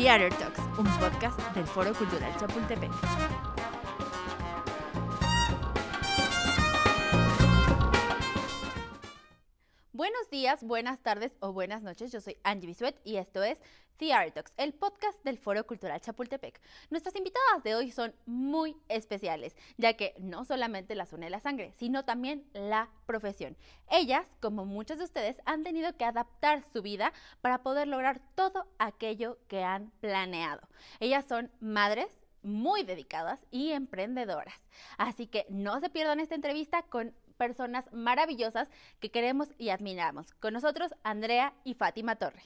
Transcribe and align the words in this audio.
Theater 0.00 0.32
Talks, 0.38 0.60
un 0.78 0.86
podcast 0.98 1.38
del 1.54 1.66
Foro 1.66 1.92
Cultural 1.92 2.34
Chapultepec. 2.38 2.90
Buenos 9.92 10.30
días, 10.30 10.64
buenas 10.64 11.00
tardes 11.00 11.36
o 11.40 11.52
buenas 11.52 11.82
noches. 11.82 12.10
Yo 12.12 12.22
soy 12.22 12.38
Angie 12.44 12.66
Bisuet 12.66 12.98
y 13.04 13.16
esto 13.16 13.42
es 13.42 13.58
The 14.00 14.30
Talks, 14.32 14.54
el 14.56 14.72
podcast 14.72 15.22
del 15.24 15.36
Foro 15.36 15.66
Cultural 15.66 16.00
Chapultepec. 16.00 16.58
Nuestras 16.88 17.14
invitadas 17.16 17.62
de 17.62 17.74
hoy 17.74 17.90
son 17.90 18.14
muy 18.24 18.74
especiales, 18.88 19.54
ya 19.76 19.92
que 19.92 20.14
no 20.18 20.46
solamente 20.46 20.94
las 20.94 21.12
une 21.12 21.28
la 21.28 21.38
sangre, 21.38 21.74
sino 21.76 22.02
también 22.02 22.48
la 22.54 22.88
profesión. 23.04 23.58
Ellas, 23.90 24.26
como 24.40 24.64
muchos 24.64 24.96
de 24.96 25.04
ustedes, 25.04 25.42
han 25.44 25.64
tenido 25.64 25.94
que 25.98 26.06
adaptar 26.06 26.64
su 26.72 26.80
vida 26.80 27.12
para 27.42 27.62
poder 27.62 27.88
lograr 27.88 28.22
todo 28.34 28.66
aquello 28.78 29.36
que 29.48 29.64
han 29.64 29.90
planeado. 30.00 30.66
Ellas 30.98 31.26
son 31.28 31.50
madres, 31.60 32.08
muy 32.42 32.84
dedicadas 32.84 33.44
y 33.50 33.72
emprendedoras. 33.72 34.54
Así 34.96 35.26
que 35.26 35.44
no 35.50 35.78
se 35.78 35.90
pierdan 35.90 36.20
esta 36.20 36.36
entrevista 36.36 36.84
con 36.84 37.14
personas 37.36 37.84
maravillosas 37.92 38.70
que 38.98 39.10
queremos 39.10 39.48
y 39.58 39.68
admiramos. 39.68 40.32
Con 40.36 40.54
nosotros, 40.54 40.94
Andrea 41.02 41.52
y 41.64 41.74
Fátima 41.74 42.16
Torre. 42.16 42.42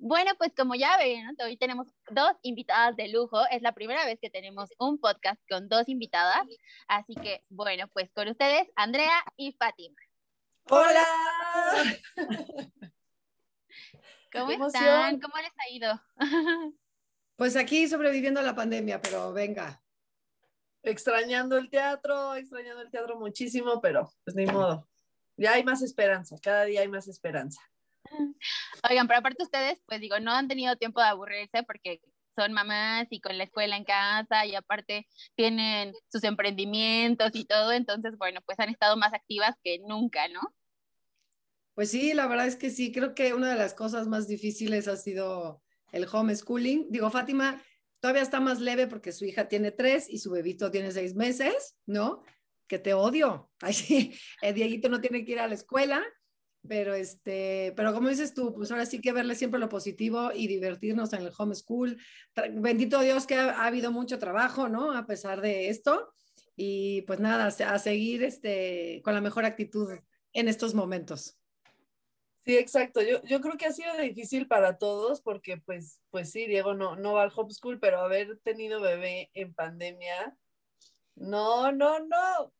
Bueno, 0.00 0.30
pues 0.38 0.52
como 0.56 0.76
ya 0.76 0.96
ven, 0.96 1.36
hoy 1.44 1.56
tenemos 1.56 1.88
dos 2.10 2.32
invitadas 2.42 2.94
de 2.94 3.08
lujo. 3.08 3.40
Es 3.50 3.62
la 3.62 3.72
primera 3.72 4.04
vez 4.04 4.18
que 4.20 4.30
tenemos 4.30 4.70
un 4.78 5.00
podcast 5.00 5.40
con 5.48 5.68
dos 5.68 5.88
invitadas. 5.88 6.42
Así 6.86 7.16
que, 7.16 7.44
bueno, 7.48 7.88
pues 7.88 8.08
con 8.12 8.28
ustedes, 8.28 8.68
Andrea 8.76 9.24
y 9.36 9.52
Fátima. 9.52 9.96
¡Hola! 10.70 11.04
¿Cómo 14.32 14.66
están? 14.68 15.20
¿Cómo 15.20 15.34
les 15.36 15.52
ha 15.58 15.70
ido? 15.70 16.00
Pues 17.36 17.54
aquí 17.54 17.86
sobreviviendo 17.86 18.40
a 18.40 18.42
la 18.42 18.56
pandemia, 18.56 19.00
pero 19.00 19.32
venga 19.32 19.80
extrañando 20.82 21.56
el 21.56 21.70
teatro, 21.70 22.34
extrañando 22.34 22.82
el 22.82 22.90
teatro 22.90 23.16
muchísimo, 23.16 23.80
pero 23.80 24.12
pues 24.24 24.34
ni 24.34 24.44
modo. 24.44 24.88
Ya 25.36 25.52
hay 25.52 25.62
más 25.62 25.80
esperanza, 25.82 26.34
cada 26.42 26.64
día 26.64 26.80
hay 26.80 26.88
más 26.88 27.06
esperanza. 27.06 27.60
Oigan, 28.88 29.06
pero 29.06 29.20
aparte 29.20 29.42
ustedes, 29.42 29.80
pues 29.86 30.00
digo, 30.00 30.20
no 30.20 30.32
han 30.32 30.48
tenido 30.48 30.76
tiempo 30.76 31.00
de 31.00 31.08
aburrirse 31.08 31.62
porque 31.64 32.00
son 32.36 32.52
mamás 32.52 33.08
y 33.10 33.20
con 33.20 33.36
la 33.36 33.44
escuela 33.44 33.76
en 33.76 33.84
casa 33.84 34.46
y 34.46 34.54
aparte 34.54 35.08
tienen 35.34 35.92
sus 36.08 36.22
emprendimientos 36.24 37.30
y 37.34 37.44
todo, 37.44 37.72
entonces, 37.72 38.16
bueno, 38.16 38.40
pues 38.46 38.60
han 38.60 38.68
estado 38.68 38.96
más 38.96 39.12
activas 39.12 39.56
que 39.62 39.80
nunca, 39.80 40.28
¿no? 40.28 40.40
Pues 41.74 41.90
sí, 41.90 42.12
la 42.12 42.26
verdad 42.26 42.46
es 42.46 42.56
que 42.56 42.70
sí, 42.70 42.92
creo 42.92 43.14
que 43.14 43.34
una 43.34 43.50
de 43.50 43.58
las 43.58 43.74
cosas 43.74 44.06
más 44.08 44.26
difíciles 44.26 44.88
ha 44.88 44.96
sido 44.96 45.62
el 45.92 46.06
homeschooling. 46.10 46.86
Digo, 46.90 47.10
Fátima, 47.10 47.62
todavía 48.00 48.22
está 48.22 48.40
más 48.40 48.60
leve 48.60 48.86
porque 48.86 49.12
su 49.12 49.24
hija 49.24 49.48
tiene 49.48 49.70
tres 49.70 50.08
y 50.08 50.18
su 50.18 50.30
bebito 50.30 50.70
tiene 50.70 50.90
seis 50.90 51.14
meses, 51.14 51.76
¿no? 51.86 52.22
Que 52.66 52.78
te 52.78 52.94
odio. 52.94 53.50
Ay, 53.60 53.74
sí, 53.74 54.12
el 54.42 54.54
Dieguito 54.54 54.88
no 54.88 55.00
tiene 55.00 55.24
que 55.24 55.32
ir 55.32 55.40
a 55.40 55.48
la 55.48 55.54
escuela, 55.54 56.04
pero 56.66 56.94
este, 56.94 57.72
pero 57.76 57.92
como 57.94 58.08
dices 58.08 58.34
tú, 58.34 58.54
pues 58.54 58.70
ahora 58.70 58.86
sí 58.86 59.00
que 59.00 59.12
verle 59.12 59.34
siempre 59.34 59.60
lo 59.60 59.68
positivo 59.68 60.30
y 60.34 60.48
divertirnos 60.48 61.12
en 61.12 61.22
el 61.22 61.32
homeschool. 61.36 61.98
Bendito 62.52 63.00
Dios 63.00 63.26
que 63.26 63.36
ha, 63.36 63.66
habido 63.66 63.92
mucho 63.92 64.18
trabajo, 64.18 64.68
¿no? 64.68 64.92
A 64.92 65.06
pesar 65.06 65.40
de 65.40 65.68
esto. 65.68 66.12
Y 66.56 67.02
pues 67.02 67.20
nada, 67.20 67.46
a 67.46 67.78
seguir 67.78 68.24
este, 68.24 69.00
con 69.04 69.14
la 69.14 69.20
mejor 69.20 69.44
actitud 69.44 69.88
en 70.32 70.48
estos 70.48 70.74
momentos. 70.74 71.38
Sí, 72.44 72.56
exacto. 72.56 73.02
Yo, 73.02 73.22
yo 73.24 73.40
creo 73.40 73.56
que 73.56 73.66
ha 73.66 73.72
sido 73.72 73.94
difícil 73.98 74.48
para 74.48 74.78
todos 74.78 75.20
porque, 75.20 75.58
pues, 75.58 76.00
pues 76.10 76.30
sí, 76.30 76.46
Diego 76.46 76.74
no, 76.74 76.96
no 76.96 77.12
va 77.12 77.22
al 77.22 77.32
homeschool, 77.34 77.78
pero 77.78 78.00
haber 78.00 78.38
tenido 78.38 78.80
bebé 78.80 79.30
en 79.34 79.54
pandemia, 79.54 80.36
no, 81.14 81.72
no, 81.72 82.00
no, 82.00 82.52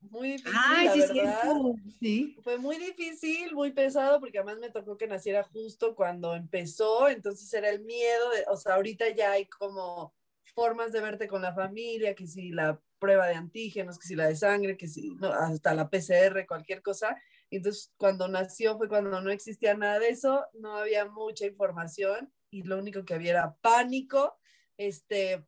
muy 0.00 0.32
difícil, 0.32 0.54
la 0.54 0.94
verdad. 0.94 1.54
Sí. 1.98 2.36
Fue 2.42 2.58
muy 2.58 2.78
difícil, 2.78 3.54
muy 3.54 3.72
pesado, 3.72 4.20
porque 4.20 4.38
además 4.38 4.58
me 4.58 4.70
tocó 4.70 4.96
que 4.96 5.06
naciera 5.06 5.42
justo 5.44 5.94
cuando 5.94 6.34
empezó, 6.34 7.08
entonces 7.08 7.52
era 7.52 7.70
el 7.70 7.82
miedo, 7.82 8.30
de, 8.30 8.44
o 8.48 8.56
sea, 8.56 8.74
ahorita 8.74 9.08
ya 9.10 9.32
hay 9.32 9.46
como 9.46 10.14
formas 10.54 10.92
de 10.92 11.00
verte 11.00 11.28
con 11.28 11.42
la 11.42 11.54
familia, 11.54 12.14
que 12.14 12.26
si 12.26 12.50
la 12.50 12.80
prueba 12.98 13.26
de 13.26 13.34
antígenos, 13.34 13.98
que 13.98 14.08
si 14.08 14.14
la 14.14 14.26
de 14.26 14.36
sangre, 14.36 14.76
que 14.76 14.88
si 14.88 15.10
no, 15.10 15.28
hasta 15.32 15.74
la 15.74 15.88
PCR, 15.88 16.46
cualquier 16.46 16.82
cosa, 16.82 17.16
entonces, 17.50 17.92
cuando 17.96 18.28
nació 18.28 18.78
fue 18.78 18.88
cuando 18.88 19.20
no 19.20 19.30
existía 19.30 19.74
nada 19.74 19.98
de 19.98 20.08
eso, 20.08 20.46
no 20.54 20.76
había 20.76 21.04
mucha 21.06 21.46
información 21.46 22.32
y 22.48 22.62
lo 22.62 22.78
único 22.78 23.04
que 23.04 23.14
había 23.14 23.30
era 23.32 23.56
pánico. 23.60 24.36
Este, 24.76 25.44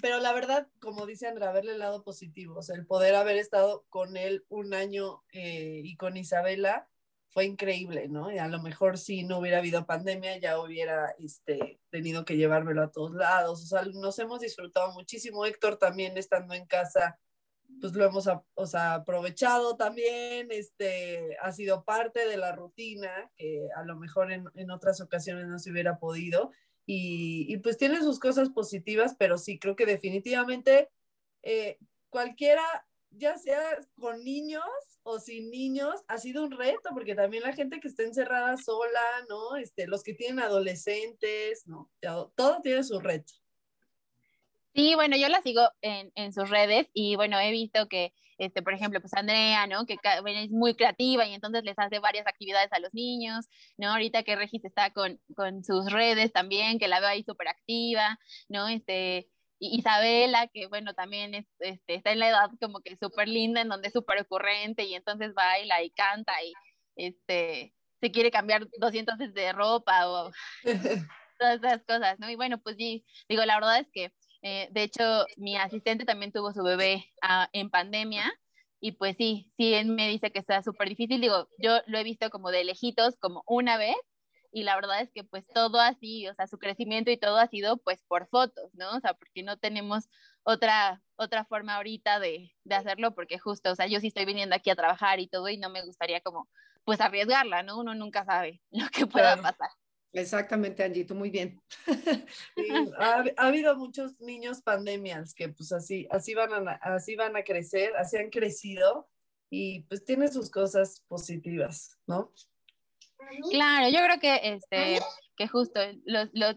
pero 0.00 0.20
la 0.20 0.32
verdad, 0.32 0.68
como 0.80 1.06
dice 1.06 1.26
Andrea, 1.26 1.52
verle 1.52 1.72
el 1.72 1.78
lado 1.78 2.02
positivo, 2.02 2.60
el 2.74 2.86
poder 2.86 3.14
haber 3.14 3.36
estado 3.36 3.84
con 3.88 4.16
él 4.16 4.44
un 4.48 4.74
año 4.74 5.22
eh, 5.32 5.80
y 5.84 5.96
con 5.96 6.16
Isabela 6.16 6.88
fue 7.28 7.44
increíble, 7.44 8.08
¿no? 8.08 8.32
Y 8.32 8.38
a 8.38 8.48
lo 8.48 8.62
mejor 8.62 8.98
si 8.98 9.22
no 9.22 9.38
hubiera 9.38 9.58
habido 9.58 9.86
pandemia 9.86 10.38
ya 10.38 10.58
hubiera 10.58 11.14
este, 11.18 11.80
tenido 11.90 12.24
que 12.24 12.36
llevármelo 12.36 12.82
a 12.82 12.90
todos 12.90 13.12
lados, 13.14 13.62
o 13.62 13.66
sea, 13.66 13.82
nos 13.92 14.18
hemos 14.18 14.40
disfrutado 14.40 14.92
muchísimo, 14.92 15.44
Héctor 15.44 15.76
también 15.76 16.16
estando 16.16 16.54
en 16.54 16.66
casa 16.66 17.18
pues 17.80 17.92
lo 17.94 18.04
hemos 18.04 18.28
o 18.54 18.66
sea, 18.66 18.94
aprovechado 18.94 19.76
también, 19.76 20.48
este, 20.50 21.36
ha 21.42 21.52
sido 21.52 21.84
parte 21.84 22.26
de 22.26 22.36
la 22.36 22.52
rutina, 22.52 23.30
que 23.36 23.68
a 23.76 23.84
lo 23.84 23.96
mejor 23.96 24.32
en, 24.32 24.46
en 24.54 24.70
otras 24.70 25.00
ocasiones 25.00 25.46
no 25.46 25.58
se 25.58 25.70
hubiera 25.70 25.98
podido, 25.98 26.50
y, 26.86 27.56
pues 27.58 27.76
tiene 27.76 28.00
sus 28.00 28.20
cosas 28.20 28.48
positivas, 28.50 29.16
pero 29.18 29.38
sí, 29.38 29.58
creo 29.58 29.74
que 29.74 29.86
definitivamente 29.86 30.88
eh, 31.42 31.78
cualquiera, 32.10 32.62
ya 33.10 33.36
sea 33.36 33.60
con 33.98 34.22
niños 34.22 34.62
o 35.02 35.18
sin 35.18 35.50
niños, 35.50 36.04
ha 36.06 36.18
sido 36.18 36.44
un 36.44 36.52
reto, 36.52 36.90
porque 36.94 37.14
también 37.14 37.42
la 37.42 37.52
gente 37.52 37.80
que 37.80 37.88
está 37.88 38.04
encerrada 38.04 38.56
sola, 38.56 39.00
¿no? 39.28 39.56
Este, 39.56 39.86
los 39.86 40.02
que 40.02 40.14
tienen 40.14 40.40
adolescentes, 40.40 41.66
¿no? 41.66 41.90
todo 42.36 42.60
tiene 42.62 42.84
su 42.84 43.00
reto. 43.00 43.32
Sí, 44.76 44.94
bueno, 44.94 45.16
yo 45.16 45.28
la 45.28 45.40
sigo 45.40 45.62
en, 45.80 46.32
sus 46.34 46.50
redes 46.50 46.88
y 46.92 47.16
bueno, 47.16 47.40
he 47.40 47.50
visto 47.50 47.88
que, 47.88 48.12
este, 48.38 48.62
por 48.62 48.74
ejemplo, 48.74 49.00
pues 49.00 49.14
Andrea, 49.14 49.66
¿no? 49.66 49.86
Que 49.86 49.96
es 50.02 50.50
muy 50.50 50.74
creativa 50.74 51.26
y 51.26 51.34
entonces 51.34 51.64
les 51.64 51.78
hace 51.78 51.98
varias 51.98 52.26
actividades 52.26 52.72
a 52.72 52.78
los 52.80 52.92
niños, 52.94 53.46
¿no? 53.78 53.90
Ahorita 53.90 54.22
que 54.22 54.36
Regis 54.36 54.64
está 54.64 54.90
con, 54.90 55.20
con 55.34 55.64
sus 55.64 55.90
redes 55.90 56.32
también, 56.32 56.78
que 56.78 56.88
la 56.88 57.00
veo 57.00 57.08
ahí 57.08 57.24
súper 57.24 57.48
activa, 57.48 58.18
¿no? 58.48 58.68
Este, 58.68 59.28
Isabela, 59.58 60.48
que 60.48 60.66
bueno, 60.66 60.94
también 60.94 61.34
es, 61.34 61.46
este, 61.60 61.94
está 61.94 62.12
en 62.12 62.18
la 62.20 62.28
edad 62.28 62.50
como 62.60 62.80
que 62.80 62.96
súper 62.96 63.28
linda, 63.28 63.60
en 63.60 63.68
donde 63.68 63.88
es 63.88 63.94
súper 63.94 64.20
ocurrente 64.20 64.84
y 64.84 64.94
entonces 64.94 65.34
baila 65.34 65.82
y 65.82 65.90
canta 65.90 66.32
y 66.44 66.52
este, 66.96 67.74
se 68.00 68.10
quiere 68.12 68.30
cambiar 68.30 68.66
200 68.78 69.18
veces 69.18 69.34
de 69.34 69.52
ropa 69.52 70.08
o 70.08 70.30
todas 71.38 71.56
esas 71.62 71.84
cosas, 71.84 72.18
¿no? 72.18 72.30
Y 72.30 72.36
bueno, 72.36 72.58
pues 72.60 72.76
sí, 72.76 73.04
digo, 73.28 73.44
la 73.44 73.56
verdad 73.56 73.80
es 73.80 73.88
que 73.92 74.12
eh, 74.42 74.68
de 74.70 74.82
hecho, 74.82 75.26
mi 75.36 75.56
asistente 75.56 76.04
también 76.04 76.32
tuvo 76.32 76.52
su 76.52 76.62
bebé 76.62 77.04
ah, 77.22 77.48
en 77.52 77.70
pandemia 77.70 78.32
y 78.80 78.92
pues 78.92 79.16
sí, 79.16 79.52
sí, 79.56 79.74
él 79.74 79.86
me 79.86 80.08
dice 80.08 80.30
que 80.30 80.38
está 80.38 80.62
súper 80.62 80.88
difícil. 80.88 81.20
Digo, 81.20 81.48
yo 81.58 81.78
lo 81.86 81.98
he 81.98 82.04
visto 82.04 82.30
como 82.30 82.50
de 82.50 82.64
lejitos, 82.64 83.16
como 83.16 83.42
una 83.46 83.76
vez 83.76 83.96
y 84.52 84.62
la 84.62 84.74
verdad 84.76 85.00
es 85.02 85.10
que 85.12 85.24
pues 85.24 85.46
todo 85.48 85.80
así, 85.80 86.26
o 86.28 86.34
sea, 86.34 86.46
su 86.46 86.58
crecimiento 86.58 87.10
y 87.10 87.16
todo 87.18 87.36
ha 87.36 87.46
sido 87.46 87.76
pues 87.78 88.02
por 88.08 88.26
fotos, 88.28 88.74
¿no? 88.74 88.96
O 88.96 89.00
sea, 89.00 89.14
porque 89.14 89.42
no 89.42 89.58
tenemos 89.58 90.08
otra, 90.44 91.02
otra 91.16 91.44
forma 91.44 91.76
ahorita 91.76 92.20
de, 92.20 92.52
de 92.64 92.74
hacerlo 92.74 93.14
porque 93.14 93.38
justo, 93.38 93.72
o 93.72 93.74
sea, 93.74 93.86
yo 93.86 94.00
sí 94.00 94.08
estoy 94.08 94.24
viniendo 94.24 94.54
aquí 94.54 94.70
a 94.70 94.76
trabajar 94.76 95.20
y 95.20 95.28
todo 95.28 95.48
y 95.48 95.58
no 95.58 95.68
me 95.68 95.84
gustaría 95.84 96.20
como 96.20 96.48
pues 96.84 97.00
arriesgarla, 97.00 97.62
¿no? 97.62 97.78
Uno 97.78 97.94
nunca 97.94 98.24
sabe 98.24 98.62
lo 98.70 98.88
que 98.88 99.06
pueda 99.06 99.36
pasar. 99.36 99.70
Exactamente, 100.16 100.82
Angie, 100.82 101.04
tú 101.04 101.14
muy 101.14 101.28
bien. 101.28 101.60
ha, 102.98 103.22
habido 103.36 103.76
muchos 103.76 104.18
niños 104.18 104.62
pandemias 104.62 105.34
que 105.34 105.50
pues 105.50 105.72
así, 105.72 106.08
así, 106.10 106.34
van 106.34 106.68
a, 106.68 106.72
así 106.72 107.16
van 107.16 107.36
a 107.36 107.42
crecer, 107.42 107.94
así 107.96 108.16
han 108.16 108.30
crecido 108.30 109.10
y 109.50 109.82
pues 109.82 110.06
tiene 110.06 110.28
sus 110.28 110.48
cosas 110.50 111.04
positivas, 111.06 111.98
¿no? 112.06 112.32
Claro, 113.50 113.90
yo 113.90 113.98
creo 114.04 114.18
que, 114.18 114.54
este, 114.54 115.00
que 115.36 115.48
justo 115.48 115.80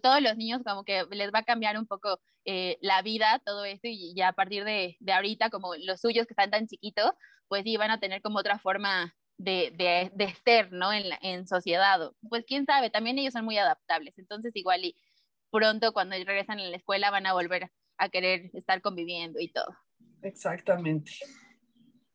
todos 0.01 0.21
los 0.21 0.37
niños 0.37 0.61
como 0.65 0.85
que 0.85 1.03
les 1.11 1.33
va 1.33 1.39
a 1.39 1.43
cambiar 1.43 1.77
un 1.77 1.85
poco 1.85 2.17
eh, 2.45 2.77
la 2.79 3.01
vida, 3.01 3.41
todo 3.45 3.65
esto, 3.65 3.89
y 3.89 4.13
ya 4.15 4.29
a 4.29 4.33
partir 4.33 4.63
de, 4.63 4.95
de 5.01 5.11
ahorita, 5.11 5.49
como 5.49 5.75
los 5.75 5.99
suyos 5.99 6.27
que 6.27 6.33
están 6.33 6.51
tan 6.51 6.67
chiquitos, 6.67 7.11
pues 7.49 7.63
sí 7.63 7.75
van 7.75 7.91
a 7.91 7.99
tener 7.99 8.21
como 8.21 8.39
otra 8.39 8.57
forma 8.57 9.13
de, 9.39 9.71
de, 9.75 10.11
de 10.13 10.35
ser, 10.43 10.71
¿no? 10.71 10.93
En, 10.93 11.05
en 11.21 11.47
sociedad. 11.47 12.11
Pues 12.29 12.43
quién 12.45 12.65
sabe, 12.65 12.91
también 12.91 13.17
ellos 13.17 13.33
son 13.33 13.45
muy 13.45 13.57
adaptables, 13.57 14.17
entonces 14.19 14.55
igual 14.55 14.83
y 14.85 14.95
pronto 15.49 15.93
cuando 15.93 16.15
regresan 16.15 16.59
a 16.59 16.63
la 16.63 16.77
escuela 16.77 17.09
van 17.09 17.25
a 17.25 17.33
volver 17.33 17.71
a 17.97 18.09
querer 18.09 18.51
estar 18.53 18.81
conviviendo 18.81 19.39
y 19.39 19.51
todo. 19.51 19.75
Exactamente. 20.21 21.11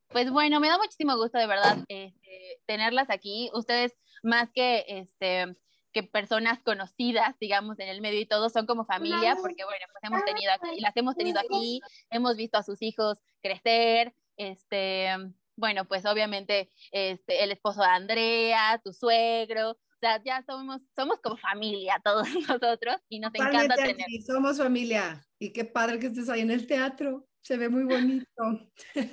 Pues 0.09 0.31
bueno, 0.31 0.61
me 0.61 0.69
da 0.69 0.79
muchísimo 0.79 1.17
gusto 1.17 1.39
de 1.39 1.47
verdad 1.47 1.79
este, 1.89 2.61
tenerlas 2.67 3.11
aquí. 3.11 3.51
Ustedes 3.55 3.93
más 4.23 4.51
que 4.53 4.85
este 4.87 5.57
que 5.93 6.03
personas 6.03 6.61
conocidas, 6.65 7.37
digamos, 7.39 7.79
en 7.79 7.89
el 7.89 8.01
medio 8.01 8.21
y 8.21 8.27
todos 8.27 8.53
son 8.53 8.67
como 8.67 8.85
familia, 8.85 9.37
porque 9.41 9.65
bueno, 9.65 9.87
pues 9.93 10.03
hemos 10.03 10.25
tenido 10.25 10.51
aquí, 10.53 10.81
las 10.81 10.97
hemos 10.97 11.15
tenido 11.15 11.39
aquí, 11.39 11.81
hemos 12.11 12.37
visto 12.37 12.59
a 12.59 12.65
sus 12.65 12.83
hijos 12.83 13.19
crecer, 13.41 14.13
este, 14.37 15.09
bueno, 15.57 15.85
pues 15.87 16.05
obviamente 16.07 16.71
este, 16.93 17.45
el 17.45 17.53
esposo 17.53 17.81
de 17.83 17.89
Andrea, 17.89 18.81
tu 18.85 18.93
suegro, 18.93 19.71
o 19.71 19.99
sea, 20.01 20.23
ya 20.25 20.45
somos, 20.47 20.81
somos 20.95 21.21
como 21.21 21.37
familia 21.37 22.01
todos 22.05 22.27
nosotros 22.49 22.97
y 23.09 23.21
nos 23.21 23.35
encanta 23.35 23.75
tener. 23.77 24.07
somos 24.27 24.59
familia 24.59 25.25
y 25.39 25.53
qué 25.53 25.65
padre 25.65 25.99
que 25.99 26.07
estés 26.07 26.29
ahí 26.29 26.41
en 26.41 26.51
el 26.51 26.67
teatro, 26.67 27.27
se 27.41 27.57
ve 27.57 27.69
muy 27.69 27.85
bonito. 27.85 28.27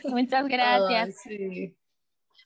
Muchas 0.05 0.47
gracias. 0.47 1.15
sí. 1.23 1.75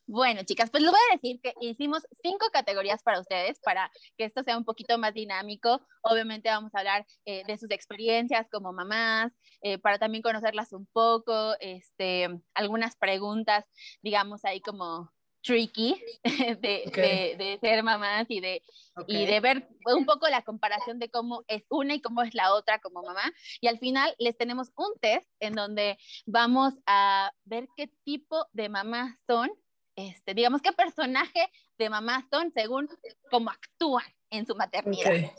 Bueno, 0.07 0.43
chicas, 0.43 0.69
pues 0.69 0.83
les 0.83 0.91
voy 0.91 0.99
a 1.09 1.15
decir 1.15 1.39
que 1.41 1.53
hicimos 1.61 2.03
cinco 2.21 2.47
categorías 2.53 3.01
para 3.01 3.19
ustedes, 3.19 3.59
para 3.59 3.91
que 4.17 4.25
esto 4.25 4.43
sea 4.43 4.55
un 4.55 4.63
poquito 4.63 4.99
más 4.99 5.15
dinámico. 5.15 5.81
Obviamente 6.03 6.49
vamos 6.49 6.75
a 6.75 6.79
hablar 6.79 7.07
eh, 7.25 7.43
de 7.47 7.57
sus 7.57 7.71
experiencias 7.71 8.47
como 8.51 8.71
mamás, 8.71 9.33
eh, 9.61 9.79
para 9.79 9.97
también 9.97 10.21
conocerlas 10.21 10.73
un 10.73 10.85
poco, 10.93 11.55
este, 11.59 12.29
algunas 12.53 12.95
preguntas, 12.95 13.65
digamos, 14.03 14.45
ahí 14.45 14.61
como 14.61 15.11
tricky 15.41 15.99
de, 16.23 17.57
ser 17.61 17.83
mamás 17.83 18.25
y 18.29 18.41
de, 18.41 18.61
y 19.07 19.25
de 19.25 19.39
ver 19.39 19.67
un 19.85 20.05
poco 20.05 20.27
la 20.27 20.43
comparación 20.43 20.99
de 20.99 21.09
cómo 21.09 21.43
es 21.47 21.63
una 21.69 21.95
y 21.95 22.01
cómo 22.01 22.21
es 22.21 22.35
la 22.35 22.53
otra 22.53 22.79
como 22.79 23.01
mamá. 23.01 23.31
Y 23.59 23.67
al 23.67 23.79
final 23.79 24.13
les 24.19 24.37
tenemos 24.37 24.71
un 24.75 24.93
test 25.01 25.27
en 25.39 25.53
donde 25.53 25.97
vamos 26.27 26.75
a 26.85 27.31
ver 27.43 27.67
qué 27.75 27.89
tipo 28.03 28.45
de 28.53 28.69
mamás 28.69 29.17
son 29.27 29.49
este, 29.95 30.33
digamos, 30.33 30.61
qué 30.61 30.71
personaje 30.73 31.49
de 31.77 31.89
mamá 31.89 32.27
son 32.31 32.51
según 32.51 32.89
cómo 33.29 33.49
actúan 33.49 34.05
en 34.29 34.45
su 34.45 34.55
maternidad. 34.55 35.31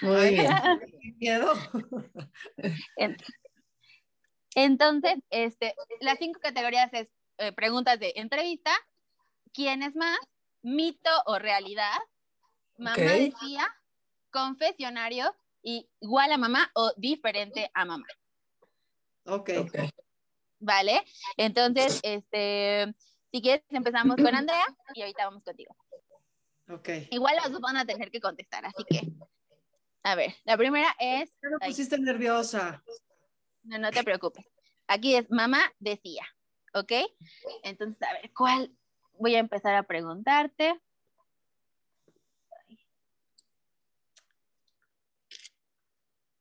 Muy 0.00 0.30
bien. 0.30 0.50
miedo. 1.18 1.52
Entonces, 4.54 5.18
este, 5.30 5.74
las 6.00 6.18
cinco 6.18 6.40
categorías 6.40 6.92
es 6.92 7.08
eh, 7.38 7.52
preguntas 7.52 7.98
de 7.98 8.12
entrevista, 8.16 8.72
quién 9.52 9.82
es 9.82 9.94
más, 9.94 10.18
mito 10.62 11.10
o 11.26 11.38
realidad, 11.38 11.98
mamá 12.76 12.96
decía, 12.96 13.66
confesionario, 14.30 15.34
y 15.62 15.88
igual 16.00 16.32
a 16.32 16.38
mamá 16.38 16.70
o 16.74 16.92
diferente 16.96 17.70
a 17.74 17.84
mamá. 17.84 18.06
Ok. 19.26 19.50
Vale, 20.60 21.04
entonces, 21.36 22.00
este, 22.02 22.94
si 23.30 23.42
quieres, 23.42 23.64
empezamos 23.70 24.16
con 24.16 24.34
Andrea 24.34 24.66
y 24.94 25.02
ahorita 25.02 25.24
vamos 25.26 25.42
contigo. 25.44 25.74
Ok. 26.70 26.88
Igual 27.10 27.36
las 27.36 27.50
dos 27.50 27.60
van 27.60 27.76
a 27.76 27.86
tener 27.86 28.10
que 28.10 28.20
contestar, 28.20 28.64
así 28.66 28.84
que. 28.84 29.00
A 30.02 30.14
ver, 30.14 30.34
la 30.44 30.56
primera 30.56 30.94
es. 30.98 31.30
Me 31.42 31.66
pusiste 31.66 31.98
nerviosa. 31.98 32.82
No, 33.64 33.78
no 33.78 33.90
te 33.90 34.02
preocupes. 34.04 34.46
Aquí 34.86 35.16
es 35.16 35.30
mamá 35.30 35.60
decía, 35.78 36.24
¿ok? 36.72 36.92
Entonces, 37.62 38.02
a 38.02 38.12
ver, 38.14 38.32
¿cuál? 38.34 38.74
Voy 39.18 39.34
a 39.34 39.40
empezar 39.40 39.74
a 39.74 39.82
preguntarte. 39.82 40.80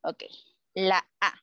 Ok, 0.01 0.23
la 0.73 1.05
A. 1.19 1.33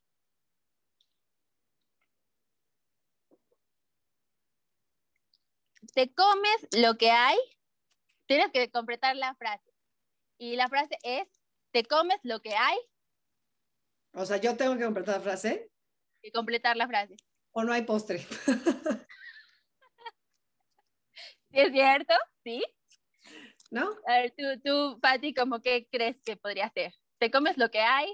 te 5.95 6.13
comes 6.13 6.67
lo 6.73 6.97
que 6.97 7.09
hay, 7.09 7.37
tienes 8.27 8.51
que 8.51 8.69
completar 8.69 9.15
la 9.15 9.33
frase. 9.35 9.73
Y 10.37 10.57
la 10.57 10.67
frase 10.67 10.97
es, 11.03 11.25
te 11.71 11.85
comes 11.85 12.19
lo 12.23 12.41
que 12.41 12.53
hay. 12.53 12.77
O 14.13 14.25
sea, 14.25 14.37
yo 14.37 14.57
tengo 14.57 14.77
que 14.77 14.83
completar 14.83 15.15
la 15.15 15.21
frase. 15.21 15.71
Y 16.21 16.31
completar 16.31 16.75
la 16.75 16.87
frase. 16.87 17.15
O 17.53 17.63
no 17.63 17.71
hay 17.71 17.83
postre. 17.83 18.19
¿Sí 21.49 21.59
es 21.61 21.71
cierto? 21.71 22.13
¿Sí? 22.43 22.61
¿No? 23.71 23.89
A 24.07 24.19
ver, 24.19 24.33
tú, 24.37 24.43
tú, 24.63 24.99
Patti, 24.99 25.33
¿cómo 25.33 25.61
qué 25.61 25.87
crees 25.89 26.21
que 26.23 26.35
podría 26.35 26.69
ser? 26.71 26.93
¿Te 27.19 27.31
comes 27.31 27.57
lo 27.57 27.71
que 27.71 27.79
hay? 27.79 28.13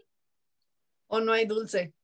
O 1.08 1.20
no 1.20 1.34
hay 1.34 1.48
dulce. 1.48 1.96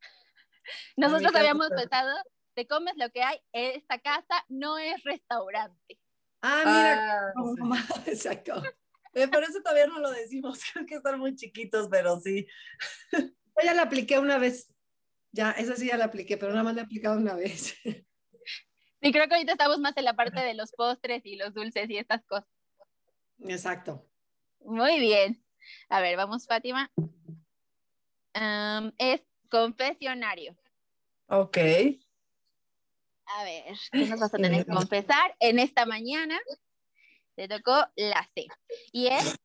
Nosotros 0.96 1.34
habíamos 1.34 1.70
pensado 1.70 2.14
te 2.54 2.66
comes 2.66 2.94
lo 2.96 3.10
que 3.10 3.22
hay, 3.22 3.38
esta 3.52 3.98
casa 3.98 4.44
no 4.48 4.78
es 4.78 5.02
restaurante. 5.04 5.98
Ah, 6.40 6.62
mira, 6.64 7.32
ah, 7.36 8.02
exacto. 8.06 8.62
Eh, 9.14 9.28
por 9.28 9.42
eso 9.42 9.60
todavía 9.62 9.86
no 9.86 10.00
lo 10.00 10.10
decimos, 10.10 10.60
creo 10.72 10.86
que 10.86 10.94
están 10.96 11.18
muy 11.18 11.34
chiquitos, 11.36 11.88
pero 11.90 12.18
sí. 12.20 12.46
Yo 13.12 13.64
ya 13.64 13.74
la 13.74 13.82
apliqué 13.82 14.18
una 14.18 14.38
vez, 14.38 14.74
ya, 15.30 15.52
esa 15.52 15.76
sí 15.76 15.86
ya 15.86 15.96
la 15.96 16.06
apliqué, 16.06 16.36
pero 16.36 16.52
nada 16.52 16.64
más 16.64 16.74
la 16.74 16.82
he 16.82 16.84
aplicado 16.84 17.18
una 17.18 17.34
vez. 17.34 17.74
Sí, 19.04 19.10
creo 19.10 19.26
que 19.26 19.34
ahorita 19.34 19.50
estamos 19.50 19.80
más 19.80 19.96
en 19.96 20.04
la 20.04 20.14
parte 20.14 20.40
de 20.40 20.54
los 20.54 20.70
postres 20.70 21.26
y 21.26 21.34
los 21.34 21.52
dulces 21.54 21.90
y 21.90 21.96
estas 21.96 22.24
cosas. 22.24 22.48
Exacto. 23.40 24.08
Muy 24.60 25.00
bien. 25.00 25.44
A 25.88 26.00
ver, 26.00 26.16
vamos, 26.16 26.46
Fátima. 26.46 26.88
es 28.98 29.22
confesionario. 29.50 30.56
Ok. 31.26 31.58
A 33.34 33.44
ver, 33.44 33.76
¿qué 33.90 34.06
nos 34.06 34.20
vas 34.20 34.34
a 34.34 34.36
tener 34.36 34.66
que 34.66 34.72
confesar? 34.72 35.34
En 35.40 35.58
esta 35.58 35.86
mañana 35.86 36.38
te 37.34 37.48
tocó 37.48 37.86
la 37.96 38.28
C. 38.34 38.46
Y 38.92 39.06
es, 39.06 39.36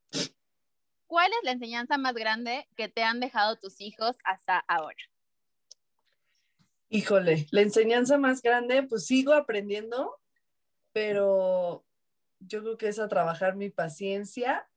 ¿cuál 1.06 1.31
es 1.31 1.39
la 1.44 1.51
enseñanza 1.51 1.98
más 1.98 2.13
grande 2.13 2.68
que 2.75 2.89
te 2.89 3.04
han 3.04 3.19
dejado 3.19 3.56
tus 3.57 3.80
hijos 3.80 4.18
hasta 4.25 4.60
ahora? 4.68 4.98
Híjole, 6.89 7.48
la 7.51 7.62
enseñanza 7.62 8.18
más 8.18 8.42
grande, 8.42 8.84
pues 8.84 9.06
sigo 9.06 9.34
aprendiendo, 9.34 10.19
pero 10.94 11.86
yo 12.40 12.62
creo 12.62 12.78
que 12.78 12.88
es 12.88 13.00
a 13.00 13.07
trabajar 13.07 13.56
mi 13.56 13.69
paciencia 13.69 14.69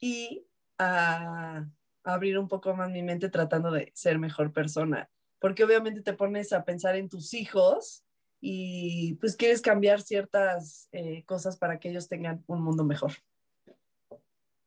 y 0.00 0.46
a 0.78 1.66
abrir 2.02 2.38
un 2.38 2.48
poco 2.48 2.74
más 2.74 2.90
mi 2.90 3.02
mente 3.02 3.30
tratando 3.30 3.70
de 3.70 3.92
ser 3.94 4.18
mejor 4.18 4.52
persona, 4.52 5.10
porque 5.38 5.64
obviamente 5.64 6.02
te 6.02 6.12
pones 6.12 6.52
a 6.52 6.64
pensar 6.64 6.96
en 6.96 7.08
tus 7.08 7.32
hijos 7.32 8.03
y 8.46 9.14
pues 9.14 9.36
quieres 9.36 9.62
cambiar 9.62 10.02
ciertas 10.02 10.90
eh, 10.92 11.24
cosas 11.24 11.56
para 11.56 11.80
que 11.80 11.88
ellos 11.88 12.08
tengan 12.08 12.44
un 12.46 12.62
mundo 12.62 12.84
mejor. 12.84 13.12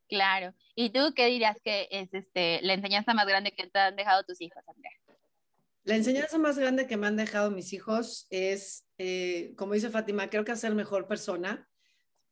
Claro. 0.09 0.55
¿Y 0.73 0.89
tú 0.89 1.13
qué 1.15 1.27
dirías 1.27 1.61
que 1.63 1.87
es 1.91 2.11
este, 2.15 2.59
la 2.63 2.73
enseñanza 2.73 3.13
más 3.13 3.27
grande 3.27 3.51
que 3.51 3.67
te 3.67 3.77
han 3.77 3.95
dejado 3.95 4.23
tus 4.23 4.41
hijos, 4.41 4.63
Andrea? 4.67 4.91
La 5.83 5.95
enseñanza 5.95 6.39
más 6.39 6.57
grande 6.57 6.87
que 6.87 6.97
me 6.97 7.05
han 7.05 7.17
dejado 7.17 7.51
mis 7.51 7.71
hijos 7.71 8.25
es, 8.31 8.87
eh, 8.97 9.53
como 9.57 9.73
dice 9.73 9.91
Fátima, 9.91 10.31
creo 10.31 10.43
que 10.43 10.55
ser 10.55 10.73
mejor 10.73 11.07
persona, 11.07 11.69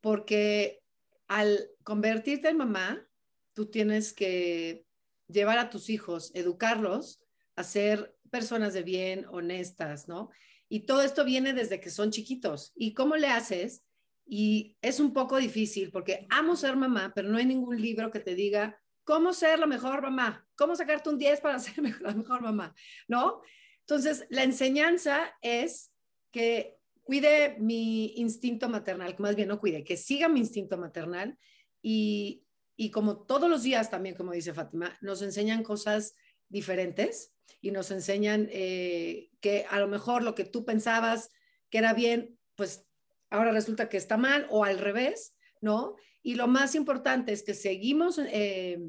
porque 0.01 0.81
al 1.27 1.69
convertirte 1.83 2.49
en 2.49 2.57
mamá, 2.57 3.07
tú 3.53 3.67
tienes 3.67 4.13
que 4.13 4.87
llevar 5.27 5.59
a 5.59 5.69
tus 5.69 5.91
hijos, 5.91 6.31
educarlos 6.33 7.21
a 7.55 7.63
ser 7.63 8.15
personas 8.31 8.73
de 8.73 8.81
bien, 8.81 9.27
honestas, 9.29 10.07
¿no? 10.07 10.31
Y 10.67 10.81
todo 10.81 11.01
esto 11.01 11.23
viene 11.23 11.53
desde 11.53 11.79
que 11.79 11.89
son 11.89 12.11
chiquitos. 12.11 12.73
¿Y 12.75 12.93
cómo 12.93 13.15
le 13.15 13.27
haces? 13.27 13.83
Y 14.25 14.77
es 14.81 14.99
un 14.99 15.13
poco 15.13 15.37
difícil 15.37 15.91
porque 15.91 16.25
amo 16.29 16.55
ser 16.55 16.75
mamá, 16.75 17.11
pero 17.13 17.29
no 17.29 17.37
hay 17.37 17.45
ningún 17.45 17.79
libro 17.79 18.11
que 18.11 18.19
te 18.19 18.35
diga 18.35 18.79
cómo 19.03 19.33
ser 19.33 19.59
la 19.59 19.67
mejor 19.67 20.01
mamá, 20.01 20.47
cómo 20.55 20.75
sacarte 20.75 21.09
un 21.09 21.17
10 21.17 21.41
para 21.41 21.59
ser 21.59 21.77
la 22.01 22.13
mejor 22.13 22.41
mamá, 22.41 22.75
¿no? 23.07 23.41
Entonces, 23.81 24.25
la 24.29 24.43
enseñanza 24.43 25.35
es 25.41 25.91
que 26.31 26.77
cuide 27.03 27.55
mi 27.59 28.13
instinto 28.15 28.67
maternal, 28.67 29.15
que 29.15 29.21
más 29.21 29.35
bien 29.35 29.47
no 29.47 29.59
cuide, 29.59 29.83
que 29.83 29.95
siga 29.95 30.27
mi 30.27 30.39
instinto 30.39 30.75
maternal 30.75 31.37
y, 31.83 32.43
y 32.75 32.89
como 32.89 33.25
todos 33.25 33.47
los 33.47 33.61
días 33.61 33.91
también, 33.91 34.15
como 34.15 34.31
dice 34.31 34.55
Fátima, 34.55 34.97
nos 35.01 35.21
enseñan 35.21 35.61
cosas 35.61 36.15
diferentes 36.49 37.34
y 37.61 37.71
nos 37.71 37.91
enseñan 37.91 38.47
eh, 38.51 39.29
que 39.41 39.65
a 39.69 39.79
lo 39.79 39.87
mejor 39.87 40.23
lo 40.23 40.35
que 40.35 40.45
tú 40.45 40.65
pensabas 40.65 41.31
que 41.69 41.79
era 41.79 41.93
bien, 41.93 42.37
pues 42.55 42.85
ahora 43.29 43.51
resulta 43.51 43.89
que 43.89 43.97
está 43.97 44.17
mal 44.17 44.47
o 44.49 44.63
al 44.63 44.79
revés, 44.79 45.35
¿no? 45.61 45.95
Y 46.21 46.35
lo 46.35 46.47
más 46.47 46.75
importante 46.75 47.31
es 47.31 47.43
que 47.43 47.53
seguimos, 47.53 48.19
eh, 48.19 48.79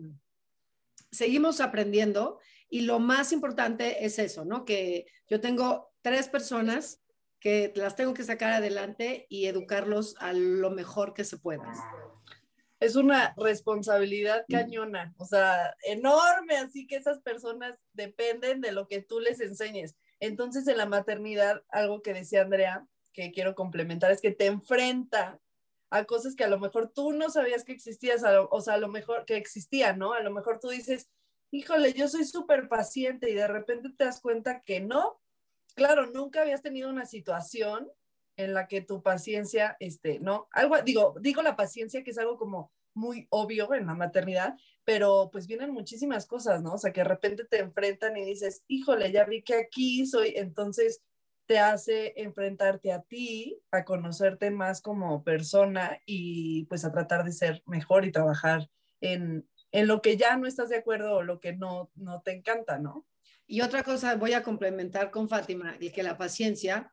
seguimos 1.11 1.61
aprendiendo 1.61 2.39
y 2.69 2.83
lo 2.83 2.99
más 2.99 3.33
importante 3.33 4.05
es 4.05 4.19
eso, 4.19 4.45
¿no? 4.45 4.65
Que 4.65 5.07
yo 5.29 5.41
tengo 5.41 5.93
tres 6.03 6.29
personas 6.29 7.03
que 7.41 7.73
las 7.77 7.97
tengo 7.97 8.15
que 8.15 8.25
sacar 8.25 8.53
adelante 8.53 9.27
y 9.29 9.47
educarlos 9.47 10.17
a 10.19 10.33
lo 10.33 10.71
mejor 10.71 11.15
que 11.15 11.25
se 11.25 11.39
pueda 11.39 11.65
es 12.81 12.97
una 12.97 13.35
responsabilidad 13.37 14.45
cañona, 14.49 15.15
o 15.19 15.25
sea, 15.25 15.75
enorme, 15.85 16.57
así 16.57 16.87
que 16.87 16.97
esas 16.97 17.21
personas 17.21 17.79
dependen 17.93 18.61
de 18.61 18.73
lo 18.73 18.87
que 18.87 19.01
tú 19.01 19.21
les 19.21 19.41
enseñes. 19.41 19.97
Entonces, 20.21 20.67
en 20.69 20.77
la 20.77 20.87
maternidad, 20.87 21.63
algo 21.71 22.03
que 22.03 22.13
decía 22.13 22.43
Andrea, 22.43 22.87
que 23.13 23.33
quiero 23.33 23.55
complementar, 23.55 24.11
es 24.11 24.21
que 24.21 24.31
te 24.31 24.47
enfrenta 24.47 25.41
a 25.89 26.05
cosas 26.05 26.35
que 26.35 26.45
a 26.45 26.49
lo 26.49 26.59
mejor 26.59 26.93
tú 26.93 27.13
no 27.13 27.31
sabías 27.31 27.65
que 27.65 27.73
existías, 27.73 28.23
o 28.51 28.61
sea, 28.61 28.75
a 28.75 28.79
lo 28.79 28.89
mejor 28.89 29.25
que 29.25 29.37
existían, 29.37 29.99
¿no? 29.99 30.13
A 30.13 30.21
lo 30.21 30.31
mejor 30.31 30.59
tú 30.61 30.69
dices, 30.69 31.09
híjole, 31.51 31.93
yo 31.95 32.09
soy 32.09 32.25
súper 32.25 32.69
paciente 32.69 33.31
y 33.31 33.35
de 33.35 33.47
repente 33.47 33.91
te 33.97 34.05
das 34.05 34.21
cuenta 34.21 34.63
que 34.63 34.81
no. 34.81 35.21
Claro, 35.75 36.07
nunca 36.07 36.43
habías 36.43 36.63
tenido 36.63 36.91
una 36.91 37.07
situación 37.07 37.91
en 38.37 38.55
la 38.55 38.67
que 38.67 38.81
tu 38.81 39.03
paciencia, 39.03 39.77
este, 39.81 40.21
¿no? 40.21 40.49
Algo, 40.53 40.81
digo, 40.83 41.15
digo 41.21 41.43
la 41.43 41.57
paciencia 41.57 42.03
que 42.03 42.11
es 42.11 42.19
algo 42.19 42.37
como 42.37 42.73
muy 42.95 43.27
obvio 43.31 43.73
en 43.75 43.87
la 43.87 43.95
maternidad, 43.95 44.57
pero 44.85 45.29
pues 45.31 45.47
vienen 45.47 45.71
muchísimas 45.71 46.27
cosas, 46.27 46.63
¿no? 46.63 46.75
O 46.75 46.79
sea, 46.79 46.93
que 46.93 47.01
de 47.01 47.09
repente 47.09 47.45
te 47.45 47.61
enfrentan 47.61 48.17
y 48.17 48.25
dices, 48.25 48.65
híjole, 48.69 49.13
ya 49.13 49.25
vi 49.25 49.43
que 49.43 49.55
aquí 49.55 50.07
soy, 50.07 50.33
entonces 50.37 51.03
te 51.47 51.59
hace 51.59 52.15
enfrentarte 52.17 52.93
a 52.93 53.03
ti, 53.03 53.61
a 53.71 53.85
conocerte 53.85 54.51
más 54.51 54.81
como 54.81 55.23
persona 55.23 56.01
y 56.07 56.65
pues 56.65 56.85
a 56.85 56.93
tratar 56.93 57.25
de 57.25 57.33
ser 57.33 57.63
mejor 57.67 58.05
y 58.05 58.13
trabajar 58.13 58.69
en, 59.01 59.49
en 59.71 59.87
lo 59.87 60.03
que 60.03 60.17
ya 60.17 60.37
no 60.37 60.47
estás 60.47 60.71
de 60.71 60.77
acuerdo 60.77 61.17
o 61.17 61.23
lo 61.23 61.39
que 61.39 61.53
no, 61.53 61.91
no 61.95 62.23
te 62.23 62.33
encanta, 62.33 62.79
¿no? 62.79 63.07
Y 63.47 63.61
otra 63.61 63.85
cosa, 63.85 64.17
voy 64.17 64.33
a 64.33 64.43
complementar 64.43 65.11
con 65.11 65.29
Fátima, 65.29 65.77
y 65.79 65.91
que 65.91 66.03
la 66.03 66.17
paciencia 66.17 66.91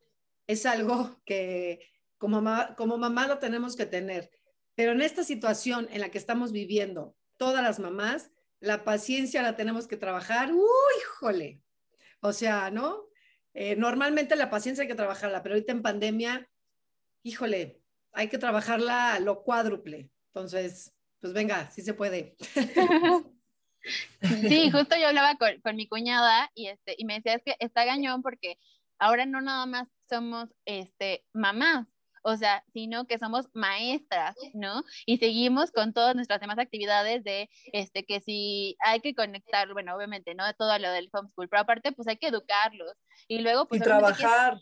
es 0.48 0.66
algo 0.66 1.22
que 1.26 1.90
como 2.18 2.42
mamá, 2.42 2.76
como 2.76 2.98
mamá 2.98 3.28
lo 3.28 3.40
tenemos 3.40 3.76
que 3.76 3.86
tener. 3.86 4.32
Pero 4.76 4.92
en 4.92 5.02
esta 5.02 5.24
situación 5.24 5.88
en 5.92 6.02
la 6.02 6.10
que 6.10 6.18
estamos 6.18 6.52
viviendo, 6.52 7.16
todas 7.38 7.62
las 7.62 7.80
mamás, 7.80 8.32
la 8.60 8.84
paciencia 8.84 9.42
la 9.42 9.56
tenemos 9.56 9.88
que 9.88 9.98
trabajar. 9.98 10.52
¡Uy, 10.52 10.62
híjole! 11.00 11.62
O 12.22 12.32
sea, 12.32 12.72
¿no? 12.72 13.08
Eh, 13.54 13.76
normalmente 13.76 14.36
la 14.36 14.50
paciencia 14.50 14.84
hay 14.84 14.88
que 14.88 14.96
trabajarla, 14.96 15.44
pero 15.44 15.56
ahorita 15.56 15.74
en 15.74 15.82
pandemia, 15.82 16.50
híjole, 17.24 17.82
hay 18.14 18.30
que 18.30 18.38
trabajarla 18.38 19.20
lo 19.20 19.44
cuádruple. 19.44 20.10
Entonces, 20.28 20.94
pues 21.20 21.34
venga, 21.34 21.70
sí 21.72 21.82
se 21.82 21.94
puede. 21.94 22.36
Sí, 24.22 24.72
justo 24.72 24.96
yo 24.96 25.10
hablaba 25.10 25.36
con, 25.36 25.60
con, 25.60 25.76
mi 25.76 25.90
cuñada 25.90 26.50
y, 26.56 26.68
este, 26.68 26.96
y 26.98 27.04
me 27.04 27.16
decía, 27.16 27.34
es 27.34 27.44
que 27.44 27.58
está 27.60 27.84
gañón 27.84 28.22
porque 28.22 28.58
ahora 28.98 29.26
no 29.26 29.42
nada 29.42 29.66
más 29.66 29.90
somos 30.10 30.50
este, 30.66 31.26
mamás, 31.34 31.88
o 32.24 32.38
sea, 32.38 32.64
sino 32.74 33.06
que 33.06 33.20
somos 33.20 33.50
maestras, 33.54 34.36
¿no? 34.54 34.84
Y 35.06 35.18
seguimos 35.18 35.72
con 35.72 35.94
todas 35.94 36.16
nuestras 36.16 36.40
demás 36.40 36.58
actividades 36.58 37.24
de, 37.24 37.50
este, 37.74 38.06
que 38.06 38.22
si 38.22 38.78
hay 38.80 39.02
que 39.02 39.14
conectar, 39.14 39.72
bueno, 39.74 39.96
obviamente, 39.96 40.34
¿no? 40.34 40.46
Todo 40.54 40.78
lo 40.80 40.90
del 40.92 41.10
homeschool, 41.12 41.50
pero 41.50 41.62
aparte, 41.62 41.92
pues 41.92 42.08
hay 42.08 42.18
que 42.18 42.28
educarlos. 42.28 42.94
Y 43.28 43.40
luego, 43.40 43.68
pues... 43.68 43.82
Y 43.82 43.84
trabajar. 43.84 44.60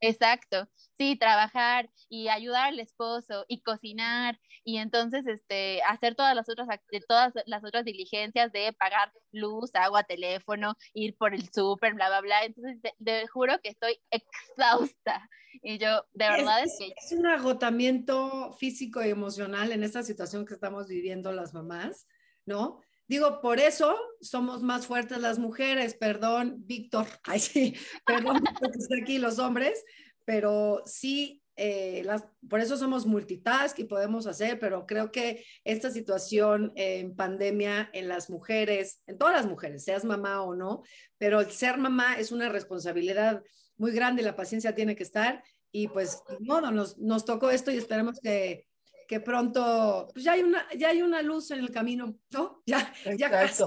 Exacto, 0.00 0.66
sí, 0.96 1.16
trabajar 1.16 1.90
y 2.08 2.28
ayudar 2.28 2.68
al 2.68 2.80
esposo 2.80 3.44
y 3.48 3.60
cocinar 3.62 4.40
y 4.64 4.78
entonces 4.78 5.26
este 5.26 5.82
hacer 5.82 6.14
todas 6.14 6.34
las 6.34 6.48
otras 6.48 6.68
todas 7.06 7.34
las 7.46 7.64
otras 7.64 7.84
diligencias 7.84 8.50
de 8.52 8.72
pagar 8.72 9.12
luz, 9.30 9.70
agua, 9.74 10.04
teléfono, 10.04 10.74
ir 10.94 11.16
por 11.16 11.34
el 11.34 11.50
súper, 11.52 11.94
bla 11.94 12.08
bla 12.08 12.20
bla. 12.22 12.44
Entonces 12.44 12.78
te, 13.04 13.26
juro 13.28 13.60
que 13.62 13.70
estoy 13.70 14.00
exhausta 14.10 15.28
y 15.62 15.78
yo 15.78 16.06
de 16.14 16.28
verdad 16.28 16.62
es, 16.62 16.76
que 16.78 16.94
es 16.96 17.12
un 17.12 17.26
agotamiento 17.26 18.52
físico 18.52 19.04
y 19.04 19.10
emocional 19.10 19.72
en 19.72 19.82
esta 19.82 20.02
situación 20.02 20.46
que 20.46 20.54
estamos 20.54 20.88
viviendo 20.88 21.32
las 21.32 21.52
mamás, 21.52 22.06
¿no? 22.46 22.80
Digo, 23.10 23.40
por 23.40 23.58
eso 23.58 23.98
somos 24.20 24.62
más 24.62 24.86
fuertes 24.86 25.18
las 25.18 25.40
mujeres, 25.40 25.94
perdón, 25.94 26.58
Víctor, 26.64 27.08
ay 27.24 27.40
sí, 27.40 27.74
perdón 28.06 28.40
porque 28.60 29.02
aquí 29.02 29.18
los 29.18 29.40
hombres, 29.40 29.84
pero 30.24 30.82
sí, 30.86 31.42
eh, 31.56 32.06
por 32.48 32.60
eso 32.60 32.76
somos 32.76 33.06
multitask 33.06 33.76
y 33.80 33.84
podemos 33.84 34.28
hacer, 34.28 34.60
pero 34.60 34.86
creo 34.86 35.10
que 35.10 35.44
esta 35.64 35.90
situación 35.90 36.72
en 36.76 37.16
pandemia 37.16 37.90
en 37.92 38.06
las 38.06 38.30
mujeres, 38.30 39.02
en 39.08 39.18
todas 39.18 39.34
las 39.34 39.46
mujeres, 39.46 39.82
seas 39.82 40.04
mamá 40.04 40.42
o 40.42 40.54
no, 40.54 40.84
pero 41.18 41.40
el 41.40 41.50
ser 41.50 41.78
mamá 41.78 42.14
es 42.14 42.30
una 42.30 42.48
responsabilidad 42.48 43.42
muy 43.76 43.90
grande, 43.90 44.22
la 44.22 44.36
paciencia 44.36 44.76
tiene 44.76 44.94
que 44.94 45.02
estar 45.02 45.42
y 45.72 45.88
pues, 45.88 46.22
modo, 46.38 46.70
nos, 46.70 46.96
nos 46.98 47.24
tocó 47.24 47.50
esto 47.50 47.72
y 47.72 47.76
esperemos 47.76 48.20
que 48.20 48.69
que 49.10 49.18
pronto, 49.18 50.08
pues 50.12 50.24
ya 50.24 50.34
hay 50.34 50.42
una, 50.44 50.64
ya 50.78 50.90
hay 50.90 51.02
una 51.02 51.20
luz 51.20 51.50
en 51.50 51.58
el 51.58 51.72
camino, 51.72 52.14
¿no? 52.30 52.62
Ya, 52.64 52.94
ya 53.18 53.28
casi, 53.28 53.64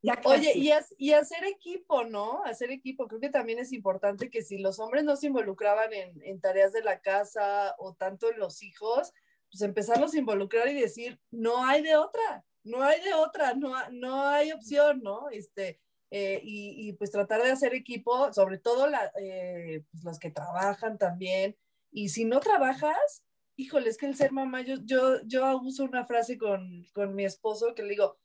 ya 0.00 0.18
Oye, 0.24 0.54
y, 0.54 0.70
y, 0.96 1.12
hacer 1.12 1.44
equipo, 1.44 2.04
¿no? 2.04 2.42
Hacer 2.46 2.70
equipo, 2.70 3.06
creo 3.06 3.20
que 3.20 3.28
también 3.28 3.58
es 3.58 3.74
importante 3.74 4.30
que 4.30 4.40
si 4.40 4.56
los 4.56 4.78
hombres 4.78 5.04
no 5.04 5.14
se 5.16 5.26
involucraban 5.26 5.92
en, 5.92 6.18
en 6.22 6.40
tareas 6.40 6.72
de 6.72 6.82
la 6.82 7.02
casa 7.02 7.74
o 7.76 7.92
tanto 7.92 8.32
en 8.32 8.38
los 8.38 8.62
hijos, 8.62 9.12
pues 9.50 9.60
empezarlos 9.60 10.14
a 10.14 10.18
involucrar 10.18 10.66
y 10.68 10.80
decir, 10.80 11.20
no 11.30 11.66
hay 11.66 11.82
de 11.82 11.96
otra, 11.96 12.46
no 12.64 12.82
hay 12.82 13.02
de 13.02 13.12
otra, 13.12 13.52
no, 13.52 13.74
no 13.90 14.22
hay 14.26 14.50
opción, 14.52 15.02
¿no? 15.02 15.28
Este, 15.28 15.78
eh, 16.10 16.40
y, 16.42 16.88
y, 16.88 16.94
pues 16.94 17.10
tratar 17.10 17.42
de 17.42 17.50
hacer 17.50 17.74
equipo, 17.74 18.32
sobre 18.32 18.56
todo 18.56 18.86
la, 18.88 19.12
eh, 19.20 19.82
pues 19.92 20.04
los 20.04 20.18
que 20.18 20.30
trabajan 20.30 20.96
también. 20.96 21.54
Y 21.92 22.08
si 22.08 22.24
no 22.24 22.40
trabajas, 22.40 23.24
híjole, 23.56 23.88
es 23.88 23.96
que 23.96 24.06
el 24.06 24.16
ser 24.16 24.32
mamá, 24.32 24.62
yo, 24.62 24.76
yo, 24.84 25.20
yo 25.24 25.58
uso 25.62 25.84
una 25.84 26.04
frase 26.04 26.38
con, 26.38 26.86
con 26.92 27.14
mi 27.14 27.24
esposo 27.24 27.74
que 27.74 27.82
le 27.82 27.90
digo, 27.90 28.18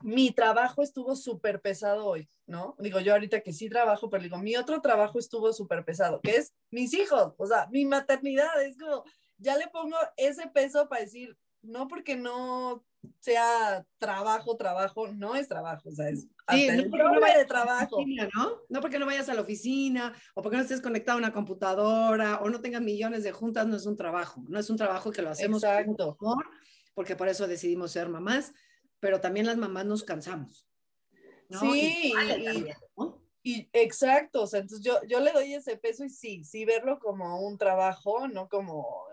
mi 0.00 0.30
trabajo 0.30 0.82
estuvo 0.82 1.14
súper 1.14 1.60
pesado 1.60 2.06
hoy, 2.06 2.28
¿no? 2.46 2.74
Digo, 2.78 3.00
yo 3.00 3.12
ahorita 3.12 3.40
que 3.40 3.52
sí 3.52 3.68
trabajo, 3.68 4.10
pero 4.10 4.22
digo, 4.22 4.38
mi 4.38 4.56
otro 4.56 4.80
trabajo 4.80 5.18
estuvo 5.18 5.52
súper 5.52 5.84
pesado, 5.84 6.20
que 6.20 6.36
es 6.36 6.52
mis 6.70 6.92
hijos, 6.94 7.34
o 7.36 7.46
sea, 7.46 7.68
mi 7.70 7.84
maternidad, 7.84 8.62
es 8.62 8.76
como, 8.76 9.04
ya 9.38 9.56
le 9.56 9.68
pongo 9.68 9.96
ese 10.16 10.48
peso 10.48 10.88
para 10.88 11.02
decir, 11.02 11.36
no 11.62 11.88
porque 11.88 12.16
no 12.16 12.84
sea 13.20 13.84
trabajo, 13.98 14.56
trabajo, 14.56 15.08
no 15.08 15.34
es 15.34 15.48
trabajo, 15.48 15.88
o 15.88 15.92
sea, 15.92 16.08
es 16.08 16.26
sí, 16.50 16.68
no 16.68 17.12
no 17.12 17.20
vayas 17.20 17.38
de 17.38 17.44
trabajo. 17.44 17.96
Oficina, 17.96 18.28
¿no? 18.34 18.58
¿no? 18.68 18.80
porque 18.80 18.98
no 18.98 19.06
vayas 19.06 19.28
a 19.28 19.34
la 19.34 19.42
oficina, 19.42 20.12
o 20.34 20.42
porque 20.42 20.56
no 20.56 20.62
estés 20.62 20.80
conectado 20.80 21.16
a 21.16 21.20
una 21.20 21.32
computadora, 21.32 22.40
o 22.42 22.50
no 22.50 22.60
tengas 22.60 22.82
millones 22.82 23.22
de 23.22 23.32
juntas, 23.32 23.66
no 23.66 23.76
es 23.76 23.86
un 23.86 23.96
trabajo, 23.96 24.42
no 24.48 24.58
es 24.58 24.68
un 24.70 24.76
trabajo 24.76 25.10
que 25.10 25.22
lo 25.22 25.30
hacemos 25.30 25.62
Exacto. 25.62 26.16
porque 26.94 27.16
por 27.16 27.28
eso 27.28 27.46
decidimos 27.46 27.92
ser 27.92 28.08
mamás, 28.08 28.52
pero 29.00 29.20
también 29.20 29.46
las 29.46 29.56
mamás 29.56 29.86
nos 29.86 30.04
cansamos. 30.04 30.66
Sí, 31.60 32.12
y, 32.14 33.52
y, 33.52 33.68
exacto, 33.72 34.42
o 34.42 34.46
sea, 34.46 34.60
entonces 34.60 34.84
yo, 34.84 34.98
yo 35.06 35.20
le 35.20 35.32
doy 35.32 35.54
ese 35.54 35.76
peso 35.76 36.04
y 36.04 36.08
sí, 36.08 36.44
sí 36.44 36.64
verlo 36.64 36.98
como 36.98 37.40
un 37.46 37.58
trabajo, 37.58 38.26
no 38.28 38.48
como 38.48 39.04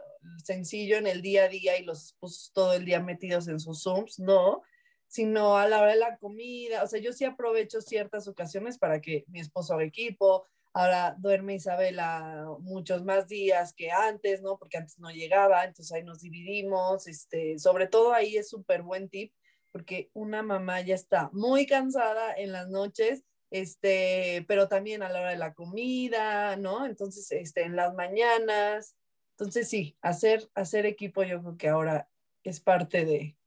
sencillo 0.44 0.98
en 0.98 1.08
el 1.08 1.22
día 1.22 1.46
a 1.46 1.48
día 1.50 1.78
y 1.78 1.84
los 1.84 2.16
pues, 2.20 2.52
todo 2.54 2.74
el 2.74 2.86
día 2.86 3.00
metidos 3.00 3.48
en 3.48 3.60
sus 3.60 3.84
Zooms, 3.84 4.20
no, 4.20 4.62
sino 5.08 5.58
a 5.58 5.68
la 5.68 5.82
hora 5.82 5.92
de 5.92 6.00
la 6.00 6.18
comida. 6.18 6.84
O 6.84 6.88
sea, 6.88 7.00
yo 7.00 7.14
sí 7.14 7.26
aprovecho 7.26 7.82
ciertas 7.82 8.28
ocasiones 8.28 8.78
para 8.78 9.02
que 9.02 9.26
mi 9.28 9.40
esposo 9.40 9.74
haga 9.74 9.84
equipo. 9.84 10.46
Ahora 10.74 11.16
duerme 11.18 11.56
Isabela 11.56 12.48
muchos 12.60 13.04
más 13.04 13.28
días 13.28 13.74
que 13.74 13.92
antes, 13.92 14.42
¿no? 14.42 14.58
Porque 14.58 14.78
antes 14.78 15.00
no 15.00 15.10
llegaba, 15.10 15.64
entonces 15.64 15.92
ahí 15.92 16.04
nos 16.04 16.22
dividimos. 16.22 17.08
Este, 17.08 17.58
sobre 17.58 17.88
todo 17.88 18.14
ahí 18.14 18.38
es 18.38 18.50
súper 18.50 18.84
buen 18.84 19.10
tip, 19.10 19.34
porque 19.72 20.12
una 20.14 20.44
mamá 20.44 20.82
ya 20.82 20.96
está 20.96 21.30
muy 21.34 21.66
cansada 21.66 22.34
en 22.36 22.52
las 22.52 22.70
noches 22.70 23.24
este, 23.52 24.46
pero 24.48 24.68
también 24.68 25.02
a 25.02 25.10
la 25.10 25.22
hora 25.22 25.32
de 25.32 25.38
la 25.38 25.54
comida, 25.54 26.56
¿no? 26.56 26.86
Entonces, 26.86 27.32
este, 27.32 27.64
en 27.64 27.76
las 27.76 27.94
mañanas, 27.94 28.96
entonces 29.40 29.70
sí, 29.70 29.96
hacer, 30.02 30.50
hacer 30.54 30.86
equipo 30.86 31.24
yo 31.24 31.40
creo 31.42 31.58
que 31.58 31.70
ahora 31.70 32.10
es 32.44 32.60
parte 32.60 33.06
de, 33.06 33.38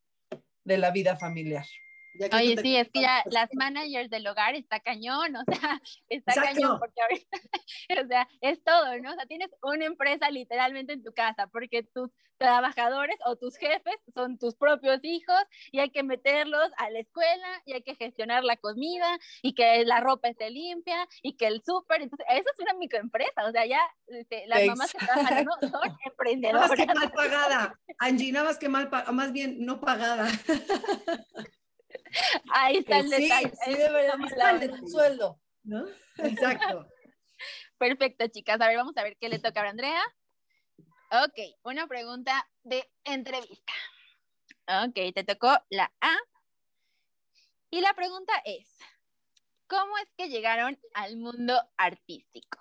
de 0.64 0.78
la 0.78 0.90
vida 0.90 1.16
familiar. 1.16 1.66
Oye, 2.14 2.57
sí, 2.61 2.76
es 2.76 2.90
que 2.90 3.00
ya 3.00 3.23
las 3.26 3.49
managers 3.54 4.11
del 4.11 4.26
hogar 4.26 4.54
está 4.54 4.81
cañón, 4.81 5.35
o 5.37 5.45
sea, 5.45 5.81
está 6.09 6.35
cañón 6.35 6.78
porque 6.78 7.00
ahorita, 7.00 7.38
o 8.04 8.07
sea, 8.07 8.28
es 8.40 8.62
todo, 8.62 8.99
¿no? 8.99 9.12
O 9.12 9.14
sea, 9.14 9.26
tienes 9.26 9.50
una 9.62 9.87
empresa 9.87 10.31
literalmente 10.31 10.92
en 10.92 11.02
tu 11.02 11.12
casa 11.12 11.47
porque 11.47 11.83
tus 11.83 12.11
trabajadores 12.37 13.16
o 13.25 13.37
tus 13.37 13.57
jefes 13.57 13.95
son 14.14 14.37
tus 14.37 14.57
propios 14.57 14.99
hijos 15.04 15.40
y 15.71 15.78
hay 15.78 15.90
que 15.90 16.02
meterlos 16.02 16.71
a 16.76 16.90
la 16.90 16.99
escuela 16.99 17.62
y 17.64 17.75
hay 17.75 17.83
que 17.83 17.95
gestionar 17.95 18.42
la 18.42 18.57
comida 18.57 19.07
y 19.42 19.54
que 19.54 19.85
la 19.85 20.00
ropa 20.00 20.28
esté 20.28 20.50
limpia 20.50 21.07
y 21.23 21.37
que 21.37 21.47
el 21.47 21.62
súper, 21.64 22.02
entonces, 22.02 22.26
eso 22.31 22.50
es 22.52 22.59
una 22.59 22.75
microempresa, 22.75 23.47
o 23.47 23.52
sea, 23.52 23.64
ya 23.64 23.81
este, 24.09 24.47
las 24.49 24.66
mamás 24.66 24.92
que 24.92 25.07
trabajan 25.07 25.45
¿no? 25.45 25.52
son 25.61 25.97
emprendedoras. 26.04 26.71
Nada 26.71 26.76
más 26.76 26.87
que 26.87 26.95
mal 26.95 27.12
pagada, 27.12 27.81
Angie, 27.99 28.33
nada 28.33 28.47
más 28.47 28.59
que 28.59 28.69
mal 28.69 28.90
pagada, 28.90 29.12
más 29.12 29.33
bien 29.33 29.64
no 29.64 29.81
pagada. 29.81 30.28
Ahí 32.52 32.78
está 32.78 32.99
el 32.99 33.08
sí, 33.08 33.22
detalle. 33.22 33.52
Sí, 33.64 33.75
deberíamos 33.75 34.30
darle 34.37 34.72
un 34.72 34.88
sueldo. 34.88 35.40
¿No? 35.64 35.87
Exacto. 36.18 36.88
Perfecto, 37.78 38.26
chicas. 38.28 38.61
A 38.61 38.68
ver, 38.68 38.76
vamos 38.76 38.96
a 38.96 39.02
ver 39.02 39.16
qué 39.18 39.28
le 39.28 39.38
toca 39.38 39.62
a 39.62 39.68
Andrea. 39.68 40.02
Ok, 41.11 41.38
una 41.64 41.87
pregunta 41.87 42.49
de 42.62 42.88
entrevista. 43.04 43.72
Ok, 44.87 44.94
te 45.14 45.25
tocó 45.25 45.58
la 45.70 45.92
A. 46.00 46.16
Y 47.70 47.80
la 47.80 47.92
pregunta 47.94 48.32
es, 48.44 48.78
¿cómo 49.66 49.99
es 49.99 50.08
que 50.16 50.28
llegaron 50.28 50.78
al 50.94 51.16
mundo 51.16 51.61
artístico? 51.76 52.58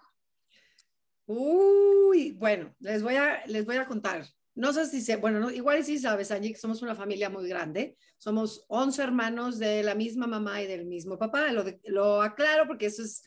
Uy, 1.25 2.31
bueno, 2.31 2.75
les 2.79 3.03
voy 3.03 3.15
a, 3.15 3.45
les 3.45 3.65
voy 3.65 3.77
a 3.77 3.85
contar. 3.85 4.25
No 4.55 4.74
sé 4.74 4.86
si 4.86 5.01
se, 5.01 5.15
bueno, 5.15 5.39
no, 5.39 5.50
igual 5.50 5.84
sí 5.84 5.98
sabes, 5.98 6.31
Angie, 6.31 6.53
que 6.53 6.60
somos 6.60 6.81
una 6.81 6.96
familia 6.96 7.29
muy 7.29 7.48
grande. 7.48 7.98
Somos 8.17 8.65
11 8.67 9.01
hermanos 9.01 9.60
de 9.60 9.81
la 9.84 9.96
misma 9.96 10.27
mamá 10.27 10.62
y 10.62 10.67
del 10.67 10.86
mismo 10.86 11.17
papá. 11.17 11.51
Lo, 11.51 11.63
lo 11.86 12.22
aclaro 12.22 12.67
porque 12.67 12.88
eso 12.88 13.01
es 13.01 13.24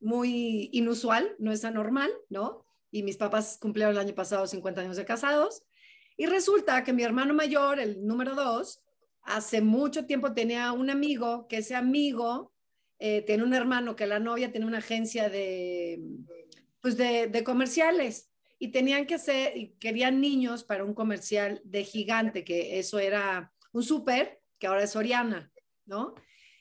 muy 0.00 0.70
inusual, 0.72 1.34
no 1.38 1.52
es 1.52 1.64
anormal, 1.64 2.10
¿no? 2.28 2.66
Y 2.90 3.02
mis 3.02 3.16
papás 3.16 3.58
cumplieron 3.60 3.94
el 3.94 4.00
año 4.00 4.14
pasado 4.14 4.46
50 4.46 4.80
años 4.80 4.96
de 4.96 5.04
casados. 5.04 5.64
Y 6.16 6.26
resulta 6.26 6.84
que 6.84 6.92
mi 6.92 7.04
hermano 7.04 7.32
mayor, 7.32 7.78
el 7.78 8.04
número 8.04 8.34
dos, 8.34 8.82
hace 9.22 9.60
mucho 9.60 10.04
tiempo 10.04 10.34
tenía 10.34 10.72
un 10.72 10.90
amigo, 10.90 11.46
que 11.48 11.58
ese 11.58 11.74
amigo 11.74 12.52
eh, 12.98 13.22
tiene 13.22 13.44
un 13.44 13.54
hermano 13.54 13.96
que 13.96 14.06
la 14.06 14.18
novia 14.18 14.50
tiene 14.50 14.66
una 14.66 14.78
agencia 14.78 15.28
de, 15.28 16.00
pues 16.80 16.96
de, 16.96 17.28
de 17.28 17.44
comerciales 17.44 18.30
y 18.64 18.68
tenían 18.68 19.04
que 19.04 19.16
hacer, 19.16 19.54
y 19.58 19.74
querían 19.78 20.22
niños 20.22 20.64
para 20.64 20.84
un 20.84 20.94
comercial 20.94 21.60
de 21.64 21.84
gigante, 21.84 22.44
que 22.44 22.78
eso 22.78 22.98
era 22.98 23.52
un 23.72 23.82
súper, 23.82 24.40
que 24.58 24.66
ahora 24.66 24.84
es 24.84 24.96
Oriana, 24.96 25.52
¿no? 25.84 26.14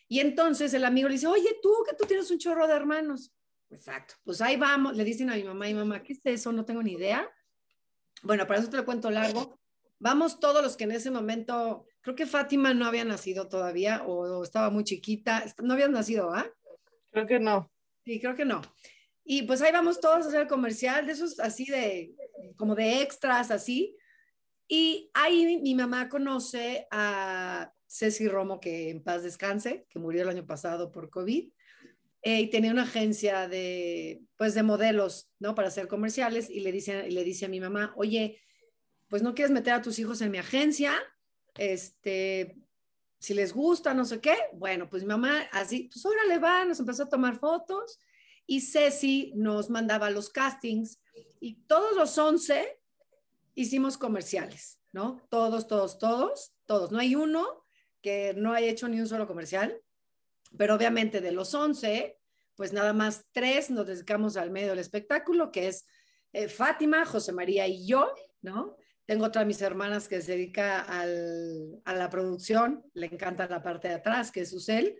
Y 0.09 0.19
entonces 0.19 0.73
el 0.73 0.83
amigo 0.83 1.07
le 1.07 1.13
dice, 1.13 1.27
oye, 1.27 1.59
tú, 1.61 1.71
que 1.89 1.95
tú 1.95 2.05
tienes 2.05 2.29
un 2.29 2.39
chorro 2.39 2.67
de 2.67 2.73
hermanos. 2.73 3.33
Exacto, 3.69 4.15
pues 4.25 4.41
ahí 4.41 4.57
vamos, 4.57 4.97
le 4.97 5.05
dicen 5.05 5.29
a 5.29 5.35
mi 5.35 5.45
mamá 5.45 5.69
y 5.69 5.75
mamá, 5.75 6.03
¿qué 6.03 6.11
es 6.11 6.19
eso? 6.25 6.51
No 6.51 6.65
tengo 6.65 6.83
ni 6.83 6.91
idea. 6.91 7.31
Bueno, 8.21 8.45
para 8.45 8.59
eso 8.59 8.69
te 8.69 8.75
lo 8.75 8.83
cuento 8.83 9.09
largo. 9.09 9.57
Vamos 9.97 10.41
todos 10.41 10.61
los 10.61 10.75
que 10.75 10.83
en 10.83 10.91
ese 10.91 11.09
momento, 11.09 11.85
creo 12.01 12.17
que 12.17 12.25
Fátima 12.25 12.73
no 12.73 12.85
había 12.85 13.05
nacido 13.05 13.47
todavía 13.47 14.03
o, 14.05 14.43
estaba 14.43 14.69
muy 14.69 14.83
chiquita, 14.83 15.45
no 15.63 15.71
habías 15.71 15.89
nacido, 15.89 16.33
¿ah? 16.33 16.51
Creo 17.11 17.27
que 17.27 17.39
no. 17.39 17.71
Sí, 18.03 18.19
creo 18.19 18.35
que 18.35 18.43
no. 18.43 18.61
Y 19.25 19.43
pues 19.43 19.61
ahí 19.61 19.71
vamos 19.71 19.99
todos 19.99 20.25
a 20.25 20.29
hacer 20.29 20.47
comercial, 20.47 21.05
de 21.05 21.13
esos 21.13 21.39
así 21.39 21.65
de, 21.65 22.13
como 22.57 22.75
de 22.75 23.01
extras, 23.01 23.51
así. 23.51 23.95
Y 24.67 25.09
ahí 25.13 25.59
mi 25.61 25.75
mamá 25.75 26.09
conoce 26.09 26.87
a 26.91 27.71
Ceci 27.87 28.27
Romo, 28.27 28.59
que 28.59 28.89
en 28.89 29.03
paz 29.03 29.23
descanse, 29.23 29.85
que 29.89 29.99
murió 29.99 30.23
el 30.23 30.29
año 30.29 30.45
pasado 30.45 30.91
por 30.91 31.09
COVID. 31.09 31.51
Eh, 32.25 32.39
y 32.39 32.49
tenía 32.49 32.71
una 32.71 32.83
agencia 32.83 33.47
de, 33.47 34.21
pues, 34.37 34.53
de 34.53 34.63
modelos, 34.63 35.29
¿no? 35.39 35.55
Para 35.55 35.67
hacer 35.67 35.87
comerciales 35.87 36.49
y 36.49 36.61
le 36.61 36.71
dice, 36.71 37.09
le 37.09 37.23
dice 37.23 37.45
a 37.45 37.49
mi 37.49 37.59
mamá, 37.59 37.93
oye, 37.97 38.41
pues 39.09 39.21
no 39.21 39.35
quieres 39.35 39.51
meter 39.51 39.73
a 39.73 39.81
tus 39.81 39.99
hijos 39.99 40.21
en 40.21 40.31
mi 40.31 40.37
agencia, 40.37 40.93
este, 41.57 42.57
si 43.19 43.33
les 43.33 43.53
gusta, 43.53 43.93
no 43.93 44.05
sé 44.05 44.19
qué, 44.21 44.35
bueno, 44.53 44.89
pues 44.89 45.03
mi 45.03 45.09
mamá 45.09 45.47
así, 45.51 45.89
pues 45.91 46.05
órale 46.05 46.39
va, 46.39 46.65
nos 46.65 46.79
empezó 46.79 47.03
a 47.03 47.09
tomar 47.09 47.37
fotos 47.37 47.99
y 48.45 48.61
Ceci 48.61 49.33
nos 49.35 49.69
mandaba 49.69 50.09
los 50.09 50.29
castings 50.29 50.99
y 51.39 51.55
todos 51.65 51.95
los 51.95 52.17
11 52.17 52.79
hicimos 53.55 53.97
comerciales, 53.97 54.79
¿no? 54.91 55.21
Todos, 55.29 55.67
todos, 55.67 55.97
todos, 55.99 56.53
todos. 56.65 56.91
No 56.91 56.99
hay 56.99 57.15
uno 57.15 57.65
que 58.01 58.33
no 58.35 58.53
haya 58.53 58.67
hecho 58.67 58.87
ni 58.87 58.99
un 58.99 59.07
solo 59.07 59.27
comercial, 59.27 59.81
pero 60.57 60.75
obviamente 60.75 61.21
de 61.21 61.31
los 61.31 61.53
11, 61.53 62.19
pues 62.55 62.73
nada 62.73 62.93
más 62.93 63.25
tres 63.31 63.69
nos 63.69 63.87
dedicamos 63.87 64.37
al 64.37 64.51
medio 64.51 64.69
del 64.69 64.79
espectáculo, 64.79 65.51
que 65.51 65.67
es 65.67 65.85
eh, 66.33 66.47
Fátima, 66.47 67.05
José 67.05 67.31
María 67.31 67.67
y 67.67 67.87
yo, 67.87 68.13
¿no? 68.41 68.75
Tengo 69.05 69.25
otra 69.25 69.41
de 69.41 69.47
mis 69.47 69.61
hermanas 69.61 70.07
que 70.07 70.21
se 70.21 70.31
dedica 70.33 70.79
a 70.81 71.93
la 71.93 72.09
producción, 72.09 72.85
le 72.93 73.07
encanta 73.07 73.47
la 73.47 73.61
parte 73.61 73.89
de 73.89 73.95
atrás, 73.95 74.31
que 74.31 74.41
es 74.41 74.49
Susel. 74.49 74.97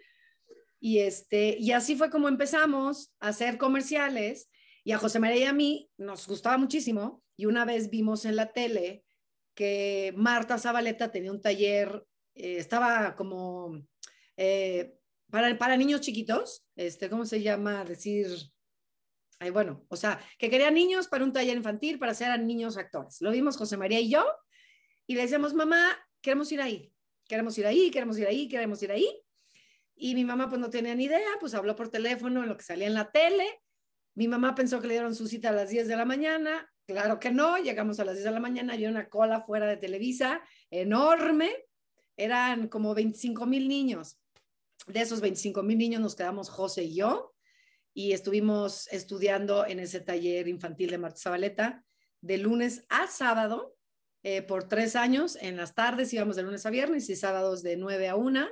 Y, 0.86 1.00
este, 1.00 1.56
y 1.58 1.72
así 1.72 1.96
fue 1.96 2.10
como 2.10 2.28
empezamos 2.28 3.14
a 3.22 3.30
hacer 3.30 3.58
comerciales. 3.58 4.50
Y 4.84 4.92
a 4.92 4.98
José 4.98 5.18
María 5.18 5.40
y 5.40 5.44
a 5.46 5.54
mí 5.54 5.90
nos 5.96 6.28
gustaba 6.28 6.58
muchísimo. 6.58 7.24
Y 7.38 7.46
una 7.46 7.64
vez 7.64 7.90
vimos 7.90 8.26
en 8.26 8.36
la 8.36 8.52
tele 8.52 9.06
que 9.56 10.14
Marta 10.18 10.58
Zabaleta 10.58 11.10
tenía 11.10 11.32
un 11.32 11.40
taller, 11.40 12.06
eh, 12.36 12.58
estaba 12.58 13.16
como 13.16 13.82
eh, 14.36 14.98
para, 15.32 15.58
para 15.58 15.78
niños 15.78 16.02
chiquitos, 16.02 16.66
este, 16.76 17.10
¿cómo 17.10 17.26
se 17.26 17.42
llama? 17.42 17.86
Decir, 17.86 18.28
ay, 19.40 19.52
bueno, 19.52 19.86
o 19.88 19.96
sea, 19.96 20.20
que 20.38 20.50
quería 20.50 20.70
niños 20.70 21.08
para 21.08 21.24
un 21.24 21.32
taller 21.32 21.56
infantil 21.56 21.98
para 21.98 22.12
hacer 22.12 22.30
a 22.30 22.38
niños 22.38 22.76
actores. 22.76 23.22
Lo 23.22 23.32
vimos 23.32 23.56
José 23.56 23.78
María 23.78 24.02
y 24.02 24.10
yo, 24.10 24.26
y 25.08 25.16
le 25.16 25.22
decíamos, 25.22 25.54
mamá, 25.54 25.98
queremos 26.20 26.52
ir 26.52 26.60
ahí, 26.60 26.94
queremos 27.26 27.58
ir 27.58 27.68
ahí, 27.68 27.90
queremos 27.90 28.18
ir 28.18 28.28
ahí, 28.28 28.50
queremos 28.50 28.84
ir 28.84 28.92
ahí. 28.92 29.23
Y 29.96 30.16
mi 30.16 30.26
mamá 30.26 30.50
pues 30.50 30.60
no 30.60 30.70
tenía 30.70 30.96
ni 30.96 31.06
idea, 31.06 31.30
pues 31.40 31.54
habló 31.54 31.76
por 31.76 31.90
teléfono 31.90 32.44
en 32.44 32.50
lo 32.50 32.58
que 32.58 32.64
salía 32.64 32.88
en 32.88 32.94
la 32.94 33.12
tele. 33.12 33.46
Mi 34.16 34.28
mamá 34.28 34.56
pensó 34.56 34.82
que 34.82 34.88
le 34.88 34.96
dieron 34.96 35.16
su 35.16 35.28
cita 35.28 35.50
a 35.50 35.54
las 35.54 35.70
10 35.70 35.88
de 35.88 35.96
la 35.96 36.06
mañana. 36.06 36.70
Claro 36.86 37.20
que 37.20 37.32
no, 37.32 37.58
llegamos 37.58 38.00
a 38.00 38.06
las 38.06 38.16
10 38.16 38.26
de 38.26 38.32
la 38.32 38.40
mañana, 38.40 38.74
había 38.74 38.90
una 38.90 39.10
cola 39.10 39.42
fuera 39.42 39.68
de 39.68 39.78
Televisa 39.78 40.42
enorme. 40.70 41.52
Eran 42.18 42.68
como 42.68 42.94
25 42.94 43.46
mil 43.46 43.68
niños. 43.68 44.20
De 44.88 45.02
esos 45.02 45.22
25 45.22 45.64
mil 45.64 45.78
niños 45.78 46.02
nos 46.02 46.16
quedamos 46.16 46.50
José 46.50 46.84
y 46.84 46.96
yo 46.96 47.34
y 47.94 48.12
estuvimos 48.14 48.88
estudiando 48.92 49.66
en 49.66 49.80
ese 49.80 50.00
taller 50.00 50.48
infantil 50.48 50.90
de 50.90 50.98
Marta 50.98 51.20
Zabaleta 51.22 51.86
de 52.22 52.38
lunes 52.38 52.86
a 52.90 53.08
sábado 53.08 53.76
eh, 54.24 54.42
por 54.42 54.68
tres 54.68 54.96
años. 54.96 55.38
En 55.40 55.58
las 55.58 55.76
tardes 55.76 56.14
íbamos 56.14 56.36
de 56.36 56.44
lunes 56.44 56.66
a 56.66 56.70
viernes 56.70 57.10
y 57.10 57.16
sábados 57.16 57.62
de 57.62 57.78
9 57.78 58.10
a 58.10 58.16
1 58.16 58.50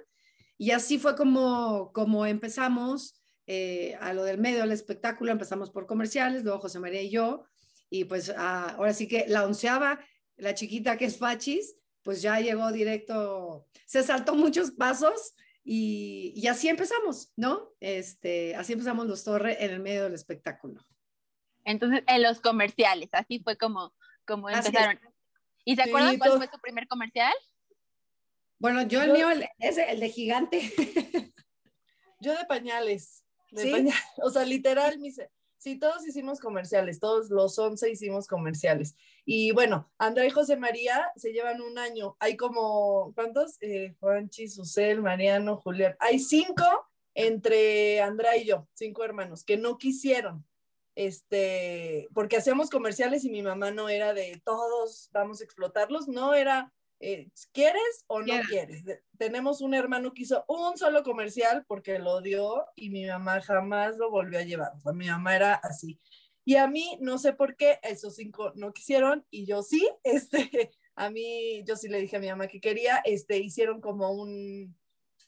y 0.61 0.69
así 0.69 0.99
fue 0.99 1.15
como, 1.15 1.91
como 1.91 2.23
empezamos 2.27 3.19
eh, 3.47 3.97
a 3.99 4.13
lo 4.13 4.23
del 4.23 4.37
medio 4.37 4.59
del 4.59 4.71
espectáculo. 4.71 5.31
Empezamos 5.31 5.71
por 5.71 5.87
comerciales, 5.87 6.43
luego 6.43 6.59
José 6.59 6.77
María 6.77 7.01
y 7.01 7.09
yo. 7.09 7.45
Y 7.89 8.05
pues 8.05 8.31
ah, 8.37 8.75
ahora 8.77 8.93
sí 8.93 9.07
que 9.07 9.25
la 9.27 9.43
onceava, 9.43 9.99
la 10.37 10.53
chiquita 10.53 10.99
que 10.99 11.05
es 11.05 11.17
Fachis, 11.17 11.77
pues 12.03 12.21
ya 12.21 12.39
llegó 12.39 12.71
directo, 12.71 13.65
se 13.87 14.03
saltó 14.03 14.35
muchos 14.35 14.69
pasos 14.69 15.33
y, 15.63 16.31
y, 16.35 16.45
así 16.45 16.69
empezamos, 16.69 17.33
¿no? 17.35 17.71
Este, 17.79 18.55
así 18.55 18.73
empezamos 18.73 19.07
los 19.07 19.23
Torres 19.23 19.57
en 19.61 19.71
el 19.71 19.79
medio 19.79 20.03
del 20.03 20.13
espectáculo. 20.13 20.85
Entonces, 21.65 22.03
en 22.05 22.21
los 22.21 22.39
comerciales, 22.39 23.09
así 23.13 23.39
fue 23.39 23.57
como, 23.57 23.95
como 24.27 24.47
empezaron. 24.47 24.99
¿Y 25.65 25.75
se 25.75 25.81
acuerdan 25.81 26.19
cuál 26.19 26.37
fue 26.37 26.49
su 26.53 26.61
primer 26.61 26.87
comercial? 26.87 27.33
Bueno, 28.61 28.83
yo, 28.83 29.01
el 29.01 29.11
mío 29.11 29.27
es 29.57 29.77
el 29.79 29.99
de 29.99 30.09
gigante. 30.09 30.61
yo 32.19 32.37
de 32.37 32.45
pañales. 32.45 33.25
De 33.49 33.91
O 34.23 34.29
sea, 34.29 34.45
literal, 34.45 34.99
mis, 34.99 35.19
sí, 35.57 35.79
todos 35.79 36.07
hicimos 36.07 36.39
comerciales, 36.39 36.99
todos 36.99 37.31
los 37.31 37.57
11 37.57 37.89
hicimos 37.89 38.27
comerciales. 38.27 38.95
Y 39.25 39.51
bueno, 39.51 39.91
Andrea 39.97 40.27
y 40.27 40.29
José 40.29 40.57
María 40.57 41.11
se 41.15 41.33
llevan 41.33 41.59
un 41.59 41.79
año. 41.79 42.15
Hay 42.19 42.37
como, 42.37 43.11
¿cuántos? 43.15 43.57
Eh, 43.61 43.95
Juanchi, 43.99 44.47
Susel, 44.47 45.01
Mariano, 45.01 45.57
Julián. 45.57 45.95
Hay 45.97 46.19
cinco 46.19 46.63
entre 47.15 47.99
Andrea 47.99 48.37
y 48.37 48.45
yo, 48.45 48.67
cinco 48.75 49.03
hermanos, 49.03 49.43
que 49.43 49.57
no 49.57 49.79
quisieron. 49.79 50.45
Este, 50.93 52.09
porque 52.13 52.37
hacíamos 52.37 52.69
comerciales 52.69 53.25
y 53.25 53.31
mi 53.31 53.41
mamá 53.41 53.71
no 53.71 53.89
era 53.89 54.13
de 54.13 54.39
todos 54.45 55.09
vamos 55.11 55.41
a 55.41 55.45
explotarlos, 55.45 56.07
no 56.07 56.35
era 56.35 56.71
eh, 57.01 57.29
¿quieres 57.51 58.05
o 58.07 58.21
no 58.21 58.33
quieres? 58.47 58.83
tenemos 59.17 59.61
un 59.61 59.73
hermano 59.73 60.13
que 60.13 60.21
hizo 60.23 60.45
un 60.47 60.77
solo 60.77 61.03
comercial 61.03 61.65
porque 61.67 61.99
lo 61.99 62.21
dio 62.21 62.65
y 62.75 62.89
mi 62.89 63.05
mamá 63.05 63.41
jamás 63.41 63.97
lo 63.97 64.09
volvió 64.09 64.39
a 64.39 64.43
llevar. 64.43 64.71
O 64.83 64.93
mi 64.93 65.07
mamá 65.07 65.35
era 65.35 65.53
así. 65.55 65.99
Y 66.45 66.55
a 66.55 66.67
mí, 66.67 66.97
no 67.01 67.17
sé 67.17 67.33
por 67.33 67.55
qué, 67.55 67.79
esos 67.83 68.15
cinco 68.15 68.51
no 68.55 68.73
quisieron 68.73 69.25
y 69.29 69.45
yo 69.45 69.61
sí, 69.63 69.87
este, 70.03 70.71
a 70.95 71.09
mí, 71.09 71.63
yo 71.65 71.75
sí 71.75 71.87
le 71.87 71.99
dije 71.99 72.17
a 72.17 72.19
mi 72.19 72.29
mamá 72.29 72.47
que 72.47 72.59
quería, 72.59 73.01
este, 73.05 73.37
hicieron 73.37 73.81
como 73.81 74.11
un, 74.11 74.75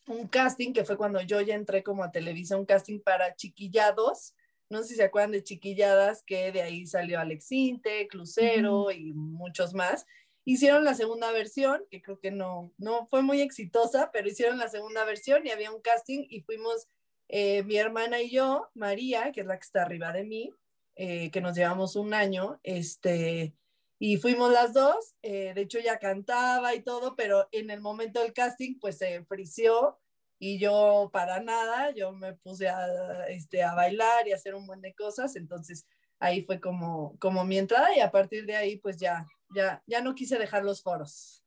un 0.07 0.27
casting, 0.27 0.73
que 0.73 0.85
fue 0.85 0.97
cuando 0.97 1.21
yo 1.21 1.41
ya 1.41 1.55
entré 1.55 1.83
como 1.83 2.03
a 2.03 2.11
Televisa, 2.11 2.57
un 2.57 2.65
casting 2.65 2.99
para 2.99 3.35
chiquillados, 3.35 4.35
no 4.69 4.81
sé 4.81 4.89
si 4.89 4.95
se 4.95 5.03
acuerdan 5.03 5.31
de 5.31 5.43
chiquilladas, 5.43 6.23
que 6.23 6.51
de 6.51 6.63
ahí 6.63 6.87
salió 6.87 7.19
Alex 7.19 7.51
Inte, 7.51 8.07
Crucero 8.07 8.91
y 8.91 9.13
muchos 9.13 9.73
más, 9.73 10.05
Hicieron 10.45 10.83
la 10.83 10.93
segunda 10.93 11.31
versión, 11.31 11.85
que 11.89 12.01
creo 12.01 12.19
que 12.19 12.31
no, 12.31 12.73
no 12.77 13.07
fue 13.07 13.21
muy 13.21 13.41
exitosa, 13.41 14.11
pero 14.11 14.27
hicieron 14.27 14.57
la 14.57 14.67
segunda 14.67 15.05
versión 15.05 15.45
y 15.45 15.51
había 15.51 15.71
un 15.71 15.81
casting 15.81 16.25
y 16.29 16.41
fuimos 16.41 16.87
eh, 17.29 17.63
mi 17.63 17.77
hermana 17.77 18.21
y 18.21 18.29
yo, 18.29 18.69
María, 18.73 19.31
que 19.31 19.41
es 19.41 19.47
la 19.47 19.57
que 19.57 19.63
está 19.63 19.83
arriba 19.83 20.11
de 20.11 20.25
mí, 20.25 20.53
eh, 20.95 21.31
que 21.31 21.41
nos 21.41 21.55
llevamos 21.55 21.95
un 21.95 22.13
año, 22.13 22.59
este, 22.63 23.55
y 23.97 24.17
fuimos 24.17 24.51
las 24.51 24.73
dos, 24.73 25.15
eh, 25.21 25.53
de 25.55 25.61
hecho 25.61 25.79
ya 25.79 25.97
cantaba 25.97 26.75
y 26.75 26.81
todo, 26.81 27.15
pero 27.15 27.47
en 27.51 27.71
el 27.71 27.79
momento 27.79 28.21
del 28.21 28.33
casting 28.33 28.77
pues 28.79 28.97
se 28.97 29.23
frició 29.23 29.97
y 30.39 30.59
yo 30.59 31.09
para 31.13 31.39
nada, 31.39 31.91
yo 31.91 32.11
me 32.11 32.33
puse 32.33 32.67
a, 32.67 33.25
este, 33.29 33.63
a 33.63 33.73
bailar 33.75 34.27
y 34.27 34.33
a 34.33 34.35
hacer 34.35 34.55
un 34.55 34.67
buen 34.67 34.81
de 34.81 34.93
cosas, 34.93 35.37
entonces 35.37 35.87
ahí 36.19 36.43
fue 36.43 36.59
como, 36.59 37.17
como 37.17 37.45
mi 37.45 37.57
entrada 37.57 37.95
y 37.95 38.01
a 38.01 38.11
partir 38.11 38.45
de 38.45 38.57
ahí 38.57 38.77
pues 38.77 38.97
ya 38.97 39.25
ya, 39.53 39.83
ya 39.87 40.01
no 40.01 40.15
quise 40.15 40.37
dejar 40.37 40.63
los 40.63 40.81
foros. 40.81 41.43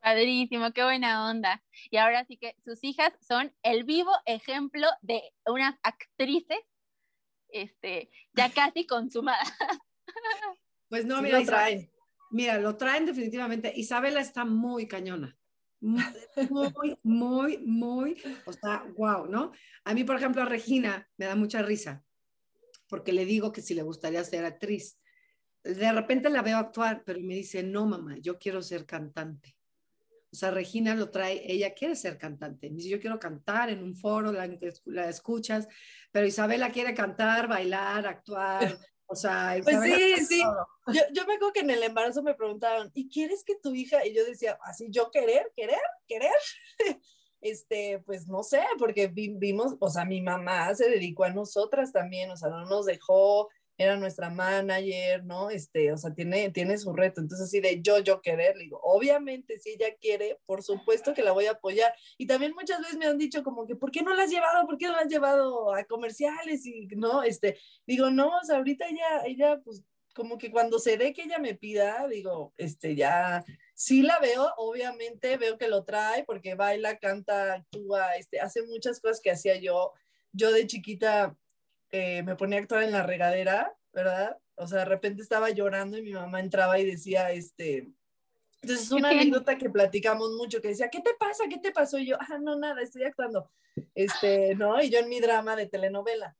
Padrísimo, 0.00 0.72
qué 0.72 0.82
buena 0.82 1.30
onda. 1.30 1.62
Y 1.90 1.96
ahora 1.96 2.24
sí 2.24 2.36
que 2.36 2.56
sus 2.64 2.82
hijas 2.82 3.12
son 3.20 3.54
el 3.62 3.84
vivo 3.84 4.10
ejemplo 4.26 4.88
de 5.00 5.22
unas 5.46 5.78
actrices 5.82 6.58
este, 7.52 8.10
ya 8.34 8.50
casi 8.50 8.86
consumadas. 8.86 9.52
Pues 10.88 11.06
no, 11.06 11.22
mira, 11.22 11.42
traen. 11.42 11.90
Mira, 12.30 12.58
lo 12.58 12.76
traen 12.76 13.06
definitivamente. 13.06 13.72
Isabela 13.74 14.20
está 14.20 14.44
muy 14.44 14.86
cañona. 14.86 15.38
Muy, 15.80 16.98
muy, 17.02 17.58
muy, 17.64 18.22
o 18.44 18.52
sea, 18.52 18.84
wow, 18.98 19.26
¿no? 19.26 19.52
A 19.84 19.94
mí, 19.94 20.04
por 20.04 20.16
ejemplo, 20.16 20.42
a 20.42 20.44
Regina 20.44 21.08
me 21.16 21.24
da 21.24 21.34
mucha 21.34 21.62
risa, 21.62 22.04
porque 22.88 23.14
le 23.14 23.24
digo 23.24 23.52
que 23.52 23.62
si 23.62 23.72
le 23.72 23.82
gustaría 23.82 24.22
ser 24.22 24.44
actriz. 24.44 24.98
De 25.64 25.92
repente 25.92 26.28
la 26.30 26.42
veo 26.42 26.56
actuar, 26.56 27.02
pero 27.04 27.20
me 27.20 27.34
dice, 27.34 27.62
no, 27.62 27.86
mamá, 27.86 28.16
yo 28.18 28.38
quiero 28.38 28.62
ser 28.62 28.84
cantante. 28.84 29.56
O 30.32 30.34
sea, 30.34 30.50
Regina 30.50 30.94
lo 30.94 31.10
trae, 31.10 31.42
ella 31.44 31.74
quiere 31.74 31.94
ser 31.94 32.16
cantante. 32.16 32.70
Me 32.70 32.76
dice, 32.76 32.88
yo 32.88 33.00
quiero 33.00 33.18
cantar 33.18 33.68
en 33.70 33.82
un 33.82 33.94
foro, 33.94 34.32
la, 34.32 34.48
la 34.86 35.08
escuchas, 35.08 35.68
pero 36.10 36.26
Isabela 36.26 36.72
quiere 36.72 36.94
cantar, 36.94 37.48
bailar, 37.48 38.06
actuar, 38.06 38.78
o 39.12 39.14
sea, 39.14 39.56
pues 39.64 39.76
sí, 39.82 40.26
sí. 40.26 40.42
Yo, 40.86 41.02
yo, 41.12 41.26
me 41.26 41.34
acuerdo 41.34 41.52
que 41.52 41.60
en 41.60 41.70
el 41.70 41.82
embarazo 41.82 42.22
me 42.22 42.34
preguntaban, 42.34 42.90
¿y 42.94 43.10
quieres 43.10 43.44
que 43.44 43.56
tu 43.56 43.74
hija? 43.74 44.06
Y 44.06 44.14
yo 44.14 44.24
decía, 44.24 44.58
así 44.64 44.88
yo 44.90 45.10
querer, 45.10 45.52
querer, 45.54 45.80
querer. 46.08 46.32
este, 47.42 48.02
pues 48.06 48.26
no 48.26 48.42
sé, 48.42 48.62
porque 48.78 49.08
vimos, 49.08 49.76
o 49.80 49.90
sea, 49.90 50.06
mi 50.06 50.22
mamá 50.22 50.74
se 50.74 50.88
dedicó 50.88 51.24
a 51.24 51.30
nosotras 51.30 51.92
también, 51.92 52.30
o 52.30 52.36
sea, 52.36 52.48
no 52.48 52.64
nos 52.64 52.86
dejó 52.86 53.50
era 53.78 53.96
nuestra 53.96 54.30
manager, 54.30 55.24
¿no? 55.24 55.50
Este, 55.50 55.92
o 55.92 55.96
sea, 55.96 56.14
tiene, 56.14 56.50
tiene 56.50 56.78
su 56.78 56.92
reto. 56.92 57.20
Entonces, 57.20 57.48
así 57.48 57.60
de 57.60 57.80
yo, 57.82 57.98
yo 57.98 58.20
querer, 58.20 58.56
digo, 58.56 58.80
obviamente, 58.82 59.58
si 59.58 59.70
ella 59.70 59.94
quiere, 60.00 60.38
por 60.46 60.62
supuesto 60.62 61.14
que 61.14 61.22
la 61.22 61.32
voy 61.32 61.46
a 61.46 61.52
apoyar. 61.52 61.92
Y 62.18 62.26
también 62.26 62.52
muchas 62.54 62.80
veces 62.80 62.96
me 62.96 63.06
han 63.06 63.18
dicho 63.18 63.42
como 63.42 63.66
que, 63.66 63.76
¿por 63.76 63.90
qué 63.90 64.02
no 64.02 64.14
la 64.14 64.24
has 64.24 64.30
llevado? 64.30 64.66
¿Por 64.66 64.78
qué 64.78 64.86
no 64.86 64.92
la 64.92 65.02
has 65.02 65.08
llevado 65.08 65.74
a 65.74 65.84
comerciales? 65.84 66.66
Y, 66.66 66.86
¿no? 66.96 67.22
Este, 67.22 67.58
digo, 67.86 68.10
no, 68.10 68.28
o 68.38 68.44
sea, 68.44 68.56
ahorita 68.58 68.86
ella, 68.88 69.22
ella, 69.26 69.60
pues, 69.64 69.82
como 70.14 70.38
que 70.38 70.50
cuando 70.50 70.78
se 70.78 70.96
ve 70.96 71.12
que 71.12 71.22
ella 71.22 71.38
me 71.38 71.54
pida, 71.54 72.06
digo, 72.06 72.52
este, 72.58 72.94
ya, 72.94 73.44
sí 73.74 74.02
la 74.02 74.18
veo, 74.18 74.52
obviamente 74.58 75.36
veo 75.38 75.56
que 75.56 75.68
lo 75.68 75.84
trae 75.84 76.24
porque 76.24 76.54
baila, 76.54 76.98
canta, 76.98 77.54
actúa, 77.54 78.16
este, 78.16 78.40
hace 78.40 78.62
muchas 78.64 79.00
cosas 79.00 79.20
que 79.20 79.30
hacía 79.30 79.56
yo. 79.56 79.92
Yo 80.32 80.50
de 80.52 80.66
chiquita 80.66 81.36
eh, 81.92 82.22
me 82.22 82.36
ponía 82.36 82.58
a 82.58 82.62
actuar 82.62 82.82
en 82.82 82.92
la 82.92 83.02
regadera, 83.02 83.74
¿verdad? 83.92 84.38
O 84.56 84.66
sea, 84.66 84.80
de 84.80 84.84
repente 84.86 85.22
estaba 85.22 85.50
llorando 85.50 85.98
y 85.98 86.02
mi 86.02 86.12
mamá 86.12 86.40
entraba 86.40 86.78
y 86.78 86.84
decía, 86.84 87.30
este, 87.32 87.92
entonces 88.62 88.86
es 88.86 88.92
una 88.92 89.10
anécdota 89.10 89.58
que 89.58 89.68
platicamos 89.68 90.30
mucho, 90.32 90.62
que 90.62 90.68
decía, 90.68 90.88
¿qué 90.88 91.00
te 91.00 91.14
pasa? 91.18 91.44
¿Qué 91.48 91.58
te 91.58 91.72
pasó? 91.72 91.98
Y 91.98 92.06
yo, 92.06 92.16
ah, 92.20 92.38
no, 92.38 92.56
nada, 92.56 92.80
estoy 92.80 93.02
actuando, 93.04 93.50
este, 93.94 94.54
¿no? 94.54 94.80
Y 94.80 94.88
yo 94.88 95.00
en 95.00 95.08
mi 95.08 95.20
drama 95.20 95.56
de 95.56 95.66
telenovela. 95.66 96.36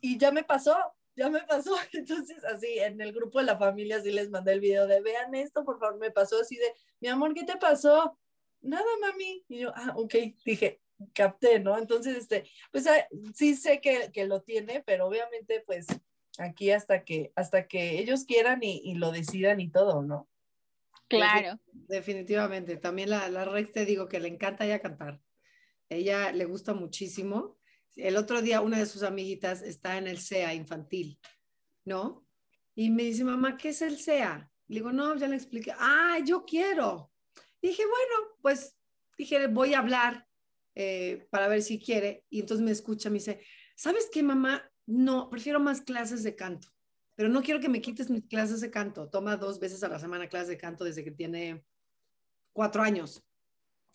Y 0.00 0.18
ya 0.18 0.32
me 0.32 0.42
pasó, 0.42 0.74
ya 1.14 1.28
me 1.28 1.42
pasó. 1.42 1.76
Entonces, 1.92 2.42
así, 2.44 2.78
en 2.78 3.00
el 3.00 3.12
grupo 3.12 3.38
de 3.38 3.44
la 3.44 3.58
familia, 3.58 4.00
sí 4.00 4.10
les 4.10 4.30
mandé 4.30 4.52
el 4.52 4.60
video 4.60 4.86
de, 4.86 5.00
vean 5.02 5.34
esto, 5.34 5.64
por 5.64 5.78
favor, 5.78 5.98
me 5.98 6.10
pasó 6.10 6.40
así 6.40 6.56
de, 6.56 6.72
mi 7.00 7.08
amor, 7.08 7.34
¿qué 7.34 7.44
te 7.44 7.56
pasó? 7.56 8.18
Nada, 8.62 8.86
mami. 9.00 9.44
Y 9.46 9.60
yo, 9.60 9.72
ah, 9.74 9.92
ok, 9.96 10.14
dije, 10.44 10.80
capté, 11.12 11.60
¿no? 11.60 11.78
Entonces, 11.78 12.16
este, 12.16 12.48
pues 12.70 12.86
ah, 12.86 13.06
sí 13.34 13.54
sé 13.54 13.80
que, 13.80 14.10
que, 14.12 14.26
lo 14.26 14.42
tiene, 14.42 14.82
pero 14.84 15.06
obviamente, 15.06 15.62
pues 15.66 15.86
aquí 16.38 16.70
hasta 16.70 17.04
que, 17.04 17.32
hasta 17.34 17.66
que 17.66 17.98
ellos 17.98 18.24
quieran 18.24 18.62
y, 18.62 18.80
y 18.84 18.94
lo 18.94 19.12
decidan 19.12 19.60
y 19.60 19.70
todo, 19.70 20.02
¿no? 20.02 20.28
Claro. 21.08 21.60
Definitivamente. 21.72 22.76
También 22.76 23.10
la, 23.10 23.28
la 23.28 23.44
Rex 23.44 23.72
te 23.72 23.84
digo 23.84 24.08
que 24.08 24.20
le 24.20 24.28
encanta 24.28 24.66
ya 24.66 24.80
cantar. 24.80 25.20
Ella 25.88 26.32
le 26.32 26.44
gusta 26.44 26.74
muchísimo. 26.74 27.58
El 27.94 28.16
otro 28.16 28.42
día 28.42 28.60
una 28.60 28.78
de 28.78 28.86
sus 28.86 29.02
amiguitas 29.02 29.62
está 29.62 29.98
en 29.98 30.08
el 30.08 30.18
SEA 30.18 30.52
infantil, 30.54 31.18
¿no? 31.84 32.26
Y 32.74 32.90
me 32.90 33.04
dice, 33.04 33.24
mamá, 33.24 33.56
¿qué 33.56 33.70
es 33.70 33.80
el 33.82 33.98
SEA? 33.98 34.50
Le 34.68 34.76
digo, 34.76 34.92
no, 34.92 35.16
ya 35.16 35.28
le 35.28 35.36
expliqué. 35.36 35.72
Ah, 35.78 36.18
yo 36.24 36.44
quiero. 36.44 37.10
dije, 37.62 37.84
bueno, 37.86 38.36
pues 38.42 38.76
dije, 39.16 39.46
voy 39.46 39.74
a 39.74 39.78
hablar 39.78 40.25
eh, 40.76 41.26
para 41.30 41.48
ver 41.48 41.62
si 41.62 41.80
quiere. 41.80 42.24
Y 42.28 42.40
entonces 42.40 42.64
me 42.64 42.70
escucha, 42.70 43.08
me 43.08 43.18
dice, 43.18 43.40
¿sabes 43.74 44.08
qué, 44.12 44.22
mamá? 44.22 44.70
No, 44.84 45.28
prefiero 45.30 45.58
más 45.58 45.80
clases 45.80 46.22
de 46.22 46.36
canto, 46.36 46.68
pero 47.16 47.28
no 47.28 47.42
quiero 47.42 47.60
que 47.60 47.70
me 47.70 47.80
quites 47.80 48.10
mis 48.10 48.26
clases 48.26 48.60
de 48.60 48.70
canto. 48.70 49.08
Toma 49.08 49.36
dos 49.36 49.58
veces 49.58 49.82
a 49.82 49.88
la 49.88 49.98
semana 49.98 50.28
clases 50.28 50.48
de 50.48 50.58
canto 50.58 50.84
desde 50.84 51.02
que 51.02 51.10
tiene 51.10 51.64
cuatro 52.52 52.82
años. 52.82 53.24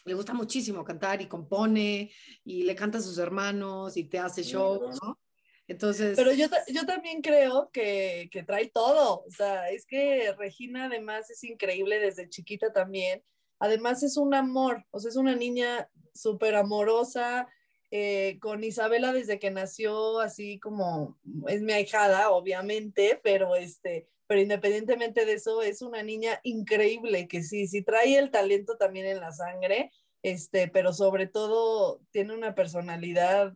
Le 0.03 0.15
gusta 0.15 0.33
muchísimo 0.33 0.83
cantar 0.83 1.21
y 1.21 1.27
compone 1.27 2.11
y 2.43 2.63
le 2.63 2.75
canta 2.75 2.97
a 2.97 3.01
sus 3.01 3.19
hermanos 3.19 3.95
y 3.95 4.05
te 4.05 4.17
hace 4.17 4.43
show, 4.43 4.89
¿no? 5.01 5.19
Entonces... 5.67 6.17
Pero 6.17 6.33
yo, 6.33 6.47
yo 6.67 6.85
también 6.87 7.21
creo 7.21 7.69
que, 7.71 8.27
que 8.31 8.41
trae 8.41 8.69
todo. 8.69 9.23
O 9.23 9.29
sea, 9.29 9.69
es 9.69 9.85
que 9.85 10.33
Regina 10.33 10.85
además 10.85 11.29
es 11.29 11.43
increíble 11.43 11.99
desde 11.99 12.27
chiquita 12.27 12.73
también. 12.73 13.23
Además 13.61 14.01
es 14.01 14.17
un 14.17 14.33
amor, 14.33 14.85
o 14.89 14.99
sea, 14.99 15.09
es 15.09 15.15
una 15.15 15.35
niña 15.35 15.87
súper 16.15 16.55
amorosa, 16.55 17.47
eh, 17.91 18.39
con 18.41 18.63
Isabela 18.63 19.13
desde 19.13 19.37
que 19.37 19.51
nació, 19.51 20.19
así 20.19 20.59
como 20.59 21.19
es 21.47 21.61
mi 21.61 21.71
ahijada, 21.71 22.31
obviamente, 22.31 23.19
pero 23.23 23.55
este, 23.55 24.07
pero 24.25 24.41
independientemente 24.41 25.25
de 25.25 25.33
eso, 25.33 25.61
es 25.61 25.83
una 25.83 26.01
niña 26.01 26.39
increíble 26.43 27.27
que 27.27 27.43
sí, 27.43 27.67
sí 27.67 27.83
trae 27.83 28.17
el 28.17 28.31
talento 28.31 28.77
también 28.77 29.05
en 29.05 29.19
la 29.19 29.31
sangre, 29.31 29.91
este, 30.23 30.67
pero 30.67 30.91
sobre 30.91 31.27
todo 31.27 32.01
tiene 32.09 32.33
una 32.33 32.55
personalidad 32.55 33.53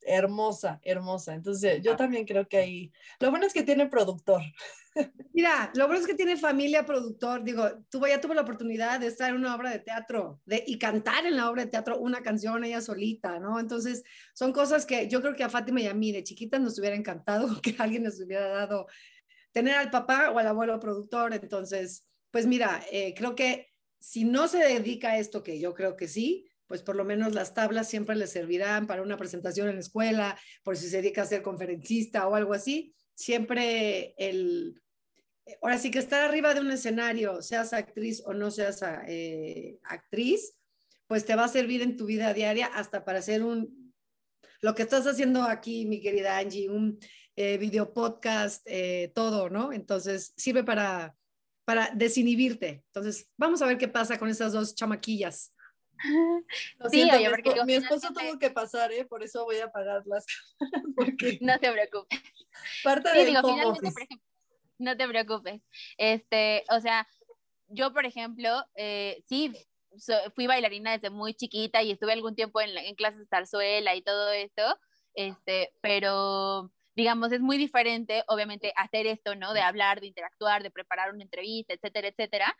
hermosa, 0.00 0.80
hermosa. 0.84 1.34
Entonces, 1.34 1.82
yo 1.82 1.96
también 1.96 2.24
creo 2.24 2.48
que 2.48 2.56
ahí, 2.56 2.92
lo 3.20 3.30
bueno 3.30 3.44
es 3.44 3.52
que 3.52 3.62
tiene 3.62 3.88
productor. 3.88 4.40
Mira, 5.32 5.72
lo 5.74 5.86
bueno 5.86 6.00
es 6.00 6.06
que 6.06 6.14
tiene 6.14 6.36
familia, 6.36 6.86
productor. 6.86 7.42
Digo, 7.42 7.68
tú 7.90 8.00
ya 8.06 8.20
tuve 8.20 8.34
la 8.34 8.42
oportunidad 8.42 9.00
de 9.00 9.08
estar 9.08 9.30
en 9.30 9.36
una 9.36 9.54
obra 9.54 9.70
de 9.70 9.80
teatro 9.80 10.40
de, 10.44 10.62
y 10.66 10.78
cantar 10.78 11.26
en 11.26 11.36
la 11.36 11.50
obra 11.50 11.64
de 11.64 11.70
teatro 11.70 11.98
una 11.98 12.22
canción 12.22 12.64
ella 12.64 12.80
solita, 12.80 13.40
¿no? 13.40 13.58
Entonces, 13.58 14.04
son 14.34 14.52
cosas 14.52 14.86
que 14.86 15.08
yo 15.08 15.20
creo 15.20 15.34
que 15.34 15.44
a 15.44 15.48
Fátima 15.48 15.80
y 15.80 15.86
a 15.86 15.94
mí 15.94 16.12
de 16.12 16.22
chiquitas 16.22 16.60
nos 16.60 16.78
hubiera 16.78 16.96
encantado 16.96 17.48
que 17.62 17.74
alguien 17.78 18.04
nos 18.04 18.20
hubiera 18.20 18.48
dado 18.48 18.86
tener 19.52 19.74
al 19.74 19.90
papá 19.90 20.30
o 20.30 20.38
al 20.38 20.46
abuelo 20.46 20.78
productor. 20.78 21.34
Entonces, 21.34 22.06
pues 22.30 22.46
mira, 22.46 22.82
eh, 22.90 23.14
creo 23.16 23.34
que 23.34 23.68
si 23.98 24.24
no 24.24 24.48
se 24.48 24.58
dedica 24.58 25.12
a 25.12 25.18
esto, 25.18 25.42
que 25.42 25.58
yo 25.58 25.74
creo 25.74 25.96
que 25.96 26.08
sí, 26.08 26.48
pues 26.66 26.82
por 26.82 26.96
lo 26.96 27.04
menos 27.04 27.34
las 27.34 27.54
tablas 27.54 27.88
siempre 27.88 28.16
le 28.16 28.26
servirán 28.26 28.86
para 28.86 29.02
una 29.02 29.16
presentación 29.16 29.68
en 29.68 29.74
la 29.74 29.80
escuela, 29.80 30.38
por 30.62 30.76
si 30.76 30.88
se 30.88 30.98
dedica 30.98 31.22
a 31.22 31.26
ser 31.26 31.42
conferencista 31.42 32.26
o 32.26 32.34
algo 32.34 32.54
así. 32.54 32.94
Siempre 33.14 34.14
el, 34.18 34.82
ahora 35.62 35.78
sí 35.78 35.90
que 35.90 35.98
estar 35.98 36.22
arriba 36.22 36.54
de 36.54 36.60
un 36.60 36.70
escenario, 36.70 37.42
seas 37.42 37.72
actriz 37.72 38.22
o 38.26 38.34
no 38.34 38.50
seas 38.50 38.82
eh, 39.06 39.78
actriz, 39.84 40.56
pues 41.06 41.24
te 41.24 41.36
va 41.36 41.44
a 41.44 41.48
servir 41.48 41.82
en 41.82 41.96
tu 41.96 42.06
vida 42.06 42.32
diaria 42.32 42.66
hasta 42.66 43.04
para 43.04 43.18
hacer 43.18 43.42
un, 43.42 43.94
lo 44.60 44.74
que 44.74 44.82
estás 44.82 45.06
haciendo 45.06 45.42
aquí, 45.42 45.86
mi 45.86 46.00
querida 46.00 46.38
Angie, 46.38 46.70
un 46.70 46.98
eh, 47.36 47.58
video 47.58 47.92
podcast, 47.92 48.62
eh, 48.66 49.12
todo, 49.14 49.50
¿no? 49.50 49.72
Entonces 49.72 50.32
sirve 50.36 50.64
para, 50.64 51.14
para 51.64 51.90
desinhibirte. 51.94 52.84
Entonces, 52.86 53.28
vamos 53.36 53.60
a 53.60 53.66
ver 53.66 53.76
qué 53.76 53.88
pasa 53.88 54.18
con 54.18 54.28
esas 54.28 54.52
dos 54.52 54.74
chamaquillas. 54.74 55.52
sí, 56.90 57.02
oye, 57.02 57.30
porque 57.30 57.64
mi, 57.64 57.74
esposo 57.74 58.08
tuvo 58.12 58.38
que 58.38 58.50
pasar, 58.50 58.92
¿eh? 58.92 59.04
Por 59.04 59.22
eso 59.22 59.44
voy 59.44 59.58
a 59.58 59.70
pagar 59.70 60.02
las 60.06 60.24
porque 60.96 61.38
No 61.40 61.58
te 61.58 61.70
preocupes. 61.70 62.20
Parte 62.82 63.10
de 63.10 63.24
digo, 63.26 63.40
finalmente, 63.42 63.92
por 63.92 64.02
ejemplo, 64.02 64.33
no 64.78 64.96
te 64.96 65.08
preocupes. 65.08 65.62
Este, 65.98 66.64
o 66.70 66.80
sea, 66.80 67.06
yo, 67.68 67.92
por 67.92 68.06
ejemplo, 68.06 68.64
eh, 68.76 69.22
sí, 69.28 69.52
fui 70.34 70.46
bailarina 70.46 70.92
desde 70.92 71.10
muy 71.10 71.34
chiquita 71.34 71.82
y 71.82 71.92
estuve 71.92 72.12
algún 72.12 72.34
tiempo 72.34 72.60
en, 72.60 72.76
en 72.76 72.94
clases 72.94 73.20
de 73.20 73.26
zarzuela 73.26 73.94
y 73.94 74.02
todo 74.02 74.30
esto, 74.32 74.62
este, 75.14 75.72
pero 75.80 76.72
digamos, 76.96 77.32
es 77.32 77.40
muy 77.40 77.58
diferente, 77.58 78.22
obviamente, 78.28 78.72
hacer 78.76 79.06
esto, 79.06 79.34
¿no? 79.34 79.52
De 79.52 79.60
hablar, 79.60 80.00
de 80.00 80.06
interactuar, 80.06 80.62
de 80.62 80.70
preparar 80.70 81.12
una 81.12 81.24
entrevista, 81.24 81.74
etcétera, 81.74 82.08
etcétera, 82.08 82.56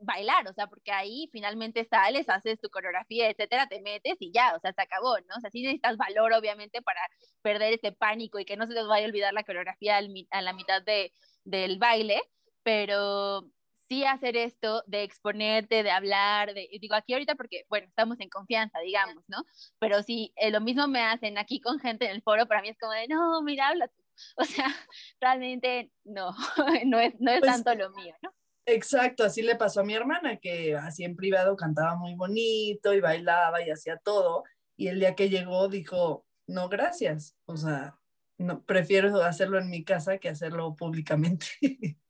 bailar, 0.00 0.48
o 0.48 0.52
sea, 0.52 0.66
porque 0.66 0.92
ahí 0.92 1.28
finalmente 1.32 1.84
sales, 1.84 2.28
haces 2.28 2.60
tu 2.60 2.68
coreografía, 2.70 3.30
etcétera, 3.30 3.66
te 3.66 3.80
metes 3.80 4.16
y 4.20 4.32
ya, 4.32 4.54
o 4.54 4.60
sea, 4.60 4.72
se 4.72 4.82
acabó, 4.82 5.18
¿no? 5.20 5.36
O 5.36 5.40
sea, 5.40 5.50
sí 5.50 5.62
necesitas 5.62 5.96
valor, 5.96 6.32
obviamente, 6.32 6.82
para 6.82 7.00
perder 7.42 7.74
ese 7.74 7.92
pánico 7.92 8.38
y 8.38 8.44
que 8.44 8.56
no 8.56 8.66
se 8.66 8.74
les 8.74 8.86
vaya 8.86 9.06
a 9.06 9.08
olvidar 9.08 9.32
la 9.34 9.44
coreografía 9.44 9.98
a 10.30 10.42
la 10.42 10.52
mitad 10.52 10.82
de, 10.82 11.12
del 11.44 11.78
baile, 11.78 12.22
pero 12.62 13.50
sí 13.88 14.04
hacer 14.04 14.36
esto 14.36 14.82
de 14.86 15.02
exponerte, 15.02 15.82
de 15.82 15.90
hablar, 15.90 16.54
de, 16.54 16.68
digo 16.80 16.94
aquí 16.94 17.12
ahorita 17.12 17.34
porque, 17.36 17.64
bueno, 17.68 17.86
estamos 17.86 18.20
en 18.20 18.28
confianza, 18.28 18.80
digamos, 18.80 19.24
¿no? 19.28 19.44
Pero 19.78 20.02
si 20.02 20.32
eh, 20.36 20.50
lo 20.50 20.60
mismo 20.60 20.88
me 20.88 21.02
hacen 21.02 21.38
aquí 21.38 21.60
con 21.60 21.78
gente 21.78 22.06
en 22.06 22.12
el 22.12 22.22
foro, 22.22 22.46
para 22.46 22.62
mí 22.62 22.68
es 22.68 22.78
como 22.78 22.92
de, 22.92 23.08
no, 23.08 23.42
mira, 23.42 23.68
habla 23.68 23.88
tú. 23.88 24.02
O 24.38 24.44
sea, 24.44 24.74
realmente 25.20 25.92
no, 26.04 26.34
no 26.86 26.98
es, 26.98 27.14
no 27.20 27.30
es 27.32 27.40
pues 27.40 27.52
tanto 27.52 27.74
lo 27.74 27.90
mío, 27.90 28.14
¿no? 28.22 28.32
Exacto, 28.66 29.22
así 29.22 29.42
le 29.42 29.54
pasó 29.54 29.80
a 29.80 29.84
mi 29.84 29.94
hermana, 29.94 30.38
que 30.38 30.74
así 30.74 31.04
en 31.04 31.14
privado 31.14 31.56
cantaba 31.56 31.94
muy 31.94 32.14
bonito 32.14 32.92
y 32.92 33.00
bailaba 33.00 33.62
y 33.62 33.70
hacía 33.70 33.96
todo. 33.96 34.42
Y 34.76 34.88
el 34.88 34.98
día 34.98 35.14
que 35.14 35.28
llegó 35.28 35.68
dijo, 35.68 36.26
no, 36.48 36.68
gracias. 36.68 37.36
O 37.46 37.56
sea, 37.56 37.96
no, 38.38 38.64
prefiero 38.64 39.22
hacerlo 39.22 39.58
en 39.58 39.70
mi 39.70 39.84
casa 39.84 40.18
que 40.18 40.28
hacerlo 40.28 40.74
públicamente. 40.74 41.46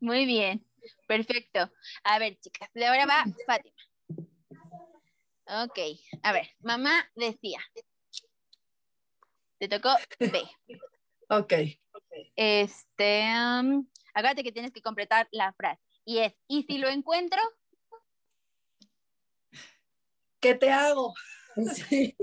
Muy 0.00 0.24
bien. 0.24 0.64
Perfecto. 1.06 1.70
A 2.04 2.18
ver, 2.18 2.38
chicas, 2.40 2.70
ahora 2.74 3.06
va 3.06 3.24
Fátima. 3.46 3.76
Ok, 5.64 5.78
a 6.22 6.32
ver, 6.32 6.48
mamá 6.60 7.08
decía. 7.14 7.60
Te 9.58 9.68
tocó 9.68 9.90
B. 10.18 10.42
Ok. 11.28 11.52
Este, 12.34 13.22
um, 13.60 13.86
acuérdate 14.16 14.42
que 14.42 14.52
tienes 14.52 14.72
que 14.72 14.80
completar 14.80 15.28
la 15.30 15.52
frase. 15.52 15.80
Y 16.04 16.18
es, 16.18 16.34
¿y 16.48 16.62
si 16.62 16.78
lo 16.78 16.88
encuentro? 16.88 17.40
¿Qué 20.40 20.54
te 20.54 20.70
hago? 20.70 21.14
Sí. 21.74 22.14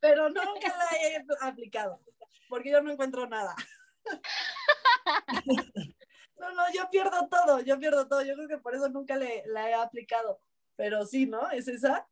Pero 0.00 0.28
nunca 0.28 0.68
la 0.68 0.98
he 1.00 1.24
aplicado, 1.40 2.02
porque 2.50 2.70
yo 2.70 2.82
no 2.82 2.90
encuentro 2.90 3.26
nada. 3.26 3.54
No, 6.38 6.52
no, 6.54 6.64
yo 6.74 6.90
pierdo 6.90 7.28
todo, 7.28 7.60
yo 7.60 7.78
pierdo 7.78 8.08
todo. 8.08 8.20
Yo 8.22 8.34
creo 8.34 8.48
que 8.48 8.58
por 8.58 8.74
eso 8.74 8.88
nunca 8.88 9.16
le, 9.16 9.44
la 9.46 9.70
he 9.70 9.74
aplicado. 9.74 10.40
Pero 10.74 11.06
sí, 11.06 11.24
¿no? 11.24 11.48
¿Es 11.50 11.68
esa? 11.68 12.08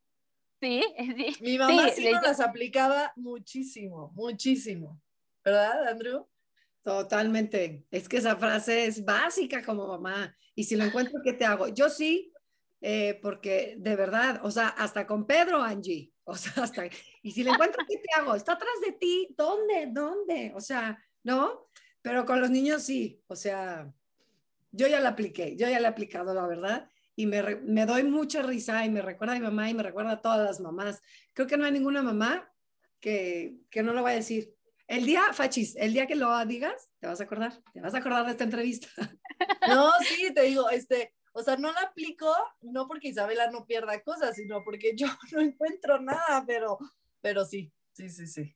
Sí, 0.60 0.84
sí. 0.96 1.36
Mi 1.40 1.58
mamá 1.58 1.88
Sí, 1.88 2.02
sí, 2.02 2.12
nos 2.12 2.22
las 2.22 2.38
aplicaba 2.38 3.12
muchísimo, 3.16 4.12
muchísimo. 4.14 5.02
¿Verdad, 5.44 5.88
Andrew? 5.88 6.28
Totalmente. 6.82 7.84
Es 7.90 8.08
que 8.08 8.18
esa 8.18 8.36
frase 8.36 8.86
es 8.86 9.04
básica 9.04 9.62
como 9.62 9.86
mamá. 9.86 10.34
Y 10.54 10.64
si 10.64 10.76
lo 10.76 10.84
encuentro, 10.84 11.20
¿qué 11.22 11.32
te 11.34 11.44
hago? 11.44 11.68
Yo 11.68 11.88
sí, 11.90 12.32
eh, 12.80 13.18
porque 13.22 13.76
de 13.78 13.96
verdad, 13.96 14.40
o 14.44 14.50
sea, 14.50 14.68
hasta 14.68 15.06
con 15.06 15.26
Pedro, 15.26 15.62
Angie. 15.62 16.12
O 16.24 16.36
sea, 16.36 16.52
hasta. 16.62 16.84
Y 17.22 17.32
si 17.32 17.42
lo 17.42 17.52
encuentro, 17.52 17.84
¿qué 17.88 17.96
te 17.96 18.08
hago? 18.16 18.36
Está 18.36 18.52
atrás 18.52 18.72
de 18.86 18.92
ti. 18.92 19.34
¿Dónde? 19.36 19.88
¿Dónde? 19.90 20.52
O 20.54 20.60
sea, 20.60 20.96
¿no? 21.24 21.66
Pero 22.02 22.24
con 22.24 22.40
los 22.40 22.50
niños 22.50 22.84
sí. 22.84 23.20
O 23.26 23.34
sea, 23.34 23.92
yo 24.70 24.86
ya 24.86 25.00
la 25.00 25.10
apliqué. 25.10 25.56
Yo 25.56 25.68
ya 25.68 25.80
la 25.80 25.88
he 25.88 25.90
aplicado, 25.90 26.32
la 26.32 26.46
verdad. 26.46 26.88
Y 27.16 27.26
me, 27.26 27.56
me 27.56 27.84
doy 27.84 28.04
mucha 28.04 28.42
risa 28.42 28.84
y 28.84 28.90
me 28.90 29.02
recuerda 29.02 29.34
a 29.34 29.38
mi 29.38 29.44
mamá 29.44 29.68
y 29.68 29.74
me 29.74 29.82
recuerda 29.82 30.12
a 30.12 30.22
todas 30.22 30.38
las 30.38 30.60
mamás. 30.60 31.02
Creo 31.34 31.48
que 31.48 31.56
no 31.56 31.64
hay 31.64 31.72
ninguna 31.72 32.02
mamá 32.02 32.50
que, 33.00 33.56
que 33.68 33.82
no 33.82 33.92
lo 33.92 34.02
vaya 34.02 34.14
a 34.14 34.20
decir. 34.20 34.54
El 34.90 35.06
día, 35.06 35.22
Fachis, 35.32 35.76
el 35.76 35.92
día 35.92 36.08
que 36.08 36.16
lo 36.16 36.44
digas, 36.46 36.90
te 36.98 37.06
vas 37.06 37.20
a 37.20 37.22
acordar, 37.22 37.52
te 37.72 37.80
vas 37.80 37.94
a 37.94 37.98
acordar 37.98 38.24
de 38.26 38.32
esta 38.32 38.44
entrevista. 38.44 38.88
No, 39.68 39.90
sí, 40.00 40.34
te 40.34 40.42
digo, 40.42 40.68
este, 40.68 41.14
o 41.32 41.42
sea, 41.42 41.56
no 41.56 41.72
la 41.72 41.80
aplico, 41.80 42.30
no 42.60 42.86
porque 42.88 43.08
Isabela 43.08 43.50
no 43.50 43.64
pierda 43.64 44.02
cosas, 44.02 44.34
sino 44.34 44.62
porque 44.64 44.94
yo 44.96 45.06
no 45.32 45.40
encuentro 45.40 46.00
nada, 46.00 46.44
pero, 46.46 46.76
pero 47.22 47.44
sí, 47.44 47.72
sí, 47.92 48.10
sí, 48.10 48.26
sí. 48.26 48.54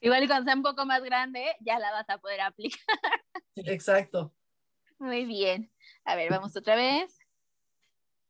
Igual 0.00 0.24
y 0.24 0.26
cuando 0.26 0.44
sea 0.44 0.54
un 0.54 0.62
poco 0.62 0.84
más 0.84 1.02
grande, 1.02 1.56
ya 1.60 1.78
la 1.78 1.90
vas 1.90 2.08
a 2.08 2.18
poder 2.18 2.42
aplicar. 2.42 2.80
Exacto. 3.56 4.34
Muy 4.98 5.24
bien. 5.24 5.72
A 6.04 6.16
ver, 6.16 6.30
vamos 6.30 6.54
otra 6.54 6.76
vez. 6.76 7.18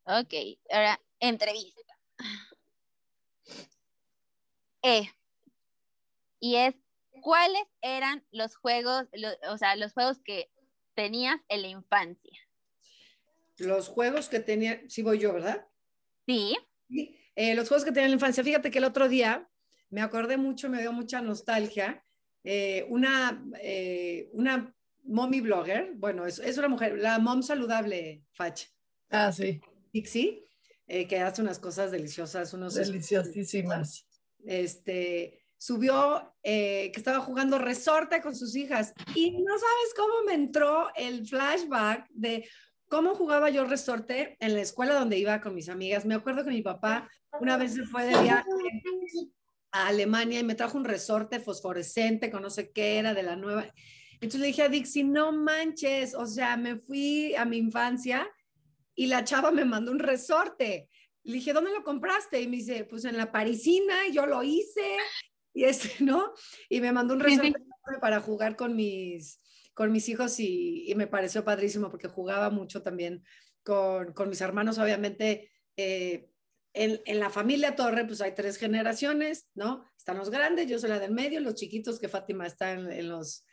Ok, 0.04 0.32
ahora 0.70 1.00
entrevista. 1.18 1.92
E. 4.82 5.10
Y 6.40 6.56
es, 6.56 6.74
¿cuáles 7.26 7.64
eran 7.82 8.24
los 8.30 8.54
juegos, 8.54 9.06
lo- 9.12 9.52
o 9.52 9.58
sea, 9.58 9.74
los 9.74 9.92
juegos 9.94 10.20
que 10.24 10.48
tenías 10.94 11.40
en 11.48 11.62
la 11.62 11.66
infancia? 11.68 12.38
Los 13.58 13.88
juegos 13.88 14.28
que 14.28 14.38
tenía, 14.38 14.80
sí 14.88 15.02
voy 15.02 15.18
yo, 15.18 15.32
¿verdad? 15.32 15.66
Sí, 16.24 16.56
Sí. 16.88 17.18
Eh, 17.34 17.56
los 17.56 17.66
juegos 17.66 17.84
que 17.84 17.90
tenía 17.90 18.04
en 18.04 18.10
la 18.12 18.14
infancia, 18.14 18.44
fíjate 18.44 18.70
que 18.70 18.78
el 18.78 18.84
otro 18.84 19.08
día 19.08 19.50
me 19.90 20.02
acordé 20.02 20.36
mucho, 20.36 20.68
me 20.70 20.80
dio 20.80 20.92
mucha 20.92 21.20
nostalgia. 21.20 22.00
eh, 22.44 22.86
una, 22.90 23.44
eh, 23.60 24.30
una 24.32 24.72
mommy 25.02 25.40
blogger, 25.40 25.94
bueno, 25.96 26.26
es, 26.26 26.38
es 26.38 26.56
una 26.58 26.68
mujer, 26.68 26.96
la 26.96 27.18
mom 27.18 27.42
saludable, 27.42 28.22
Fach, 28.34 28.66
Ah, 29.10 29.32
sí, 29.32 29.60
Dixie, 29.92 30.44
eh, 30.86 31.08
que 31.08 31.18
hace 31.18 31.42
unas 31.42 31.58
cosas 31.58 31.90
deliciosas, 31.90 32.54
unos 32.54 32.74
deliciosísimas. 32.74 34.06
este, 34.46 35.44
subió 35.58 36.34
eh, 36.42 36.90
que 36.92 37.00
estaba 37.00 37.20
jugando 37.20 37.58
resorte 37.58 38.20
con 38.20 38.34
sus 38.34 38.54
hijas 38.56 38.92
y 39.14 39.32
no 39.32 39.52
sabes 39.58 39.94
cómo 39.96 40.14
me 40.26 40.34
entró 40.34 40.88
el 40.94 41.26
flashback 41.26 42.06
de 42.10 42.48
cómo 42.88 43.14
jugaba 43.14 43.50
yo 43.50 43.64
resorte 43.64 44.36
en 44.40 44.54
la 44.54 44.60
escuela 44.60 44.94
donde 44.94 45.18
iba 45.18 45.40
con 45.40 45.54
mis 45.54 45.68
amigas. 45.68 46.04
Me 46.04 46.14
acuerdo 46.14 46.44
que 46.44 46.50
mi 46.50 46.62
papá 46.62 47.08
una 47.40 47.56
vez 47.56 47.74
se 47.74 47.84
fue 47.84 48.04
de 48.04 48.22
viaje 48.22 48.48
a 49.72 49.88
Alemania 49.88 50.40
y 50.40 50.44
me 50.44 50.54
trajo 50.54 50.78
un 50.78 50.84
resorte 50.84 51.40
fosforescente 51.40 52.30
con 52.30 52.42
no 52.42 52.50
sé 52.50 52.70
qué 52.70 52.98
era 52.98 53.14
de 53.14 53.22
la 53.22 53.36
nueva. 53.36 53.66
Entonces 54.14 54.40
le 54.40 54.46
dije 54.46 54.62
a 54.62 54.68
Dixie, 54.68 55.04
no 55.04 55.32
manches, 55.32 56.14
o 56.14 56.26
sea, 56.26 56.56
me 56.56 56.76
fui 56.76 57.34
a 57.34 57.44
mi 57.44 57.58
infancia 57.58 58.26
y 58.94 59.06
la 59.06 59.24
chava 59.24 59.50
me 59.50 59.64
mandó 59.64 59.92
un 59.92 59.98
resorte. 59.98 60.88
Le 61.24 61.34
dije, 61.34 61.52
¿dónde 61.52 61.72
lo 61.72 61.82
compraste? 61.82 62.40
Y 62.40 62.48
me 62.48 62.56
dice, 62.56 62.84
pues 62.84 63.04
en 63.04 63.16
la 63.16 63.30
parisina, 63.30 63.94
yo 64.12 64.26
lo 64.26 64.42
hice, 64.42 64.96
y 65.56 65.64
este, 65.64 65.90
¿no? 66.04 66.32
Y 66.68 66.80
me 66.80 66.92
mandó 66.92 67.14
un 67.14 67.22
Sí, 67.24 67.30
sí. 67.30 67.36
resorte 67.40 68.00
para 68.00 68.20
jugar 68.20 68.56
con 68.56 68.76
mis, 68.76 69.40
con 69.74 69.90
mis 69.90 70.08
hijos 70.08 70.38
y, 70.38 70.84
y 70.90 70.94
me 70.94 71.06
pareció 71.06 71.44
padrísimo 71.44 71.90
porque 71.90 72.08
jugaba 72.08 72.50
mucho 72.50 72.82
también 72.82 73.24
con, 73.64 74.12
con 74.12 74.28
mis 74.28 74.40
hermanos, 74.42 74.78
obviamente. 74.78 75.50
eh, 75.76 76.30
en, 76.78 77.00
en 77.06 77.20
la 77.20 77.30
familia 77.30 77.74
Torre, 77.74 78.04
pues 78.04 78.20
hay 78.20 78.34
tres 78.34 78.58
generaciones, 78.58 79.48
¿no? 79.54 79.82
Están 79.96 80.18
los 80.18 80.28
grandes, 80.28 80.66
yo 80.68 80.78
soy 80.78 80.90
la 80.90 80.98
del 80.98 81.10
medio, 81.12 81.40
los 81.40 81.54
chiquitos, 81.54 81.98
que 81.98 82.08
Fátima 82.08 82.46
está 82.46 82.72
en, 82.72 82.92
en 82.92 83.08
los, 83.08 83.46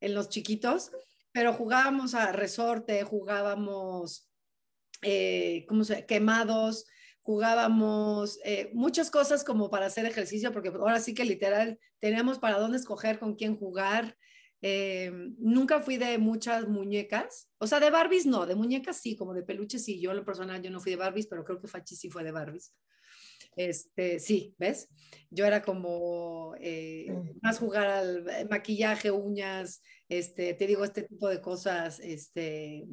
en 0.00 0.14
los 0.14 0.28
chiquitos, 0.28 0.92
pero 1.32 1.52
jugábamos 1.52 2.14
a 2.14 2.30
resorte, 2.30 3.02
jugábamos, 3.02 4.30
eh, 5.02 5.66
¿cómo 5.68 5.82
se 5.82 6.06
Quemados, 6.06 6.86
jugábamos 7.28 8.40
eh, 8.42 8.70
muchas 8.72 9.10
cosas 9.10 9.44
como 9.44 9.68
para 9.68 9.84
hacer 9.84 10.06
ejercicio, 10.06 10.50
porque 10.50 10.70
ahora 10.70 10.98
sí 10.98 11.12
que 11.12 11.26
literal 11.26 11.78
teníamos 11.98 12.38
para 12.38 12.58
dónde 12.58 12.78
escoger 12.78 13.18
con 13.18 13.34
quién 13.34 13.54
jugar. 13.54 14.16
Eh, 14.62 15.12
nunca 15.36 15.82
fui 15.82 15.98
de 15.98 16.16
muchas 16.16 16.66
muñecas, 16.66 17.50
o 17.58 17.66
sea, 17.66 17.80
de 17.80 17.90
Barbies 17.90 18.24
no, 18.24 18.46
de 18.46 18.54
muñecas 18.54 18.96
sí, 18.96 19.14
como 19.14 19.34
de 19.34 19.42
peluches 19.42 19.84
sí. 19.84 20.00
Yo 20.00 20.12
en 20.12 20.16
lo 20.16 20.24
personal 20.24 20.62
yo 20.62 20.70
no 20.70 20.80
fui 20.80 20.92
de 20.92 20.96
Barbies, 20.96 21.26
pero 21.26 21.44
creo 21.44 21.60
que 21.60 21.68
Fachi 21.68 21.96
sí 21.96 22.08
fue 22.08 22.24
de 22.24 22.32
Barbies. 22.32 22.74
Este, 23.56 24.20
sí, 24.20 24.54
¿ves? 24.56 24.88
Yo 25.28 25.44
era 25.44 25.60
como 25.60 26.54
eh, 26.58 27.08
más 27.42 27.58
jugar 27.58 27.88
al 27.88 28.48
maquillaje, 28.48 29.10
uñas, 29.10 29.82
este, 30.08 30.54
te 30.54 30.66
digo, 30.66 30.82
este 30.82 31.02
tipo 31.02 31.28
de 31.28 31.42
cosas, 31.42 32.00
este, 32.00 32.86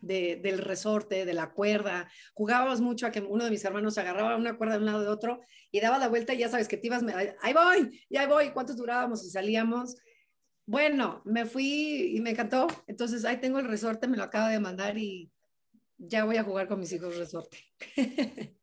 de, 0.00 0.36
del 0.36 0.58
resorte, 0.58 1.24
de 1.24 1.34
la 1.34 1.50
cuerda. 1.50 2.10
Jugábamos 2.34 2.80
mucho 2.80 3.06
a 3.06 3.10
que 3.10 3.20
uno 3.20 3.44
de 3.44 3.50
mis 3.50 3.64
hermanos 3.64 3.98
agarraba 3.98 4.36
una 4.36 4.56
cuerda 4.56 4.74
de 4.74 4.80
un 4.80 4.86
lado 4.86 5.02
de 5.02 5.08
otro 5.08 5.40
y 5.70 5.80
daba 5.80 5.98
la 5.98 6.08
vuelta 6.08 6.34
y 6.34 6.38
ya 6.38 6.48
sabes 6.48 6.68
que 6.68 6.76
te 6.76 6.86
ibas, 6.86 7.02
ahí 7.40 7.52
voy, 7.52 8.00
ya 8.08 8.26
voy, 8.26 8.50
¿cuántos 8.50 8.76
durábamos 8.76 9.24
y 9.24 9.30
salíamos? 9.30 9.96
Bueno, 10.66 11.22
me 11.24 11.46
fui 11.46 12.12
y 12.16 12.20
me 12.20 12.30
encantó. 12.30 12.66
Entonces 12.86 13.24
ahí 13.24 13.38
tengo 13.38 13.58
el 13.58 13.68
resorte, 13.68 14.08
me 14.08 14.16
lo 14.16 14.24
acaba 14.24 14.50
de 14.50 14.60
mandar 14.60 14.98
y 14.98 15.30
ya 15.96 16.24
voy 16.24 16.36
a 16.36 16.44
jugar 16.44 16.68
con 16.68 16.80
mis 16.80 16.92
hijos 16.92 17.16
resorte. 17.16 17.58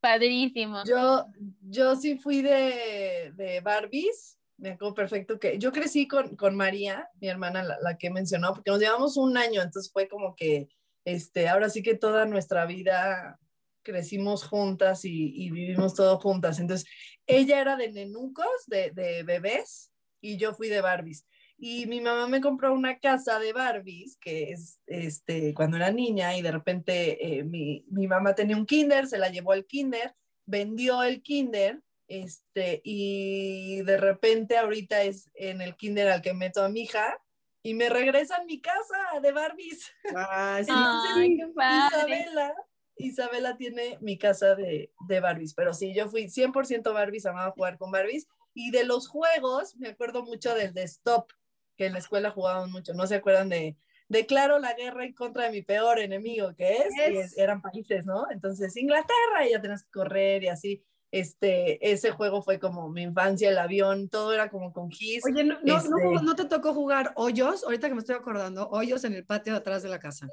padrísimo. 0.00 0.82
Yo, 0.84 1.26
yo 1.60 1.94
sí 1.96 2.18
fui 2.18 2.42
de, 2.42 3.32
de 3.36 3.60
Barbies, 3.60 4.38
me 4.56 4.70
acuerdo 4.70 4.94
perfecto 4.94 5.38
que 5.38 5.58
yo 5.58 5.72
crecí 5.72 6.08
con, 6.08 6.36
con 6.36 6.56
María, 6.56 7.08
mi 7.20 7.28
hermana, 7.28 7.62
la, 7.62 7.78
la 7.80 7.96
que 7.96 8.10
mencionó, 8.10 8.54
porque 8.54 8.70
nos 8.70 8.80
llevamos 8.80 9.16
un 9.16 9.36
año, 9.36 9.62
entonces 9.62 9.92
fue 9.92 10.08
como 10.08 10.34
que, 10.34 10.68
este, 11.04 11.48
ahora 11.48 11.70
sí 11.70 11.82
que 11.82 11.94
toda 11.94 12.26
nuestra 12.26 12.66
vida 12.66 13.38
crecimos 13.82 14.44
juntas 14.44 15.04
y, 15.04 15.50
vivimos 15.50 15.94
todo 15.94 16.18
juntas. 16.18 16.58
Entonces, 16.60 16.88
ella 17.26 17.60
era 17.60 17.76
de 17.76 17.90
nenucos, 17.90 18.46
de, 18.66 19.22
bebés, 19.24 19.92
y 20.20 20.36
yo 20.36 20.54
fui 20.54 20.68
de 20.68 20.80
Barbies. 20.80 21.26
Y 21.56 21.86
mi 21.86 22.00
mamá 22.00 22.26
me 22.26 22.40
compró 22.40 22.72
una 22.72 22.98
casa 22.98 23.38
de 23.38 23.52
Barbies, 23.52 24.16
que 24.18 24.52
es 24.52 24.80
este, 24.86 25.54
cuando 25.54 25.76
era 25.76 25.90
niña, 25.90 26.36
y 26.36 26.42
de 26.42 26.52
repente 26.52 27.38
eh, 27.38 27.44
mi, 27.44 27.84
mi, 27.90 28.06
mamá 28.06 28.34
tenía 28.34 28.56
un 28.56 28.66
kinder, 28.66 29.06
se 29.06 29.18
la 29.18 29.28
llevó 29.28 29.52
al 29.52 29.66
kinder, 29.66 30.14
vendió 30.46 31.02
el 31.02 31.22
kinder, 31.22 31.82
este, 32.08 32.80
y 32.82 33.82
de 33.82 33.96
repente 33.96 34.56
ahorita 34.56 35.02
es 35.02 35.30
en 35.34 35.60
el 35.60 35.76
kinder 35.76 36.08
al 36.08 36.22
que 36.22 36.34
meto 36.34 36.64
a 36.64 36.68
mi 36.68 36.82
hija, 36.82 37.18
y 37.62 37.74
me 37.74 37.88
regresan 37.88 38.46
mi 38.46 38.60
casa 38.60 39.20
de 39.22 39.32
Barbies. 39.32 39.92
Ah, 40.14 40.60
sí. 40.64 40.72
Ay, 40.72 41.36
qué 41.36 41.46
padre. 41.54 41.86
Isabela, 41.86 42.54
Isabela 42.96 43.56
tiene 43.56 43.98
mi 44.00 44.18
casa 44.18 44.54
de, 44.54 44.92
de 45.08 45.20
Barbies, 45.20 45.54
pero 45.54 45.74
sí, 45.74 45.94
yo 45.94 46.08
fui 46.08 46.28
100% 46.28 46.92
Barbies, 46.92 47.26
amaba 47.26 47.52
jugar 47.52 47.78
con 47.78 47.90
Barbies, 47.90 48.28
y 48.54 48.70
de 48.70 48.84
los 48.84 49.08
juegos, 49.08 49.76
me 49.76 49.88
acuerdo 49.88 50.24
mucho 50.24 50.54
del 50.54 50.74
de 50.74 50.82
Stop, 50.82 51.32
que 51.76 51.86
en 51.86 51.92
la 51.92 51.98
escuela 51.98 52.30
jugábamos 52.30 52.70
mucho, 52.70 52.94
¿no 52.94 53.06
se 53.06 53.16
acuerdan 53.16 53.48
de 53.48 53.76
declaro 54.08 54.58
la 54.58 54.74
guerra 54.74 55.04
en 55.04 55.14
contra 55.14 55.44
de 55.44 55.50
mi 55.50 55.62
peor 55.62 56.00
enemigo, 56.00 56.54
que 56.56 56.78
es, 56.78 56.94
y 56.96 57.16
es 57.16 57.38
eran 57.38 57.62
países, 57.62 58.04
¿no? 58.04 58.26
Entonces, 58.30 58.76
Inglaterra, 58.76 59.46
y 59.46 59.52
ya 59.52 59.62
tenías 59.62 59.84
que 59.84 59.90
correr 59.90 60.42
y 60.42 60.48
así. 60.48 60.84
Este, 61.12 61.90
ese 61.90 62.12
juego 62.12 62.40
fue 62.42 62.60
como 62.60 62.88
mi 62.88 63.02
infancia, 63.02 63.48
el 63.50 63.58
avión, 63.58 64.08
todo 64.08 64.32
era 64.32 64.48
como 64.48 64.72
con 64.72 64.90
gis. 64.90 65.24
Oye, 65.24 65.42
no, 65.42 65.58
no, 65.62 65.76
Este- 65.76 65.88
no, 65.90 66.22
no 66.22 66.36
te 66.36 66.44
tocó 66.44 66.72
jugar 66.72 67.12
hoyos, 67.16 67.64
ahorita 67.64 67.88
que 67.88 67.94
me 67.94 68.00
estoy 68.00 68.14
acordando, 68.14 68.68
hoyos 68.70 69.02
en 69.04 69.14
el 69.14 69.26
patio 69.26 69.52
de 69.54 69.58
atrás 69.58 69.82
de 69.82 69.88
la 69.88 69.98
casa. 69.98 70.28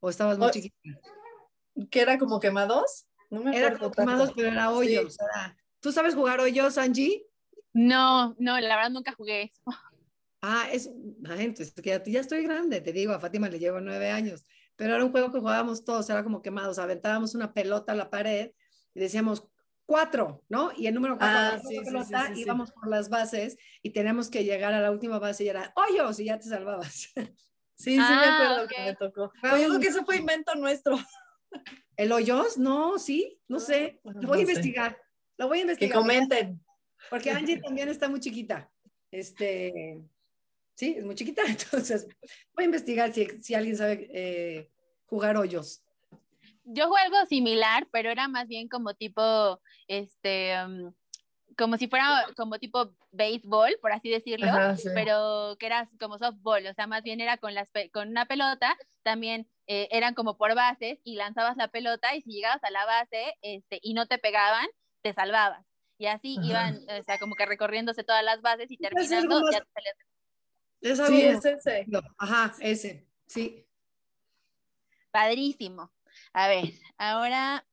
¿O 0.00 0.08
estabas 0.08 0.38
muy 0.38 0.48
O- 0.48 0.50
chiquita? 0.50 0.76
¿Que 1.90 2.00
era 2.00 2.18
como 2.18 2.40
quemados? 2.40 3.06
No 3.30 3.42
me 3.42 3.56
Era 3.56 3.68
acuerdo 3.68 3.90
quemados, 3.90 4.32
pero 4.34 4.48
era 4.48 4.70
hoyos. 4.72 5.16
era- 5.20 5.56
¿Tú 5.80 5.92
sabes 5.92 6.14
jugar 6.14 6.40
hoyos, 6.40 6.78
Angie? 6.78 7.26
No, 7.74 8.34
no, 8.38 8.58
la 8.58 8.76
verdad 8.76 8.90
nunca 8.90 9.12
jugué 9.12 9.42
eso. 9.42 9.62
Ah, 10.40 10.68
es, 10.72 10.86
entonces 10.86 11.74
que 11.74 11.90
ya, 11.90 12.02
ya 12.02 12.20
estoy 12.20 12.42
grande, 12.44 12.80
te 12.80 12.92
digo, 12.92 13.12
a 13.12 13.20
Fátima 13.20 13.48
le 13.48 13.58
llevo 13.58 13.80
nueve 13.80 14.10
años, 14.10 14.46
pero 14.76 14.94
era 14.94 15.04
un 15.04 15.10
juego 15.10 15.32
que 15.32 15.40
jugábamos 15.40 15.84
todos, 15.84 16.08
era 16.08 16.22
como 16.22 16.40
quemados, 16.40 16.78
aventábamos 16.78 17.34
una 17.34 17.52
pelota 17.52 17.92
a 17.92 17.96
la 17.96 18.08
pared 18.10 18.52
y 18.94 19.00
decíamos 19.00 19.48
cuatro, 19.86 20.42
¿no? 20.48 20.72
Y 20.76 20.86
el 20.88 20.94
número 20.94 21.16
cuatro, 21.16 21.38
Ah, 21.38 21.58
sí, 21.58 21.76
la 21.76 21.80
sí, 21.80 21.86
pelota, 21.86 22.20
sí, 22.22 22.28
sí, 22.28 22.34
sí. 22.34 22.40
íbamos 22.42 22.72
por 22.72 22.88
las 22.88 23.08
bases 23.08 23.56
y 23.82 23.90
teníamos 23.90 24.28
que 24.28 24.44
llegar 24.44 24.74
a 24.74 24.80
la 24.80 24.90
última 24.90 25.18
base 25.18 25.44
y 25.44 25.48
era 25.48 25.72
hoyos 25.76 26.18
y 26.20 26.24
ya 26.26 26.38
te 26.38 26.48
salvabas. 26.48 27.12
Sí, 27.78 27.94
sí 27.96 27.98
me 27.98 28.24
Ah, 28.26 28.32
acuerdo 28.32 28.64
ok. 28.64 28.70
que 28.74 28.82
me 28.84 28.96
tocó. 28.96 29.32
Pero 29.42 29.56
yo 29.58 29.64
un- 29.64 29.68
creo 29.72 29.80
que 29.80 29.88
eso 29.88 30.04
fue 30.06 30.16
invento 30.16 30.54
nuestro. 30.54 30.98
¿El 31.94 32.10
hoyos? 32.10 32.56
No, 32.56 32.98
sí, 32.98 33.38
no 33.48 33.60
sé, 33.60 34.00
No, 34.02 34.12
lo 34.22 34.28
voy 34.28 34.38
a 34.38 34.44
sé. 34.44 34.48
investigar, 34.50 34.98
lo 35.36 35.48
voy 35.48 35.58
a 35.58 35.60
Que 35.60 35.64
investigar. 35.66 35.98
comenten. 35.98 36.64
Porque 37.10 37.30
Angie 37.30 37.60
también 37.60 37.90
está 37.90 38.08
muy 38.08 38.18
chiquita. 38.20 38.72
Este, 39.10 40.02
sí, 40.74 40.94
es 40.96 41.04
muy 41.04 41.14
chiquita. 41.14 41.42
Entonces, 41.46 42.06
voy 42.54 42.62
a 42.62 42.64
investigar 42.64 43.12
si, 43.12 43.26
si 43.42 43.54
alguien 43.54 43.76
sabe 43.76 44.08
eh, 44.10 44.70
jugar 45.04 45.36
hoyos. 45.36 45.84
Yo 46.68 46.88
jugué 46.88 47.00
algo 47.02 47.24
similar, 47.26 47.86
pero 47.92 48.10
era 48.10 48.26
más 48.28 48.48
bien 48.48 48.68
como 48.68 48.94
tipo, 48.94 49.60
este, 49.86 50.52
um, 50.64 50.92
como 51.56 51.76
si 51.76 51.86
fuera 51.86 52.26
como 52.36 52.58
tipo 52.58 52.92
béisbol, 53.12 53.78
por 53.80 53.92
así 53.92 54.10
decirlo, 54.10 54.48
Ajá, 54.48 54.76
sí. 54.76 54.88
pero 54.92 55.56
que 55.60 55.66
era 55.66 55.88
como 56.00 56.18
softball, 56.18 56.66
o 56.66 56.74
sea, 56.74 56.86
más 56.88 57.02
bien 57.04 57.20
era 57.20 57.36
con, 57.38 57.54
las, 57.54 57.70
pe- 57.70 57.90
con 57.90 58.08
una 58.08 58.26
pelota, 58.26 58.76
también 59.04 59.48
eh, 59.68 59.88
eran 59.92 60.14
como 60.14 60.36
por 60.36 60.54
bases 60.56 60.98
y 61.04 61.14
lanzabas 61.14 61.56
la 61.56 61.68
pelota 61.68 62.14
y 62.16 62.22
si 62.22 62.32
llegabas 62.32 62.62
a 62.64 62.70
la 62.70 62.84
base 62.84 63.36
este, 63.42 63.78
y 63.80 63.94
no 63.94 64.06
te 64.06 64.18
pegaban, 64.18 64.66
te 65.02 65.12
salvabas. 65.14 65.64
Y 65.98 66.06
así 66.06 66.36
Ajá. 66.36 66.46
iban, 66.48 67.00
o 67.00 67.02
sea, 67.04 67.18
como 67.18 67.36
que 67.36 67.46
recorriéndose 67.46 68.02
todas 68.04 68.24
las 68.24 68.42
bases 68.42 68.70
y 68.70 68.76
terminando, 68.76 69.40
más- 69.40 69.52
ya 69.54 69.60
te 69.60 69.70
salías. 69.72 69.96
Es 70.80 71.00
algo 71.00 71.16
Sí, 71.16 71.22
es 71.24 71.44
ese. 71.44 71.86
Ajá, 72.18 72.54
ese, 72.60 73.06
sí. 73.26 73.64
Padrísimo. 75.10 75.90
A 76.32 76.48
ver, 76.48 76.72
ahora, 76.98 77.66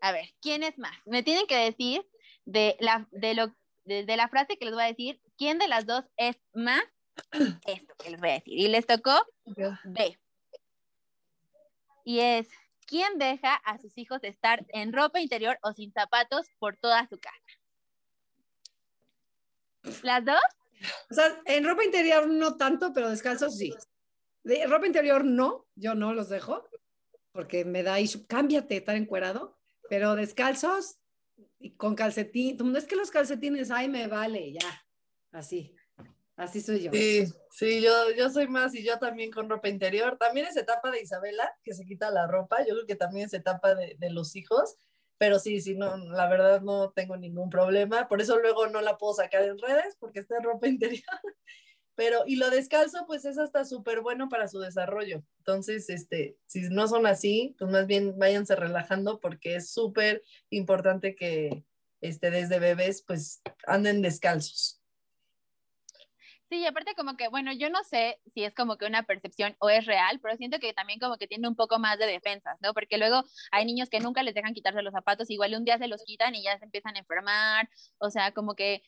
a 0.00 0.12
ver, 0.12 0.34
¿quién 0.40 0.62
es 0.62 0.78
más? 0.78 0.96
Me 1.06 1.22
tienen 1.22 1.46
que 1.46 1.56
decir 1.56 2.06
de 2.44 2.76
la, 2.80 3.06
de 3.10 3.34
lo, 3.34 3.54
de, 3.84 4.04
de 4.04 4.16
la 4.16 4.28
frase 4.28 4.56
que 4.56 4.64
les 4.64 4.74
voy 4.74 4.84
a 4.84 4.88
decir, 4.88 5.20
¿quién 5.36 5.58
de 5.58 5.68
las 5.68 5.86
dos 5.86 6.04
es 6.16 6.36
más 6.54 6.82
esto 7.66 7.94
que 7.98 8.10
les 8.10 8.20
voy 8.20 8.30
a 8.30 8.34
decir? 8.34 8.58
Y 8.58 8.68
les 8.68 8.86
tocó 8.86 9.26
B. 9.84 10.18
Y 12.04 12.20
es, 12.20 12.48
¿quién 12.86 13.18
deja 13.18 13.54
a 13.54 13.78
sus 13.78 13.98
hijos 13.98 14.22
estar 14.22 14.64
en 14.68 14.92
ropa 14.92 15.20
interior 15.20 15.58
o 15.62 15.72
sin 15.72 15.92
zapatos 15.92 16.46
por 16.58 16.76
toda 16.76 17.06
su 17.08 17.18
casa? 17.18 17.36
¿Las 20.02 20.24
dos? 20.24 20.40
O 21.10 21.14
sea, 21.14 21.40
en 21.46 21.64
ropa 21.64 21.84
interior 21.84 22.28
no 22.28 22.56
tanto, 22.56 22.92
pero 22.92 23.10
descalzos 23.10 23.56
sí. 23.56 23.74
De 24.44 24.66
ropa 24.66 24.86
interior 24.86 25.24
no, 25.24 25.66
yo 25.74 25.94
no 25.94 26.12
los 26.12 26.28
dejo, 26.28 26.68
porque 27.36 27.64
me 27.64 27.84
da 27.84 28.00
issue. 28.00 28.26
Cámbiate, 28.26 28.78
estar 28.78 28.96
encuerado, 28.96 29.56
pero 29.88 30.16
descalzos 30.16 30.98
y 31.60 31.76
con 31.76 31.94
calcetín. 31.94 32.56
No 32.58 32.76
es 32.76 32.86
que 32.86 32.96
los 32.96 33.10
calcetines, 33.10 33.70
ay, 33.70 33.88
me 33.88 34.08
vale, 34.08 34.52
ya. 34.52 34.84
Así, 35.30 35.76
así 36.34 36.60
soy 36.60 36.82
yo. 36.84 36.90
Sí, 36.92 37.26
sí, 37.50 37.82
yo, 37.82 38.10
yo 38.16 38.30
soy 38.30 38.48
más 38.48 38.74
y 38.74 38.82
yo 38.82 38.98
también 38.98 39.30
con 39.30 39.48
ropa 39.48 39.68
interior. 39.68 40.16
También 40.18 40.46
es 40.46 40.56
etapa 40.56 40.90
de 40.90 41.02
Isabela, 41.02 41.48
que 41.62 41.74
se 41.74 41.84
quita 41.84 42.10
la 42.10 42.26
ropa. 42.26 42.64
Yo 42.66 42.74
creo 42.74 42.86
que 42.86 42.96
también 42.96 43.26
es 43.26 43.34
etapa 43.34 43.74
de, 43.74 43.96
de 43.98 44.10
los 44.10 44.34
hijos. 44.34 44.76
Pero 45.18 45.38
sí, 45.38 45.60
sí, 45.60 45.76
no, 45.76 45.96
la 45.96 46.28
verdad 46.28 46.60
no 46.62 46.90
tengo 46.90 47.16
ningún 47.16 47.48
problema. 47.48 48.08
Por 48.08 48.20
eso 48.20 48.38
luego 48.38 48.66
no 48.66 48.80
la 48.80 48.98
puedo 48.98 49.14
sacar 49.14 49.42
en 49.42 49.58
redes, 49.58 49.96
porque 49.98 50.20
está 50.20 50.36
en 50.38 50.44
ropa 50.44 50.66
interior. 50.68 51.04
Pero, 51.96 52.24
y 52.26 52.36
lo 52.36 52.50
descalzo, 52.50 53.06
pues 53.06 53.24
es 53.24 53.38
hasta 53.38 53.64
súper 53.64 54.02
bueno 54.02 54.28
para 54.28 54.48
su 54.48 54.60
desarrollo. 54.60 55.24
Entonces, 55.38 55.90
este, 55.90 56.36
si 56.46 56.60
no 56.68 56.86
son 56.86 57.06
así, 57.06 57.56
pues 57.58 57.70
más 57.70 57.86
bien 57.86 58.18
váyanse 58.18 58.54
relajando 58.54 59.18
porque 59.18 59.56
es 59.56 59.70
súper 59.70 60.22
importante 60.50 61.16
que 61.16 61.64
este, 62.00 62.30
desde 62.30 62.58
bebés, 62.58 63.02
pues 63.02 63.40
anden 63.66 64.02
descalzos. 64.02 64.80
Sí, 66.48 66.58
y 66.58 66.66
aparte 66.66 66.94
como 66.94 67.16
que, 67.16 67.26
bueno, 67.26 67.52
yo 67.52 67.70
no 67.70 67.82
sé 67.82 68.20
si 68.32 68.44
es 68.44 68.54
como 68.54 68.76
que 68.78 68.86
una 68.86 69.02
percepción 69.02 69.56
o 69.58 69.68
es 69.68 69.84
real, 69.84 70.20
pero 70.20 70.36
siento 70.36 70.60
que 70.60 70.72
también 70.72 71.00
como 71.00 71.16
que 71.18 71.26
tiene 71.26 71.48
un 71.48 71.56
poco 71.56 71.80
más 71.80 71.98
de 71.98 72.06
defensas, 72.06 72.56
¿no? 72.60 72.72
Porque 72.72 72.98
luego 72.98 73.24
hay 73.50 73.64
niños 73.64 73.90
que 73.90 73.98
nunca 73.98 74.22
les 74.22 74.32
dejan 74.32 74.54
quitarse 74.54 74.80
los 74.82 74.92
zapatos, 74.92 75.28
igual 75.28 75.56
un 75.56 75.64
día 75.64 75.78
se 75.78 75.88
los 75.88 76.04
quitan 76.04 76.36
y 76.36 76.44
ya 76.44 76.56
se 76.58 76.64
empiezan 76.64 76.94
a 76.94 77.00
enfermar, 77.00 77.68
o 77.98 78.10
sea, 78.10 78.30
como 78.30 78.54
que 78.54 78.84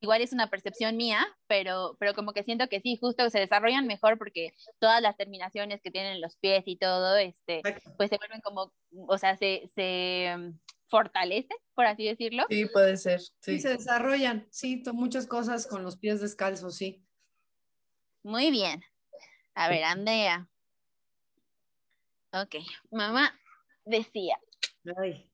igual 0.00 0.22
es 0.22 0.32
una 0.32 0.48
percepción 0.48 0.96
mía, 0.96 1.26
pero, 1.46 1.96
pero 1.98 2.14
como 2.14 2.32
que 2.32 2.44
siento 2.44 2.68
que 2.68 2.80
sí, 2.80 2.96
justo 3.00 3.28
se 3.30 3.40
desarrollan 3.40 3.86
mejor 3.86 4.18
porque 4.18 4.52
todas 4.78 5.02
las 5.02 5.16
terminaciones 5.16 5.80
que 5.82 5.90
tienen 5.90 6.20
los 6.20 6.36
pies 6.36 6.62
y 6.66 6.76
todo, 6.76 7.16
este, 7.16 7.62
pues 7.96 8.10
se 8.10 8.16
vuelven 8.16 8.40
como, 8.40 8.72
o 9.06 9.18
sea, 9.18 9.36
se, 9.36 9.70
se 9.74 10.32
um, 10.36 10.58
fortalece, 10.86 11.54
por 11.74 11.86
así 11.86 12.04
decirlo. 12.06 12.44
Sí, 12.48 12.66
puede 12.66 12.96
ser. 12.96 13.20
Sí, 13.20 13.32
Sí. 13.40 13.60
se 13.60 13.70
desarrollan, 13.70 14.46
sí, 14.50 14.82
muchas 14.92 15.26
cosas 15.26 15.66
con 15.66 15.82
los 15.82 15.96
pies 15.96 16.20
descalzos, 16.20 16.76
sí. 16.76 17.04
Muy 18.22 18.50
bien. 18.50 18.82
A 19.54 19.68
ver, 19.68 19.84
Andrea. 19.84 20.48
Ok, 22.32 22.56
mamá 22.90 23.34
decía, 23.84 24.38
Ay, 24.96 25.30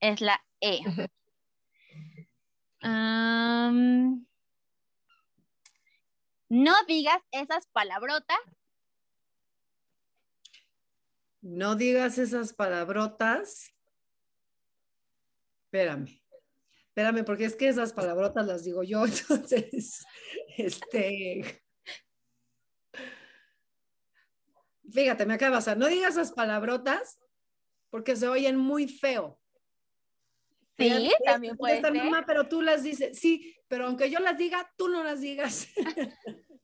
es 0.00 0.20
la 0.20 0.40
E. 0.60 0.80
No 6.50 6.74
digas 6.86 7.22
esas 7.32 7.66
palabrotas. 7.68 8.38
no 11.48 11.76
digas 11.76 12.18
esas 12.18 12.52
palabrotas. 12.52 13.74
Espérame, 15.64 16.08
espérame, 16.88 17.24
porque 17.24 17.44
es 17.44 17.56
que 17.56 17.68
esas 17.68 17.92
palabrotas 17.92 18.46
las 18.46 18.64
digo 18.64 18.82
yo, 18.82 19.04
entonces, 19.06 20.04
este, 20.56 21.62
fíjate, 24.90 25.26
me 25.26 25.34
acaba 25.34 25.50
de 25.50 25.56
pasar, 25.58 25.76
no 25.76 25.86
digas 25.86 26.14
esas 26.14 26.32
palabrotas 26.32 27.18
porque 27.90 28.16
se 28.16 28.28
oyen 28.28 28.56
muy 28.56 28.88
feo. 28.88 29.38
Sí, 30.78 31.10
también 31.24 31.56
puede 31.56 31.80
contesta, 31.82 31.98
ser. 31.98 32.10
"Mamá, 32.10 32.24
pero 32.26 32.48
tú 32.48 32.62
las 32.62 32.82
dices, 32.82 33.18
sí, 33.18 33.56
pero 33.66 33.86
aunque 33.86 34.10
yo 34.10 34.20
las 34.20 34.38
diga, 34.38 34.72
tú 34.76 34.88
no 34.88 35.02
las 35.02 35.20
digas. 35.20 35.68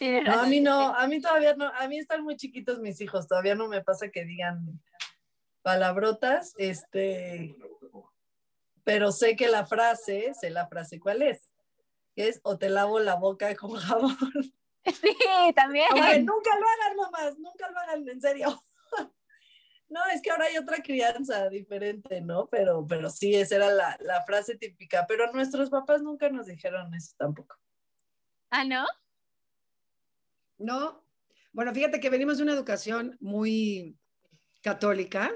No, 0.00 0.40
a 0.40 0.46
mí 0.46 0.60
no, 0.60 0.94
a 0.94 1.06
mí 1.06 1.20
todavía 1.20 1.54
no, 1.54 1.66
a 1.66 1.88
mí 1.88 1.98
están 1.98 2.22
muy 2.24 2.36
chiquitos 2.36 2.80
mis 2.80 3.00
hijos, 3.00 3.26
todavía 3.26 3.54
no 3.54 3.68
me 3.68 3.82
pasa 3.82 4.10
que 4.10 4.24
digan 4.24 4.80
palabrotas, 5.62 6.52
este, 6.58 7.56
pero 8.82 9.12
sé 9.12 9.34
que 9.36 9.48
la 9.48 9.64
frase, 9.64 10.34
sé 10.38 10.50
la 10.50 10.66
frase 10.66 10.98
cuál 11.00 11.22
es, 11.22 11.50
que 12.14 12.28
es 12.28 12.40
o 12.42 12.58
te 12.58 12.68
lavo 12.68 12.98
la 12.98 13.14
boca 13.14 13.54
con 13.56 13.72
jabón. 13.76 14.16
Sí, 14.84 15.52
también. 15.54 15.86
Aunque 15.92 16.18
nunca 16.20 16.50
lo 16.58 16.66
hagan, 16.66 16.96
mamás, 16.98 17.38
nunca 17.38 17.70
lo 17.70 17.78
hagan, 17.78 18.06
en 18.06 18.20
serio. 18.20 18.62
No, 19.88 20.00
es 20.12 20.22
que 20.22 20.30
ahora 20.30 20.46
hay 20.46 20.56
otra 20.56 20.82
crianza 20.82 21.48
diferente, 21.48 22.20
¿no? 22.20 22.48
Pero, 22.48 22.86
pero 22.86 23.10
sí, 23.10 23.34
esa 23.34 23.56
era 23.56 23.70
la, 23.70 23.96
la 24.00 24.22
frase 24.24 24.56
típica, 24.56 25.06
pero 25.06 25.30
nuestros 25.32 25.70
papás 25.70 26.02
nunca 26.02 26.28
nos 26.30 26.46
dijeron 26.46 26.92
eso 26.94 27.14
tampoco. 27.18 27.56
Ah, 28.50 28.64
¿no? 28.64 28.86
No, 30.58 31.04
bueno, 31.52 31.72
fíjate 31.74 32.00
que 32.00 32.10
venimos 32.10 32.38
de 32.38 32.44
una 32.44 32.52
educación 32.54 33.16
muy 33.20 33.96
católica 34.62 35.30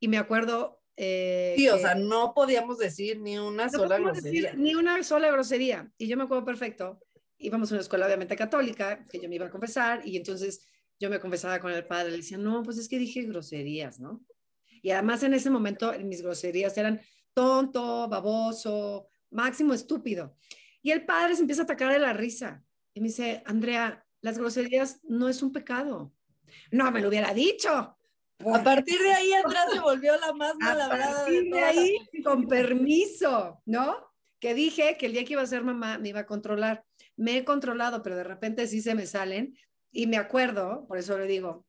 y 0.00 0.08
me 0.08 0.18
acuerdo... 0.18 0.82
eh, 0.96 1.54
Sí, 1.56 1.68
o 1.68 1.74
que- 1.76 1.82
sea, 1.82 1.94
no 1.94 2.32
podíamos 2.34 2.78
decir 2.78 3.20
ni 3.20 3.38
una 3.38 3.64
no 3.66 3.70
sola 3.70 3.88
podemos 3.96 4.14
decir 4.22 4.42
grosería. 4.42 4.62
ni 4.62 4.74
una 4.74 5.02
sola 5.02 5.30
grosería. 5.30 5.92
Y 5.98 6.08
yo 6.08 6.16
me 6.16 6.24
acuerdo 6.24 6.44
perfecto, 6.44 7.00
íbamos 7.36 7.70
a 7.70 7.74
una 7.74 7.82
escuela 7.82 8.06
obviamente 8.06 8.36
católica, 8.36 9.04
que 9.10 9.20
yo 9.20 9.28
me 9.28 9.36
iba 9.36 9.46
a 9.46 9.50
confesar, 9.50 10.06
y 10.06 10.16
entonces 10.16 10.66
yo 11.00 11.10
me 11.10 11.20
confesaba 11.20 11.60
con 11.60 11.72
el 11.72 11.86
padre, 11.86 12.10
le 12.10 12.18
decía, 12.18 12.38
no, 12.38 12.62
pues 12.62 12.78
es 12.78 12.88
que 12.88 12.98
dije 12.98 13.22
groserías, 13.22 14.00
¿no? 14.00 14.24
Y 14.82 14.90
además 14.90 15.22
en 15.22 15.34
ese 15.34 15.50
momento 15.50 15.92
mis 16.04 16.22
groserías 16.22 16.76
eran 16.78 17.00
tonto, 17.34 18.08
baboso, 18.08 19.08
máximo 19.30 19.74
estúpido. 19.74 20.36
Y 20.82 20.90
el 20.90 21.04
padre 21.04 21.34
se 21.34 21.42
empieza 21.42 21.62
a 21.62 21.64
atacar 21.64 21.92
de 21.92 21.98
la 21.98 22.12
risa 22.12 22.62
y 22.94 23.00
me 23.00 23.08
dice, 23.08 23.42
Andrea, 23.46 24.04
las 24.20 24.38
groserías 24.38 25.00
no 25.04 25.28
es 25.28 25.42
un 25.42 25.52
pecado. 25.52 26.12
No 26.70 26.90
me 26.90 27.00
lo 27.00 27.08
hubiera 27.08 27.32
dicho. 27.34 27.70
A 27.70 28.62
partir 28.62 29.00
de 29.00 29.12
ahí 29.12 29.32
Andrea 29.32 29.66
se 29.70 29.80
volvió 29.80 30.16
la 30.18 30.32
más 30.32 30.52
A 30.52 30.74
malabrada 30.74 31.24
partir 31.24 31.44
de 31.44 31.50
de 31.50 31.60
ahí, 31.60 31.98
con 32.24 32.46
permiso, 32.46 33.62
¿no? 33.66 33.96
Que 34.38 34.54
dije 34.54 34.96
que 34.96 35.06
el 35.06 35.12
día 35.12 35.24
que 35.24 35.32
iba 35.32 35.42
a 35.42 35.46
ser 35.46 35.64
mamá 35.64 35.98
me 35.98 36.10
iba 36.10 36.20
a 36.20 36.26
controlar. 36.26 36.84
Me 37.16 37.36
he 37.36 37.44
controlado, 37.44 38.02
pero 38.02 38.16
de 38.16 38.24
repente 38.24 38.66
sí 38.68 38.80
se 38.80 38.94
me 38.94 39.06
salen. 39.06 39.56
Y 39.90 40.06
me 40.06 40.16
acuerdo, 40.16 40.86
por 40.86 40.98
eso 40.98 41.18
le 41.18 41.26
digo, 41.26 41.66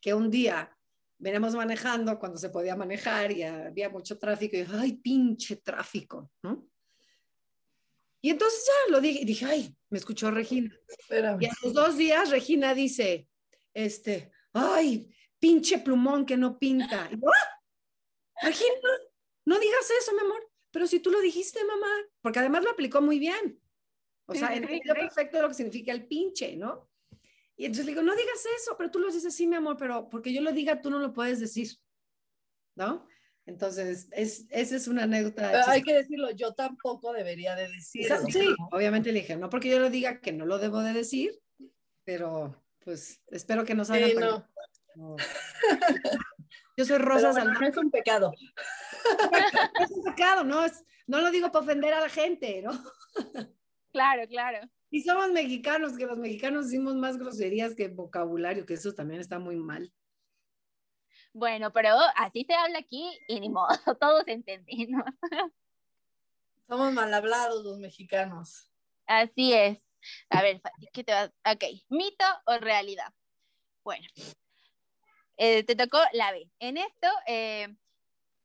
que 0.00 0.14
un 0.14 0.30
día 0.30 0.76
veníamos 1.18 1.54
manejando 1.54 2.18
cuando 2.18 2.38
se 2.38 2.50
podía 2.50 2.76
manejar 2.76 3.32
y 3.32 3.42
había 3.42 3.90
mucho 3.90 4.18
tráfico 4.18 4.56
y 4.56 4.66
ay, 4.72 4.92
pinche 4.94 5.56
tráfico, 5.56 6.30
¿no? 6.42 6.68
Y 8.20 8.30
entonces 8.30 8.66
ya 8.66 8.92
lo 8.92 9.00
dije 9.00 9.20
y 9.20 9.24
dije, 9.24 9.44
ay, 9.46 9.76
me 9.90 9.98
escuchó 9.98 10.30
Regina. 10.30 10.74
Y 11.10 11.46
a 11.46 11.52
los 11.62 11.72
dos 11.72 11.96
días 11.96 12.30
Regina 12.30 12.74
dice, 12.74 13.28
este, 13.72 14.32
ay, 14.52 15.14
pinche 15.38 15.78
plumón 15.78 16.26
que 16.26 16.36
no 16.36 16.58
pinta. 16.58 17.08
Y 17.12 17.14
¡Ah! 17.14 18.42
Regina, 18.42 18.88
no 19.44 19.58
digas 19.58 19.90
eso, 20.00 20.12
mi 20.14 20.20
amor, 20.20 20.48
pero 20.70 20.86
si 20.86 21.00
tú 21.00 21.10
lo 21.10 21.20
dijiste, 21.20 21.64
mamá, 21.64 21.88
porque 22.20 22.40
además 22.40 22.64
lo 22.64 22.70
aplicó 22.70 23.00
muy 23.00 23.18
bien. 23.18 23.60
O 24.26 24.34
sea, 24.34 24.54
entendió 24.54 24.94
perfecto 24.94 25.40
lo 25.40 25.48
que 25.48 25.54
significa 25.54 25.92
el 25.92 26.06
pinche, 26.06 26.56
¿no? 26.56 26.87
Y 27.58 27.64
entonces 27.64 27.86
le 27.86 27.90
digo, 27.90 28.02
no 28.02 28.14
digas 28.14 28.40
eso, 28.56 28.76
pero 28.78 28.88
tú 28.88 29.00
lo 29.00 29.10
dices, 29.10 29.34
sí, 29.34 29.48
mi 29.48 29.56
amor, 29.56 29.76
pero 29.76 30.08
porque 30.08 30.32
yo 30.32 30.40
lo 30.40 30.52
diga, 30.52 30.80
tú 30.80 30.90
no 30.90 31.00
lo 31.00 31.12
puedes 31.12 31.40
decir, 31.40 31.68
¿no? 32.76 33.04
Entonces, 33.46 34.08
es, 34.12 34.46
esa 34.50 34.76
es 34.76 34.86
una 34.86 35.02
anécdota. 35.02 35.68
hay 35.68 35.82
que 35.82 35.92
decirlo, 35.92 36.30
yo 36.30 36.54
tampoco 36.54 37.12
debería 37.12 37.56
de 37.56 37.68
decirlo. 37.68 38.16
Sí, 38.30 38.54
obviamente 38.70 39.10
le 39.10 39.20
dije, 39.20 39.36
no 39.36 39.50
porque 39.50 39.70
yo 39.70 39.80
lo 39.80 39.90
diga 39.90 40.20
que 40.20 40.32
no 40.32 40.46
lo 40.46 40.58
debo 40.58 40.80
de 40.82 40.92
decir, 40.92 41.32
pero 42.04 42.54
pues 42.84 43.20
espero 43.26 43.64
que 43.64 43.74
no 43.74 43.84
salga. 43.84 44.46
no. 44.94 45.16
Yo 46.76 46.84
soy 46.84 46.98
Rosa 46.98 47.32
No 47.32 47.66
es 47.66 47.76
un 47.76 47.90
pecado. 47.90 48.32
es 49.82 49.90
un 49.90 50.04
pecado, 50.04 50.44
no, 50.44 50.64
es, 50.64 50.84
no 51.08 51.20
lo 51.20 51.32
digo 51.32 51.50
para 51.50 51.64
ofender 51.64 51.92
a 51.92 52.00
la 52.00 52.08
gente, 52.08 52.62
¿no? 52.62 52.70
Claro, 53.90 54.28
claro. 54.28 54.60
Y 54.90 55.02
somos 55.02 55.30
mexicanos, 55.30 55.96
que 55.96 56.06
los 56.06 56.18
mexicanos 56.18 56.66
decimos 56.66 56.94
más 56.94 57.18
groserías 57.18 57.74
que 57.74 57.88
vocabulario, 57.88 58.64
que 58.64 58.74
eso 58.74 58.94
también 58.94 59.20
está 59.20 59.38
muy 59.38 59.56
mal. 59.56 59.92
Bueno, 61.32 61.72
pero 61.72 61.90
así 62.16 62.44
se 62.44 62.54
habla 62.54 62.78
aquí 62.78 63.18
y 63.28 63.40
ni 63.40 63.48
modo, 63.48 63.68
todos 64.00 64.24
entendimos. 64.26 65.04
Somos 66.66 66.92
mal 66.92 67.12
hablados 67.12 67.64
los 67.64 67.78
mexicanos. 67.78 68.70
Así 69.06 69.52
es. 69.52 69.78
A 70.30 70.42
ver, 70.42 70.60
¿qué 70.92 71.04
te 71.04 71.12
va? 71.12 71.24
Ok, 71.50 71.64
¿mito 71.88 72.24
o 72.46 72.58
realidad? 72.58 73.12
Bueno, 73.84 74.06
eh, 75.36 75.64
te 75.64 75.76
tocó 75.76 75.98
la 76.12 76.32
B. 76.32 76.50
En 76.58 76.76
esto, 76.76 77.08
eh, 77.26 77.74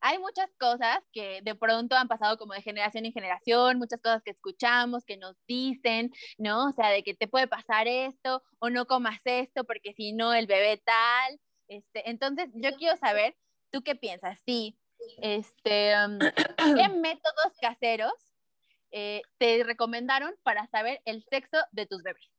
hay 0.06 0.18
muchas 0.18 0.50
cosas 0.60 0.98
que 1.14 1.40
de 1.42 1.54
pronto 1.54 1.96
han 1.96 2.08
pasado 2.08 2.36
como 2.36 2.52
de 2.52 2.60
generación 2.60 3.06
en 3.06 3.12
generación, 3.14 3.78
muchas 3.78 4.02
cosas 4.02 4.22
que 4.22 4.32
escuchamos, 4.32 5.02
que 5.06 5.16
nos 5.16 5.34
dicen, 5.48 6.12
¿no? 6.36 6.66
O 6.68 6.72
sea, 6.72 6.90
de 6.90 7.02
que 7.02 7.14
te 7.14 7.26
puede 7.26 7.48
pasar 7.48 7.88
esto 7.88 8.42
o 8.58 8.68
no 8.68 8.84
comas 8.84 9.18
esto 9.24 9.64
porque 9.64 9.94
si 9.94 10.12
no 10.12 10.34
el 10.34 10.46
bebé 10.46 10.76
tal. 10.84 11.40
Este, 11.68 12.10
entonces, 12.10 12.50
yo 12.52 12.76
quiero 12.76 12.98
saber, 12.98 13.34
¿tú 13.70 13.80
qué 13.82 13.94
piensas? 13.94 14.38
Sí, 14.44 14.78
este, 15.22 15.94
um, 16.04 16.18
¿qué 16.76 16.88
métodos 16.90 17.56
caseros 17.58 18.12
eh, 18.90 19.22
te 19.38 19.64
recomendaron 19.64 20.34
para 20.42 20.66
saber 20.66 21.00
el 21.06 21.24
sexo 21.24 21.56
de 21.72 21.86
tus 21.86 22.02
bebés? 22.02 22.30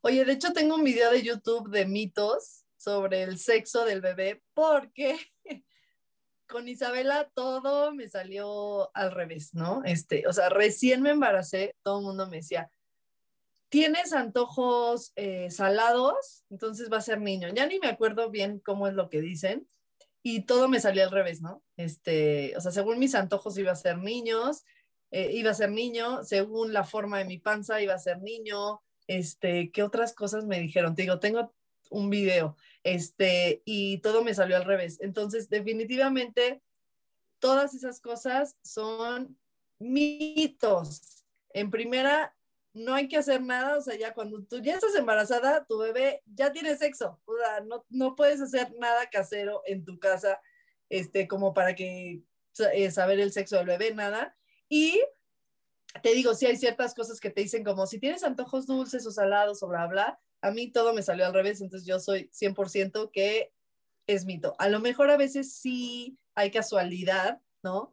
Oye, 0.00 0.24
de 0.24 0.34
hecho 0.34 0.52
tengo 0.52 0.76
un 0.76 0.84
video 0.84 1.10
de 1.10 1.24
YouTube 1.24 1.70
de 1.70 1.86
mitos 1.86 2.66
sobre 2.76 3.24
el 3.24 3.36
sexo 3.40 3.84
del 3.84 4.00
bebé 4.00 4.44
porque 4.54 5.18
con 6.48 6.68
Isabela 6.68 7.30
todo 7.34 7.92
me 7.92 8.08
salió 8.08 8.94
al 8.94 9.12
revés, 9.12 9.54
¿no? 9.54 9.82
Este, 9.84 10.26
o 10.26 10.32
sea, 10.32 10.48
recién 10.48 11.02
me 11.02 11.10
embaracé, 11.10 11.74
todo 11.82 11.98
el 11.98 12.04
mundo 12.04 12.26
me 12.28 12.38
decía, 12.38 12.70
¿tienes 13.68 14.12
antojos 14.12 15.12
eh, 15.16 15.50
salados? 15.50 16.44
Entonces 16.50 16.90
va 16.92 16.98
a 16.98 17.02
ser 17.02 17.20
niño. 17.20 17.48
Ya 17.54 17.66
ni 17.66 17.78
me 17.78 17.88
acuerdo 17.88 18.30
bien 18.30 18.60
cómo 18.60 18.88
es 18.88 18.94
lo 18.94 19.10
que 19.10 19.20
dicen 19.20 19.66
y 20.22 20.42
todo 20.42 20.68
me 20.68 20.80
salió 20.80 21.04
al 21.04 21.10
revés, 21.10 21.40
¿no? 21.40 21.62
Este, 21.76 22.56
o 22.56 22.60
sea, 22.60 22.72
según 22.72 22.98
mis 22.98 23.14
antojos 23.14 23.56
iba 23.58 23.72
a 23.72 23.76
ser 23.76 23.98
niños, 23.98 24.64
eh, 25.12 25.30
iba 25.32 25.50
a 25.50 25.54
ser 25.54 25.70
niño, 25.70 26.24
según 26.24 26.72
la 26.72 26.84
forma 26.84 27.18
de 27.18 27.26
mi 27.26 27.38
panza 27.38 27.80
iba 27.80 27.94
a 27.94 27.98
ser 27.98 28.20
niño, 28.22 28.82
este, 29.06 29.70
¿qué 29.70 29.82
otras 29.82 30.14
cosas 30.14 30.44
me 30.44 30.58
dijeron? 30.58 30.96
Te 30.96 31.02
digo, 31.02 31.20
tengo 31.20 31.52
un 31.90 32.10
video, 32.10 32.56
este, 32.86 33.62
y 33.64 33.98
todo 33.98 34.22
me 34.22 34.32
salió 34.32 34.56
al 34.56 34.64
revés. 34.64 34.98
Entonces, 35.00 35.50
definitivamente, 35.50 36.62
todas 37.40 37.74
esas 37.74 38.00
cosas 38.00 38.56
son 38.62 39.36
mitos. 39.80 41.24
En 41.52 41.72
primera, 41.72 42.36
no 42.74 42.94
hay 42.94 43.08
que 43.08 43.16
hacer 43.16 43.42
nada, 43.42 43.76
o 43.76 43.80
sea, 43.82 43.96
ya 43.96 44.14
cuando 44.14 44.40
tú 44.44 44.60
ya 44.60 44.74
estás 44.74 44.94
embarazada, 44.94 45.64
tu 45.64 45.78
bebé 45.78 46.22
ya 46.26 46.52
tiene 46.52 46.76
sexo, 46.76 47.20
o 47.24 47.36
sea, 47.36 47.60
no, 47.60 47.84
no 47.88 48.14
puedes 48.14 48.40
hacer 48.40 48.72
nada 48.78 49.10
casero 49.10 49.62
en 49.66 49.84
tu 49.84 49.98
casa, 49.98 50.40
este, 50.88 51.26
como 51.26 51.54
para 51.54 51.74
que 51.74 52.22
eh, 52.72 52.90
saber 52.92 53.18
el 53.18 53.32
sexo 53.32 53.56
del 53.56 53.66
bebé, 53.66 53.94
nada. 53.94 54.36
Y 54.68 55.02
te 56.02 56.14
digo, 56.14 56.34
si 56.34 56.46
hay 56.46 56.56
ciertas 56.56 56.94
cosas 56.94 57.18
que 57.18 57.30
te 57.30 57.40
dicen 57.40 57.64
como 57.64 57.84
si 57.88 57.98
tienes 57.98 58.22
antojos 58.22 58.68
dulces 58.68 59.04
o 59.06 59.10
salados 59.10 59.60
o 59.64 59.66
bla, 59.66 59.88
bla, 59.88 60.20
a 60.46 60.52
mí 60.52 60.70
todo 60.70 60.94
me 60.94 61.02
salió 61.02 61.26
al 61.26 61.34
revés, 61.34 61.60
entonces 61.60 61.86
yo 61.86 61.98
soy 61.98 62.30
100% 62.32 63.10
que 63.10 63.52
es 64.06 64.24
mito. 64.24 64.54
A 64.58 64.68
lo 64.68 64.78
mejor 64.78 65.10
a 65.10 65.16
veces 65.16 65.54
sí 65.54 66.18
hay 66.36 66.52
casualidad, 66.52 67.40
¿no? 67.64 67.92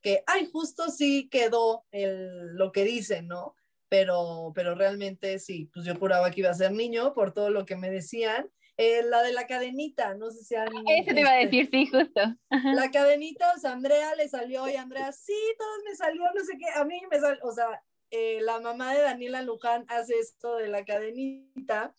Que, 0.00 0.22
ay, 0.28 0.48
justo 0.52 0.90
sí 0.90 1.28
quedó 1.28 1.84
el, 1.90 2.54
lo 2.54 2.70
que 2.70 2.84
dicen, 2.84 3.26
¿no? 3.26 3.56
Pero, 3.88 4.52
pero 4.54 4.76
realmente 4.76 5.40
sí, 5.40 5.70
pues 5.74 5.84
yo 5.84 5.96
juraba 5.96 6.30
que 6.30 6.40
iba 6.40 6.50
a 6.50 6.54
ser 6.54 6.72
niño 6.72 7.14
por 7.14 7.32
todo 7.32 7.50
lo 7.50 7.66
que 7.66 7.74
me 7.74 7.90
decían. 7.90 8.48
Eh, 8.76 9.02
la 9.02 9.22
de 9.22 9.32
la 9.32 9.48
cadenita, 9.48 10.14
no 10.14 10.30
sé 10.30 10.44
si 10.44 10.54
han... 10.54 10.68
Eso 10.68 11.12
te 11.12 11.20
iba 11.20 11.30
a 11.30 11.44
decir, 11.44 11.68
sí, 11.68 11.86
justo. 11.86 12.20
La 12.48 12.92
cadenita, 12.92 13.52
o 13.56 13.58
sea, 13.58 13.72
Andrea 13.72 14.14
le 14.14 14.28
salió 14.28 14.68
y 14.68 14.76
Andrea, 14.76 15.10
sí, 15.10 15.34
todos 15.58 15.78
me 15.84 15.96
salió, 15.96 16.22
no 16.32 16.44
sé 16.44 16.56
qué, 16.56 16.66
a 16.78 16.84
mí 16.84 17.00
me 17.10 17.18
salió, 17.18 17.40
o 17.42 17.50
sea, 17.50 17.82
eh, 18.10 18.40
la 18.42 18.60
mamá 18.60 18.94
de 18.94 19.02
Daniela 19.02 19.42
Luján 19.42 19.84
hace 19.88 20.18
esto 20.18 20.56
de 20.56 20.68
la 20.68 20.84
cadenita. 20.84 21.94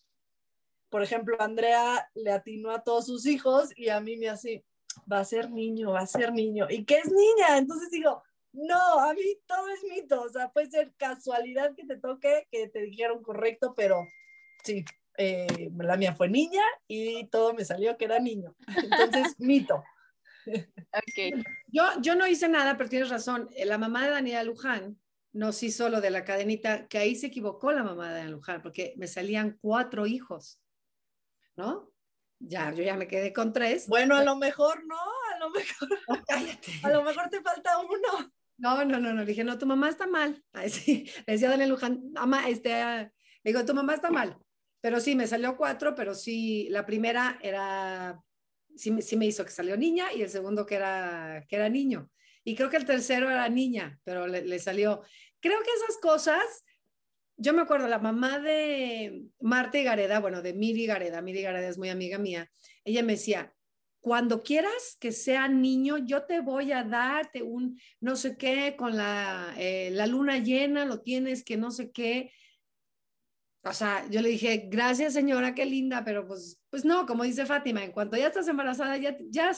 Por 0.89 1.03
ejemplo, 1.03 1.38
Andrea 1.39 2.10
le 2.16 2.32
atinó 2.32 2.72
a 2.72 2.84
todos 2.84 3.05
sus 3.05 3.26
hijos 3.26 3.70
y 3.76 3.89
a 3.89 3.99
mí 3.99 4.18
me 4.18 4.30
hace, 4.30 4.66
va 5.12 5.20
a 5.20 5.26
ser 5.26 5.51
niño, 5.51 5.91
va 5.91 5.99
a 5.99 6.07
ser 6.07 6.34
niño. 6.34 6.68
¿Y 6.70 6.84
qué 6.86 6.97
es 6.97 7.12
niña? 7.12 7.57
Entonces 7.57 7.91
digo, 7.91 8.24
no, 8.53 8.99
a 8.99 9.14
mí 9.14 9.22
todo 9.45 9.68
es 9.70 9.84
mito. 9.84 10.22
O 10.22 10.30
sea, 10.30 10.49
puede 10.49 10.72
ser 10.72 10.93
casualidad 10.97 11.76
que 11.76 11.86
te 11.86 11.97
toque, 11.97 12.47
que 12.51 12.68
te 12.70 12.82
dijeron 12.82 13.22
correcto, 13.22 13.76
pero 13.78 14.07
sí, 14.64 14.84
eh, 15.18 15.70
la 15.78 15.97
mía 15.97 16.16
fue 16.16 16.28
niña 16.28 16.64
y 16.88 17.28
todo 17.28 17.53
me 17.53 17.66
salió 17.66 17.97
que 17.97 18.05
era 18.05 18.20
niño. 18.20 18.55
Entonces, 18.68 19.36
mito. 19.39 19.84
Okay. 21.12 21.34
Yo, 21.68 21.84
yo 22.01 22.16
no 22.16 22.26
hice 22.26 22.49
nada, 22.49 22.78
pero 22.78 22.89
tienes 22.89 23.10
razón. 23.10 23.47
La 23.66 23.78
mamá 23.78 24.05
de 24.05 24.12
Daniela 24.12 24.43
Luján 24.43 24.97
nos 25.32 25.61
hizo 25.63 25.89
lo 25.89 26.01
de 26.01 26.09
la 26.09 26.25
cadenita, 26.25 26.88
que 26.88 26.97
ahí 26.97 27.15
se 27.15 27.27
equivocó 27.27 27.71
la 27.71 27.84
mamá 27.84 28.13
de 28.13 28.30
Luján, 28.30 28.61
porque 28.61 28.93
me 28.97 29.07
salían 29.07 29.57
cuatro 29.61 30.05
hijos, 30.05 30.59
¿no? 31.55 31.91
Ya, 32.39 32.71
yo 32.73 32.84
ya 32.84 32.95
me 32.95 33.07
quedé 33.07 33.34
con 33.34 33.51
tres. 33.51 33.88
Bueno, 33.88 34.15
a 34.15 34.23
lo 34.23 34.36
mejor 34.36 34.86
no, 34.86 34.95
a 34.95 35.39
lo 35.39 35.49
mejor. 35.49 35.89
cállate. 36.27 36.71
A 36.84 36.89
lo 36.89 37.03
mejor 37.03 37.30
te 37.30 37.41
falta 37.41 37.77
uno. 37.80 38.32
No, 38.57 38.84
no, 38.86 38.99
no, 38.99 39.13
no. 39.13 39.21
Le 39.21 39.25
dije, 39.25 39.43
no, 39.43 39.57
tu 39.57 39.65
mamá 39.65 39.89
está 39.89 40.07
mal. 40.07 40.43
sí, 40.69 41.09
le 41.25 41.34
decía 41.34 41.47
a 41.49 41.51
Daniel 41.51 41.69
Luján, 41.69 42.11
mamá, 42.13 42.49
este, 42.49 42.69
le 42.69 43.11
digo, 43.43 43.65
tu 43.65 43.73
mamá 43.73 43.93
está 43.93 44.09
mal. 44.09 44.38
Pero 44.82 45.01
sí, 45.01 45.15
me 45.15 45.27
salió 45.27 45.57
cuatro, 45.57 45.93
pero 45.93 46.15
sí, 46.15 46.67
la 46.69 46.86
primera 46.86 47.38
era, 47.41 48.21
sí, 48.75 49.01
sí 49.01 49.17
me 49.17 49.25
hizo 49.25 49.43
que 49.43 49.51
salió 49.51 49.75
niña 49.75 50.13
y 50.13 50.21
el 50.21 50.30
segundo 50.30 50.65
que 50.65 50.75
era, 50.75 51.45
que 51.47 51.57
era 51.57 51.67
niño. 51.67 52.09
Y 52.49 52.55
creo 52.55 52.71
que 52.71 52.77
el 52.77 52.85
tercero 52.85 53.29
era 53.29 53.47
niña, 53.47 53.99
pero 54.03 54.25
le, 54.25 54.57
salió. 54.57 55.03
Creo 55.39 55.59
que 55.59 55.69
esas 55.69 55.97
cosas, 56.01 56.65
yo 57.37 57.53
me 57.53 57.61
acuerdo, 57.61 57.87
la 57.87 57.99
mamá 57.99 58.39
de 58.39 59.25
Marta 59.39 59.77
y 59.77 59.83
Gareda, 59.83 60.19
bueno, 60.19 60.41
de 60.41 60.53
Miri 60.53 60.87
Gareda, 60.87 61.21
Miri 61.21 61.43
Gareda 61.43 61.67
es 61.67 61.77
muy 61.77 61.89
amiga 61.89 62.17
mía, 62.17 62.51
ella 62.83 63.03
me 63.03 63.13
decía, 63.13 63.53
cuando 63.99 64.41
quieras 64.41 64.97
que 64.99 65.11
sea 65.11 65.47
niño, 65.47 65.99
yo 65.99 66.23
te 66.23 66.39
voy 66.39 66.71
a 66.71 66.83
darte 66.83 67.43
un 67.43 67.79
no 67.99 68.15
sé 68.15 68.35
qué 68.35 68.75
con 68.75 68.97
la, 68.97 69.53
eh, 69.55 69.91
la 69.91 70.07
luna 70.07 70.39
llena, 70.39 70.85
lo 70.85 71.01
tienes 71.01 71.43
que 71.43 71.55
no 71.55 71.69
sé 71.69 71.91
qué. 71.91 72.33
O 73.63 73.73
sea, 73.73 74.09
yo 74.09 74.23
le 74.23 74.29
dije, 74.29 74.69
gracias 74.71 75.13
señora, 75.13 75.53
qué 75.53 75.67
linda, 75.67 76.03
pero 76.03 76.25
pues, 76.25 76.59
pues 76.71 76.83
no, 76.83 77.05
como 77.05 77.25
dice 77.25 77.45
Fátima, 77.45 77.83
en 77.83 77.91
cuanto 77.91 78.17
ya 78.17 78.25
estás 78.25 78.47
embarazada, 78.47 78.97
ya, 78.97 79.15
ya 79.29 79.53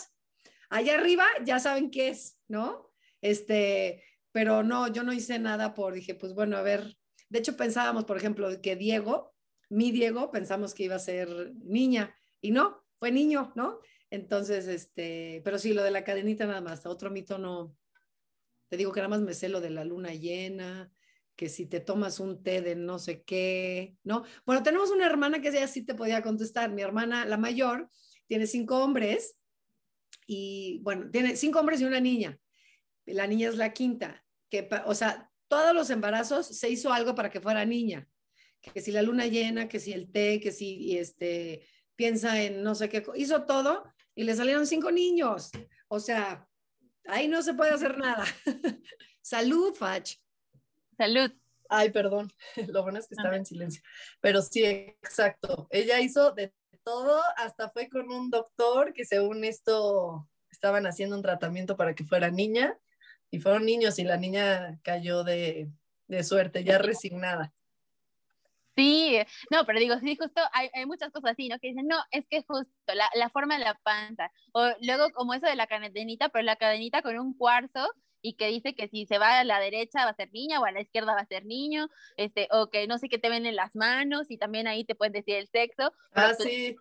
allá 0.72 0.96
arriba 0.96 1.26
ya 1.46 1.60
saben 1.60 1.92
qué 1.92 2.08
es, 2.10 2.40
¿no? 2.48 2.92
Este, 3.22 4.04
pero 4.32 4.64
no, 4.64 4.88
yo 4.88 5.04
no 5.04 5.14
hice 5.14 5.38
nada 5.38 5.74
por, 5.74 5.94
dije, 5.94 6.16
pues 6.16 6.34
bueno, 6.34 6.58
a 6.58 6.62
ver, 6.62 6.98
de 7.30 7.40
hecho 7.40 7.56
pensábamos, 7.56 8.06
por 8.06 8.18
ejemplo, 8.18 8.50
que 8.62 8.76
Diego, 8.76 9.36
mi 9.70 9.92
Diego, 9.92 10.32
pensamos 10.32 10.74
que 10.74 10.84
iba 10.84 10.96
a 10.96 11.00
ser 11.00 11.54
niña 11.64 12.16
y 12.40 12.52
no, 12.52 12.84
fue 13.00 13.12
niño, 13.12 13.52
¿no? 13.56 13.80
Entonces, 14.10 14.68
este, 14.68 15.42
pero 15.44 15.60
sí, 15.60 15.74
lo 15.74 15.84
de 15.84 15.92
la 15.92 16.04
cadenita 16.04 16.46
nada 16.46 16.62
más, 16.62 16.86
otro 16.86 17.12
mito 17.12 17.38
no, 17.38 17.76
te 18.70 18.78
digo 18.78 18.92
que 18.92 19.02
nada 19.02 19.10
más 19.10 19.22
me 19.22 19.34
sé 19.34 19.50
lo 19.50 19.62
de 19.62 19.70
la 19.70 19.84
luna 19.84 20.14
llena, 20.14 20.92
que 21.36 21.50
si 21.50 21.66
te 21.66 21.82
tomas 21.82 22.20
un 22.20 22.44
té 22.44 22.62
de 22.62 22.76
no 22.76 22.98
sé 22.98 23.24
qué, 23.24 23.98
¿no? 24.04 24.24
Bueno, 24.46 24.64
tenemos 24.64 24.90
una 24.92 25.06
hermana 25.06 25.42
que 25.42 25.52
ya 25.52 25.68
sí 25.68 25.86
te 25.86 25.96
podía 25.96 26.22
contestar. 26.22 26.72
Mi 26.72 26.82
hermana, 26.82 27.26
la 27.26 27.38
mayor, 27.38 27.90
tiene 28.28 28.48
cinco 28.48 28.82
hombres 28.84 29.41
y, 30.34 30.80
bueno, 30.82 31.12
tiene 31.12 31.36
cinco 31.36 31.60
hombres 31.60 31.82
y 31.82 31.84
una 31.84 32.00
niña. 32.00 32.40
La 33.06 33.28
niña 33.28 33.50
es 33.50 33.58
la 33.58 33.74
quinta, 33.74 34.24
que, 34.50 34.70
o 34.86 34.96
sea, 34.96 35.30
todos 35.50 35.76
los 35.76 35.90
embarazos 35.90 36.48
se 36.48 36.70
hizo 36.70 36.94
algo 36.94 37.16
para 37.16 37.30
que 37.30 37.42
fuera 37.42 37.66
niña. 37.66 38.08
Que 38.62 38.80
si 38.80 38.94
la 38.94 39.02
luna 39.02 39.28
llena, 39.28 39.68
que 39.68 39.82
si 39.82 39.92
el 39.92 40.10
té, 40.10 40.40
que 40.40 40.54
si 40.54 40.98
este, 40.98 41.68
piensa 41.98 42.42
en 42.42 42.64
no 42.64 42.76
sé 42.76 42.88
qué, 42.88 43.04
hizo 43.16 43.44
todo 43.44 43.84
y 44.16 44.24
le 44.24 44.34
salieron 44.34 44.66
cinco 44.66 44.90
niños. 44.90 45.52
O 45.90 46.00
sea, 46.00 46.48
ahí 47.08 47.28
no 47.28 47.42
se 47.42 47.54
puede 47.54 47.72
hacer 47.72 47.98
nada. 47.98 48.24
Salud, 49.22 49.74
Fach. 49.74 50.16
Salud. 50.98 51.30
Ay, 51.68 51.90
perdón, 51.90 52.32
lo 52.70 52.84
bueno 52.84 53.00
es 53.00 53.08
que 53.10 53.16
estaba 53.16 53.36
en 53.36 53.46
silencio. 53.46 53.82
Pero 54.22 54.42
sí, 54.42 54.64
exacto. 54.64 55.68
Ella 55.72 56.00
hizo 56.00 56.32
de 56.32 56.54
hasta 57.38 57.70
fue 57.70 57.90
con 57.90 58.12
un 58.12 58.30
doctor 58.30 58.94
que 58.94 59.06
según 59.06 59.44
esto 59.44 60.28
estaban 60.52 60.86
haciendo 60.86 61.16
un 61.16 61.22
tratamiento 61.22 61.78
para 61.78 61.96
que 61.96 62.04
fuera 62.04 62.30
niña 62.30 62.78
y 63.30 63.40
fueron 63.40 63.66
niños 63.66 63.98
y 64.00 64.04
la 64.04 64.18
niña 64.18 64.80
cayó 64.84 65.24
de, 65.24 65.70
de 66.08 66.24
suerte, 66.24 66.64
ya 66.64 66.78
resignada. 66.78 67.54
Sí, 68.76 69.18
no, 69.50 69.66
pero 69.66 69.80
digo, 69.80 70.00
sí, 70.00 70.16
justo 70.16 70.42
hay, 70.54 70.70
hay, 70.74 70.86
muchas 70.86 71.12
cosas 71.12 71.32
así, 71.32 71.50
¿no? 71.50 71.60
Que 71.60 71.70
dicen, 71.70 71.88
no, 71.88 71.98
es 72.12 72.26
que 72.28 72.42
justo 72.44 72.72
la, 72.94 73.10
la 73.16 73.30
forma 73.30 73.58
de 73.58 73.66
la 73.66 73.76
panza, 73.84 74.32
o 74.54 74.70
luego 74.82 75.10
como 75.12 75.34
eso 75.34 75.46
de 75.46 75.56
la 75.56 75.68
cadenita, 75.68 76.30
pero 76.30 76.44
la 76.44 76.56
cadenita 76.56 77.02
con 77.02 77.20
un 77.20 77.34
cuarzo, 77.34 77.86
y 78.22 78.34
que 78.34 78.48
dice 78.48 78.76
que 78.76 78.88
si 78.88 79.06
se 79.06 79.18
va 79.18 79.40
a 79.40 79.44
la 79.44 79.60
derecha 79.60 80.06
va 80.06 80.12
a 80.12 80.16
ser 80.16 80.32
niña 80.32 80.60
o 80.60 80.66
a 80.66 80.72
la 80.72 80.82
izquierda 80.82 81.14
va 81.14 81.22
a 81.22 81.26
ser 81.26 81.46
niño, 81.46 81.90
este, 82.18 82.48
o 82.52 82.70
que 82.70 82.88
no 82.88 82.98
sé 82.98 83.10
qué 83.10 83.18
te 83.18 83.30
ven 83.30 83.46
en 83.46 83.56
las 83.56 83.76
manos 83.76 84.30
y 84.30 84.38
también 84.38 84.68
ahí 84.68 84.84
te 84.84 84.96
pueden 84.96 85.14
decir 85.14 85.36
el 85.36 85.48
sexo. 85.48 85.94
Ah, 86.14 86.34
sí, 86.34 86.76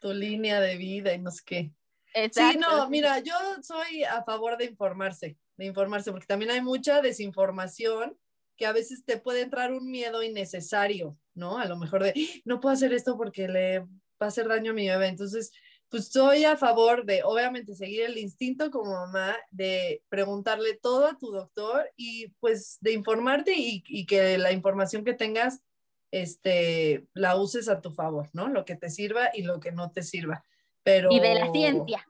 tu 0.00 0.12
línea 0.12 0.60
de 0.60 0.76
vida 0.76 1.12
y 1.12 1.18
no 1.18 1.30
sé 1.30 1.42
qué. 1.44 1.70
Exacto. 2.14 2.52
Sí, 2.52 2.58
no, 2.58 2.88
mira, 2.88 3.18
yo 3.20 3.34
soy 3.62 4.04
a 4.04 4.22
favor 4.24 4.56
de 4.56 4.64
informarse, 4.64 5.36
de 5.56 5.66
informarse, 5.66 6.10
porque 6.10 6.26
también 6.26 6.50
hay 6.50 6.62
mucha 6.62 7.02
desinformación 7.02 8.18
que 8.56 8.66
a 8.66 8.72
veces 8.72 9.04
te 9.04 9.18
puede 9.18 9.42
entrar 9.42 9.72
un 9.72 9.90
miedo 9.90 10.22
innecesario, 10.22 11.18
¿no? 11.34 11.58
A 11.58 11.66
lo 11.66 11.76
mejor 11.76 12.02
de, 12.02 12.14
no 12.44 12.58
puedo 12.58 12.72
hacer 12.72 12.94
esto 12.94 13.16
porque 13.18 13.48
le 13.48 13.80
va 13.80 13.88
a 14.20 14.26
hacer 14.26 14.48
daño 14.48 14.70
a 14.70 14.74
mi 14.74 14.88
bebé. 14.88 15.08
Entonces, 15.08 15.52
pues 15.96 16.08
soy 16.08 16.44
a 16.44 16.58
favor 16.58 17.06
de, 17.06 17.22
obviamente, 17.22 17.74
seguir 17.74 18.02
el 18.02 18.18
instinto 18.18 18.70
como 18.70 18.90
mamá, 18.90 19.34
de 19.50 20.02
preguntarle 20.10 20.74
todo 20.74 21.06
a 21.06 21.16
tu 21.16 21.30
doctor 21.30 21.90
y 21.96 22.28
pues 22.38 22.76
de 22.82 22.92
informarte 22.92 23.54
y, 23.56 23.82
y, 23.86 24.04
que 24.04 24.36
la 24.36 24.52
información 24.52 25.06
que 25.06 25.14
tengas, 25.14 25.62
este, 26.10 27.06
la 27.14 27.36
uses 27.36 27.70
a 27.70 27.80
tu 27.80 27.92
favor, 27.92 28.28
¿no? 28.34 28.48
Lo 28.48 28.66
que 28.66 28.76
te 28.76 28.90
sirva 28.90 29.30
y 29.32 29.40
lo 29.40 29.58
que 29.58 29.72
no 29.72 29.90
te 29.90 30.02
sirva. 30.02 30.44
Pero... 30.82 31.10
Y 31.10 31.18
de 31.18 31.34
la 31.34 31.50
ciencia. 31.50 32.06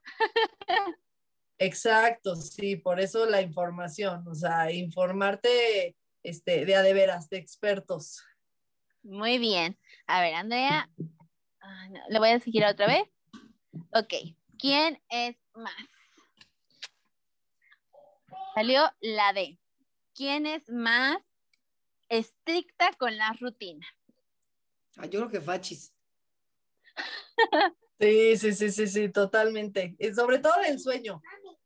Exacto, 1.61 2.35
sí, 2.35 2.75
por 2.75 2.99
eso 2.99 3.25
la 3.27 3.41
información, 3.41 4.27
o 4.27 4.35
sea, 4.35 4.73
informarte 4.73 5.95
este, 6.25 6.67
de 6.67 6.75
a 6.75 6.83
de 6.83 6.93
veras, 6.93 7.31
de 7.31 7.37
expertos. 7.37 8.25
Muy 9.05 9.39
bien. 9.39 9.79
A 10.09 10.23
ver, 10.23 10.35
Andrea, 10.35 10.91
ah, 11.61 11.89
le 12.09 12.19
voy 12.19 12.31
a 12.31 12.41
seguir 12.41 12.65
otra 12.65 12.89
vez. 12.89 13.16
Ok, 13.93 14.15
¿quién 14.59 15.01
es 15.09 15.37
más? 15.55 15.75
Salió 18.55 18.83
la 19.01 19.33
D. 19.33 19.59
¿Quién 20.15 20.47
es 20.47 20.69
más 20.71 21.19
estricta 22.09 22.91
con 22.99 23.17
la 23.17 23.33
rutina? 23.39 23.87
Ah, 24.97 25.07
yo 25.07 25.21
creo 25.21 25.31
que 25.31 25.41
Fachis. 25.41 25.93
Sí, 27.99 28.37
sí, 28.37 28.53
sí, 28.53 28.71
sí, 28.71 28.87
sí, 28.87 29.09
totalmente. 29.09 29.97
Y 29.99 30.13
sobre 30.13 30.39
todo 30.39 30.53
el 30.69 30.79
sueño. 30.79 31.23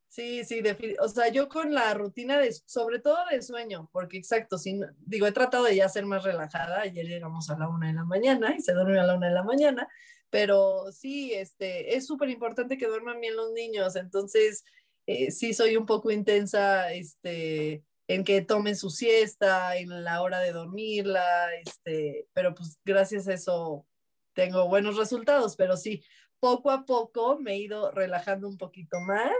Sí, 0.06 0.44
sí, 0.44 0.62
o 1.00 1.08
sea, 1.08 1.28
yo 1.28 1.48
con 1.48 1.72
la 1.72 1.94
rutina 1.94 2.38
de, 2.38 2.52
sobre 2.52 2.98
todo 2.98 3.16
de 3.30 3.42
sueño, 3.42 3.88
porque 3.92 4.18
exacto, 4.18 4.58
si, 4.58 4.80
digo, 4.98 5.26
he 5.26 5.32
tratado 5.32 5.64
de 5.64 5.76
ya 5.76 5.88
ser 5.88 6.04
más 6.04 6.24
relajada, 6.24 6.80
ayer 6.80 7.06
llegamos 7.06 7.48
a 7.48 7.56
la 7.56 7.68
una 7.68 7.88
de 7.88 7.94
la 7.94 8.04
mañana 8.04 8.54
y 8.56 8.60
se 8.60 8.72
durmió 8.72 9.00
a 9.00 9.06
la 9.06 9.16
una 9.16 9.28
de 9.28 9.34
la 9.34 9.44
mañana, 9.44 9.88
pero 10.30 10.90
sí, 10.92 11.32
este, 11.34 11.96
es 11.96 12.06
súper 12.06 12.30
importante 12.30 12.78
que 12.78 12.86
duerman 12.86 13.20
bien 13.20 13.36
los 13.36 13.52
niños, 13.52 13.96
entonces 13.96 14.64
eh, 15.06 15.30
sí 15.30 15.52
soy 15.54 15.76
un 15.76 15.86
poco 15.86 16.10
intensa, 16.10 16.92
este, 16.92 17.84
en 18.06 18.24
que 18.24 18.40
tomen 18.42 18.76
su 18.76 18.90
siesta, 18.90 19.76
en 19.76 20.04
la 20.04 20.22
hora 20.22 20.40
de 20.40 20.52
dormirla, 20.52 21.54
este, 21.64 22.26
pero 22.32 22.54
pues 22.54 22.80
gracias 22.84 23.28
a 23.28 23.34
eso 23.34 23.86
tengo 24.32 24.68
buenos 24.68 24.96
resultados, 24.96 25.56
pero 25.56 25.76
sí, 25.76 26.02
poco 26.40 26.70
a 26.70 26.84
poco 26.86 27.38
me 27.38 27.52
he 27.52 27.58
ido 27.58 27.90
relajando 27.90 28.48
un 28.48 28.56
poquito 28.56 28.98
más, 29.00 29.34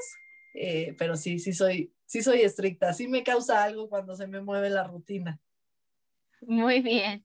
eh, 0.55 0.95
pero 0.99 1.17
sí, 1.17 1.39
sí 1.39 1.53
soy, 1.53 1.93
sí 2.05 2.23
soy 2.23 2.43
estricta, 2.43 2.93
sí 2.93 3.09
me 3.09 3.25
causa 3.25 3.63
algo 3.63 3.89
cuando 3.89 4.15
se 4.15 4.27
me 4.27 4.41
mueve 4.41 4.71
la 4.71 4.85
rutina. 4.85 5.41
Muy 6.43 6.81
bien. 6.81 7.25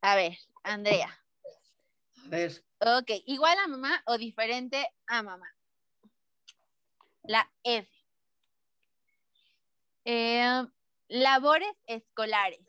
A 0.00 0.16
ver, 0.16 0.36
Andrea. 0.62 1.18
A 2.24 2.28
ver. 2.28 2.63
Ok, 2.86 3.10
igual 3.24 3.56
a 3.58 3.66
mamá 3.66 4.02
o 4.04 4.18
diferente 4.18 4.86
a 5.06 5.22
mamá. 5.22 5.48
La 7.22 7.50
F. 7.62 7.88
Eh, 10.04 10.66
labores 11.08 11.72
escolares. 11.86 12.60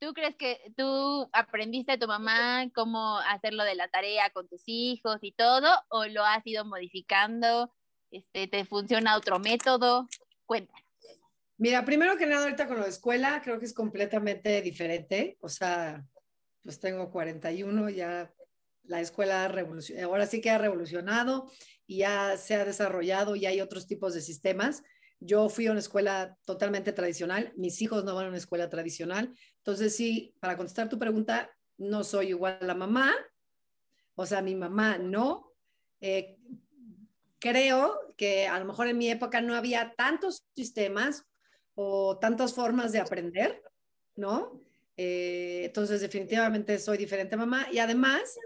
¿Tú 0.00 0.12
crees 0.12 0.36
que 0.36 0.70
tú 0.76 1.30
aprendiste 1.32 1.92
a 1.92 1.98
tu 1.98 2.06
mamá 2.06 2.66
cómo 2.74 3.18
hacerlo 3.20 3.64
de 3.64 3.74
la 3.74 3.88
tarea 3.88 4.28
con 4.34 4.46
tus 4.48 4.62
hijos 4.66 5.16
y 5.22 5.32
todo? 5.32 5.70
¿O 5.88 6.04
lo 6.04 6.22
has 6.26 6.46
ido 6.46 6.66
modificando? 6.66 7.72
Este, 8.10 8.46
¿Te 8.46 8.66
funciona 8.66 9.16
otro 9.16 9.38
método? 9.38 10.06
Cuéntanos. 10.44 10.82
Mira, 11.56 11.86
primero 11.86 12.18
que 12.18 12.26
nada, 12.26 12.42
ahorita 12.42 12.68
con 12.68 12.80
la 12.80 12.88
escuela, 12.88 13.40
creo 13.42 13.58
que 13.58 13.64
es 13.64 13.72
completamente 13.72 14.60
diferente. 14.60 15.38
O 15.40 15.48
sea, 15.48 16.04
pues 16.62 16.78
tengo 16.78 17.10
41, 17.10 17.88
ya 17.88 18.30
la 18.86 19.00
escuela 19.00 19.52
ahora 20.02 20.26
sí 20.26 20.40
que 20.40 20.50
ha 20.50 20.58
revolucionado 20.58 21.50
y 21.86 21.98
ya 21.98 22.36
se 22.36 22.54
ha 22.54 22.64
desarrollado 22.64 23.36
y 23.36 23.46
hay 23.46 23.60
otros 23.60 23.86
tipos 23.86 24.14
de 24.14 24.20
sistemas. 24.20 24.82
Yo 25.20 25.48
fui 25.48 25.66
a 25.66 25.70
una 25.70 25.80
escuela 25.80 26.36
totalmente 26.44 26.92
tradicional, 26.92 27.52
mis 27.56 27.80
hijos 27.80 28.04
no 28.04 28.14
van 28.14 28.26
a 28.26 28.28
una 28.28 28.38
escuela 28.38 28.68
tradicional. 28.68 29.34
Entonces, 29.58 29.96
sí, 29.96 30.34
para 30.40 30.56
contestar 30.56 30.88
tu 30.88 30.98
pregunta, 30.98 31.50
no 31.78 32.04
soy 32.04 32.28
igual 32.28 32.58
a 32.60 32.66
la 32.66 32.74
mamá, 32.74 33.14
o 34.14 34.26
sea, 34.26 34.42
mi 34.42 34.54
mamá 34.54 34.98
no. 34.98 35.52
Eh, 36.00 36.36
creo 37.38 38.14
que 38.16 38.46
a 38.46 38.58
lo 38.58 38.64
mejor 38.64 38.88
en 38.88 38.98
mi 38.98 39.10
época 39.10 39.40
no 39.40 39.54
había 39.54 39.94
tantos 39.96 40.44
sistemas 40.54 41.24
o 41.74 42.18
tantas 42.18 42.54
formas 42.54 42.92
de 42.92 43.00
aprender, 43.00 43.62
¿no? 44.16 44.60
Eh, 44.96 45.62
entonces, 45.64 46.00
definitivamente 46.00 46.78
soy 46.78 46.98
diferente 46.98 47.36
mamá 47.36 47.66
y 47.72 47.78
además 47.78 48.38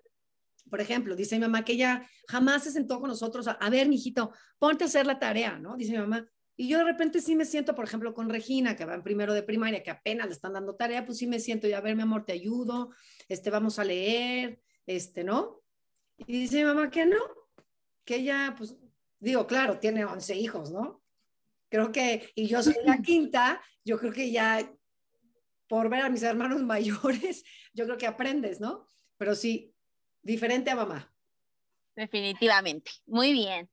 por 0.69 0.81
ejemplo, 0.81 1.17
dice 1.17 1.37
mi 1.37 1.43
mamá 1.43 1.65
que 1.65 1.73
ella 1.73 2.09
jamás 2.29 2.65
se 2.65 2.71
sentó 2.71 3.01
con 3.01 3.09
nosotros 3.09 3.49
a, 3.49 3.53
a 3.53 3.71
ver, 3.71 3.89
mijito, 3.89 4.33
ponte 4.59 4.85
a 4.85 4.87
hacer 4.87 5.07
la 5.07 5.19
tarea, 5.19 5.59
¿no? 5.59 5.77
Dice 5.77 5.93
mi 5.93 5.99
mamá. 5.99 6.29
Y 6.61 6.67
yo 6.67 6.79
de 6.79 6.85
repente 6.85 7.21
sí 7.21 7.37
me 7.37 7.45
siento, 7.45 7.77
por 7.77 7.85
ejemplo, 7.85 8.13
con 8.13 8.29
Regina, 8.29 8.75
que 8.75 8.85
va 8.85 8.95
en 8.95 9.05
primero 9.05 9.33
de 9.33 9.45
primaria, 9.45 9.83
que 9.85 9.93
apenas 9.93 10.27
le 10.27 10.33
están 10.33 10.55
dando 10.55 10.75
tarea, 10.75 11.07
pues 11.07 11.19
sí 11.19 11.29
me 11.29 11.39
siento 11.39 11.69
y 11.69 11.73
a 11.73 11.81
ver, 11.81 11.95
mi 11.95 12.03
amor, 12.03 12.25
te 12.25 12.33
ayudo, 12.33 12.91
este, 13.29 13.49
vamos 13.49 13.79
a 13.79 13.85
leer, 13.85 14.61
este, 14.85 15.23
¿no? 15.23 15.63
Y 16.17 16.41
dice 16.41 16.57
mi 16.57 16.65
mamá 16.65 16.91
que 16.91 17.07
no, 17.07 17.21
que 18.05 18.17
ella, 18.17 18.57
pues, 18.59 18.77
digo, 19.21 19.47
claro, 19.47 19.79
tiene 19.79 20.05
11 20.05 20.35
hijos, 20.35 20.73
¿no? 20.73 21.01
Creo 21.69 21.93
que, 21.93 22.33
y 22.35 22.49
yo 22.49 22.61
soy 22.61 22.75
la 22.85 22.99
quinta, 23.03 23.63
yo 23.85 23.97
creo 23.97 24.13
que 24.13 24.33
ya, 24.33 24.69
por 25.69 25.89
ver 25.89 26.01
a 26.01 26.11
mis 26.11 26.25
hermanos 26.25 26.63
mayores, 26.65 27.45
yo 27.73 27.85
creo 27.85 27.99
que 27.99 28.07
aprendes, 28.09 28.61
¿no? 28.61 28.89
Pero 29.17 29.37
sí, 29.37 29.73
diferente 30.23 30.71
a 30.71 30.77
mamá. 30.77 31.13
Definitivamente. 31.97 32.91
Muy 33.07 33.33
bien. 33.33 33.69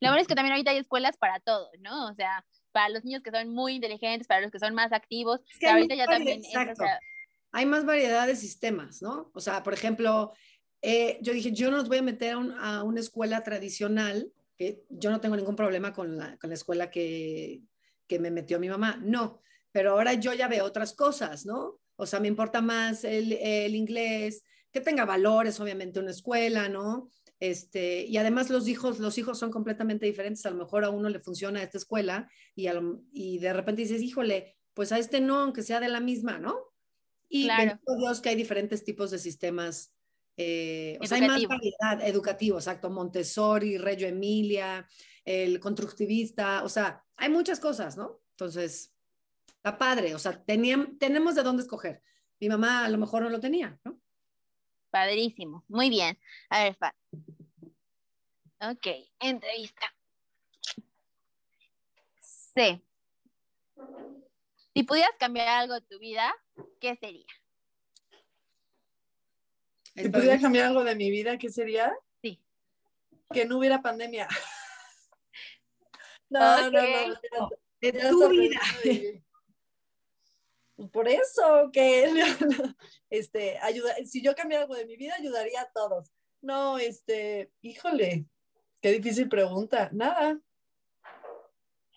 Lo 0.00 0.08
bueno 0.08 0.20
es 0.20 0.26
que 0.26 0.34
también 0.34 0.52
ahorita 0.52 0.72
hay 0.72 0.78
escuelas 0.78 1.16
para 1.16 1.38
todo, 1.40 1.70
¿no? 1.80 2.08
O 2.08 2.14
sea, 2.14 2.44
para 2.72 2.88
los 2.88 3.04
niños 3.04 3.22
que 3.22 3.30
son 3.30 3.48
muy 3.48 3.74
inteligentes, 3.74 4.26
para 4.26 4.40
los 4.40 4.50
que 4.50 4.58
son 4.58 4.74
más 4.74 4.92
activos. 4.92 5.40
ahorita 5.66 5.94
ya 5.94 6.06
también 6.06 6.42
Hay 7.52 7.66
más 7.66 7.84
variedad 7.84 8.26
de 8.26 8.36
sistemas, 8.36 9.00
¿no? 9.00 9.30
O 9.34 9.40
sea, 9.40 9.62
por 9.62 9.74
ejemplo, 9.74 10.32
eh, 10.82 11.18
yo 11.22 11.32
dije, 11.32 11.52
yo 11.52 11.70
no 11.70 11.78
los 11.78 11.88
voy 11.88 11.98
a 11.98 12.02
meter 12.02 12.36
a, 12.58 12.82
una 12.82 13.00
escuela 13.00 13.42
tradicional, 13.42 14.30
que 14.56 14.82
yo 14.88 15.10
no 15.10 15.20
tengo 15.20 15.36
ningún 15.36 15.56
problema 15.56 15.92
con 15.92 16.16
la, 16.16 16.36
con 16.38 16.50
la 16.50 16.54
escuela 16.54 16.90
que, 16.90 17.62
que 18.06 18.18
me 18.18 18.30
metió 18.30 18.58
mi 18.58 18.68
mamá, 18.68 18.98
no, 19.02 19.40
pero 19.72 19.92
ahora 19.92 20.14
yo 20.14 20.32
ya 20.32 20.48
veo 20.48 20.64
otras 20.64 20.94
cosas, 20.94 21.46
¿no? 21.46 21.78
O 21.96 22.06
sea, 22.06 22.20
me 22.20 22.28
importa 22.28 22.60
más 22.60 23.04
el, 23.04 23.32
el 23.32 23.74
inglés, 23.74 24.44
que 24.76 24.82
tenga 24.82 25.06
valores, 25.06 25.58
obviamente, 25.58 26.00
una 26.00 26.10
escuela, 26.10 26.68
¿no? 26.68 27.08
Este, 27.40 28.04
y 28.04 28.18
además 28.18 28.50
los 28.50 28.68
hijos, 28.68 28.98
los 28.98 29.16
hijos 29.16 29.38
son 29.38 29.50
completamente 29.50 30.04
diferentes. 30.04 30.44
A 30.44 30.50
lo 30.50 30.56
mejor 30.56 30.84
a 30.84 30.90
uno 30.90 31.08
le 31.08 31.18
funciona 31.20 31.62
esta 31.62 31.78
escuela 31.78 32.28
y, 32.54 32.68
y 33.12 33.38
de 33.38 33.52
repente 33.54 33.82
dices, 33.82 34.02
híjole, 34.02 34.58
pues 34.74 34.92
a 34.92 34.98
este 34.98 35.20
no, 35.22 35.40
aunque 35.40 35.62
sea 35.62 35.80
de 35.80 35.88
la 35.88 36.00
misma, 36.00 36.38
¿no? 36.38 36.54
Y 37.28 37.44
Claro. 37.44 37.78
Dios 37.98 38.20
que 38.20 38.28
hay 38.28 38.36
diferentes 38.36 38.84
tipos 38.84 39.10
de 39.10 39.18
sistemas. 39.18 39.94
eh, 40.36 40.98
o 41.00 41.06
sea, 41.06 41.16
hay 41.16 41.26
más 41.26 41.42
variedad 41.46 42.06
educativo, 42.06 42.58
exacto. 42.58 42.90
Montessori, 42.90 43.78
Reggio 43.78 44.08
Emilia, 44.08 44.86
el 45.24 45.58
constructivista, 45.58 46.62
o 46.64 46.68
sea, 46.68 47.02
hay 47.16 47.30
muchas 47.30 47.60
cosas, 47.60 47.96
¿no? 47.96 48.20
Entonces, 48.32 48.94
está 49.48 49.78
padre, 49.78 50.14
o 50.14 50.18
sea, 50.18 50.44
tenían, 50.44 50.98
tenemos 50.98 51.34
de 51.34 51.42
dónde 51.42 51.62
escoger. 51.62 52.02
Mi 52.40 52.48
mamá 52.50 52.84
a 52.84 52.90
lo 52.90 52.98
mejor 52.98 53.22
no 53.22 53.30
lo 53.30 53.40
tenía, 53.40 53.80
¿no? 53.84 53.98
Padrísimo. 54.96 55.62
Muy 55.68 55.90
bien. 55.90 56.18
A 56.48 56.64
ver, 56.64 56.74
Fa. 56.74 56.94
Ok, 58.62 58.86
entrevista. 59.20 59.94
C. 62.18 62.82
Si 64.72 64.82
pudieras 64.84 65.10
cambiar 65.18 65.48
algo 65.48 65.74
de 65.74 65.82
tu 65.82 65.98
vida, 65.98 66.34
¿qué 66.80 66.96
sería? 66.96 67.26
Si 69.94 70.08
pudiera 70.08 70.40
cambiar 70.40 70.68
algo 70.68 70.82
de 70.82 70.94
mi 70.94 71.10
vida, 71.10 71.36
¿qué 71.36 71.50
sería? 71.50 71.94
Sí. 72.22 72.42
Que 73.34 73.44
no 73.44 73.58
hubiera 73.58 73.82
pandemia. 73.82 74.26
No, 76.28 76.70
no, 76.70 76.80
no. 76.80 77.50
De 77.80 77.92
tu 77.92 78.28
vida. 78.30 78.60
Por 80.92 81.08
eso 81.08 81.70
que 81.72 82.04
este 83.10 83.58
ayuda, 83.58 83.94
si 84.04 84.22
yo 84.22 84.34
cambiara 84.34 84.64
algo 84.64 84.74
de 84.74 84.86
mi 84.86 84.96
vida, 84.96 85.14
ayudaría 85.18 85.62
a 85.62 85.70
todos. 85.72 86.12
No, 86.42 86.78
este, 86.78 87.50
híjole, 87.62 88.26
qué 88.80 88.92
difícil 88.92 89.28
pregunta. 89.28 89.88
Nada. 89.92 90.38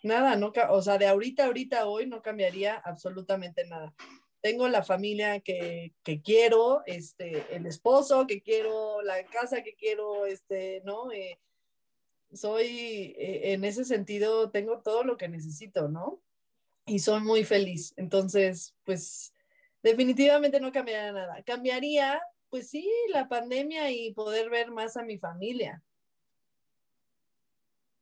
Nada, 0.02 0.38
no, 0.38 0.54
o 0.70 0.82
sea, 0.82 0.98
de 0.98 1.08
ahorita, 1.08 1.46
ahorita, 1.46 1.86
hoy 1.88 2.08
no 2.08 2.22
cambiaría 2.22 2.76
absolutamente 2.76 3.66
nada. 3.66 3.94
Tengo 4.42 4.70
la 4.70 4.82
familia 4.82 5.42
que, 5.42 5.94
que 6.04 6.22
quiero, 6.22 6.84
este, 6.86 7.54
el 7.54 7.66
esposo 7.66 8.26
que 8.26 8.42
quiero, 8.42 9.02
la 9.02 9.26
casa 9.26 9.62
que 9.62 9.76
quiero, 9.76 10.26
este, 10.26 10.82
¿no? 10.86 11.12
Eh, 11.12 11.38
soy, 12.34 13.14
eh, 13.18 13.52
en 13.54 13.66
ese 13.66 13.84
sentido, 13.84 14.52
tengo 14.52 14.80
todo 14.80 15.04
lo 15.04 15.18
que 15.18 15.28
necesito, 15.28 15.90
¿no? 15.90 16.22
Y 16.90 17.00
soy 17.00 17.22
muy 17.22 17.44
feliz. 17.44 17.94
Entonces, 17.98 18.76
pues, 18.84 19.34
definitivamente 19.84 20.60
no 20.60 20.72
cambiaría 20.72 21.12
nada. 21.12 21.44
Cambiaría, 21.44 22.20
pues 22.50 22.70
sí, 22.70 22.90
la 23.10 23.28
pandemia 23.30 23.92
y 23.92 24.14
poder 24.14 24.50
ver 24.50 24.72
más 24.72 24.98
a 24.98 25.04
mi 25.04 25.18
familia. 25.18 25.84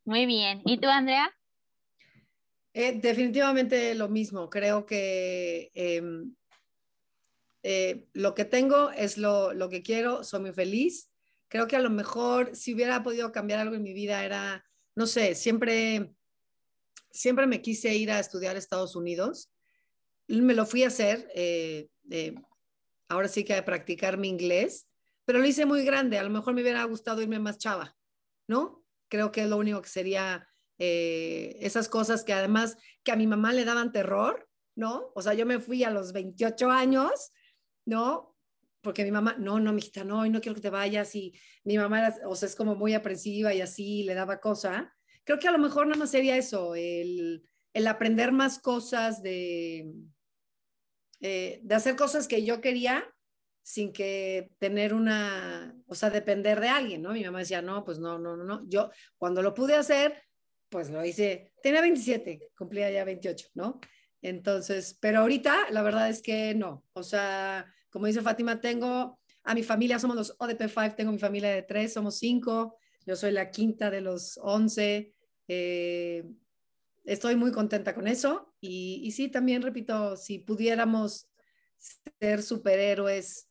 Muy 0.05 0.25
bien. 0.25 0.61
¿Y 0.63 0.77
tú, 0.77 0.87
Andrea? 0.87 1.29
Eh, 2.73 2.93
definitivamente 2.93 3.93
lo 3.93 4.07
mismo. 4.07 4.49
Creo 4.49 4.85
que 4.85 5.69
em, 5.73 6.33
eh, 7.63 8.07
lo 8.13 8.33
que 8.33 8.45
tengo 8.45 8.91
es 8.91 9.17
lo, 9.17 9.53
lo 9.53 9.67
que 9.67 9.83
quiero, 9.83 10.23
soy 10.23 10.39
muy 10.39 10.53
feliz. 10.53 11.11
Creo 11.49 11.67
que 11.67 11.75
a 11.75 11.81
lo 11.81 11.89
mejor 11.89 12.55
si 12.55 12.73
hubiera 12.73 13.03
podido 13.03 13.31
cambiar 13.31 13.59
algo 13.59 13.75
en 13.75 13.83
mi 13.83 13.93
vida 13.93 14.23
era, 14.23 14.65
no 14.95 15.07
sé, 15.07 15.35
siempre, 15.35 16.13
siempre 17.11 17.47
me 17.47 17.61
quise 17.61 17.95
ir 17.95 18.11
a 18.11 18.19
estudiar 18.19 18.55
Estados 18.55 18.95
Unidos. 18.95 19.51
Me 20.27 20.53
lo 20.53 20.65
fui 20.65 20.83
a 20.83 20.87
hacer, 20.87 21.29
eh, 21.35 21.89
eh, 22.11 22.35
ahora 23.07 23.27
sí 23.27 23.43
que 23.43 23.55
a 23.55 23.65
practicar 23.65 24.17
mi 24.17 24.27
inglés, 24.27 24.87
pero 25.25 25.39
lo 25.39 25.45
hice 25.45 25.65
muy 25.65 25.83
grande. 25.85 26.17
A 26.17 26.23
lo 26.23 26.29
mejor 26.29 26.53
me 26.53 26.61
hubiera 26.61 26.83
gustado 26.83 27.21
irme 27.21 27.39
más 27.39 27.57
chava, 27.57 27.95
¿no? 28.47 28.83
Creo 29.09 29.31
que 29.31 29.43
es 29.43 29.49
lo 29.49 29.57
único 29.57 29.81
que 29.81 29.89
sería 29.89 30.47
eh, 30.79 31.57
esas 31.61 31.89
cosas 31.89 32.23
que 32.23 32.33
además 32.33 32.77
que 33.03 33.11
a 33.11 33.15
mi 33.15 33.25
mamá 33.25 33.53
le 33.53 33.65
daban 33.65 33.91
terror, 33.91 34.47
¿no? 34.75 35.11
O 35.15 35.21
sea, 35.21 35.33
yo 35.33 35.45
me 35.45 35.59
fui 35.59 35.83
a 35.83 35.89
los 35.89 36.13
28 36.13 36.69
años, 36.69 37.31
¿no? 37.85 38.35
Porque 38.81 39.03
mi 39.03 39.11
mamá, 39.11 39.35
no, 39.39 39.59
no, 39.59 39.73
mijita, 39.73 40.03
no, 40.03 40.25
no 40.27 40.39
quiero 40.39 40.55
que 40.55 40.61
te 40.61 40.69
vayas. 40.69 41.15
Y 41.15 41.33
mi 41.63 41.77
mamá, 41.77 42.13
o 42.25 42.35
sea, 42.35 42.47
es 42.47 42.55
como 42.55 42.75
muy 42.75 42.93
aprensiva 42.93 43.53
y 43.53 43.61
así, 43.61 44.03
le 44.03 44.13
daba 44.13 44.39
cosa. 44.39 44.93
Creo 45.27 45.39
que 45.39 45.49
a 45.49 45.51
lo 45.51 45.57
mejor 45.57 45.85
nada 45.87 45.99
más 45.99 46.11
sería 46.11 46.37
eso, 46.37 46.73
el, 46.73 47.43
el 47.73 47.87
aprender 47.87 48.31
más 48.31 48.59
cosas 48.59 49.21
de, 49.21 49.91
eh, 51.19 51.59
de 51.61 51.75
hacer 51.75 51.97
cosas 51.97 52.29
que 52.29 52.45
yo 52.45 52.61
quería 52.61 53.03
sin 53.61 53.91
que 53.91 54.51
tener 54.57 54.93
una, 54.93 55.75
o 55.85 55.95
sea, 55.95 56.11
depender 56.11 56.61
de 56.61 56.69
alguien, 56.69 57.01
¿no? 57.01 57.11
Mi 57.11 57.25
mamá 57.25 57.39
decía, 57.39 57.61
no, 57.61 57.83
pues 57.83 57.99
no, 57.99 58.17
no, 58.17 58.37
no, 58.37 58.45
no. 58.45 58.63
Yo, 58.69 58.89
cuando 59.17 59.41
lo 59.41 59.53
pude 59.53 59.75
hacer, 59.75 60.23
pues 60.69 60.89
lo 60.89 61.03
hice, 61.03 61.51
tenía 61.61 61.81
27, 61.81 62.51
cumplía 62.57 62.89
ya 62.89 63.03
28, 63.03 63.49
¿no? 63.55 63.81
Entonces, 64.21 64.97
pero 65.01 65.19
ahorita 65.19 65.71
la 65.71 65.81
verdad 65.81 66.07
es 66.07 66.21
que 66.21 66.55
no, 66.55 66.85
o 66.93 67.03
sea, 67.03 67.65
como 67.89 68.05
dice 68.05 68.21
Fátima, 68.21 68.61
tengo 68.61 69.19
a 69.43 69.53
mi 69.53 69.63
familia, 69.63 69.99
somos 69.99 70.15
los 70.15 70.37
ODP5, 70.39 70.95
tengo 70.95 71.11
mi 71.11 71.19
familia 71.19 71.49
de 71.49 71.63
tres, 71.63 71.91
somos 71.91 72.17
cinco, 72.17 72.77
yo 73.05 73.17
soy 73.17 73.31
la 73.33 73.51
quinta 73.51 73.89
de 73.89 73.99
los 73.99 74.39
11, 74.41 75.13
eh, 75.47 76.23
estoy 77.05 77.35
muy 77.35 77.51
contenta 77.51 77.95
con 77.95 78.07
eso 78.07 78.53
y, 78.59 79.01
y 79.03 79.11
sí, 79.11 79.29
también 79.29 79.61
repito, 79.61 80.17
si 80.17 80.39
pudiéramos 80.39 81.29
ser 82.19 82.41
superhéroes 82.43 83.49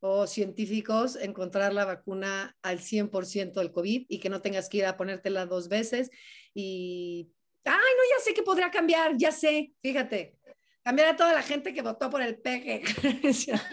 o 0.00 0.26
científicos, 0.26 1.16
encontrar 1.16 1.72
la 1.72 1.84
vacuna 1.84 2.56
al 2.62 2.78
100% 2.78 3.54
del 3.54 3.72
COVID 3.72 4.06
y 4.08 4.20
que 4.20 4.28
no 4.28 4.42
tengas 4.42 4.68
que 4.68 4.78
ir 4.78 4.86
a 4.86 4.96
ponértela 4.96 5.46
dos 5.46 5.68
veces 5.68 6.10
y, 6.52 7.30
ay, 7.64 7.72
no, 7.72 8.16
ya 8.16 8.22
sé 8.22 8.34
que 8.34 8.42
podría 8.42 8.70
cambiar, 8.70 9.16
ya 9.16 9.32
sé, 9.32 9.72
fíjate, 9.80 10.36
cambiar 10.82 11.08
a 11.08 11.16
toda 11.16 11.32
la 11.32 11.42
gente 11.42 11.72
que 11.72 11.82
votó 11.82 12.10
por 12.10 12.20
el 12.20 12.38
peje. 12.38 12.82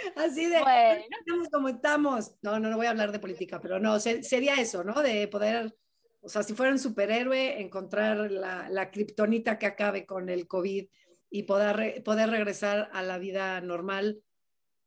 Así 0.15 0.45
de, 0.47 0.59
Bueno. 0.61 1.03
estamos 1.19 1.49
como 1.49 1.69
estamos. 1.69 2.35
No, 2.41 2.59
no, 2.59 2.69
no 2.69 2.77
voy 2.77 2.87
a 2.87 2.91
hablar 2.91 3.11
de 3.11 3.19
política, 3.19 3.59
pero 3.61 3.79
no, 3.79 3.99
se- 3.99 4.23
sería 4.23 4.55
eso, 4.55 4.83
¿no? 4.83 5.01
De 5.01 5.27
poder, 5.27 5.77
o 6.21 6.29
sea, 6.29 6.43
si 6.43 6.53
fuera 6.53 6.71
un 6.71 6.79
superhéroe, 6.79 7.61
encontrar 7.61 8.31
la, 8.31 8.69
la 8.69 8.91
kriptonita 8.91 9.57
que 9.59 9.65
acabe 9.65 10.05
con 10.05 10.29
el 10.29 10.47
COVID 10.47 10.87
y 11.29 11.43
poder, 11.43 12.03
poder 12.03 12.29
regresar 12.29 12.89
a 12.93 13.01
la 13.01 13.17
vida 13.17 13.59
normal 13.61 14.23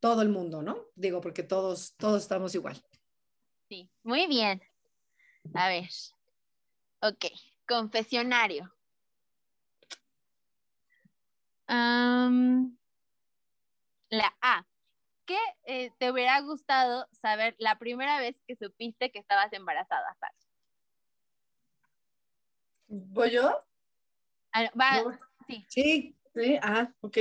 todo 0.00 0.22
el 0.22 0.28
mundo, 0.28 0.62
¿no? 0.62 0.86
Digo, 0.94 1.20
porque 1.20 1.42
todos, 1.42 1.96
todos 1.96 2.22
estamos 2.22 2.54
igual. 2.54 2.76
Sí, 3.68 3.90
muy 4.02 4.26
bien. 4.26 4.62
A 5.54 5.68
ver. 5.68 5.88
Ok, 7.00 7.26
confesionario. 7.66 8.72
La 14.08 14.34
A. 14.40 14.64
¿Qué 15.26 15.38
eh, 15.64 15.90
te 15.98 16.10
hubiera 16.10 16.40
gustado 16.40 17.08
saber 17.12 17.56
la 17.58 17.78
primera 17.78 18.20
vez 18.20 18.36
que 18.46 18.56
supiste 18.56 19.10
que 19.10 19.18
estabas 19.18 19.52
embarazada? 19.52 20.16
Pat? 20.20 20.32
¿Voy 22.86 23.32
yo? 23.32 23.64
Ah, 24.52 24.70
va- 24.78 25.02
No. 25.02 25.18
sí. 25.46 25.66
Sí, 25.68 26.16
Sí, 26.36 26.58
ah, 26.60 26.92
ok. 27.00 27.16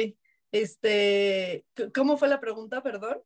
Este, 0.52 1.66
¿cómo 1.94 2.18
fue 2.18 2.28
la 2.28 2.42
pregunta, 2.42 2.84
perdón? 2.84 3.24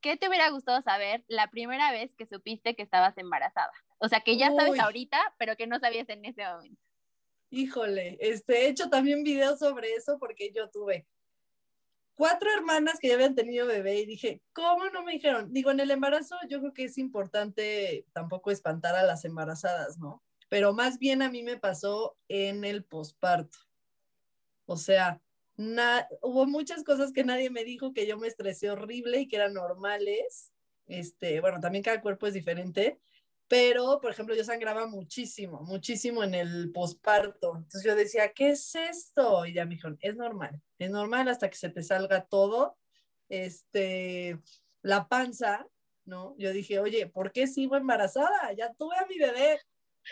¿Qué 0.00 0.16
te 0.16 0.28
hubiera 0.28 0.48
gustado 0.50 0.80
saber 0.82 1.24
la 1.26 1.50
primera 1.50 1.90
vez 1.90 2.14
que 2.14 2.26
supiste 2.26 2.76
que 2.76 2.82
estabas 2.84 3.18
embarazada? 3.18 3.72
O 3.98 4.08
sea, 4.08 4.20
que 4.20 4.36
ya 4.36 4.52
sabes 4.54 4.72
Uy. 4.72 4.78
ahorita, 4.78 5.34
pero 5.36 5.56
que 5.56 5.66
no 5.66 5.80
sabías 5.80 6.08
en 6.10 6.24
ese 6.24 6.44
momento. 6.44 6.80
Híjole, 7.50 8.18
este, 8.20 8.62
he 8.62 8.68
hecho 8.68 8.88
también 8.88 9.24
videos 9.24 9.58
sobre 9.58 9.94
eso 9.94 10.16
porque 10.20 10.52
yo 10.52 10.70
tuve 10.70 11.06
cuatro 12.16 12.50
hermanas 12.52 12.98
que 12.98 13.08
ya 13.08 13.14
habían 13.14 13.34
tenido 13.36 13.66
bebé 13.66 14.00
y 14.00 14.06
dije, 14.06 14.42
¿cómo 14.52 14.86
no 14.90 15.04
me 15.04 15.12
dijeron? 15.12 15.52
Digo, 15.52 15.70
en 15.70 15.80
el 15.80 15.90
embarazo 15.90 16.36
yo 16.48 16.60
creo 16.60 16.72
que 16.72 16.84
es 16.84 16.98
importante 16.98 18.06
tampoco 18.12 18.50
espantar 18.50 18.96
a 18.96 19.04
las 19.04 19.24
embarazadas, 19.24 19.98
¿no? 19.98 20.24
Pero 20.48 20.72
más 20.72 20.98
bien 20.98 21.22
a 21.22 21.30
mí 21.30 21.42
me 21.42 21.58
pasó 21.58 22.16
en 22.28 22.64
el 22.64 22.84
posparto. 22.84 23.58
O 24.64 24.76
sea, 24.76 25.20
na- 25.56 26.08
hubo 26.22 26.46
muchas 26.46 26.84
cosas 26.84 27.12
que 27.12 27.24
nadie 27.24 27.50
me 27.50 27.64
dijo 27.64 27.92
que 27.92 28.06
yo 28.06 28.18
me 28.18 28.28
estresé 28.28 28.70
horrible 28.70 29.20
y 29.20 29.28
que 29.28 29.36
eran 29.36 29.54
normales. 29.54 30.52
Este, 30.86 31.40
bueno, 31.40 31.60
también 31.60 31.84
cada 31.84 32.00
cuerpo 32.00 32.26
es 32.26 32.34
diferente, 32.34 32.98
pero 33.48 34.00
por 34.00 34.10
ejemplo 34.10 34.34
yo 34.34 34.44
sangraba 34.44 34.86
muchísimo, 34.86 35.60
muchísimo 35.62 36.24
en 36.24 36.34
el 36.34 36.72
posparto. 36.72 37.56
Entonces 37.56 37.84
yo 37.84 37.94
decía, 37.94 38.32
¿qué 38.32 38.50
es 38.50 38.74
esto? 38.74 39.46
Y 39.46 39.54
ya 39.54 39.64
me 39.64 39.74
dijeron, 39.74 39.98
es 40.00 40.16
normal, 40.16 40.60
es 40.78 40.90
normal 40.90 41.28
hasta 41.28 41.48
que 41.48 41.56
se 41.56 41.70
te 41.70 41.82
salga 41.82 42.26
todo. 42.26 42.76
Este, 43.28 44.40
la 44.82 45.08
panza, 45.08 45.66
¿no? 46.04 46.34
Yo 46.38 46.52
dije, 46.52 46.78
oye, 46.78 47.06
¿por 47.06 47.32
qué 47.32 47.46
sigo 47.46 47.76
embarazada? 47.76 48.52
Ya 48.52 48.72
tuve 48.74 48.96
a 48.96 49.06
mi 49.06 49.18
bebé, 49.18 49.58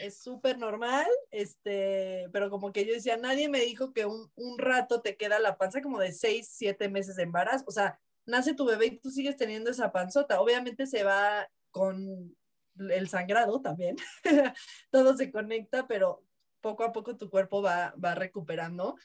es 0.00 0.18
súper 0.18 0.58
normal, 0.58 1.06
este, 1.30 2.28
pero 2.32 2.50
como 2.50 2.72
que 2.72 2.84
yo 2.84 2.92
decía, 2.92 3.16
nadie 3.16 3.48
me 3.48 3.60
dijo 3.60 3.92
que 3.92 4.06
un, 4.06 4.30
un 4.34 4.58
rato 4.58 5.00
te 5.00 5.16
queda 5.16 5.38
la 5.38 5.56
panza 5.56 5.80
como 5.80 6.00
de 6.00 6.12
seis, 6.12 6.48
siete 6.50 6.88
meses 6.88 7.16
de 7.16 7.22
embarazo, 7.22 7.64
o 7.68 7.70
sea, 7.70 8.00
nace 8.26 8.54
tu 8.54 8.64
bebé 8.64 8.86
y 8.86 8.98
tú 8.98 9.10
sigues 9.10 9.36
teniendo 9.36 9.70
esa 9.70 9.92
panzota, 9.92 10.40
obviamente 10.40 10.86
se 10.86 11.04
va 11.04 11.48
con 11.70 12.36
el 12.78 13.08
sangrado 13.08 13.60
también, 13.60 13.96
todo 14.90 15.16
se 15.16 15.30
conecta, 15.30 15.86
pero 15.86 16.22
poco 16.60 16.84
a 16.84 16.92
poco 16.92 17.16
tu 17.16 17.30
cuerpo 17.30 17.62
va, 17.62 17.94
va 18.02 18.14
recuperando 18.14 18.96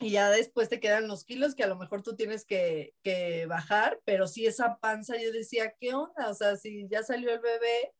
y 0.00 0.10
ya 0.10 0.30
después 0.30 0.68
te 0.68 0.80
quedan 0.80 1.06
los 1.06 1.24
kilos 1.24 1.54
que 1.54 1.62
a 1.62 1.68
lo 1.68 1.76
mejor 1.76 2.02
tú 2.02 2.16
tienes 2.16 2.44
que, 2.44 2.94
que, 3.02 3.46
bajar, 3.46 4.00
pero 4.04 4.26
sí 4.26 4.46
esa 4.46 4.78
panza, 4.78 5.16
yo 5.18 5.30
decía, 5.30 5.74
¿qué 5.78 5.94
onda? 5.94 6.30
O 6.30 6.34
sea, 6.34 6.56
si 6.56 6.88
ya 6.88 7.02
salió 7.02 7.32
el 7.32 7.40
bebé 7.40 7.92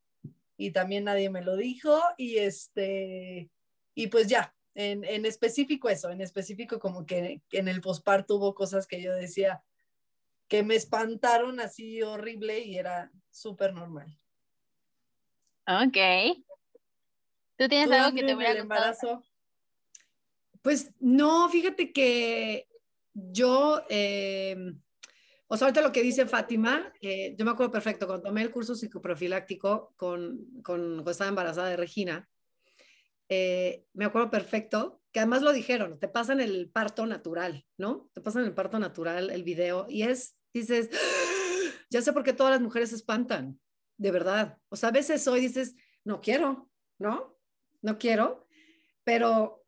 y 0.57 0.73
también 0.73 1.05
nadie 1.05 1.31
me 1.31 1.43
lo 1.43 1.57
dijo 1.57 2.01
y 2.17 2.39
este, 2.39 3.49
y 3.95 4.09
pues 4.09 4.27
ya, 4.27 4.55
en, 4.75 5.05
en 5.05 5.25
específico 5.25 5.89
eso, 5.89 6.11
en 6.11 6.21
específico 6.21 6.81
como 6.81 7.07
que, 7.07 7.43
en 7.53 7.69
el 7.69 7.81
posparto 7.81 8.37
hubo 8.37 8.55
cosas 8.55 8.87
que 8.87 9.01
yo 9.01 9.15
decía 9.15 9.63
que 10.49 10.63
me 10.63 10.75
espantaron 10.75 11.61
así 11.61 12.03
horrible 12.03 12.61
y 12.61 12.77
era 12.77 13.13
súper 13.31 13.73
normal. 13.73 14.19
Ok. 15.67 15.97
¿Tú 17.57 17.69
tienes 17.69 17.91
algo 17.91 18.15
que 18.15 18.25
te 18.25 18.35
hubiera 18.35 18.59
embarazo? 18.59 19.23
Pues 20.61 20.93
no, 20.99 21.49
fíjate 21.49 21.93
que 21.93 22.69
yo, 23.13 23.83
eh, 23.89 24.57
o 25.47 25.57
sea, 25.57 25.67
ahorita 25.67 25.83
lo 25.83 25.93
que 25.93 26.03
dice 26.03 26.27
Fátima, 26.27 26.93
eh, 27.01 27.35
yo 27.39 27.45
me 27.45 27.53
acuerdo 27.53 27.71
perfecto, 27.71 28.07
cuando 28.07 28.25
tomé 28.29 28.43
el 28.43 28.51
curso 28.51 28.75
psicoprofiláctico 28.75 29.95
con, 29.97 30.39
con 30.63 31.03
cuando 31.03 31.11
estaba 31.11 31.29
embarazada 31.29 31.69
de 31.69 31.77
Regina, 31.77 32.29
eh, 33.29 33.85
me 33.93 34.05
acuerdo 34.05 34.31
perfecto, 34.31 35.01
que 35.13 35.21
además 35.21 35.43
lo 35.43 35.53
dijeron, 35.53 35.99
te 36.01 36.09
pasan 36.09 36.41
el 36.41 36.71
parto 36.71 37.07
natural, 37.07 37.65
¿no? 37.79 38.11
Te 38.13 38.21
pasan 38.21 38.45
el 38.45 38.53
parto 38.53 38.79
natural, 38.79 39.31
el 39.31 39.45
video, 39.45 39.87
y 39.89 40.03
es, 40.03 40.37
dices, 40.53 40.91
ya 41.89 42.03
sé 42.03 42.13
por 42.13 42.25
qué 42.25 42.33
todas 42.33 42.53
las 42.53 42.61
mujeres 42.61 42.91
se 42.91 42.97
espantan, 42.97 43.61
de 43.97 44.11
verdad. 44.11 44.59
O 44.69 44.77
sea, 44.77 44.91
a 44.91 44.93
veces 44.93 45.27
hoy 45.29 45.41
dices, 45.41 45.75
no 46.05 46.21
quiero, 46.21 46.71
¿no? 46.99 47.39
No 47.83 47.99
quiero, 47.99 48.47
pero 49.05 49.65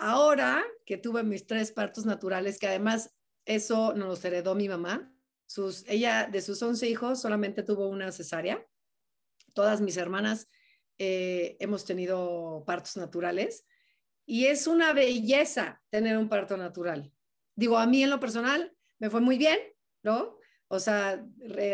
Ahora 0.00 0.64
que 0.86 0.96
tuve 0.96 1.22
mis 1.22 1.46
tres 1.46 1.72
partos 1.72 2.06
naturales, 2.06 2.58
que 2.58 2.66
además 2.66 3.14
eso 3.44 3.92
nos 3.92 4.08
los 4.08 4.24
heredó 4.24 4.54
mi 4.54 4.66
mamá, 4.66 5.12
sus, 5.44 5.84
ella 5.88 6.26
de 6.26 6.40
sus 6.40 6.62
11 6.62 6.88
hijos 6.88 7.20
solamente 7.20 7.62
tuvo 7.62 7.86
una 7.86 8.10
cesárea. 8.10 8.66
Todas 9.52 9.82
mis 9.82 9.98
hermanas 9.98 10.48
eh, 10.96 11.58
hemos 11.60 11.84
tenido 11.84 12.64
partos 12.66 12.96
naturales 12.96 13.66
y 14.24 14.46
es 14.46 14.66
una 14.66 14.94
belleza 14.94 15.82
tener 15.90 16.16
un 16.16 16.30
parto 16.30 16.56
natural. 16.56 17.12
Digo, 17.54 17.76
a 17.76 17.86
mí 17.86 18.02
en 18.02 18.08
lo 18.08 18.20
personal 18.20 18.74
me 18.98 19.10
fue 19.10 19.20
muy 19.20 19.36
bien, 19.36 19.58
¿no? 20.02 20.38
O 20.72 20.78
sea, 20.78 21.26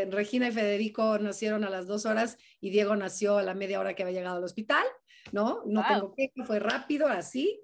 Regina 0.09 0.49
y 0.49 0.53
Federico 0.53 1.19
nacieron 1.19 1.65
a 1.65 1.71
las 1.71 1.87
dos 1.87 2.07
horas 2.07 2.39
y 2.63 2.71
Diego 2.71 2.97
nació 2.97 3.37
a 3.37 3.43
la 3.43 3.53
media 3.53 3.79
hora 3.79 3.95
que 3.95 4.03
había 4.03 4.21
llegado 4.21 4.39
al 4.39 4.45
hospital, 4.45 4.87
¿no? 5.33 5.63
No 5.67 5.85
tengo 5.87 6.15
que, 6.17 6.33
fue 6.47 6.61
rápido, 6.61 7.07
así. 7.07 7.61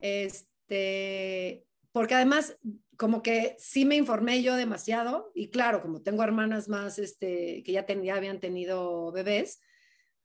Este, 0.00 1.64
porque 1.92 2.16
además, 2.16 2.58
como 2.96 3.22
que 3.22 3.54
sí 3.60 3.84
me 3.84 3.94
informé 3.94 4.42
yo 4.42 4.56
demasiado, 4.56 5.30
y 5.32 5.50
claro, 5.50 5.80
como 5.80 6.02
tengo 6.02 6.24
hermanas 6.24 6.68
más 6.68 6.98
este, 6.98 7.62
que 7.62 7.70
ya, 7.70 7.86
habían 8.12 8.40
tenido 8.40 9.12
bebés, 9.12 9.60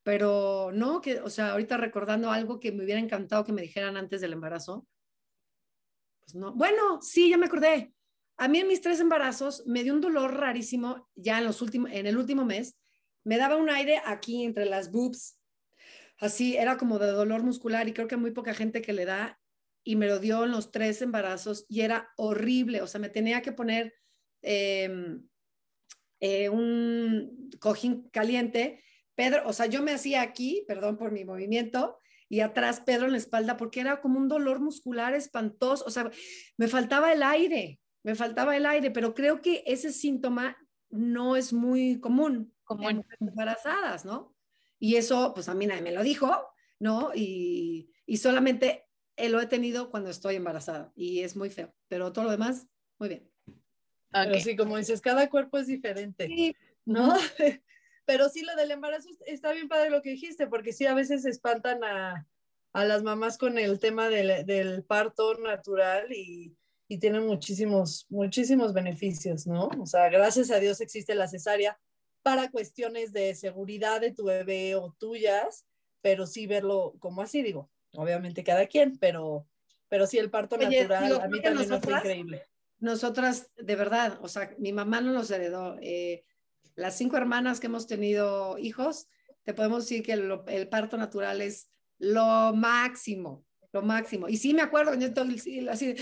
pero 0.02 0.72
no, 0.74 1.00
que, 1.00 1.20
o 1.20 1.30
sea, 1.30 1.52
ahorita 1.52 1.78
recordando 1.78 2.32
algo 2.32 2.60
que 2.60 2.72
me 2.72 2.84
hubiera 2.84 3.00
encantado 3.00 3.46
que 3.46 3.54
me 3.54 3.62
dijeran 3.62 3.98
antes 3.98 4.20
del 4.20 4.34
embarazo, 4.34 4.88
pues 6.22 6.34
no. 6.34 6.54
Bueno, 6.54 7.04
sí, 7.04 7.30
ya 7.30 7.38
me 7.38 7.46
acordé. 7.46 7.94
A 8.38 8.48
mí 8.48 8.60
en 8.60 8.68
mis 8.68 8.82
tres 8.82 9.00
embarazos 9.00 9.64
me 9.66 9.84
dio 9.84 9.94
un 9.94 10.02
dolor 10.02 10.36
rarísimo 10.36 11.10
ya 11.16 11.38
en, 11.38 11.46
los 11.46 11.62
últimos, 11.62 11.92
en 11.92 12.08
el 12.08 12.18
último 12.18 12.46
mes. 12.46 12.78
Me 13.24 13.38
daba 13.38 13.56
un 13.56 13.70
aire 13.70 14.02
aquí 14.06 14.44
entre 14.44 14.66
las 14.66 14.92
boobs. 14.92 15.40
Así 16.18 16.58
era 16.58 16.78
como 16.78 17.00
de 17.00 17.08
dolor 17.08 17.44
muscular 17.44 17.88
y 17.88 17.94
creo 17.94 18.08
que 18.08 18.18
muy 18.18 18.32
poca 18.32 18.54
gente 18.54 18.82
que 18.82 18.94
le 18.94 19.06
da 19.06 19.40
y 19.84 19.96
me 19.96 20.08
lo 20.08 20.20
dio 20.20 20.46
en 20.46 20.52
los 20.52 20.72
tres 20.72 21.02
embarazos 21.02 21.66
y 21.68 21.82
era 21.82 22.10
horrible, 22.18 22.82
o 22.82 22.88
sea, 22.88 23.02
me 23.02 23.10
tenía 23.10 23.42
que 23.42 23.52
poner 23.52 23.94
em, 24.42 25.28
eh, 26.22 26.50
un 26.50 27.50
cojín 27.60 28.10
caliente. 28.10 28.82
Pedro, 29.16 29.44
o 29.46 29.54
sea, 29.54 29.66
yo 29.66 29.84
me 29.84 29.92
hacía 29.92 30.22
aquí, 30.22 30.64
perdón 30.68 30.98
por 30.98 31.12
mi 31.12 31.26
movimiento, 31.26 31.98
y 32.30 32.40
atrás 32.40 32.80
Pedro 32.80 33.06
en 33.06 33.12
la 33.12 33.18
espalda 33.18 33.58
porque 33.58 33.82
era 33.82 34.02
como 34.02 34.18
un 34.18 34.28
dolor 34.28 34.60
muscular 34.60 35.14
espantoso, 35.14 35.84
o 35.86 35.92
sea, 35.92 36.10
me 36.58 36.68
faltaba 36.68 37.12
el 37.12 37.22
aire, 37.22 37.80
me 38.04 38.16
faltaba 38.16 38.56
el 38.56 38.66
aire, 38.66 38.92
pero 38.92 39.14
creo 39.14 39.42
que 39.42 39.64
ese 39.66 39.92
síntoma 39.92 40.58
no 40.90 41.36
es 41.36 41.54
muy 41.54 42.00
común 42.00 42.54
como 42.64 42.90
en 42.90 43.06
embarazadas, 43.20 44.06
¿no? 44.06 44.36
Y 44.80 44.98
eso, 44.98 45.34
pues 45.34 45.50
a 45.50 45.56
mí 45.56 45.66
nadie 45.66 45.82
me 45.82 45.92
lo 45.92 46.04
dijo, 46.04 46.50
¿no? 46.80 47.12
Y, 47.16 47.90
y 48.06 48.18
solamente 48.18 48.86
eh, 49.16 49.30
lo 49.30 49.42
he 49.42 49.48
tenido 49.48 49.90
cuando 49.90 50.10
estoy 50.10 50.36
embarazada 50.36 50.92
y 50.96 51.22
es 51.22 51.36
muy 51.36 51.50
feo, 51.50 51.74
pero 51.88 52.12
todo 52.12 52.26
lo 52.26 52.32
demás, 52.32 52.68
muy 53.00 53.10
bien. 53.10 53.32
Pero 54.12 54.40
sí, 54.40 54.56
como 54.56 54.78
dices, 54.78 55.02
cada 55.02 55.30
cuerpo 55.30 55.58
es 55.58 55.68
diferente, 55.68 56.56
¿no? 56.86 57.14
pero 58.06 58.30
sí, 58.30 58.44
lo 58.44 58.56
del 58.56 58.72
embarazo 58.72 59.10
está 59.26 59.54
bien 59.54 59.68
padre 59.68 59.90
lo 59.90 60.02
que 60.02 60.12
dijiste, 60.12 60.48
porque 60.48 60.74
sí, 60.74 60.86
a 60.86 60.94
veces 60.94 61.26
espantan 61.26 61.84
a, 61.84 62.28
a 62.74 62.86
las 62.86 63.02
mamás 63.02 63.38
con 63.38 63.58
el 63.58 63.80
tema 63.80 64.10
del, 64.10 64.46
del 64.46 64.84
parto 64.84 65.36
natural 65.40 66.12
y, 66.12 66.56
y 66.94 67.00
tienen 67.00 67.26
muchísimos, 67.26 68.06
muchísimos 68.10 68.72
beneficios, 68.72 69.48
¿no? 69.48 69.68
O 69.80 69.86
sea, 69.88 70.10
gracias 70.10 70.52
a 70.52 70.60
Dios 70.60 70.80
existe 70.80 71.16
la 71.16 71.28
cesárea 71.28 71.80
para 72.22 72.52
cuestiones 72.52 73.12
de 73.14 73.34
seguridad 73.34 74.00
de 74.00 74.12
tu 74.12 74.26
bebé 74.26 74.76
o 74.76 74.96
tuyas, 75.00 75.66
pero 76.02 76.28
sí 76.28 76.46
verlo 76.46 76.94
como 77.00 77.24
así, 77.24 77.42
digo, 77.42 77.72
obviamente 77.94 78.44
cada 78.44 78.68
quien, 78.68 78.98
pero, 79.00 79.48
pero 79.90 80.06
sí 80.06 80.20
el 80.20 80.30
parto 80.30 80.56
natural 80.56 81.20
a 81.20 81.28
mí 81.28 81.42
también 81.42 81.68
me 81.68 81.82
fue 81.82 81.94
increíble. 81.94 82.44
Nosotras, 82.80 83.50
de 83.58 83.76
verdad, 83.76 84.20
o 84.22 84.28
sea, 84.28 84.54
mi 84.60 84.72
mamá 84.72 85.02
no 85.02 85.14
nos 85.14 85.32
heredó. 85.32 85.78
Eh, 85.82 86.24
las 86.76 86.96
cinco 86.96 87.18
hermanas 87.18 87.60
que 87.60 87.68
hemos 87.68 87.88
tenido 87.88 88.60
hijos, 88.60 89.08
te 89.44 89.56
podemos 89.56 89.86
decir 89.86 90.04
que 90.04 90.14
el, 90.14 90.70
parto 90.70 90.98
natural 90.98 91.42
es 91.42 91.70
lo 91.98 92.54
máximo, 92.54 93.46
lo 93.74 93.82
máximo. 93.82 94.30
Y 94.30 94.38
sí 94.38 94.54
me 94.54 94.62
acuerdo, 94.62 94.94
yo 94.94 95.10
así, 95.70 95.96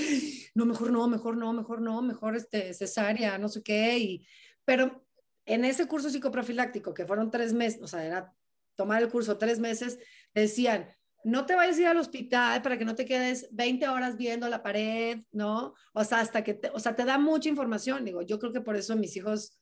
no, 0.54 0.66
mejor 0.66 0.92
no, 0.92 1.08
mejor 1.08 1.38
no, 1.38 1.54
mejor 1.54 1.82
no, 1.82 2.02
mejor 2.02 2.36
este, 2.36 2.74
cesárea, 2.74 3.38
no 3.38 3.48
sé 3.48 3.64
qué. 3.64 4.22
Pero 4.66 5.04
en 5.46 5.66
ese 5.66 5.88
curso 5.88 6.10
psicoprofiláctico, 6.10 6.94
que 6.94 7.06
fueron 7.06 7.32
tres 7.32 7.54
meses, 7.54 7.82
o 7.82 7.88
sea, 7.88 8.06
era 8.06 8.36
tomar 8.76 9.02
el 9.02 9.10
curso 9.10 9.38
tres 9.38 9.60
meses, 9.60 10.00
decían, 10.34 10.88
no 11.24 11.46
te 11.46 11.56
vayas 11.56 11.78
a 11.78 11.82
ir 11.82 11.88
al 11.88 11.98
hospital 11.98 12.62
para 12.62 12.78
que 12.78 12.86
no 12.86 12.96
te 12.96 13.06
quedes 13.06 13.48
20 13.52 13.88
horas 13.88 14.18
viendo 14.18 14.50
la 14.50 14.64
pared, 14.64 15.20
¿no? 15.32 15.74
O 15.94 16.04
sea, 16.04 16.20
hasta 16.20 16.44
que, 16.44 16.56
te, 16.56 16.70
o 16.72 16.80
sea, 16.80 16.96
te 16.96 17.06
da 17.06 17.18
mucha 17.18 17.48
información. 17.48 18.04
Digo, 18.04 18.22
yo 18.22 18.38
creo 18.40 18.52
que 18.52 18.62
por 18.62 18.76
eso 18.76 18.96
mis 18.96 19.16
hijos, 19.16 19.58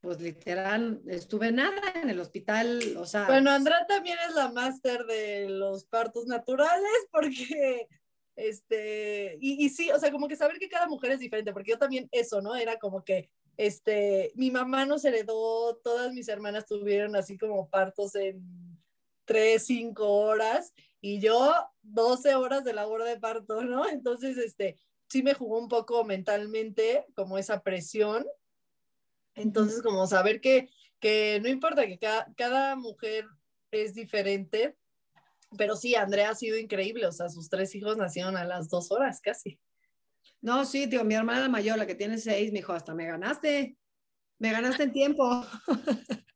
pues 0.00 0.20
literal, 0.20 1.02
estuve 1.06 1.52
nada 1.52 1.92
en 1.94 2.08
el 2.08 2.20
hospital, 2.20 2.96
o 2.96 3.04
sea. 3.04 3.26
Bueno, 3.26 3.50
Andrea 3.50 3.86
también 3.86 4.18
es 4.28 4.34
la 4.34 4.50
máster 4.50 5.04
de 5.04 5.48
los 5.48 5.84
partos 5.84 6.26
naturales, 6.26 6.90
porque, 7.12 7.86
este, 8.36 9.36
y, 9.40 9.64
y 9.64 9.68
sí, 9.68 9.90
o 9.90 9.98
sea, 9.98 10.10
como 10.10 10.28
que 10.28 10.36
saber 10.36 10.58
que 10.58 10.68
cada 10.68 10.88
mujer 10.88 11.12
es 11.12 11.20
diferente, 11.20 11.52
porque 11.52 11.72
yo 11.72 11.78
también 11.78 12.08
eso, 12.12 12.40
¿no? 12.40 12.56
Era 12.56 12.78
como 12.78 13.04
que, 13.04 13.30
este, 13.56 14.32
mi 14.36 14.50
mamá 14.50 14.86
nos 14.86 15.04
heredó, 15.04 15.76
todas 15.84 16.12
mis 16.14 16.28
hermanas 16.28 16.66
tuvieron 16.66 17.14
así 17.14 17.36
como 17.36 17.68
partos 17.68 18.14
en 18.14 18.42
tres, 19.26 19.66
cinco 19.66 20.08
horas 20.08 20.72
y 21.00 21.20
yo 21.20 21.54
12 21.82 22.34
horas 22.34 22.64
de 22.64 22.72
labor 22.72 23.04
de 23.04 23.18
parto, 23.18 23.62
¿no? 23.62 23.88
Entonces, 23.88 24.38
este, 24.38 24.78
sí 25.08 25.22
me 25.22 25.34
jugó 25.34 25.58
un 25.58 25.68
poco 25.68 26.04
mentalmente 26.04 27.06
como 27.14 27.38
esa 27.38 27.62
presión. 27.62 28.26
Entonces, 29.40 29.82
como 29.82 30.06
saber 30.06 30.40
que, 30.40 30.68
que 31.00 31.40
no 31.42 31.48
importa 31.48 31.86
que 31.86 31.98
cada, 31.98 32.32
cada 32.36 32.76
mujer 32.76 33.26
es 33.70 33.94
diferente, 33.94 34.76
pero 35.56 35.76
sí, 35.76 35.94
Andrea 35.94 36.30
ha 36.30 36.34
sido 36.34 36.56
increíble, 36.56 37.06
o 37.06 37.12
sea, 37.12 37.28
sus 37.28 37.48
tres 37.48 37.74
hijos 37.74 37.96
nacieron 37.96 38.36
a 38.36 38.44
las 38.44 38.68
dos 38.68 38.90
horas 38.92 39.20
casi. 39.20 39.58
No, 40.40 40.64
sí, 40.64 40.88
tío, 40.88 41.04
mi 41.04 41.14
hermana 41.14 41.48
mayor, 41.48 41.78
la 41.78 41.86
que 41.86 41.94
tiene 41.94 42.18
seis, 42.18 42.52
me 42.52 42.60
dijo, 42.60 42.72
hasta 42.72 42.94
me 42.94 43.06
ganaste, 43.06 43.76
me 44.38 44.52
ganaste 44.52 44.84
en 44.84 44.92
tiempo. 44.92 45.46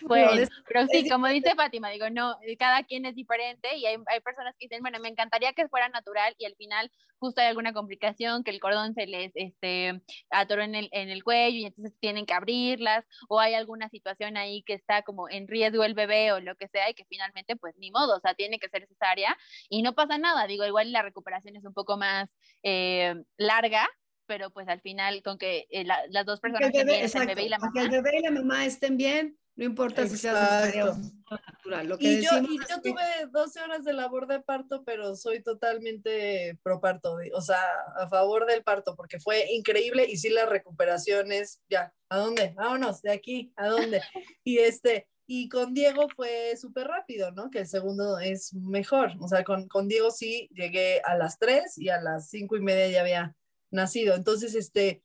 Bueno, 0.00 0.30
pero 0.66 0.86
sí, 0.86 1.08
como 1.08 1.26
dice 1.28 1.54
Fátima, 1.54 1.90
digo, 1.90 2.08
no, 2.08 2.38
cada 2.58 2.84
quien 2.84 3.04
es 3.04 3.14
diferente 3.14 3.76
y 3.76 3.84
hay, 3.84 3.96
hay, 4.06 4.20
personas 4.20 4.54
que 4.58 4.64
dicen, 4.66 4.80
bueno, 4.80 4.98
me 4.98 5.08
encantaría 5.08 5.52
que 5.52 5.68
fuera 5.68 5.90
natural 5.90 6.34
y 6.38 6.46
al 6.46 6.54
final 6.56 6.90
justo 7.18 7.40
hay 7.40 7.48
alguna 7.48 7.72
complicación, 7.72 8.44
que 8.44 8.50
el 8.50 8.60
cordón 8.60 8.94
se 8.94 9.06
les 9.06 9.32
este, 9.34 10.00
atoró 10.30 10.62
en 10.62 10.74
el, 10.74 10.88
en 10.92 11.10
el 11.10 11.24
cuello 11.24 11.58
y 11.58 11.64
entonces 11.66 11.94
tienen 12.00 12.26
que 12.26 12.34
abrirlas 12.34 13.04
o 13.28 13.40
hay 13.40 13.54
alguna 13.54 13.88
situación 13.88 14.36
ahí 14.36 14.62
que 14.62 14.74
está 14.74 15.02
como 15.02 15.28
en 15.28 15.48
riesgo 15.48 15.84
el 15.84 15.94
bebé 15.94 16.32
o 16.32 16.40
lo 16.40 16.56
que 16.56 16.68
sea 16.68 16.90
y 16.90 16.94
que 16.94 17.04
finalmente 17.08 17.56
pues 17.56 17.74
ni 17.78 17.90
modo, 17.90 18.16
o 18.16 18.20
sea, 18.20 18.34
tiene 18.34 18.58
que 18.58 18.68
ser 18.68 18.86
cesárea 18.86 19.36
y 19.68 19.82
no 19.82 19.94
pasa 19.94 20.18
nada, 20.18 20.46
digo, 20.46 20.64
igual 20.64 20.92
la 20.92 21.02
recuperación 21.02 21.56
es 21.56 21.64
un 21.64 21.74
poco 21.74 21.96
más 21.96 22.28
eh, 22.62 23.14
larga, 23.36 23.88
pero 24.26 24.50
pues 24.50 24.68
al 24.68 24.80
final 24.80 25.22
con 25.22 25.38
que 25.38 25.66
eh, 25.70 25.84
las 25.84 26.26
dos 26.26 26.40
personas 26.40 26.70
que 26.70 26.80
el 26.80 26.86
bebé, 26.86 27.42
y 27.44 27.48
la 27.48 27.58
mamá. 27.58 27.72
Que 27.74 27.80
el 27.80 27.90
bebé 27.90 28.18
y 28.18 28.22
la 28.22 28.30
mamá 28.30 28.64
estén 28.64 28.96
bien, 28.96 29.38
No 29.58 29.64
importa 29.64 30.06
si 30.06 30.16
se 30.16 30.30
hace 30.30 30.78
natural. 30.78 31.88
Lo 31.88 31.98
que 31.98 32.12
y, 32.12 32.22
yo, 32.22 32.30
y 32.48 32.58
yo 32.58 32.80
tuve 32.80 33.02
12 33.32 33.60
horas 33.60 33.84
de 33.84 33.92
labor 33.92 34.28
de 34.28 34.38
parto, 34.38 34.84
pero 34.84 35.16
soy 35.16 35.42
totalmente 35.42 36.56
pro 36.62 36.80
parto, 36.80 37.16
o 37.34 37.42
sea, 37.42 37.60
a 37.96 38.08
favor 38.08 38.46
del 38.46 38.62
parto, 38.62 38.94
porque 38.94 39.18
fue 39.18 39.50
increíble 39.50 40.06
y 40.08 40.16
sí 40.16 40.28
las 40.28 40.48
recuperaciones, 40.48 41.60
ya, 41.68 41.92
¿a 42.08 42.18
dónde? 42.18 42.54
Vámonos, 42.54 43.02
de 43.02 43.10
aquí, 43.10 43.52
¿a 43.56 43.66
dónde? 43.66 44.00
Y 44.44 44.58
este, 44.58 45.08
y 45.26 45.48
con 45.48 45.74
Diego 45.74 46.06
fue 46.14 46.56
súper 46.56 46.86
rápido, 46.86 47.32
¿no? 47.32 47.50
Que 47.50 47.58
el 47.58 47.66
segundo 47.66 48.20
es 48.20 48.54
mejor. 48.54 49.10
O 49.18 49.26
sea, 49.26 49.42
con, 49.42 49.66
con 49.66 49.88
Diego 49.88 50.12
sí 50.12 50.48
llegué 50.54 51.02
a 51.04 51.16
las 51.16 51.36
3 51.40 51.78
y 51.78 51.88
a 51.88 52.00
las 52.00 52.30
cinco 52.30 52.56
y 52.56 52.60
media 52.60 52.88
ya 52.88 53.00
había 53.00 53.36
nacido. 53.72 54.14
Entonces, 54.14 54.54
este... 54.54 55.02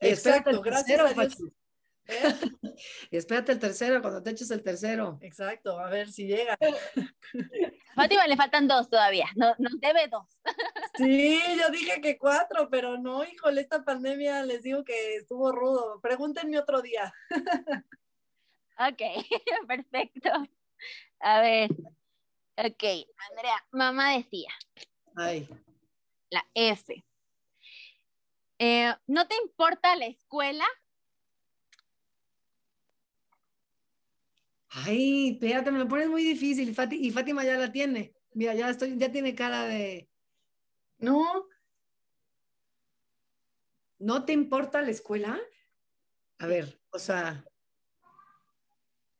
Exacto, 0.00 0.60
gracias 0.60 1.00
a 1.00 1.14
Dios. 1.14 1.38
¿Eh? 2.06 2.34
espérate 3.10 3.52
el 3.52 3.58
tercero, 3.58 4.00
cuando 4.02 4.22
te 4.22 4.30
eches 4.30 4.50
el 4.50 4.62
tercero. 4.62 5.18
Exacto, 5.22 5.78
a 5.78 5.88
ver 5.88 6.10
si 6.10 6.26
llega. 6.26 6.58
Fátima 7.94 8.26
le 8.26 8.36
faltan 8.36 8.68
dos 8.68 8.88
todavía, 8.88 9.26
no, 9.36 9.54
no 9.58 9.70
debe 9.80 10.08
dos. 10.08 10.40
Sí, 10.96 11.40
yo 11.58 11.70
dije 11.70 12.00
que 12.00 12.16
cuatro, 12.16 12.68
pero 12.70 12.96
no, 12.98 13.24
híjole, 13.24 13.60
esta 13.60 13.84
pandemia 13.84 14.44
les 14.44 14.62
digo 14.62 14.84
que 14.84 15.16
estuvo 15.16 15.50
rudo. 15.50 16.00
Pregúntenme 16.00 16.56
otro 16.56 16.82
día. 16.82 17.12
Ok, 18.78 19.02
perfecto. 19.66 20.30
A 21.18 21.40
ver. 21.40 21.70
Ok, 22.56 22.84
Andrea, 23.30 23.66
mamá 23.72 24.16
decía. 24.16 24.50
Ay. 25.16 25.48
La 26.30 26.44
F. 26.54 27.04
Eh, 28.58 28.94
¿No 29.08 29.26
te 29.26 29.34
importa 29.36 29.96
la 29.96 30.06
escuela? 30.06 30.64
Ay, 34.74 35.30
espérate, 35.32 35.70
me 35.70 35.78
lo 35.78 35.86
pones 35.86 36.08
muy 36.08 36.24
difícil. 36.24 36.68
y 36.68 37.10
Fátima 37.12 37.44
ya 37.44 37.56
la 37.56 37.70
tiene. 37.70 38.12
Mira, 38.32 38.54
ya 38.54 38.68
estoy, 38.68 38.98
ya 38.98 39.12
tiene 39.12 39.34
cara 39.34 39.64
de. 39.64 40.10
No. 40.98 41.46
¿No 43.98 44.24
te 44.24 44.32
importa 44.32 44.82
la 44.82 44.90
escuela? 44.90 45.40
A 46.38 46.46
ver, 46.46 46.80
o 46.90 46.98
sea. 46.98 47.44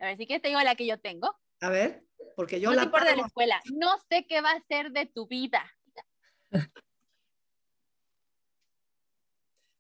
A 0.01 0.07
ver, 0.07 0.17
si 0.17 0.27
quieres 0.27 0.43
te 0.43 0.49
digo 0.49 0.61
la 0.61 0.75
que 0.75 0.87
yo 0.87 0.99
tengo. 0.99 1.39
A 1.61 1.71
ver, 1.71 2.05
porque 2.35 2.61
yo 2.61 2.71
no 2.71 2.75
la. 2.75 2.83
No 2.83 2.87
importa 2.87 3.11
de 3.11 3.17
la 3.17 3.27
escuela. 3.27 3.61
No 3.73 3.97
sé 4.09 4.27
qué 4.29 4.41
va 4.41 4.51
a 4.51 4.65
ser 4.67 4.91
de 4.91 5.07
tu 5.07 5.29
vida. 5.29 5.65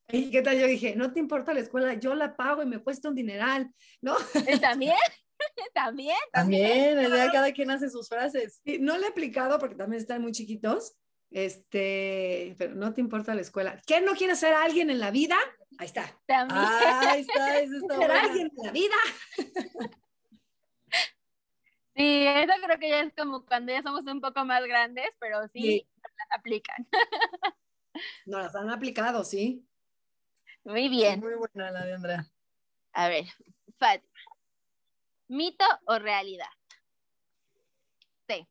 ¿Y 0.08 0.30
qué 0.30 0.42
tal? 0.42 0.56
Yo 0.56 0.66
dije, 0.68 0.94
no 0.94 1.12
te 1.12 1.18
importa 1.18 1.52
la 1.52 1.60
escuela, 1.60 1.94
yo 1.94 2.14
la 2.14 2.36
pago 2.36 2.62
y 2.62 2.66
me 2.66 2.78
cuesta 2.78 3.08
un 3.08 3.16
dineral, 3.16 3.74
¿no? 4.00 4.14
¿También? 4.60 4.94
¿También? 5.74 6.16
También, 6.32 7.00
también. 7.00 7.30
cada 7.32 7.52
quien 7.52 7.70
hace 7.70 7.90
sus 7.90 8.08
frases. 8.08 8.60
no 8.80 8.98
le 8.98 9.06
he 9.06 9.08
aplicado 9.08 9.58
porque 9.58 9.76
también 9.76 10.00
están 10.00 10.22
muy 10.22 10.32
chiquitos, 10.32 10.96
este, 11.30 12.54
pero 12.58 12.74
no 12.74 12.92
te 12.94 13.00
importa 13.00 13.34
la 13.34 13.40
escuela. 13.40 13.80
¿Qué 13.86 14.00
no 14.00 14.12
quiere 14.14 14.36
ser 14.36 14.54
alguien 14.54 14.90
en 14.90 15.00
la 15.00 15.10
vida? 15.10 15.36
Ahí 15.78 15.86
está. 15.86 16.06
También. 16.26 16.60
ahí 16.60 17.20
está, 17.22 17.58
eso 17.58 17.76
está 17.76 17.96
Ser 17.96 18.10
alguien 18.10 18.50
en 18.56 18.66
la 18.66 18.72
vida. 18.72 18.94
Sí, 21.96 22.26
eso 22.26 22.52
creo 22.64 22.78
que 22.80 22.88
ya 22.88 23.00
es 23.02 23.12
como 23.14 23.46
cuando 23.46 23.72
ya 23.72 23.80
somos 23.82 24.04
un 24.06 24.20
poco 24.20 24.44
más 24.44 24.64
grandes, 24.64 25.06
pero 25.20 25.46
sí, 25.52 25.86
las 26.02 26.38
aplican. 26.38 26.88
No 28.26 28.40
las 28.40 28.52
han 28.56 28.70
aplicado, 28.70 29.22
sí. 29.22 29.64
Muy 30.64 30.88
bien. 30.88 31.20
Muy 31.20 31.34
buena 31.34 31.70
la 31.70 31.84
de 31.84 31.94
Andrea. 31.94 32.26
A 32.92 33.08
ver, 33.08 33.26
Fátima. 33.78 34.13
¿Mito 35.28 35.64
o 35.86 35.98
realidad? 35.98 36.46
Sí. 38.28 38.46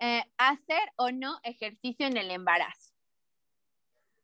Eh, 0.00 0.22
¿Hacer 0.38 0.92
o 0.96 1.10
no 1.10 1.38
ejercicio 1.42 2.06
en 2.06 2.16
el 2.16 2.30
embarazo? 2.30 2.92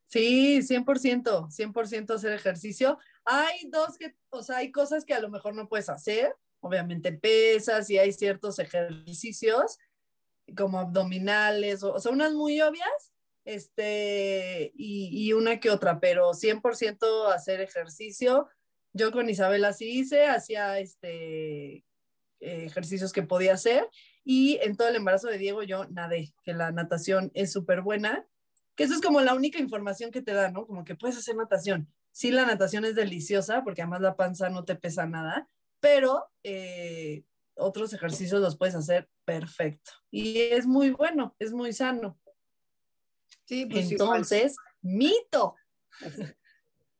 Sí, 0.06 0.60
100%, 0.62 1.48
100% 1.50 2.14
hacer 2.14 2.32
ejercicio. 2.32 2.98
Hay 3.24 3.66
dos 3.70 3.96
que, 3.96 4.14
o 4.28 4.42
sea, 4.42 4.58
hay 4.58 4.70
cosas 4.70 5.06
que 5.06 5.14
a 5.14 5.20
lo 5.20 5.30
mejor 5.30 5.54
no 5.54 5.68
puedes 5.68 5.88
hacer, 5.88 6.36
obviamente 6.60 7.12
pesas 7.12 7.88
y 7.88 7.98
hay 7.98 8.12
ciertos 8.12 8.58
ejercicios 8.58 9.78
como 10.56 10.80
abdominales, 10.80 11.82
o, 11.82 11.98
sea, 11.98 12.12
unas 12.12 12.34
muy 12.34 12.60
obvias, 12.60 13.12
este, 13.44 14.72
y, 14.74 15.32
una 15.32 15.60
que 15.60 15.70
otra, 15.70 15.98
pero 15.98 16.34
100% 16.34 17.32
hacer 17.32 17.60
ejercicio. 17.60 18.48
Yo 18.92 19.12
con 19.12 19.30
Isabela 19.30 19.72
sí 19.72 20.00
hice, 20.00 20.26
hacía 20.26 20.78
este, 20.78 21.84
ejercicios 22.40 23.12
que 23.12 23.22
podía 23.22 23.54
hacer 23.54 23.88
y 24.24 24.58
en 24.62 24.76
todo 24.76 24.88
el 24.88 24.96
embarazo 24.96 25.28
de 25.28 25.38
Diego 25.38 25.62
yo 25.62 25.86
nadé, 25.86 26.34
que 26.44 26.52
la 26.52 26.70
natación 26.72 27.30
es 27.34 27.52
súper 27.52 27.82
buena, 27.82 28.26
que 28.74 28.84
eso 28.84 28.94
es 28.94 29.00
como 29.00 29.20
la 29.20 29.34
única 29.34 29.58
información 29.58 30.10
que 30.10 30.22
te 30.22 30.32
da, 30.32 30.50
¿no? 30.50 30.66
Como 30.66 30.84
que 30.84 30.94
puedes 30.94 31.16
hacer 31.16 31.36
natación. 31.36 31.92
Sí, 32.10 32.30
la 32.30 32.46
natación 32.46 32.84
es 32.84 32.94
deliciosa 32.94 33.62
porque 33.64 33.82
además 33.82 34.00
la 34.00 34.16
panza 34.16 34.50
no 34.50 34.64
te 34.64 34.76
pesa 34.76 35.06
nada, 35.06 35.48
pero 35.80 36.26
eh, 36.42 37.24
otros 37.54 37.92
ejercicios 37.92 38.40
los 38.40 38.56
puedes 38.56 38.74
hacer 38.74 39.08
perfecto. 39.24 39.92
Y 40.10 40.38
es 40.38 40.66
muy 40.66 40.90
bueno, 40.90 41.34
es 41.38 41.52
muy 41.52 41.72
sano. 41.72 42.18
Sí, 43.44 43.66
pues 43.66 43.90
Entonces, 43.90 44.56
mito. 44.80 45.56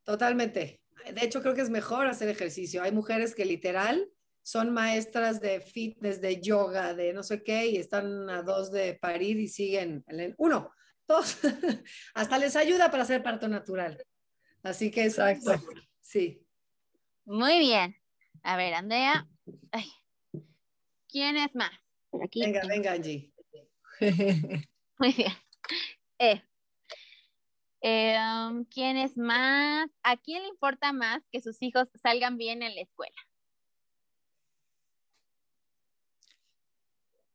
Totalmente. 0.05 0.82
De 1.13 1.25
hecho, 1.25 1.43
creo 1.43 1.55
que 1.55 1.61
es 1.61 1.71
mejor 1.71 2.07
hacer 2.07 2.29
ejercicio. 2.29 2.83
Hay 2.83 2.93
mujeres 2.93 3.35
que 3.35 3.45
literal 3.45 4.09
son 4.43 4.73
maestras 4.73 5.41
de 5.41 5.61
fitness, 5.61 6.21
de 6.21 6.41
yoga, 6.41 6.95
de 6.95 7.13
no 7.13 7.23
sé 7.23 7.43
qué, 7.43 7.67
y 7.67 7.77
están 7.77 8.29
a 8.29 8.43
dos 8.43 8.71
de 8.73 8.95
parir 8.95 9.39
y 9.39 9.49
siguen. 9.49 10.05
Uno, 10.39 10.71
dos, 11.07 11.39
hasta 12.15 12.39
les 12.39 12.57
ayuda 12.57 12.91
para 12.91 13.05
hacer 13.05 13.23
parto 13.23 13.49
natural. 13.49 14.05
Así 14.63 14.91
que 14.91 15.05
exacto. 15.05 15.53
Sí. 16.01 16.45
Muy 17.25 17.59
bien. 17.59 17.97
A 18.43 18.57
ver, 18.57 18.75
Andrea. 18.75 19.27
¿Quién 21.09 21.37
es 21.37 21.55
más? 21.55 21.71
venga, 22.35 22.63
venga, 22.67 22.93
Angie. 22.93 23.33
Muy 24.99 25.13
bien. 25.13 25.33
Eh, 26.19 26.43
eh 27.83 28.17
um, 28.19 28.65
¿Quién 28.65 28.97
es 28.97 29.19
más? 29.19 29.91
¿A 30.03 30.17
quién 30.17 30.43
le 30.43 30.49
importa 30.49 30.93
más 30.93 31.23
que 31.31 31.41
sus 31.41 31.61
hijos 31.63 31.89
salgan 32.01 32.39
bien 32.39 32.63
en 32.63 32.75
la 32.75 32.81
escuela? 32.81 33.17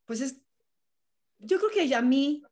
Pues 0.06 0.22
es, 0.22 0.40
yo 1.38 1.58
creo 1.58 1.70
que 1.70 1.94
a 1.94 2.00
mí, 2.00 2.42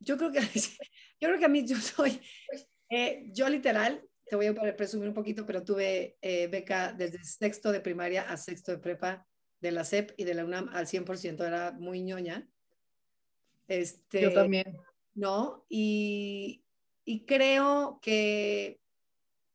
yo 0.00 0.18
creo 0.18 0.30
que, 0.30 0.40
yo 1.20 1.28
creo 1.28 1.38
que 1.38 1.44
a 1.46 1.48
mí 1.48 1.66
yo 1.66 1.76
soy, 1.76 2.20
eh, 2.90 3.30
yo 3.32 3.48
literal, 3.48 4.06
te 4.26 4.36
voy 4.36 4.46
a 4.46 4.76
presumir 4.76 5.08
un 5.08 5.14
poquito, 5.14 5.46
pero 5.46 5.64
tuve 5.64 6.18
eh, 6.20 6.46
beca 6.48 6.92
desde 6.92 7.24
sexto 7.24 7.72
de 7.72 7.80
primaria 7.80 8.22
a 8.22 8.36
sexto 8.36 8.70
de 8.70 8.78
prepa 8.78 9.26
de 9.60 9.72
la 9.72 9.84
SEP 9.84 10.12
y 10.18 10.24
de 10.24 10.34
la 10.34 10.44
UNAM 10.44 10.68
al 10.74 10.86
100%, 10.86 11.42
era 11.46 11.72
muy 11.72 12.02
ñoña. 12.02 12.46
Este, 13.66 14.20
Yo 14.20 14.32
también. 14.34 14.76
¿No? 15.14 15.64
Y, 15.68 16.64
y 17.04 17.24
creo 17.24 18.00
que 18.02 18.80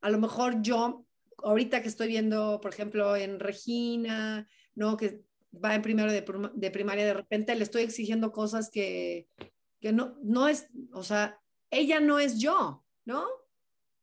a 0.02 0.10
lo 0.10 0.20
mejor 0.20 0.62
yo, 0.62 1.06
ahorita 1.44 1.82
que 1.82 1.90
estoy 1.90 2.08
viendo, 2.08 2.62
por 2.62 2.74
ejemplo, 2.74 3.16
en 3.16 3.40
Regina, 3.40 4.48
¿no? 4.76 4.98
Que 4.98 5.22
va 5.54 5.76
en 5.76 5.82
primero 5.82 6.12
de, 6.12 6.26
de 6.54 6.72
primaria, 6.72 7.06
de 7.06 7.14
repente 7.14 7.56
le 7.56 7.64
estoy 7.64 7.82
exigiendo 7.82 8.32
cosas 8.32 8.70
que, 8.70 9.28
que 9.80 9.92
no, 9.92 10.18
no 10.22 10.48
es, 10.48 10.70
o 10.94 11.04
sea, 11.04 11.40
ella 11.72 12.00
no 12.00 12.20
es 12.20 12.40
yo, 12.40 12.86
¿no? 13.06 13.26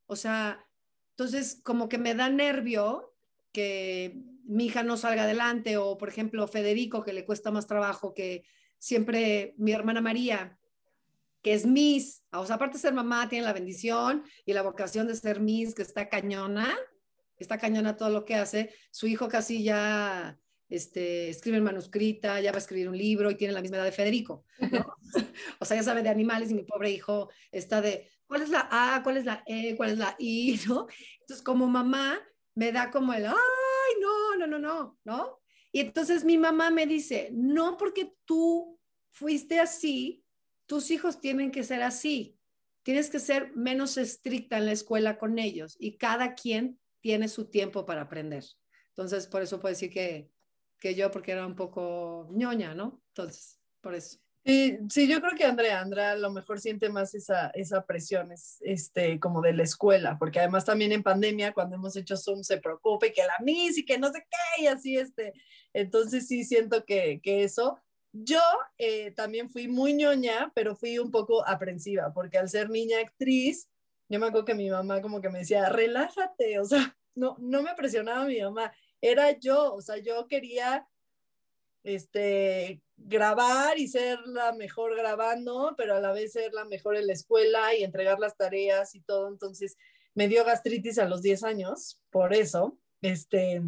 O 0.07 0.17
sea, 0.17 0.65
entonces 1.11 1.61
como 1.63 1.89
que 1.89 1.99
me 1.99 2.15
da 2.15 2.29
nervio 2.29 3.15
que 3.53 4.23
mi 4.45 4.67
hija 4.67 4.83
no 4.83 4.97
salga 4.97 5.25
adelante 5.25 5.77
o, 5.77 5.99
por 5.99 6.09
ejemplo, 6.09 6.47
Federico, 6.47 7.03
que 7.03 7.13
le 7.13 7.25
cuesta 7.25 7.51
más 7.51 7.67
trabajo, 7.67 8.15
que 8.15 8.45
siempre 8.79 9.55
mi 9.57 9.73
hermana 9.73 10.01
María, 10.01 10.59
que 11.47 11.55
es 11.55 11.65
Miss, 11.65 12.25
o 12.33 12.45
sea, 12.45 12.57
aparte 12.57 12.77
de 12.77 12.81
ser 12.81 12.93
mamá, 12.93 13.29
tiene 13.29 13.45
la 13.45 13.53
bendición 13.53 14.25
y 14.45 14.53
la 14.53 14.63
vocación 14.63 15.07
de 15.07 15.15
ser 15.15 15.39
Miss, 15.39 15.77
que 15.77 15.83
está 15.83 16.09
cañona, 16.09 16.77
está 17.37 17.57
cañona 17.57 17.97
todo 17.97 18.11
lo 18.11 18.25
que 18.25 18.35
hace. 18.35 18.75
Su 18.91 19.07
hijo 19.07 19.29
casi 19.29 19.63
ya 19.63 20.37
este, 20.69 21.29
escribe 21.29 21.59
en 21.59 21.63
manuscrita, 21.63 22.41
ya 22.41 22.51
va 22.51 22.57
a 22.57 22.59
escribir 22.59 22.89
un 22.89 22.99
libro 22.99 23.31
y 23.31 23.37
tiene 23.37 23.55
la 23.55 23.63
misma 23.63 23.77
edad 23.77 23.85
de 23.85 23.93
Federico. 23.93 24.45
o 25.61 25.65
sea, 25.65 25.77
ya 25.77 25.85
sabe 25.85 26.03
de 26.03 26.09
animales 26.09 26.51
y 26.51 26.55
mi 26.55 26.65
pobre 26.65 26.91
hijo 26.91 27.31
está 27.53 27.81
de, 27.81 28.11
¿cuál 28.27 28.43
es 28.43 28.49
la 28.49 28.69
A? 28.69 29.05
¿Cuál 29.05 29.19
es 29.19 29.25
la 29.25 29.45
E? 29.47 29.77
¿Cuál 29.77 29.91
es 29.91 29.99
la 29.99 30.17
I? 30.19 30.59
¿No? 30.67 30.89
Entonces, 31.21 31.45
como 31.45 31.69
mamá, 31.69 32.19
me 32.57 32.73
da 32.73 32.91
como 32.91 33.15
el, 33.15 33.25
ay, 33.25 33.35
no, 34.01 34.35
no, 34.37 34.49
no, 34.49 34.59
no, 34.59 34.99
¿no? 35.05 35.39
Y 35.71 35.79
entonces 35.79 36.25
mi 36.25 36.39
mamá 36.39 36.73
me 36.73 36.89
dice, 36.89 37.31
no 37.33 37.77
porque 37.77 38.17
tú 38.25 38.81
fuiste 39.11 39.61
así, 39.61 40.26
tus 40.67 40.91
hijos 40.91 41.21
tienen 41.21 41.51
que 41.51 41.65
ser 41.65 41.83
así. 41.83 42.39
Tienes 42.83 43.11
que 43.11 43.19
ser 43.19 43.55
menos 43.57 43.97
estricta 43.97 44.59
en 44.59 44.67
la 44.67 44.73
escuela 44.73 45.19
con 45.19 45.39
ellos 45.39 45.77
y 45.81 45.97
cada 45.97 46.35
quien 46.35 46.79
tiene 47.01 47.29
su 47.29 47.47
tiempo 47.47 47.87
para 47.87 48.03
aprender. 48.03 48.45
Entonces, 48.91 49.27
por 49.27 49.43
eso 49.43 49.61
puedo 49.61 49.73
decir 49.73 49.91
que, 49.91 50.31
que 50.79 50.95
yo, 50.95 51.11
porque 51.11 51.33
era 51.33 51.47
un 51.47 51.57
poco 51.57 52.29
ñoña, 52.33 52.75
¿no? 52.75 53.03
Entonces, 53.09 53.59
por 53.81 53.95
eso. 53.95 54.19
Sí, 54.45 54.79
sí, 54.89 55.09
yo 55.09 55.21
creo 55.21 55.35
que 55.37 55.45
Andrea, 55.45 55.81
Andrea 55.81 56.13
a 56.13 56.17
lo 56.17 56.31
mejor 56.31 56.61
siente 56.61 56.89
más 56.89 57.13
esa, 57.17 57.51
esa 57.51 57.85
presión, 57.85 58.31
es, 58.31 58.59
este, 58.61 59.19
como 59.19 59.41
de 59.43 59.53
la 59.53 59.65
escuela, 59.65 60.17
porque 60.21 60.39
además 60.39 60.65
también 60.65 60.93
en 60.93 61.03
pandemia, 61.03 61.53
cuando 61.53 61.75
hemos 61.75 61.97
hecho 61.97 62.17
Zoom, 62.17 62.45
se 62.45 62.59
preocupa 62.59 63.09
y 63.09 63.13
que 63.13 63.23
la 63.23 63.37
Miss 63.43 63.77
y 63.77 63.85
que 63.85 63.99
no 63.99 64.13
sé 64.13 64.25
qué, 64.31 64.63
y 64.63 64.67
así, 64.69 64.97
este, 64.97 65.33
entonces 65.73 66.29
sí 66.29 66.45
siento 66.45 66.85
que, 66.85 67.21
que 67.21 67.43
eso. 67.43 67.81
Yo 68.25 68.41
eh, 68.79 69.11
también 69.13 69.51
fui 69.51 69.69
muy 69.69 69.93
ñoña, 69.95 70.53
pero 70.55 70.77
fui 70.77 70.99
un 70.99 71.11
poco 71.11 71.47
aprensiva, 71.47 72.13
porque 72.13 72.39
al 72.39 72.49
ser 72.49 72.71
niña 72.71 73.01
actriz, 73.01 73.69
yo 74.09 74.19
me 74.21 74.27
acuerdo 74.27 74.47
que 74.47 74.55
mi 74.55 74.71
mamá 74.71 75.03
como 75.03 75.21
que 75.21 75.29
me 75.29 75.41
decía, 75.41 75.69
relájate, 75.69 76.59
o 76.61 76.65
sea, 76.65 76.97
no, 77.15 77.37
no 77.39 77.63
me 77.63 77.75
presionaba 77.75 78.25
mi 78.25 78.41
mamá, 78.41 78.73
era 79.01 79.33
yo, 79.39 79.75
o 79.75 79.81
sea, 79.81 79.99
yo 79.99 80.27
quería 80.29 80.87
este, 81.85 82.83
grabar 82.97 83.79
y 83.79 83.89
ser 83.89 84.19
la 84.27 84.53
mejor 84.53 84.97
grabando, 84.97 85.75
pero 85.77 85.95
a 85.95 86.01
la 86.01 86.13
vez 86.13 86.33
ser 86.33 86.53
la 86.53 86.65
mejor 86.65 86.97
en 86.97 87.07
la 87.07 87.13
escuela 87.13 87.75
y 87.75 87.85
entregar 87.85 88.19
las 88.19 88.37
tareas 88.37 88.95
y 88.95 89.01
todo. 89.01 89.29
Entonces 89.29 89.77
me 90.15 90.29
dio 90.29 90.45
gastritis 90.45 90.99
a 90.99 91.05
los 91.05 91.23
10 91.23 91.45
años, 91.45 92.01
por 92.11 92.33
eso, 92.33 92.79
este, 93.03 93.63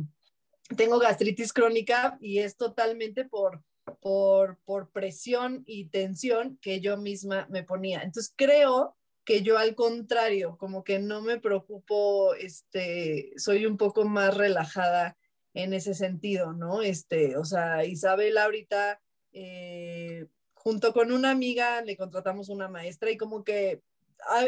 tengo 0.76 0.98
gastritis 0.98 1.52
crónica 1.52 2.18
y 2.20 2.38
es 2.38 2.56
totalmente 2.56 3.24
por, 3.24 3.62
por, 3.96 4.58
por 4.64 4.90
presión 4.90 5.62
y 5.66 5.86
tensión 5.86 6.58
que 6.60 6.80
yo 6.80 6.96
misma 6.96 7.46
me 7.50 7.62
ponía. 7.62 8.02
Entonces 8.02 8.32
creo 8.36 8.96
que 9.24 9.42
yo 9.42 9.58
al 9.58 9.74
contrario, 9.74 10.56
como 10.56 10.84
que 10.84 10.98
no 10.98 11.20
me 11.20 11.38
preocupo, 11.38 12.34
este, 12.34 13.32
soy 13.36 13.66
un 13.66 13.76
poco 13.76 14.04
más 14.04 14.34
relajada 14.36 15.18
en 15.52 15.74
ese 15.74 15.92
sentido, 15.92 16.52
¿no? 16.52 16.80
Este, 16.80 17.36
o 17.36 17.44
sea, 17.44 17.84
Isabel 17.84 18.38
ahorita, 18.38 19.02
eh, 19.32 20.26
junto 20.54 20.92
con 20.92 21.12
una 21.12 21.30
amiga, 21.30 21.82
le 21.82 21.96
contratamos 21.96 22.48
una 22.48 22.68
maestra 22.68 23.10
y 23.10 23.18
como 23.18 23.44
que 23.44 23.82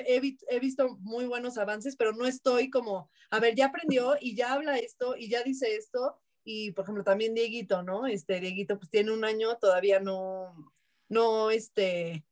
he, 0.07 0.37
he, 0.49 0.61
visto 0.61 0.97
muy 1.01 1.27
buenos 1.27 1.59
avances, 1.59 1.97
pero 1.97 2.13
no 2.13 2.27
estoy 2.27 2.71
como, 2.71 3.11
a 3.31 3.39
ver, 3.39 3.55
ya 3.55 3.67
aprendió 3.67 4.17
y 4.21 4.35
ya 4.35 4.55
habla 4.55 4.79
esto 4.79 5.17
y 5.17 5.29
ya 5.29 5.43
dice 5.43 5.77
esto. 5.77 6.17
Y, 6.45 6.73
por 6.73 6.85
ejemplo, 6.85 7.05
también 7.05 7.35
Dieguito, 7.35 7.83
¿no? 7.83 8.07
Este, 8.07 8.41
Dieguito, 8.41 8.79
pues 8.79 8.91
tiene 8.91 9.13
un 9.13 9.25
año, 9.25 9.57
todavía 9.59 10.01
no, 10.01 10.73
no, 11.09 11.51
este, 11.51 12.25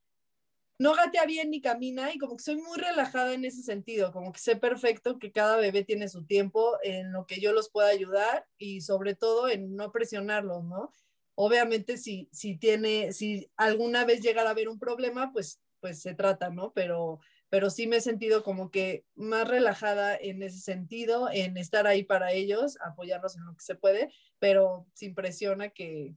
no 0.79 0.95
gatea 0.95 1.27
bien 1.27 1.51
ni 1.51 1.61
camina 1.61 2.13
y 2.15 2.19
como 2.19 2.37
que 2.37 2.45
soy 2.45 2.57
muy 2.57 2.79
relajada 2.79 3.35
en 3.35 3.45
ese 3.45 3.63
sentido, 3.63 4.13
como 4.13 4.33
que 4.33 4.39
sé 4.39 4.57
perfecto 4.57 5.19
que 5.19 5.33
cada 5.33 5.57
bebé 5.57 5.85
tiene 5.85 6.09
su 6.09 6.25
tiempo 6.25 6.79
en 6.83 7.13
lo 7.13 7.27
que 7.27 7.41
yo 7.41 7.53
los 7.53 7.69
pueda 7.69 7.89
ayudar 7.89 8.47
y 8.59 8.81
sobre 8.81 9.15
todo 9.15 9.49
en 9.49 9.75
no 9.75 9.91
presionarlos, 9.91 10.65
¿no? 10.65 10.93
Obviamente 11.35 11.99
si, 11.99 12.29
si 12.33 12.57
tiene, 12.57 13.13
si 13.13 13.51
alguna 13.57 14.05
vez 14.05 14.21
llegara 14.21 14.51
a 14.51 14.53
haber 14.53 14.69
un 14.69 14.79
problema, 14.79 15.33
pues, 15.33 15.61
pues 15.81 16.01
se 16.01 16.15
trata, 16.15 16.51
¿no? 16.51 16.73
Pero, 16.73 17.21
pero 17.51 17.71
sí 17.71 17.87
me 17.87 17.97
he 17.97 18.01
sentido 18.01 18.43
como 18.43 18.71
que 18.71 19.05
más 19.15 19.49
relajada 19.49 20.17
en 20.17 20.43
ese 20.43 20.61
sentido, 20.61 21.29
en 21.31 21.57
estar 21.57 21.87
ahí 21.87 22.05
para 22.05 22.33
ellos, 22.33 22.77
apoyarlos 22.81 23.37
en 23.37 23.45
lo 23.45 23.55
que 23.55 23.65
se 23.65 23.75
puede, 23.75 24.13
pero 24.39 24.87
sin 24.93 25.15
presión 25.15 25.63
a 25.63 25.71
que, 25.71 26.15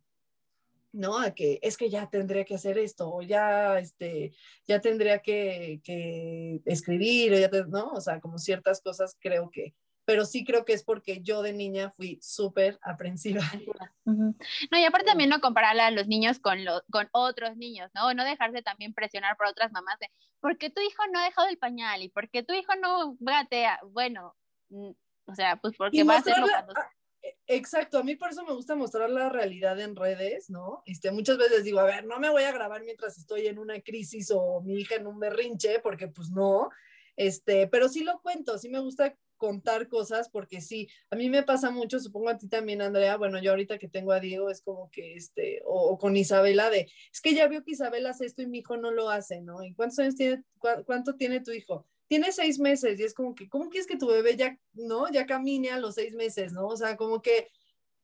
¿no? 0.91 1.19
A 1.19 1.31
que 1.31 1.59
es 1.61 1.77
que 1.77 1.89
ya 1.89 2.09
tendría 2.09 2.43
que 2.45 2.55
hacer 2.55 2.77
esto, 2.77 3.13
o 3.13 3.21
ya, 3.21 3.79
este, 3.79 4.33
ya 4.67 4.81
tendría 4.81 5.19
que, 5.19 5.81
que 5.83 6.61
escribir, 6.65 7.33
o 7.33 7.37
ya 7.37 7.49
¿no? 7.67 7.91
O 7.91 8.01
sea, 8.01 8.19
como 8.19 8.37
ciertas 8.37 8.81
cosas 8.81 9.15
creo 9.19 9.49
que, 9.49 9.73
pero 10.11 10.25
sí 10.25 10.43
creo 10.43 10.65
que 10.65 10.73
es 10.73 10.83
porque 10.83 11.21
yo 11.21 11.41
de 11.41 11.53
niña 11.53 11.89
fui 11.89 12.19
súper 12.21 12.77
aprensiva. 12.81 13.41
No, 14.03 14.77
y 14.77 14.83
aparte 14.83 15.05
también 15.05 15.29
no 15.29 15.39
comparar 15.39 15.79
a 15.79 15.89
los 15.89 16.05
niños 16.07 16.39
con, 16.39 16.65
los 16.65 16.83
con 16.91 17.07
otros 17.13 17.55
niños, 17.55 17.89
¿no? 17.93 18.13
No 18.13 18.25
dejarse 18.25 18.61
también 18.61 18.93
presionar 18.93 19.37
por 19.37 19.47
otras 19.47 19.71
mamás 19.71 19.97
de, 19.99 20.09
¿por 20.41 20.57
qué 20.57 20.69
tu 20.69 20.81
hijo 20.81 21.01
no 21.13 21.19
ha 21.19 21.23
dejado 21.23 21.47
el 21.47 21.57
pañal? 21.57 22.01
¿Y 22.01 22.09
por 22.09 22.29
qué 22.29 22.43
tu 22.43 22.53
hijo 22.53 22.75
no 22.75 23.15
gatea? 23.21 23.79
Bueno, 23.91 24.35
mm, 24.67 24.91
o 25.27 25.35
sea, 25.35 25.55
pues 25.61 25.77
porque 25.77 26.03
va 26.03 26.15
a 26.15 26.19
hacerlo 26.19 26.45
cuando... 26.49 26.73
E, 27.21 27.37
exacto, 27.47 27.99
a 27.99 28.03
mí 28.03 28.17
por 28.17 28.31
eso 28.31 28.43
me 28.43 28.53
gusta 28.53 28.75
mostrar 28.75 29.09
la 29.09 29.29
realidad 29.29 29.79
en 29.79 29.95
redes, 29.95 30.49
¿no? 30.49 30.83
Este, 30.85 31.09
muchas 31.11 31.37
veces 31.37 31.63
digo, 31.63 31.79
a 31.79 31.85
ver, 31.85 32.05
no 32.05 32.19
me 32.19 32.29
voy 32.29 32.43
a 32.43 32.51
grabar 32.51 32.83
mientras 32.83 33.17
estoy 33.17 33.47
en 33.47 33.59
una 33.59 33.79
crisis 33.79 34.29
o 34.35 34.59
mi 34.59 34.73
hija 34.81 34.95
en 34.95 35.07
un 35.07 35.19
berrinche, 35.19 35.79
porque 35.79 36.09
pues 36.09 36.31
no, 36.31 36.69
este, 37.15 37.67
pero 37.67 37.87
sí 37.87 38.03
lo 38.03 38.19
cuento, 38.21 38.57
sí 38.57 38.67
me 38.67 38.79
gusta 38.79 39.15
contar 39.41 39.87
cosas 39.87 40.29
porque 40.29 40.61
sí, 40.61 40.87
a 41.09 41.15
mí 41.15 41.27
me 41.31 41.41
pasa 41.41 41.71
mucho, 41.71 41.99
supongo 41.99 42.29
a 42.29 42.37
ti 42.37 42.47
también, 42.47 42.79
Andrea, 42.83 43.17
bueno, 43.17 43.41
yo 43.41 43.49
ahorita 43.49 43.79
que 43.79 43.87
tengo 43.87 44.11
a 44.11 44.19
Diego 44.19 44.51
es 44.51 44.61
como 44.61 44.91
que, 44.91 45.15
este, 45.15 45.63
o, 45.65 45.97
con 45.97 46.15
Isabela 46.15 46.69
de, 46.69 46.87
es 47.11 47.21
que 47.21 47.33
ya 47.33 47.47
vio 47.47 47.63
que 47.63 47.71
Isabela 47.71 48.11
hace 48.11 48.27
esto 48.27 48.43
y 48.43 48.45
mi 48.45 48.59
hijo 48.59 48.77
no 48.77 48.91
lo 48.91 49.09
hace, 49.09 49.41
¿no? 49.41 49.63
¿Y 49.63 49.73
cuántos 49.73 49.97
años 49.97 50.15
tiene, 50.15 50.43
cuánto 50.85 51.15
tiene 51.15 51.41
tu 51.41 51.51
hijo? 51.51 51.87
tiene 52.07 52.33
seis 52.33 52.59
meses 52.59 52.99
y 52.99 53.03
es 53.03 53.13
como 53.13 53.33
que, 53.33 53.47
¿cómo 53.47 53.69
quieres 53.69 53.87
que 53.87 53.97
tu 53.97 54.05
bebé 54.05 54.35
ya, 54.35 54.59
no, 54.73 55.09
ya 55.09 55.25
camine 55.25 55.71
a 55.71 55.79
los 55.79 55.95
seis 55.95 56.13
meses, 56.13 56.51
¿no? 56.51 56.67
O 56.67 56.75
sea, 56.75 56.97
como 56.97 57.21
que 57.21 57.47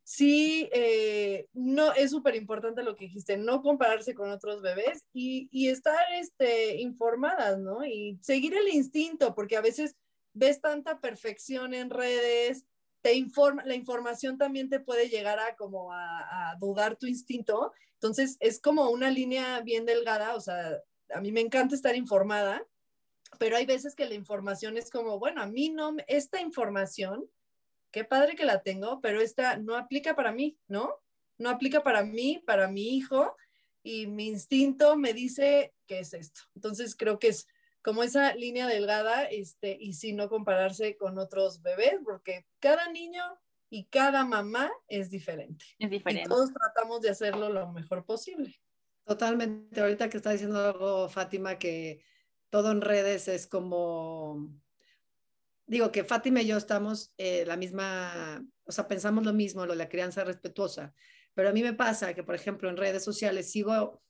sí, 0.04 0.70
eh, 0.72 1.50
no, 1.52 1.92
es 1.92 2.12
súper 2.12 2.36
importante 2.36 2.84
lo 2.84 2.96
que 2.96 3.06
dijiste, 3.06 3.36
no 3.36 3.62
compararse 3.62 4.16
con 4.16 4.32
otros 4.32 4.62
bebés 4.62 5.06
y, 5.12 5.50
y, 5.52 5.68
estar 5.68 6.00
este, 6.14 6.78
informadas, 6.78 7.60
¿no? 7.60 7.86
Y 7.86 8.18
seguir 8.22 8.56
el 8.56 8.70
instinto, 8.70 9.36
porque 9.36 9.58
a 9.58 9.62
veces 9.62 9.98
ves 10.38 10.62
tanta 10.62 11.00
perfección 11.00 11.74
en 11.74 11.90
redes, 11.90 12.66
te 13.02 13.14
informa, 13.14 13.64
la 13.66 13.76
información 13.76 14.38
también 14.38 14.70
te 14.70 14.80
puede 14.80 15.10
llegar 15.10 15.40
a 15.40 15.56
como 15.56 15.94
a, 15.94 16.52
a 16.52 16.56
dudar 16.56 16.96
tu 16.96 17.08
instinto, 17.08 17.72
entonces 17.94 18.38
es 18.40 18.60
como 18.60 18.90
una 18.90 19.10
línea 19.10 19.62
bien 19.62 19.86
delgada, 19.86 20.36
o 20.36 20.42
sea, 20.42 20.82
a 21.14 21.22
mí 21.22 21.32
me 21.32 21.42
encanta 21.42 21.76
estar 21.76 21.96
informada, 21.96 22.66
pero 23.40 23.58
hay 23.58 23.66
veces 23.66 23.96
que 23.96 24.08
la 24.08 24.16
información 24.16 24.78
es 24.78 24.90
como, 24.90 25.20
bueno, 25.20 25.42
a 25.42 25.48
mí 25.48 25.70
no, 25.70 25.96
esta 26.08 26.42
información, 26.42 27.30
qué 27.92 28.04
padre 28.04 28.36
que 28.36 28.46
la 28.46 28.62
tengo, 28.62 29.02
pero 29.02 29.22
esta 29.22 29.58
no 29.58 29.76
aplica 29.76 30.16
para 30.16 30.32
mí, 30.32 30.58
¿no? 30.68 30.96
No 31.38 31.50
aplica 31.50 31.84
para 31.84 32.04
mí, 32.04 32.42
para 32.46 32.68
mi 32.68 32.96
hijo, 32.96 33.36
y 33.84 34.08
mi 34.08 34.28
instinto 34.28 34.98
me 34.98 35.14
dice 35.14 35.74
que 35.86 36.00
es 36.00 36.14
esto. 36.14 36.42
Entonces 36.56 36.96
creo 36.96 37.20
que 37.20 37.30
es 37.30 37.48
como 37.82 38.04
esa 38.04 38.36
línea 38.36 38.68
delgada, 38.68 39.26
este, 39.26 39.78
y 39.80 39.94
si 39.94 40.14
no 40.14 40.30
compararse 40.30 40.98
con 40.98 41.18
otros 41.18 41.62
bebés, 41.62 41.96
porque 42.04 42.46
cada 42.60 42.92
niño 42.92 43.24
y 43.70 43.86
cada 43.86 44.26
mamá 44.26 44.72
es 44.88 45.10
diferente. 45.10 45.66
Es 45.80 45.90
diferente. 45.90 46.24
Y 46.26 46.30
todos 46.30 46.52
tratamos 46.54 47.02
de 47.02 47.10
hacerlo 47.10 47.50
lo 47.50 47.72
mejor 47.72 48.06
posible. 48.06 48.56
Totalmente. 49.06 49.80
Ahorita 49.80 50.10
que 50.10 50.18
está 50.18 50.32
diciendo 50.32 50.60
algo, 50.60 51.10
Fátima, 51.10 51.58
que 51.58 52.04
todo 52.50 52.72
en 52.72 52.82
redes 52.82 53.28
es 53.28 53.48
como, 53.48 54.50
digo 55.66 55.92
que 55.92 56.04
Fátima 56.04 56.42
y 56.42 56.48
yo 56.48 56.58
estamos 56.58 57.14
eh, 57.18 57.46
la 57.46 57.58
misma, 57.58 58.46
o 58.66 58.72
sea, 58.72 58.88
pensamos 58.88 59.26
lo 59.26 59.34
mismo, 59.34 59.66
lo 59.66 59.74
de 59.74 59.78
la 59.78 59.90
crianza 59.90 60.24
respetuosa, 60.24 60.94
pero 61.34 61.50
a 61.50 61.54
mí 61.54 61.62
me 61.62 61.74
pasa 61.74 62.14
que, 62.14 62.24
por 62.24 62.36
ejemplo, 62.36 62.70
en 62.70 62.78
redes 62.78 63.04
sociales 63.04 63.52
sigo, 63.52 64.02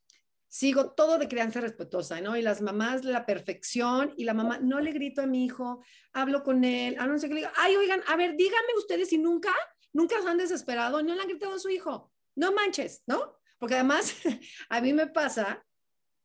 sigo 0.48 0.91
todo 0.91 1.18
de 1.18 1.28
crianza 1.28 1.62
respetuosa, 1.62 2.22
¿no? 2.22 2.38
Y 2.38 2.41
las 2.41 2.62
mamás, 2.62 3.04
la 3.04 3.26
perfección, 3.26 4.14
y 4.18 4.24
la 4.24 4.34
mamá, 4.34 4.60
no 4.60 4.80
le 4.80 4.91
grito 4.91 5.22
a 5.22 5.28
mi 5.28 5.45
hijo, 5.45 5.84
hablo 6.14 6.43
con 6.43 6.64
él, 6.64 6.95
a 7.00 7.06
no 7.06 7.16
le 7.16 7.28
digo, 7.28 7.50
ay, 7.56 7.76
oigan, 7.76 8.02
a 8.08 8.16
ver, 8.16 8.36
díganme 8.36 8.78
ustedes 8.78 9.10
si 9.10 9.18
nunca, 9.18 9.54
nunca 9.93 10.22
se 10.22 10.28
han 10.28 10.38
desesperado, 10.38 11.04
no 11.04 11.16
le 11.16 11.22
han 11.22 11.28
gritado 11.28 11.56
a 11.56 11.60
su 11.60 11.70
hijo, 11.70 12.12
no 12.36 12.54
manches, 12.54 13.04
¿no? 13.08 13.38
Porque 13.60 13.76
además, 13.76 14.16
a 14.70 14.82
mí 14.82 14.93
me 14.93 15.08
pasa 15.08 15.66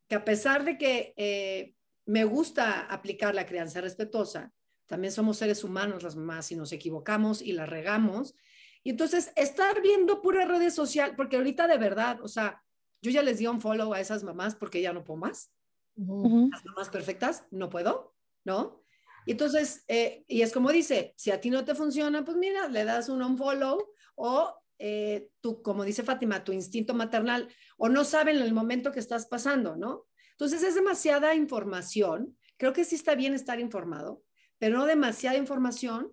que 0.08 0.14
a 0.14 0.24
pesar 0.24 0.64
de 0.64 0.78
que 0.78 1.14
eh, 1.16 1.74
me 2.06 2.24
gusta 2.24 2.80
aplicar 2.80 3.34
la 3.34 3.46
crianza 3.46 3.80
respetuosa. 3.80 4.52
También 4.86 5.12
somos 5.12 5.38
seres 5.38 5.64
humanos 5.64 6.02
las 6.02 6.16
mamás 6.16 6.50
y 6.52 6.56
nos 6.56 6.72
equivocamos 6.72 7.40
y 7.40 7.52
la 7.52 7.66
regamos. 7.66 8.34
Y 8.82 8.90
entonces 8.90 9.32
estar 9.36 9.80
viendo 9.80 10.20
pura 10.20 10.44
redes 10.44 10.74
social, 10.74 11.14
porque 11.16 11.36
ahorita 11.36 11.66
de 11.66 11.78
verdad, 11.78 12.20
o 12.20 12.28
sea, 12.28 12.62
yo 13.02 13.10
ya 13.10 13.22
les 13.22 13.38
di 13.38 13.46
un 13.46 13.60
follow 13.60 13.92
a 13.92 14.00
esas 14.00 14.22
mamás 14.22 14.54
porque 14.54 14.80
ya 14.80 14.92
no 14.92 15.04
puedo 15.04 15.18
más. 15.18 15.52
Las 15.96 16.64
mamás 16.64 16.88
perfectas, 16.88 17.46
no 17.50 17.68
puedo, 17.68 18.14
¿no? 18.44 18.82
Y 19.26 19.32
entonces, 19.32 19.84
eh, 19.88 20.24
y 20.26 20.42
es 20.42 20.52
como 20.52 20.70
dice, 20.70 21.12
si 21.16 21.30
a 21.30 21.40
ti 21.40 21.50
no 21.50 21.64
te 21.64 21.74
funciona, 21.74 22.24
pues 22.24 22.36
mira, 22.36 22.68
le 22.68 22.84
das 22.84 23.08
un 23.08 23.22
unfollow 23.22 23.78
o 24.14 24.54
eh, 24.78 25.28
tú, 25.40 25.62
como 25.62 25.84
dice 25.84 26.02
Fátima, 26.02 26.42
tu 26.42 26.52
instinto 26.52 26.94
maternal, 26.94 27.48
o 27.76 27.88
no 27.88 28.04
saben 28.04 28.38
el 28.38 28.52
momento 28.52 28.90
que 28.90 28.98
estás 28.98 29.26
pasando, 29.26 29.76
¿no? 29.76 30.06
Entonces 30.32 30.62
es 30.62 30.74
demasiada 30.74 31.34
información. 31.34 32.36
Creo 32.56 32.72
que 32.72 32.84
sí 32.84 32.96
está 32.96 33.14
bien 33.14 33.34
estar 33.34 33.60
informado, 33.60 34.24
pero 34.58 34.78
no 34.78 34.86
demasiada 34.86 35.36
información 35.36 36.12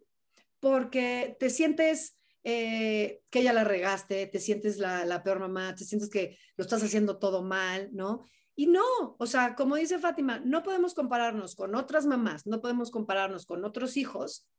porque 0.59 1.35
te 1.39 1.49
sientes 1.49 2.18
eh, 2.43 3.21
que 3.29 3.43
ya 3.43 3.53
la 3.53 3.63
regaste, 3.63 4.27
te 4.27 4.39
sientes 4.39 4.77
la, 4.77 5.05
la, 5.05 5.23
peor 5.23 5.39
mamá, 5.39 5.75
te 5.75 5.83
sientes 5.83 6.09
que 6.09 6.37
lo 6.55 6.63
estás 6.63 6.83
haciendo 6.83 7.17
todo 7.17 7.43
mal, 7.43 7.89
¿no? 7.91 8.23
Y 8.55 8.67
no, 8.67 8.83
o 9.17 9.25
sea, 9.25 9.55
como 9.55 9.75
dice 9.75 9.99
Fátima, 9.99 10.41
no 10.43 10.63
podemos 10.63 10.93
compararnos 10.93 11.55
con 11.55 11.75
otras 11.75 12.05
mamás, 12.05 12.45
no 12.45 12.61
podemos 12.61 12.91
compararnos 12.91 13.45
con 13.45 13.63
otros 13.63 13.95
hijos 13.97 14.49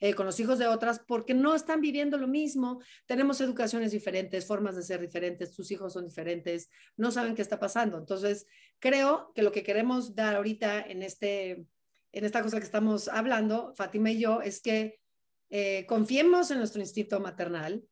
eh, 0.00 0.14
con 0.14 0.26
los 0.26 0.38
hijos 0.38 0.60
de 0.60 0.68
otras 0.68 1.00
porque 1.00 1.34
no 1.34 1.56
están 1.56 1.80
viviendo 1.80 2.18
lo 2.18 2.28
mismo. 2.28 2.80
Tenemos 3.06 3.40
educaciones 3.40 3.90
diferentes, 3.90 4.46
formas 4.46 4.76
de 4.76 4.84
ser 4.84 5.00
diferentes, 5.00 5.54
sus 5.54 5.72
hijos 5.72 5.92
son 5.92 6.06
diferentes, 6.06 6.70
no 6.96 7.10
saben 7.10 7.34
qué 7.34 7.42
está 7.42 7.58
pasando. 7.58 7.98
Entonces, 7.98 8.46
creo 8.78 9.32
que 9.34 9.42
lo 9.42 9.50
que 9.50 9.64
queremos 9.64 10.14
dar 10.14 10.36
ahorita 10.36 10.80
en, 10.82 11.02
este, 11.02 11.66
en 12.12 12.24
esta 12.24 12.42
cosa 12.42 12.58
que 12.58 12.64
estamos 12.64 13.08
hablando, 13.08 13.74
Fátima 13.74 14.12
y 14.12 14.20
yo, 14.20 14.40
es 14.40 14.60
que 14.60 15.00
eh, 15.50 15.86
confiemos 15.86 16.50
en 16.50 16.58
nuestro 16.58 16.80
instinto 16.80 17.20
maternal, 17.20 17.84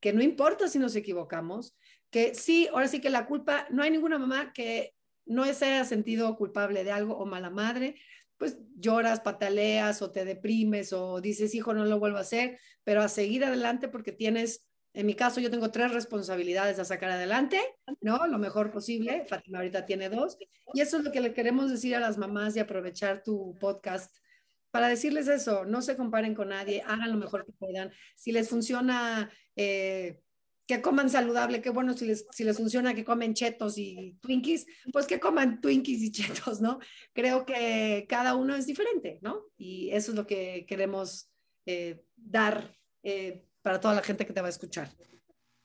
que 0.00 0.12
no 0.12 0.22
importa 0.22 0.68
si 0.68 0.78
nos 0.78 0.96
equivocamos, 0.96 1.76
que 2.10 2.34
sí, 2.34 2.68
ahora 2.72 2.88
sí 2.88 3.00
que 3.00 3.10
la 3.10 3.26
culpa, 3.26 3.66
no 3.70 3.82
hay 3.82 3.90
ninguna 3.90 4.18
mamá 4.18 4.52
que 4.52 4.94
no 5.26 5.44
se 5.52 5.64
haya 5.64 5.84
sentido 5.84 6.36
culpable 6.36 6.84
de 6.84 6.92
algo 6.92 7.16
o 7.16 7.26
mala 7.26 7.50
madre, 7.50 7.96
pues 8.36 8.58
lloras, 8.76 9.20
pataleas 9.20 10.02
o 10.02 10.10
te 10.10 10.24
deprimes 10.24 10.92
o 10.92 11.20
dices, 11.20 11.54
hijo, 11.54 11.72
no 11.72 11.84
lo 11.84 11.98
vuelvo 11.98 12.18
a 12.18 12.22
hacer, 12.22 12.58
pero 12.82 13.00
a 13.02 13.08
seguir 13.08 13.44
adelante 13.44 13.88
porque 13.88 14.12
tienes, 14.12 14.66
en 14.92 15.06
mi 15.06 15.14
caso 15.14 15.40
yo 15.40 15.50
tengo 15.50 15.70
tres 15.70 15.92
responsabilidades 15.92 16.78
a 16.78 16.84
sacar 16.84 17.10
adelante, 17.10 17.60
¿no? 18.00 18.26
Lo 18.26 18.38
mejor 18.38 18.70
posible, 18.70 19.24
Fátima 19.26 19.58
ahorita 19.58 19.86
tiene 19.86 20.08
dos, 20.08 20.36
y 20.72 20.80
eso 20.80 20.98
es 20.98 21.04
lo 21.04 21.12
que 21.12 21.20
le 21.20 21.32
queremos 21.32 21.70
decir 21.70 21.94
a 21.94 22.00
las 22.00 22.18
mamás 22.18 22.56
y 22.56 22.60
aprovechar 22.60 23.22
tu 23.22 23.56
podcast 23.58 24.14
para 24.74 24.88
decirles 24.88 25.28
eso, 25.28 25.64
no 25.64 25.82
se 25.82 25.96
comparen 25.96 26.34
con 26.34 26.48
nadie, 26.48 26.82
hagan 26.84 27.12
lo 27.12 27.16
mejor 27.16 27.46
que 27.46 27.52
puedan. 27.52 27.92
Si 28.16 28.32
les 28.32 28.48
funciona 28.48 29.30
eh, 29.54 30.20
que 30.66 30.82
coman 30.82 31.08
saludable, 31.08 31.62
qué 31.62 31.70
bueno 31.70 31.96
si 31.96 32.06
les, 32.06 32.26
si 32.32 32.42
les 32.42 32.56
funciona 32.56 32.92
que 32.92 33.04
comen 33.04 33.34
chetos 33.34 33.78
y 33.78 34.18
twinkies, 34.20 34.66
pues 34.92 35.06
que 35.06 35.20
coman 35.20 35.60
twinkies 35.60 36.02
y 36.02 36.10
chetos, 36.10 36.60
¿no? 36.60 36.80
Creo 37.12 37.46
que 37.46 38.04
cada 38.08 38.34
uno 38.34 38.56
es 38.56 38.66
diferente, 38.66 39.20
¿no? 39.22 39.44
Y 39.56 39.90
eso 39.90 40.10
es 40.10 40.16
lo 40.16 40.26
que 40.26 40.66
queremos 40.66 41.30
eh, 41.66 42.04
dar 42.16 42.76
eh, 43.04 43.44
para 43.62 43.78
toda 43.78 43.94
la 43.94 44.02
gente 44.02 44.26
que 44.26 44.32
te 44.32 44.40
va 44.40 44.48
a 44.48 44.50
escuchar. 44.50 44.90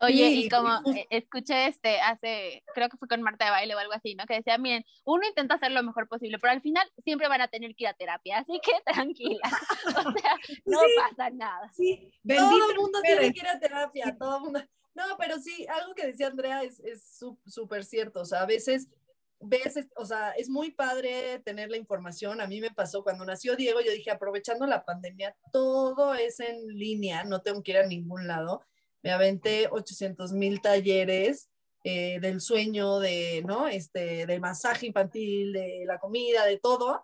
Oye, 0.01 0.29
y 0.29 0.49
como 0.49 0.69
eh, 0.95 1.07
escuché 1.09 1.67
este 1.67 1.99
hace, 1.99 2.63
creo 2.73 2.89
que 2.89 2.97
fue 2.97 3.07
con 3.07 3.21
Marta 3.21 3.45
de 3.45 3.51
baile 3.51 3.75
o 3.75 3.79
algo 3.79 3.93
así, 3.93 4.15
¿no? 4.15 4.25
Que 4.25 4.35
decía, 4.35 4.57
miren, 4.57 4.85
uno 5.03 5.27
intenta 5.27 5.55
hacer 5.55 5.71
lo 5.71 5.83
mejor 5.83 6.07
posible, 6.07 6.39
pero 6.39 6.53
al 6.53 6.61
final 6.61 6.89
siempre 7.03 7.27
van 7.27 7.41
a 7.41 7.49
tener 7.49 7.75
que 7.75 7.83
ir 7.83 7.89
a 7.89 7.93
terapia, 7.93 8.39
así 8.39 8.59
que 8.63 8.71
tranquila. 8.85 9.41
O 10.09 10.11
sea, 10.13 10.35
no 10.65 10.79
pasa 10.97 11.29
nada. 11.31 11.71
Sí, 11.73 12.11
todo 12.27 12.69
el 12.69 12.77
mundo 12.77 12.99
tiene 13.01 13.33
que 13.33 13.39
ir 13.39 13.47
a 13.47 13.59
terapia, 13.59 14.15
todo 14.17 14.37
el 14.37 14.43
mundo. 14.43 14.63
No, 14.93 15.03
pero 15.17 15.39
sí, 15.39 15.65
algo 15.67 15.93
que 15.93 16.07
decía 16.07 16.27
Andrea 16.27 16.63
es 16.63 17.19
súper 17.45 17.83
cierto. 17.83 18.21
O 18.21 18.25
sea, 18.25 18.41
a 18.41 18.45
veces 18.45 18.89
ves, 19.39 19.87
o 19.95 20.05
sea, 20.05 20.31
es 20.31 20.49
muy 20.49 20.71
padre 20.71 21.39
tener 21.39 21.69
la 21.69 21.77
información. 21.77 22.41
A 22.41 22.47
mí 22.47 22.59
me 22.61 22.71
pasó 22.71 23.03
cuando 23.03 23.25
nació 23.25 23.55
Diego, 23.55 23.81
yo 23.81 23.91
dije, 23.91 24.11
aprovechando 24.11 24.65
la 24.67 24.83
pandemia, 24.85 25.35
todo 25.51 26.13
es 26.13 26.39
en 26.39 26.67
línea, 26.67 27.23
no 27.23 27.41
tengo 27.41 27.63
que 27.63 27.71
ir 27.71 27.77
a 27.77 27.87
ningún 27.87 28.27
lado. 28.27 28.61
Me 29.01 29.11
aventé 29.11 29.67
800 29.71 30.33
mil 30.33 30.61
talleres 30.61 31.49
eh, 31.83 32.19
del 32.19 32.41
sueño, 32.41 32.99
de, 32.99 33.43
¿no? 33.45 33.67
Este, 33.67 34.25
del 34.25 34.41
masaje 34.41 34.87
infantil, 34.87 35.53
de 35.53 35.83
la 35.85 35.99
comida, 35.99 36.45
de 36.45 36.57
todo. 36.57 37.03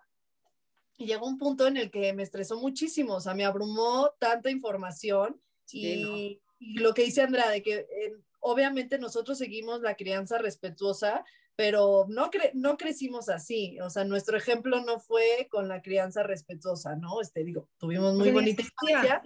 Y 0.98 1.06
llegó 1.06 1.26
un 1.26 1.38
punto 1.38 1.66
en 1.66 1.76
el 1.76 1.90
que 1.90 2.12
me 2.12 2.22
estresó 2.22 2.58
muchísimo, 2.58 3.14
o 3.16 3.20
sea, 3.20 3.34
me 3.34 3.44
abrumó 3.44 4.10
tanta 4.18 4.50
información 4.50 5.40
y, 5.70 6.40
y 6.58 6.78
lo 6.78 6.94
que 6.94 7.02
dice 7.02 7.22
Andrea, 7.22 7.50
de 7.50 7.62
que 7.62 7.74
eh, 7.74 8.16
obviamente 8.40 8.98
nosotros 8.98 9.38
seguimos 9.38 9.82
la 9.82 9.94
crianza 9.94 10.38
respetuosa, 10.38 11.24
pero 11.56 12.06
no, 12.08 12.30
no 12.54 12.76
crecimos 12.76 13.28
así, 13.28 13.80
o 13.80 13.90
sea, 13.90 14.04
nuestro 14.04 14.36
ejemplo 14.36 14.80
no 14.82 15.00
fue 15.00 15.48
con 15.50 15.68
la 15.68 15.80
crianza 15.82 16.22
respetuosa, 16.22 16.96
¿no? 16.96 17.20
Este, 17.20 17.44
digo, 17.44 17.68
tuvimos 17.78 18.14
muy 18.14 18.30
bonita 18.30 18.62
infancia, 18.62 19.22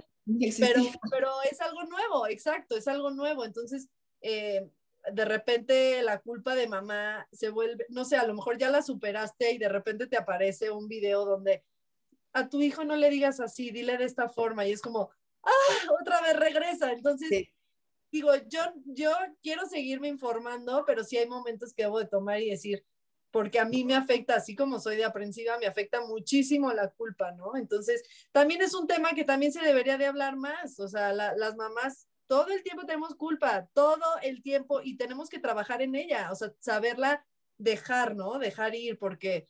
pero, 0.59 0.83
pero 1.11 1.31
es 1.51 1.61
algo 1.61 1.85
nuevo, 1.85 2.27
exacto, 2.27 2.77
es 2.77 2.89
algo 2.89 3.11
nuevo, 3.11 3.45
entonces, 3.45 3.89
eh, 4.23 4.69
de 5.13 5.25
repente 5.25 6.03
la 6.03 6.21
culpa 6.21 6.55
de 6.55 6.69
mamá 6.69 7.27
se 7.33 7.49
vuelve, 7.49 7.87
no 7.89 8.05
sé, 8.05 8.17
a 8.17 8.27
lo 8.27 8.35
mejor 8.35 8.59
ya 8.59 8.71
la 8.71 8.83
superaste 8.83 9.53
y 9.53 9.59
de 9.59 9.69
repente 9.69 10.07
te 10.07 10.17
aparece 10.17 10.71
un 10.71 10.89
video 10.89 11.25
donde 11.25 11.65
a 12.33 12.49
tu 12.49 12.61
hijo 12.61 12.85
no 12.85 12.97
le 12.97 13.11
digas 13.11 13.41
así, 13.41 13.71
dile 13.71 13.97
de 13.97 14.05
esta 14.05 14.29
forma 14.29 14.67
y 14.67 14.73
es 14.73 14.83
como, 14.83 15.11
¡ah! 15.43 15.93
Otra 16.01 16.21
vez 16.23 16.37
regresa. 16.37 16.93
Entonces, 16.93 17.49
digo, 18.13 18.33
yo, 18.49 18.61
yo 18.85 19.11
quiero 19.43 19.67
seguirme 19.67 20.09
informando, 20.09 20.85
pero 20.87 21.05
sí 21.05 21.17
hay 21.17 21.29
momentos 21.29 21.73
que 21.75 21.85
debo 21.85 21.99
de 21.99 22.07
tomar 22.07 22.41
y 22.41 22.51
decir, 22.51 22.85
porque 23.31 23.61
a 23.61 23.65
mí 23.65 23.85
me 23.85 23.95
afecta, 23.95 24.37
así 24.37 24.55
como 24.55 24.81
soy 24.81 24.97
de 24.97 25.05
aprensiva, 25.05 25.59
me 25.59 25.67
afecta 25.67 26.01
muchísimo 26.01 26.73
la 26.73 26.89
culpa, 26.89 27.33
¿no? 27.33 27.57
Entonces, 27.57 28.03
también 28.33 28.63
es 28.63 28.75
un 28.75 28.87
tema 28.87 29.11
que 29.15 29.25
también 29.25 29.53
se 29.53 29.61
debería 29.61 29.99
de 29.99 30.07
hablar 30.07 30.37
más, 30.37 30.81
o 30.81 30.89
sea, 30.89 31.13
las 31.13 31.57
mamás 31.57 32.07
todo 32.27 32.49
el 32.53 32.63
tiempo 32.63 32.87
tenemos 32.87 33.17
culpa, 33.17 33.69
todo 33.73 34.05
el 34.23 34.41
tiempo 34.41 34.81
y 34.85 34.97
tenemos 34.97 35.29
que 35.29 35.41
trabajar 35.41 35.83
en 35.83 35.97
ella, 35.97 36.31
o 36.31 36.37
sea, 36.37 36.53
saberla 36.61 37.27
dejar, 37.59 38.15
¿no? 38.15 38.39
Dejar 38.39 38.77
ir, 38.77 38.99
porque 38.99 39.49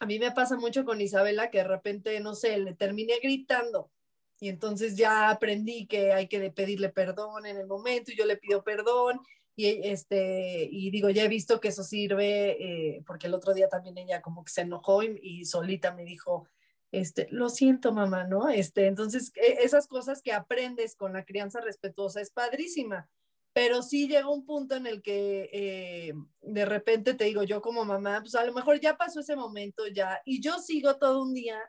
a 0.00 0.06
mí 0.06 0.18
me 0.18 0.32
pasa 0.32 0.56
mucho 0.56 0.84
con 0.84 1.00
Isabela 1.00 1.50
que 1.50 1.58
de 1.58 1.68
repente, 1.68 2.18
no 2.18 2.34
sé, 2.34 2.58
le 2.58 2.74
terminé 2.74 3.20
gritando 3.22 3.92
y 4.40 4.48
entonces 4.48 4.96
ya 4.96 5.30
aprendí 5.30 5.86
que 5.86 6.12
hay 6.12 6.28
que 6.28 6.50
pedirle 6.50 6.88
perdón 6.88 7.46
en 7.46 7.56
el 7.56 7.66
momento 7.66 8.12
y 8.12 8.16
yo 8.16 8.26
le 8.26 8.36
pido 8.36 8.64
perdón 8.64 9.20
y 9.56 9.66
este 9.88 10.68
y 10.70 10.90
digo 10.90 11.10
ya 11.10 11.24
he 11.24 11.28
visto 11.28 11.60
que 11.60 11.68
eso 11.68 11.84
sirve 11.84 12.56
eh, 12.96 13.02
porque 13.06 13.28
el 13.28 13.34
otro 13.34 13.54
día 13.54 13.68
también 13.68 13.96
ella 13.98 14.20
como 14.20 14.44
que 14.44 14.52
se 14.52 14.62
enojó 14.62 15.02
y, 15.02 15.44
solita 15.44 15.94
me 15.94 16.04
dijo 16.04 16.48
este 16.90 17.28
lo 17.30 17.48
siento 17.48 17.92
mamá 17.92 18.24
no 18.24 18.48
este 18.48 18.86
entonces 18.86 19.32
e, 19.36 19.64
esas 19.64 19.86
cosas 19.86 20.22
que 20.22 20.32
aprendes 20.32 20.96
con 20.96 21.12
la 21.12 21.24
crianza 21.24 21.60
respetuosa 21.60 22.20
es 22.20 22.30
padrísima 22.30 23.08
pero 23.52 23.82
sí 23.82 24.08
llega 24.08 24.28
un 24.28 24.44
punto 24.44 24.74
en 24.74 24.88
el 24.88 25.00
que 25.00 25.48
eh, 25.52 26.14
de 26.42 26.64
repente 26.64 27.14
te 27.14 27.24
digo 27.24 27.44
yo 27.44 27.62
como 27.62 27.84
mamá 27.84 28.20
pues 28.20 28.34
a 28.34 28.44
lo 28.44 28.52
mejor 28.52 28.80
ya 28.80 28.96
pasó 28.96 29.20
ese 29.20 29.36
momento 29.36 29.86
ya 29.86 30.20
y 30.24 30.40
yo 30.40 30.58
sigo 30.58 30.96
todo 30.96 31.22
un 31.22 31.32
día 31.32 31.60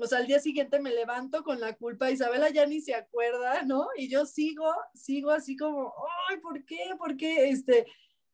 o 0.00 0.06
sea, 0.06 0.18
al 0.18 0.26
día 0.26 0.38
siguiente 0.38 0.80
me 0.80 0.90
levanto 0.90 1.42
con 1.42 1.60
la 1.60 1.74
culpa, 1.74 2.10
Isabela 2.10 2.50
ya 2.50 2.66
ni 2.66 2.80
se 2.80 2.94
acuerda, 2.94 3.62
¿no? 3.62 3.88
Y 3.96 4.08
yo 4.08 4.26
sigo, 4.26 4.72
sigo 4.94 5.30
así 5.30 5.56
como, 5.56 5.92
ay, 6.28 6.38
¿por 6.38 6.64
qué? 6.64 6.78
¿Por 6.96 7.16
qué? 7.16 7.50
Este, 7.50 7.86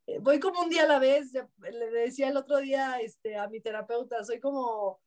eh, 0.06 0.18
voy 0.20 0.38
como 0.38 0.60
un 0.60 0.68
día 0.68 0.82
a 0.82 0.88
la 0.88 0.98
vez, 0.98 1.32
le 1.32 1.90
decía 1.90 2.28
el 2.28 2.36
otro 2.36 2.58
día 2.58 2.98
este, 3.00 3.36
a 3.36 3.48
mi 3.48 3.60
terapeuta, 3.60 4.22
soy 4.24 4.40
como 4.40 5.00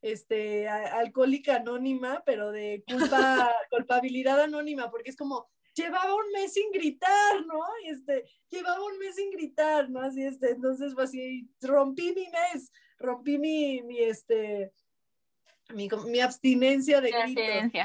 este, 0.00 0.66
alcohólica 0.68 1.56
anónima, 1.56 2.22
pero 2.24 2.52
de 2.52 2.82
culpa, 2.86 3.52
culpabilidad 3.70 4.40
anónima, 4.40 4.90
porque 4.90 5.10
es 5.10 5.16
como, 5.16 5.50
llevaba 5.74 6.14
un 6.14 6.30
mes 6.32 6.54
sin 6.54 6.70
gritar, 6.72 7.46
¿no? 7.46 7.60
Este, 7.84 8.24
llevaba 8.50 8.82
un 8.84 8.98
mes 8.98 9.14
sin 9.14 9.30
gritar, 9.30 9.90
¿no? 9.90 10.00
Así, 10.00 10.22
este, 10.22 10.52
entonces, 10.52 10.94
pues 10.94 11.10
así, 11.10 11.48
rompí 11.60 12.14
mi 12.14 12.28
mes, 12.28 12.72
rompí 12.98 13.38
mi, 13.38 13.82
mi, 13.82 13.98
este, 13.98 14.72
mi, 15.74 16.20
abstinencia 16.20 17.00
de 17.00 17.10
gritos. 17.10 17.82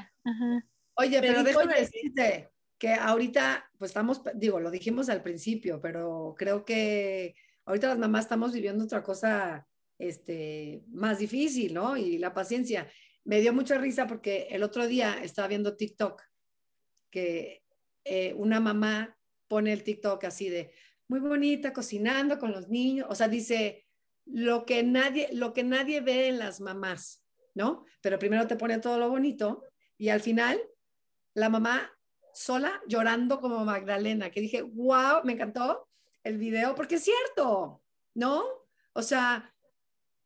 Oye, 0.95 1.19
pero 1.22 1.43
déjame 1.43 1.80
decirte 1.80 2.51
que 2.77 2.93
ahorita, 2.93 3.69
pues 3.77 3.91
estamos, 3.91 4.22
digo, 4.35 4.60
lo 4.60 4.69
dijimos 4.69 5.10
al 5.10 5.23
principio, 5.23 5.80
pero 5.81 6.35
creo 6.38 6.65
que 6.65 7.35
ahorita 7.65 7.88
las 7.88 7.97
mamás 7.97 8.26
estamos 8.26 8.53
viviendo 8.53 8.84
otra 8.84 9.03
cosa 9.03 9.68
este, 9.97 10.84
más 10.88 11.19
difícil, 11.19 11.73
¿no? 11.73 11.97
Y 11.97 12.18
la 12.18 12.34
paciencia. 12.34 12.88
Me 13.26 13.39
dio 13.39 13.53
mucha 13.53 13.77
risa 13.77 14.05
porque 14.05 14.47
el 14.51 14.64
otro 14.64 14.85
día 14.85 15.18
estaba 15.23 15.47
viendo 15.47 15.77
TikTok, 15.77 16.22
que 17.10 17.64
eh, 18.03 18.34
una 18.35 18.60
mamá 18.60 19.18
pone 19.47 19.72
el 19.72 19.84
TikTok 19.84 20.26
así 20.26 20.49
de 20.49 20.73
muy 21.07 21.19
bonita, 21.19 21.73
cocinando 21.73 22.38
con 22.38 22.51
los 22.51 22.69
niños, 22.69 23.07
o 23.10 23.15
sea, 23.15 23.27
dice 23.27 23.85
lo 24.26 24.65
que 24.65 24.84
nadie, 24.84 25.30
lo 25.31 25.53
que 25.53 25.64
nadie 25.64 26.01
ve 26.01 26.27
en 26.27 26.39
las 26.39 26.60
mamás, 26.60 27.22
¿no? 27.53 27.85
Pero 28.01 28.19
primero 28.19 28.47
te 28.47 28.55
pone 28.55 28.80
todo 28.80 28.97
lo 28.97 29.09
bonito 29.09 29.63
y 29.97 30.09
al 30.09 30.21
final 30.21 30.61
la 31.34 31.49
mamá 31.49 31.91
sola 32.34 32.81
llorando 32.88 33.39
como 33.39 33.63
Magdalena, 33.63 34.30
que 34.30 34.41
dije, 34.41 34.61
wow, 34.61 35.23
me 35.23 35.34
encantó 35.34 35.88
el 36.23 36.38
video 36.38 36.75
porque 36.75 36.95
es 36.95 37.03
cierto, 37.03 37.84
¿no? 38.15 38.43
O 38.93 39.01
sea, 39.01 39.53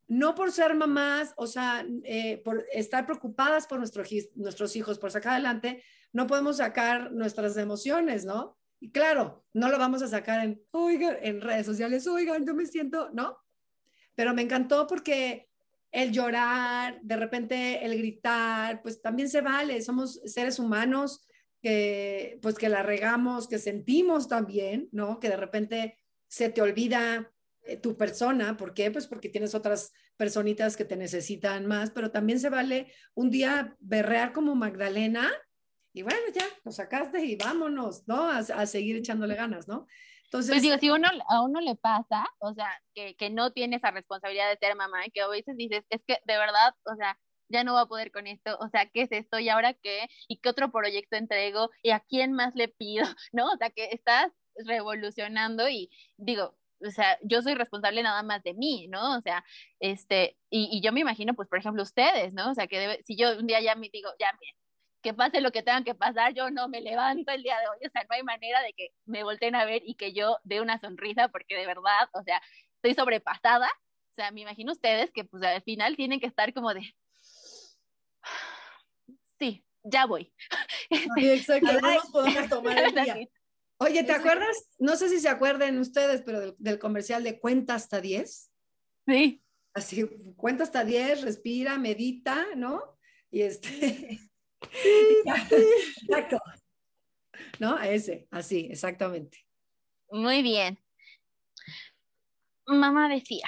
no 0.07 0.35
por 0.35 0.51
ser 0.51 0.73
mamás, 0.75 1.33
o 1.35 1.47
sea, 1.47 1.85
eh, 2.03 2.41
por 2.43 2.65
estar 2.71 3.05
preocupadas 3.05 3.67
por 3.67 3.79
nuestros 3.79 4.75
hijos, 4.75 4.99
por 4.99 5.11
sacar 5.11 5.33
adelante, 5.33 5.83
no 6.13 6.27
podemos 6.27 6.57
sacar 6.57 7.11
nuestras 7.11 7.57
emociones, 7.57 8.25
¿no? 8.25 8.57
Y 8.79 8.91
claro, 8.91 9.45
no 9.53 9.69
lo 9.69 9.77
vamos 9.77 10.01
a 10.01 10.07
sacar 10.07 10.45
en, 10.45 10.61
oigan, 10.71 11.17
en 11.21 11.41
redes 11.41 11.65
sociales, 11.65 12.07
oigan, 12.07 12.45
yo 12.45 12.53
me 12.53 12.65
siento, 12.65 13.09
¿no? 13.11 13.37
Pero 14.15 14.33
me 14.33 14.43
encantó 14.43 14.87
porque 14.87 15.46
el 15.97 16.11
llorar, 16.11 16.99
de 17.01 17.17
repente 17.17 17.83
el 17.83 17.97
gritar, 17.97 18.83
pues 18.83 19.01
también 19.01 19.29
se 19.29 19.41
vale, 19.41 19.81
somos 19.81 20.21
seres 20.25 20.59
humanos 20.59 21.25
que 21.59 22.37
pues 22.43 22.53
que 22.53 22.69
la 22.69 22.83
regamos, 22.83 23.47
que 23.47 23.57
sentimos 23.57 24.27
también, 24.27 24.89
¿no? 24.91 25.19
Que 25.19 25.29
de 25.29 25.37
repente 25.37 25.97
se 26.27 26.49
te 26.51 26.61
olvida 26.61 27.31
eh, 27.63 27.77
tu 27.77 27.97
persona. 27.97 28.55
¿Por 28.57 28.75
qué? 28.75 28.91
Pues 28.91 29.07
porque 29.07 29.27
tienes 29.27 29.55
otras 29.55 29.91
personitas 30.17 30.77
que 30.77 30.85
te 30.85 30.95
necesitan 30.95 31.65
más, 31.65 31.89
pero 31.89 32.11
también 32.11 32.39
se 32.39 32.51
vale 32.51 32.93
un 33.15 33.31
día 33.31 33.75
berrear 33.79 34.33
como 34.33 34.53
Magdalena 34.53 35.31
y 35.93 36.03
bueno, 36.03 36.19
ya, 36.31 36.45
lo 36.63 36.71
sacaste 36.71 37.25
y 37.25 37.37
vámonos, 37.37 38.07
¿no? 38.07 38.29
A, 38.29 38.37
a 38.37 38.67
seguir 38.67 38.97
echándole 38.97 39.33
ganas, 39.33 39.67
¿no? 39.67 39.87
Entonces, 40.27 40.51
pues 40.51 40.61
digo, 40.61 40.77
si 40.77 40.89
uno, 40.89 41.07
a 41.29 41.41
uno 41.41 41.61
le 41.61 41.75
pasa, 41.75 42.25
o 42.39 42.53
sea, 42.53 42.69
que, 42.93 43.15
que 43.15 43.29
no 43.29 43.51
tiene 43.51 43.77
esa 43.77 43.91
responsabilidad 43.91 44.49
de 44.49 44.57
ser 44.57 44.75
mamá, 44.75 44.99
que 45.13 45.21
a 45.21 45.27
veces 45.27 45.55
dices, 45.55 45.85
es 45.89 46.01
que 46.05 46.17
de 46.25 46.37
verdad, 46.37 46.73
o 46.83 46.95
sea, 46.95 47.17
ya 47.49 47.63
no 47.63 47.75
va 47.75 47.81
a 47.81 47.87
poder 47.87 48.11
con 48.11 48.27
esto, 48.27 48.57
o 48.59 48.67
sea, 48.69 48.89
¿qué 48.89 49.03
es 49.03 49.11
esto? 49.11 49.39
¿Y 49.39 49.47
ahora 49.47 49.73
qué? 49.73 50.07
¿Y 50.27 50.39
qué 50.39 50.49
otro 50.49 50.69
proyecto 50.71 51.15
entrego? 51.15 51.69
¿Y 51.81 51.91
a 51.91 52.01
quién 52.01 52.33
más 52.33 52.55
le 52.55 52.67
pido? 52.67 53.05
¿No? 53.31 53.45
O 53.47 53.57
sea, 53.57 53.69
que 53.69 53.85
estás 53.91 54.31
revolucionando 54.65 55.69
y 55.69 55.89
digo, 56.17 56.57
o 56.85 56.91
sea, 56.91 57.17
yo 57.23 57.41
soy 57.41 57.55
responsable 57.55 58.03
nada 58.03 58.21
más 58.23 58.43
de 58.43 58.53
mí, 58.53 58.87
¿no? 58.89 59.17
O 59.17 59.21
sea, 59.21 59.43
este, 59.79 60.37
y, 60.49 60.69
y 60.71 60.81
yo 60.81 60.91
me 60.91 60.99
imagino, 60.99 61.33
pues, 61.35 61.47
por 61.47 61.59
ejemplo, 61.59 61.83
ustedes, 61.83 62.33
¿no? 62.33 62.51
O 62.51 62.53
sea, 62.53 62.67
que 62.67 62.79
debe, 62.79 63.03
si 63.05 63.15
yo 63.15 63.37
un 63.37 63.47
día 63.47 63.61
ya 63.61 63.75
me 63.75 63.89
digo, 63.89 64.09
ya, 64.19 64.27
miren, 64.39 64.55
que 65.01 65.13
pase 65.13 65.41
lo 65.41 65.51
que 65.51 65.63
tengan 65.63 65.83
que 65.83 65.95
pasar, 65.95 66.33
yo 66.33 66.49
no 66.49 66.67
me 66.67 66.81
levanto 66.81 67.31
el 67.31 67.43
día 67.43 67.59
de 67.59 67.67
hoy, 67.67 67.77
o 67.85 67.89
sea, 67.89 68.03
no 68.03 68.15
hay 68.15 68.23
manera 68.23 68.61
de 68.61 68.73
que 68.73 68.89
me 69.05 69.23
volteen 69.23 69.55
a 69.55 69.65
ver 69.65 69.81
y 69.85 69.95
que 69.95 70.13
yo 70.13 70.37
dé 70.43 70.61
una 70.61 70.79
sonrisa, 70.79 71.29
porque 71.29 71.55
de 71.55 71.65
verdad, 71.65 72.09
o 72.13 72.23
sea, 72.23 72.41
estoy 72.75 72.93
sobrepasada, 72.93 73.67
o 73.67 74.15
sea, 74.15 74.31
me 74.31 74.41
imagino 74.41 74.71
ustedes 74.71 75.11
que 75.11 75.23
pues 75.23 75.43
al 75.43 75.61
final 75.61 75.95
tienen 75.95 76.19
que 76.19 76.25
estar 76.25 76.53
como 76.53 76.73
de, 76.73 76.81
sí, 79.39 79.63
ya 79.83 80.05
voy. 80.05 80.33
Sí, 81.17 81.29
exacto, 81.29 81.73
no 81.81 81.93
nos 81.95 82.09
podemos 82.11 82.49
tomar 82.49 82.77
el 82.77 82.93
día. 82.93 83.17
Oye, 83.79 84.03
¿te 84.03 84.13
acuerdas? 84.13 84.69
No 84.79 84.95
sé 84.95 85.09
si 85.09 85.19
se 85.19 85.27
acuerdan 85.27 85.77
ustedes, 85.79 86.21
pero 86.25 86.39
del, 86.39 86.55
del 86.57 86.79
comercial 86.79 87.23
de 87.23 87.39
cuenta 87.39 87.75
hasta 87.75 87.99
10. 87.99 88.51
Sí. 89.05 89.43
Así, 89.73 90.07
cuenta 90.35 90.63
hasta 90.63 90.83
10, 90.83 91.21
respira, 91.23 91.77
medita, 91.77 92.47
¿no? 92.55 92.97
Y 93.29 93.41
este, 93.41 94.19
Exacto. 95.51 96.39
¿No? 97.59 97.79
Ese, 97.79 98.27
así, 98.31 98.67
exactamente. 98.71 99.45
Muy 100.09 100.41
bien. 100.41 100.79
Mamá 102.65 103.07
decía, 103.07 103.47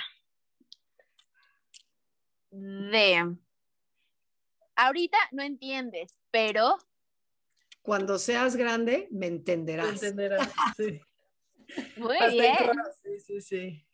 de, 2.51 3.37
ahorita 4.75 5.17
no 5.31 5.43
entiendes, 5.43 6.15
pero... 6.31 6.77
Cuando 7.81 8.17
seas 8.19 8.55
grande, 8.55 9.07
me 9.11 9.27
entenderás. 9.27 9.87
Me 9.87 9.93
entenderás, 9.93 10.51
sí. 10.77 11.01
Muy 11.97 12.17
bien. 12.31 12.55
Sí, 13.03 13.19
sí, 13.19 13.41
sí. 13.41 13.87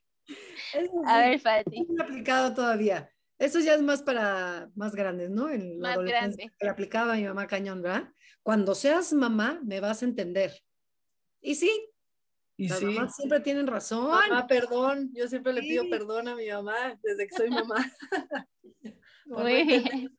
A 1.05 1.19
ver, 1.19 1.39
Fati. 1.39 1.85
No 1.89 2.03
he 2.03 2.07
aplicado 2.07 2.53
todavía. 2.53 3.09
Eso 3.37 3.59
ya 3.59 3.75
es 3.75 3.81
más 3.81 4.01
para 4.01 4.69
más 4.75 4.95
grandes, 4.95 5.29
¿no? 5.29 5.49
En 5.49 5.79
más 5.79 5.97
grande. 5.97 6.51
Que 6.57 6.69
aplicaba 6.69 7.15
mi 7.15 7.25
mamá 7.25 7.47
cañón, 7.47 7.81
¿verdad? 7.81 8.09
Cuando 8.43 8.75
seas 8.75 9.11
mamá, 9.11 9.59
me 9.63 9.79
vas 9.79 10.01
a 10.01 10.05
entender. 10.05 10.53
Y 11.41 11.55
sí. 11.55 11.69
Y 12.57 12.69
las 12.69 12.79
sí. 12.79 12.85
mamás 12.85 13.15
siempre 13.15 13.41
tienen 13.41 13.67
razón. 13.67 14.09
Mamá, 14.09 14.47
perdón. 14.47 15.11
Yo 15.13 15.27
siempre 15.27 15.51
le 15.51 15.61
pido 15.61 15.89
perdón 15.89 16.29
a 16.29 16.35
mi 16.35 16.47
mamá 16.47 16.97
desde 17.03 17.27
que 17.27 17.35
soy 17.35 17.49
mamá. 17.49 17.75
Muy 19.25 19.63
bien. 19.63 20.17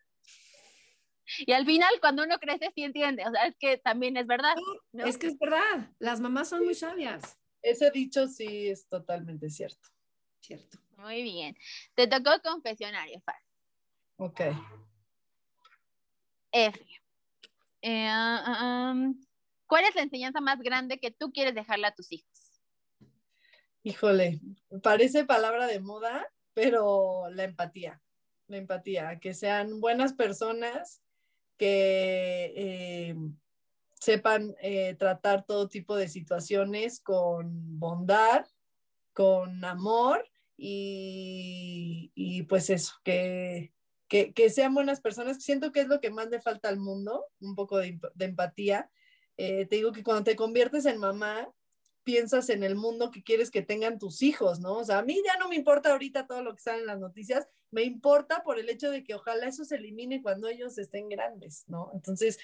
Y 1.39 1.53
al 1.53 1.65
final, 1.65 1.91
cuando 2.01 2.25
uno 2.25 2.39
crece, 2.39 2.71
sí 2.75 2.83
entiende. 2.83 3.25
O 3.27 3.31
sea, 3.31 3.47
es 3.47 3.57
que 3.59 3.79
también 3.79 4.17
es 4.17 4.27
verdad. 4.27 4.55
¿no? 4.93 5.05
Es 5.05 5.19
que 5.19 5.29
es 5.29 5.39
verdad. 5.39 5.91
Las 5.99 6.21
mamás 6.21 6.49
son 6.49 6.65
muy 6.65 6.75
sabias. 6.75 7.39
Ese 7.63 7.91
dicho 7.91 8.29
sí 8.29 8.69
es 8.69 8.87
totalmente 8.87 9.51
cierto. 9.51 9.89
Cierto. 10.41 10.79
Muy 10.97 11.23
bien. 11.23 11.57
Te 11.95 12.07
tocó 12.07 12.31
confesionario, 12.43 13.21
Far. 13.21 13.37
Ok. 14.17 14.41
F. 16.53 16.87
Eh, 17.83 18.11
um, 18.11 19.21
¿Cuál 19.67 19.85
es 19.85 19.95
la 19.95 20.03
enseñanza 20.03 20.41
más 20.41 20.61
grande 20.61 20.99
que 20.99 21.11
tú 21.11 21.33
quieres 21.33 21.55
dejarle 21.55 21.87
a 21.87 21.95
tus 21.95 22.11
hijos? 22.13 22.61
Híjole, 23.83 24.41
parece 24.83 25.25
palabra 25.25 25.67
de 25.67 25.81
moda, 25.81 26.27
pero 26.55 27.29
la 27.31 27.45
empatía, 27.45 28.01
la 28.49 28.57
empatía, 28.57 29.21
que 29.21 29.35
sean 29.35 29.81
buenas 29.81 30.15
personas, 30.15 31.03
que 31.57 32.53
eh, 32.57 33.17
sepan 33.95 34.57
eh, 34.61 34.95
tratar 34.95 35.45
todo 35.45 35.69
tipo 35.69 35.95
de 35.95 36.09
situaciones 36.09 37.01
con 37.01 37.79
bondad, 37.79 38.47
con 39.13 39.65
amor 39.65 40.29
y, 40.57 42.13
y 42.15 42.43
pues 42.45 42.71
eso, 42.71 42.95
que, 43.05 43.73
que, 44.09 44.33
que, 44.33 44.51
sean 44.51 44.75
buenas 44.75 45.01
personas. 45.01 45.43
Siento 45.43 45.73
que 45.73 45.81
es 45.81 45.89
lo 45.89 46.01
que 46.01 46.11
más 46.11 46.29
le 46.31 46.41
falta 46.41 46.69
al 46.69 46.79
mundo, 46.79 47.27
un 47.41 47.55
poco 47.55 47.79
de, 47.79 47.99
de 48.15 48.25
empatía. 48.25 48.91
Eh, 49.37 49.67
te 49.67 49.77
digo 49.77 49.93
que 49.93 50.03
cuando 50.03 50.25
te 50.25 50.37
conviertes 50.37 50.87
en 50.87 50.99
mamá, 50.99 51.53
piensas 52.05 52.49
en 52.51 52.63
el 52.63 52.77
mundo 52.77 53.11
que 53.11 53.23
quieres 53.23 53.51
que 53.51 53.63
tengan 53.63 53.99
tus 53.99 54.23
hijos, 54.23 54.61
¿no? 54.61 54.79
O 54.79 54.85
sea, 54.85 54.99
a 54.99 55.03
mí 55.03 55.21
ya 55.27 55.37
no 55.39 55.49
me 55.49 55.57
importa 55.57 55.91
ahorita 55.91 56.27
todo 56.27 56.43
lo 56.43 56.55
que 56.55 56.63
sale 56.63 56.81
en 56.81 56.87
las 56.87 57.01
noticias, 57.01 57.49
me 57.73 57.83
importa 57.83 58.45
por 58.45 58.61
el 58.61 58.71
hecho 58.71 58.91
de 58.91 59.03
que 59.03 59.15
ojalá 59.15 59.49
eso 59.49 59.65
se 59.65 59.75
elimine 59.75 60.23
cuando 60.23 60.49
ellos 60.49 60.79
estén 60.79 61.09
grandes, 61.09 61.65
¿no? 61.67 61.91
Entonces, 61.93 62.39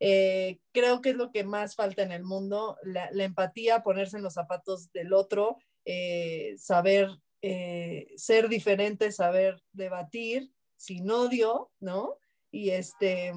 eh, 0.00 0.60
creo 0.72 1.00
que 1.00 1.10
es 1.10 1.16
lo 1.16 1.32
que 1.32 1.44
más 1.44 1.74
falta 1.74 2.02
en 2.02 2.12
el 2.12 2.24
mundo, 2.24 2.76
la, 2.82 3.10
la 3.10 3.24
empatía, 3.24 3.82
ponerse 3.82 4.18
en 4.18 4.22
los 4.22 4.34
zapatos 4.34 4.92
del 4.92 5.14
otro, 5.14 5.56
eh, 5.86 6.54
saber 6.58 7.08
eh, 7.48 8.12
ser 8.16 8.48
diferente, 8.48 9.12
saber 9.12 9.62
debatir 9.72 10.50
sin 10.76 11.08
odio, 11.08 11.70
¿no? 11.78 12.18
Y 12.50 12.70
este, 12.70 13.32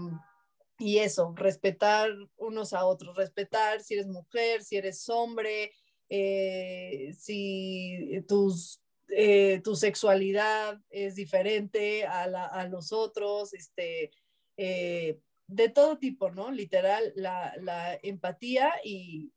y 0.79 0.97
eso, 0.97 1.31
respetar 1.35 2.09
unos 2.35 2.73
a 2.73 2.85
otros, 2.85 3.15
respetar 3.15 3.81
si 3.81 3.93
eres 3.93 4.07
mujer, 4.07 4.63
si 4.63 4.77
eres 4.77 5.07
hombre, 5.09 5.73
eh, 6.09 7.13
si 7.19 8.23
tus, 8.27 8.81
eh, 9.09 9.61
tu 9.63 9.75
sexualidad 9.75 10.81
es 10.89 11.13
diferente 11.13 12.07
a, 12.07 12.25
la, 12.25 12.45
a 12.45 12.67
los 12.67 12.91
otros, 12.91 13.53
este, 13.53 14.09
de 14.57 15.69
todo 15.69 15.99
tipo, 15.99 16.31
¿no? 16.31 16.49
Literal, 16.49 17.13
la, 17.15 17.53
la 17.61 17.99
empatía 18.01 18.73
y, 18.83 19.31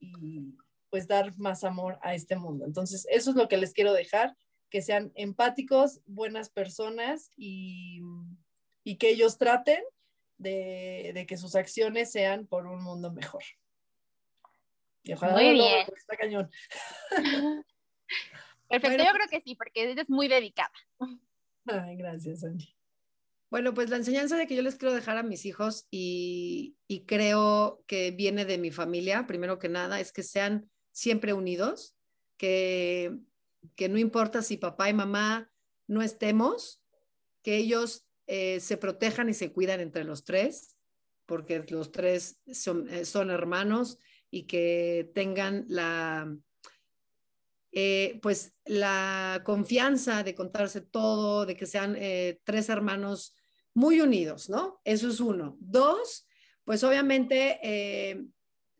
pues 0.88 1.06
dar 1.06 1.36
más 1.38 1.62
amor 1.62 1.98
a 2.00 2.14
este 2.14 2.36
mundo. 2.36 2.64
Entonces, 2.64 3.06
eso 3.10 3.30
es 3.30 3.36
lo 3.36 3.48
que 3.48 3.58
les 3.58 3.74
quiero 3.74 3.92
dejar, 3.92 4.34
que 4.72 4.80
sean 4.80 5.12
empáticos, 5.16 6.00
buenas 6.06 6.48
personas 6.48 7.30
y, 7.36 8.00
y 8.82 8.96
que 8.96 9.10
ellos 9.10 9.36
traten 9.36 9.82
de, 10.38 11.12
de, 11.14 11.26
que 11.26 11.36
sus 11.36 11.54
acciones 11.56 12.10
sean 12.10 12.46
por 12.46 12.66
un 12.66 12.82
mundo 12.82 13.12
mejor. 13.12 13.42
Y 15.02 15.12
ojalá 15.12 15.34
muy 15.34 15.50
bien. 15.50 15.86
Lo, 15.86 15.94
está 15.94 16.16
cañón. 16.16 16.50
Perfecto, 18.70 18.96
bueno, 18.96 19.04
yo 19.04 19.12
creo 19.12 19.28
que 19.28 19.42
sí, 19.42 19.54
porque 19.54 19.90
eres 19.92 20.08
muy 20.08 20.26
dedicada. 20.26 20.72
Ay, 21.66 21.96
gracias, 21.96 22.42
Angie. 22.42 22.74
Bueno, 23.50 23.74
pues 23.74 23.90
la 23.90 23.96
enseñanza 23.96 24.38
de 24.38 24.46
que 24.46 24.56
yo 24.56 24.62
les 24.62 24.76
quiero 24.76 24.94
dejar 24.94 25.18
a 25.18 25.22
mis 25.22 25.44
hijos 25.44 25.86
y, 25.90 26.78
y, 26.88 27.04
creo 27.04 27.84
que 27.86 28.10
viene 28.10 28.46
de 28.46 28.56
mi 28.56 28.70
familia, 28.70 29.26
primero 29.26 29.58
que 29.58 29.68
nada, 29.68 30.00
es 30.00 30.12
que 30.12 30.22
sean 30.22 30.70
siempre 30.92 31.34
unidos, 31.34 31.94
que, 32.38 33.14
que 33.76 33.88
no 33.88 33.98
importa 33.98 34.42
si 34.42 34.56
papá 34.56 34.88
y 34.88 34.94
mamá 34.94 35.50
no 35.86 36.02
estemos, 36.02 36.82
que 37.42 37.56
ellos 37.56 38.06
eh, 38.26 38.60
se 38.60 38.76
protejan 38.76 39.28
y 39.28 39.34
se 39.34 39.52
cuidan 39.52 39.80
entre 39.80 40.04
los 40.04 40.24
tres, 40.24 40.76
porque 41.26 41.64
los 41.68 41.92
tres 41.92 42.40
son, 42.52 42.88
eh, 42.88 43.04
son 43.04 43.30
hermanos 43.30 43.98
y 44.30 44.44
que 44.44 45.10
tengan 45.14 45.64
la, 45.68 46.34
eh, 47.72 48.18
pues 48.22 48.54
la 48.64 49.42
confianza 49.44 50.22
de 50.22 50.34
contarse 50.34 50.80
todo, 50.80 51.46
de 51.46 51.56
que 51.56 51.66
sean 51.66 51.96
tres 52.44 52.68
hermanos 52.68 53.36
muy 53.74 54.00
unidos, 54.00 54.48
¿no? 54.48 54.80
Eso 54.84 55.08
es 55.08 55.20
uno. 55.20 55.56
Dos, 55.60 56.26
pues 56.64 56.84
obviamente 56.84 58.30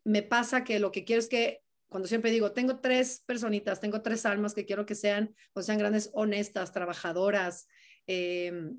me 0.05 0.23
pasa 0.23 0.65
que 0.65 0.79
lo 0.79 0.91
que 0.93 1.05
quiero 1.05 1.21
es 1.21 1.29
que 1.29 1.62
cuando 1.93 2.09
siempre 2.09 2.33
digo, 2.33 2.53
tengo 2.53 2.81
tres 2.81 3.23
personitas, 3.25 3.81
tengo 3.81 4.03
tres 4.03 4.27
almas 4.27 4.55
que 4.55 4.65
quiero 4.65 4.85
que 4.85 4.97
sean, 4.97 5.35
o 5.53 5.63
sean 5.63 5.79
grandes, 5.79 6.11
honestas, 6.15 6.73
trabajadoras, 6.73 7.69
eh, 8.09 8.73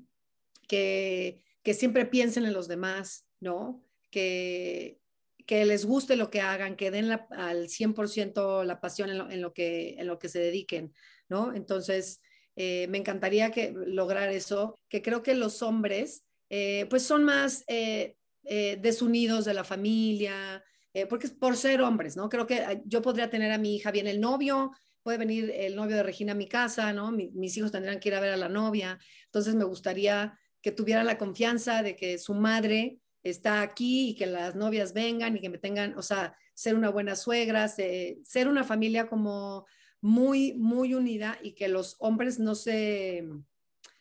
que, 0.68 1.42
que, 1.62 1.74
siempre 1.74 2.04
piensen 2.04 2.44
en 2.44 2.52
los 2.52 2.68
demás, 2.68 3.26
¿no? 3.40 3.82
Que, 4.10 5.00
que 5.46 5.64
les 5.64 5.84
guste 5.86 6.16
lo 6.16 6.30
que 6.30 6.40
hagan, 6.40 6.76
que 6.76 6.90
den 6.90 7.08
la, 7.08 7.26
al 7.30 7.68
100% 7.68 8.64
la 8.64 8.80
pasión 8.80 9.10
en 9.10 9.18
lo, 9.18 9.30
en 9.30 9.40
lo, 9.40 9.54
que, 9.54 9.94
en 9.98 10.06
lo 10.06 10.18
que 10.18 10.28
se 10.28 10.40
dediquen, 10.40 10.92
¿no? 11.28 11.54
Entonces, 11.54 12.20
eh, 12.56 12.86
me 12.88 12.98
encantaría 12.98 13.50
que, 13.50 13.72
lograr 13.86 14.30
eso, 14.30 14.78
que 14.88 15.02
creo 15.02 15.22
que 15.22 15.34
los 15.34 15.62
hombres, 15.62 16.24
eh, 16.50 16.86
pues 16.90 17.02
son 17.02 17.24
más 17.24 17.64
eh, 17.68 18.16
desunidos 18.42 19.44
de 19.44 19.54
la 19.54 19.64
familia, 19.64 20.62
porque 21.08 21.26
es 21.26 21.32
por 21.32 21.56
ser 21.56 21.82
hombres, 21.82 22.16
¿no? 22.16 22.28
Creo 22.28 22.46
que 22.46 22.82
yo 22.84 23.02
podría 23.02 23.28
tener 23.28 23.50
a 23.52 23.58
mi 23.58 23.76
hija 23.76 23.90
bien 23.90 24.06
el 24.06 24.20
novio, 24.20 24.70
puede 25.02 25.18
venir 25.18 25.52
el 25.54 25.76
novio 25.76 25.96
de 25.96 26.02
Regina 26.02 26.32
a 26.32 26.36
mi 26.36 26.48
casa, 26.48 26.92
¿no? 26.92 27.12
mis 27.12 27.56
hijos 27.56 27.70
tendrán 27.70 28.00
que 28.00 28.08
ir 28.08 28.14
a 28.14 28.20
ver 28.20 28.32
a 28.32 28.36
la 28.36 28.48
novia. 28.48 28.98
Entonces 29.26 29.54
me 29.54 29.64
gustaría 29.64 30.38
que 30.62 30.72
tuvieran 30.72 31.06
la 31.06 31.18
confianza 31.18 31.82
de 31.82 31.94
que 31.94 32.18
su 32.18 32.32
madre 32.34 32.98
está 33.22 33.60
aquí 33.60 34.10
y 34.10 34.14
que 34.14 34.26
las 34.26 34.54
novias 34.54 34.94
vengan 34.94 35.36
y 35.36 35.40
que 35.40 35.50
me 35.50 35.58
tengan, 35.58 35.96
o 35.98 36.02
sea, 36.02 36.34
ser 36.54 36.74
una 36.74 36.88
buena 36.88 37.16
suegra, 37.16 37.68
ser 37.68 38.48
una 38.48 38.64
familia 38.64 39.06
como 39.06 39.66
muy, 40.00 40.54
muy 40.54 40.94
unida 40.94 41.38
y 41.42 41.52
que 41.52 41.68
los 41.68 41.96
hombres 41.98 42.38
no 42.38 42.54
se 42.54 43.24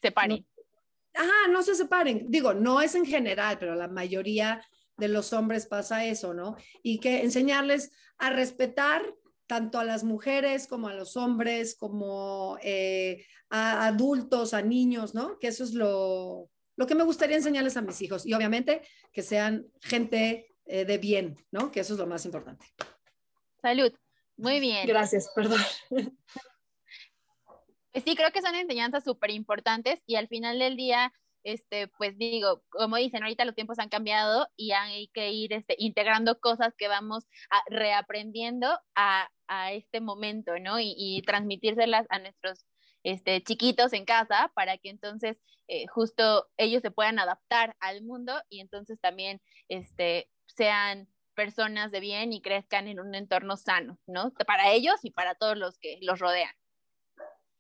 separen. 0.02 0.46
ajá, 1.14 1.52
no 1.52 1.64
se 1.64 1.76
separen. 1.76 2.28
Digo, 2.30 2.54
no 2.54 2.82
es 2.82 2.96
en 2.96 3.06
general, 3.06 3.58
pero 3.60 3.76
la 3.76 3.90
mayoría 3.90 4.64
de 4.98 5.08
los 5.08 5.34
hombres 5.34 5.66
pasa 5.66 6.06
eso, 6.06 6.34
¿no? 6.34 6.56
Y 6.82 7.00
que 7.00 7.22
enseñarles 7.22 7.92
a 8.18 8.30
respetar 8.30 9.02
tanto 9.48 9.80
a 9.80 9.84
las 9.84 10.04
mujeres 10.04 10.68
como 10.68 10.88
a 10.88 10.94
los 10.94 11.18
hombres, 11.18 11.76
como 11.76 12.58
eh, 12.62 13.26
a 13.50 13.88
adultos, 13.88 14.54
a 14.54 14.62
niños, 14.62 15.14
¿no? 15.14 15.38
Que 15.40 15.48
eso 15.48 15.64
es 15.64 15.74
lo, 15.74 16.50
lo 16.76 16.88
que 16.88 16.96
me 16.96 17.04
gustaría 17.04 17.38
enseñarles 17.38 17.78
a 17.78 17.82
mis 17.82 18.02
hijos. 18.02 18.26
Y 18.26 18.34
obviamente 18.34 18.82
que 19.12 19.22
sean 19.22 19.66
gente 19.82 20.48
eh, 20.66 20.86
de 20.86 20.98
bien, 20.98 21.38
¿no? 21.52 21.72
Que 21.72 21.82
eso 21.82 21.94
es 21.94 22.00
lo 22.00 22.08
más 22.08 22.26
importante. 22.26 22.66
Salud. 23.62 23.94
Muy 24.38 24.60
bien. 24.60 24.88
Gracias, 24.88 25.30
perdón. 25.36 25.62
Sí, 27.94 28.16
creo 28.16 28.32
que 28.32 28.42
son 28.42 28.56
enseñanzas 28.56 29.04
súper 29.04 29.30
importantes 29.30 30.02
y 30.08 30.16
al 30.16 30.28
final 30.28 30.58
del 30.58 30.76
día, 30.76 31.14
este, 31.44 31.88
pues 31.88 32.18
digo, 32.18 32.64
como 32.70 32.98
dicen, 32.98 33.24
ahorita 33.24 33.46
los 33.46 33.56
tiempos 33.56 33.80
han 33.80 33.90
cambiado 33.90 34.48
y 34.56 34.72
hay 34.72 35.08
que 35.10 35.32
ir 35.32 35.54
este, 35.54 35.76
integrando 35.78 36.40
cosas 36.40 36.74
que 36.78 36.88
vamos 36.88 37.26
reaprendiendo 37.68 38.80
a, 38.96 39.30
este 39.72 40.02
momento, 40.02 40.58
¿no? 40.58 40.80
Y, 40.80 40.96
y 40.98 41.22
transmitírselas 41.22 42.08
a 42.10 42.18
nuestros 42.18 42.66
este, 43.04 43.44
chiquitos 43.44 43.94
en 43.94 44.04
casa 44.04 44.52
para 44.56 44.78
que 44.80 44.90
entonces 44.90 45.38
eh, 45.68 45.86
justo 45.88 46.48
ellos 46.58 46.82
se 46.82 46.92
puedan 46.92 47.20
adaptar 47.20 47.76
al 47.80 48.02
mundo 48.02 48.34
y 48.50 48.62
entonces 48.62 49.00
también 49.00 49.42
este, 49.70 50.30
sean 50.48 51.08
personas 51.36 51.92
de 51.92 52.00
bien 52.00 52.34
y 52.34 52.42
crezcan 52.42 52.88
en 52.88 53.00
un 53.00 53.16
entorno 53.16 53.58
sano, 53.58 54.00
¿no? 54.08 54.32
Para 54.48 54.72
ellos 54.72 54.96
y 55.04 55.12
para 55.12 55.36
todos 55.36 55.58
los 55.58 55.78
que 55.80 55.98
los 56.02 56.20
rodean. 56.20 56.54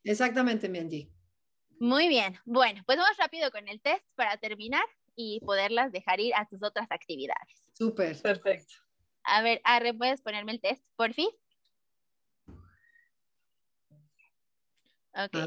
Exactamente, 0.03 0.69
Mianji. 0.69 1.09
Muy 1.79 2.07
bien. 2.07 2.39
Bueno, 2.45 2.81
pues 2.85 2.97
vamos 2.97 3.17
rápido 3.17 3.51
con 3.51 3.67
el 3.67 3.81
test 3.81 4.05
para 4.15 4.37
terminar 4.37 4.85
y 5.15 5.39
poderlas 5.41 5.91
dejar 5.91 6.19
ir 6.19 6.33
a 6.35 6.47
sus 6.47 6.63
otras 6.63 6.91
actividades. 6.91 7.71
Súper. 7.73 8.19
Perfecto. 8.21 8.75
A 9.23 9.41
ver, 9.41 9.61
Arre, 9.63 9.93
¿puedes 9.93 10.21
ponerme 10.21 10.51
el 10.51 10.61
test, 10.61 10.83
por 10.95 11.13
fin? 11.13 11.29
Ok. 15.15 15.37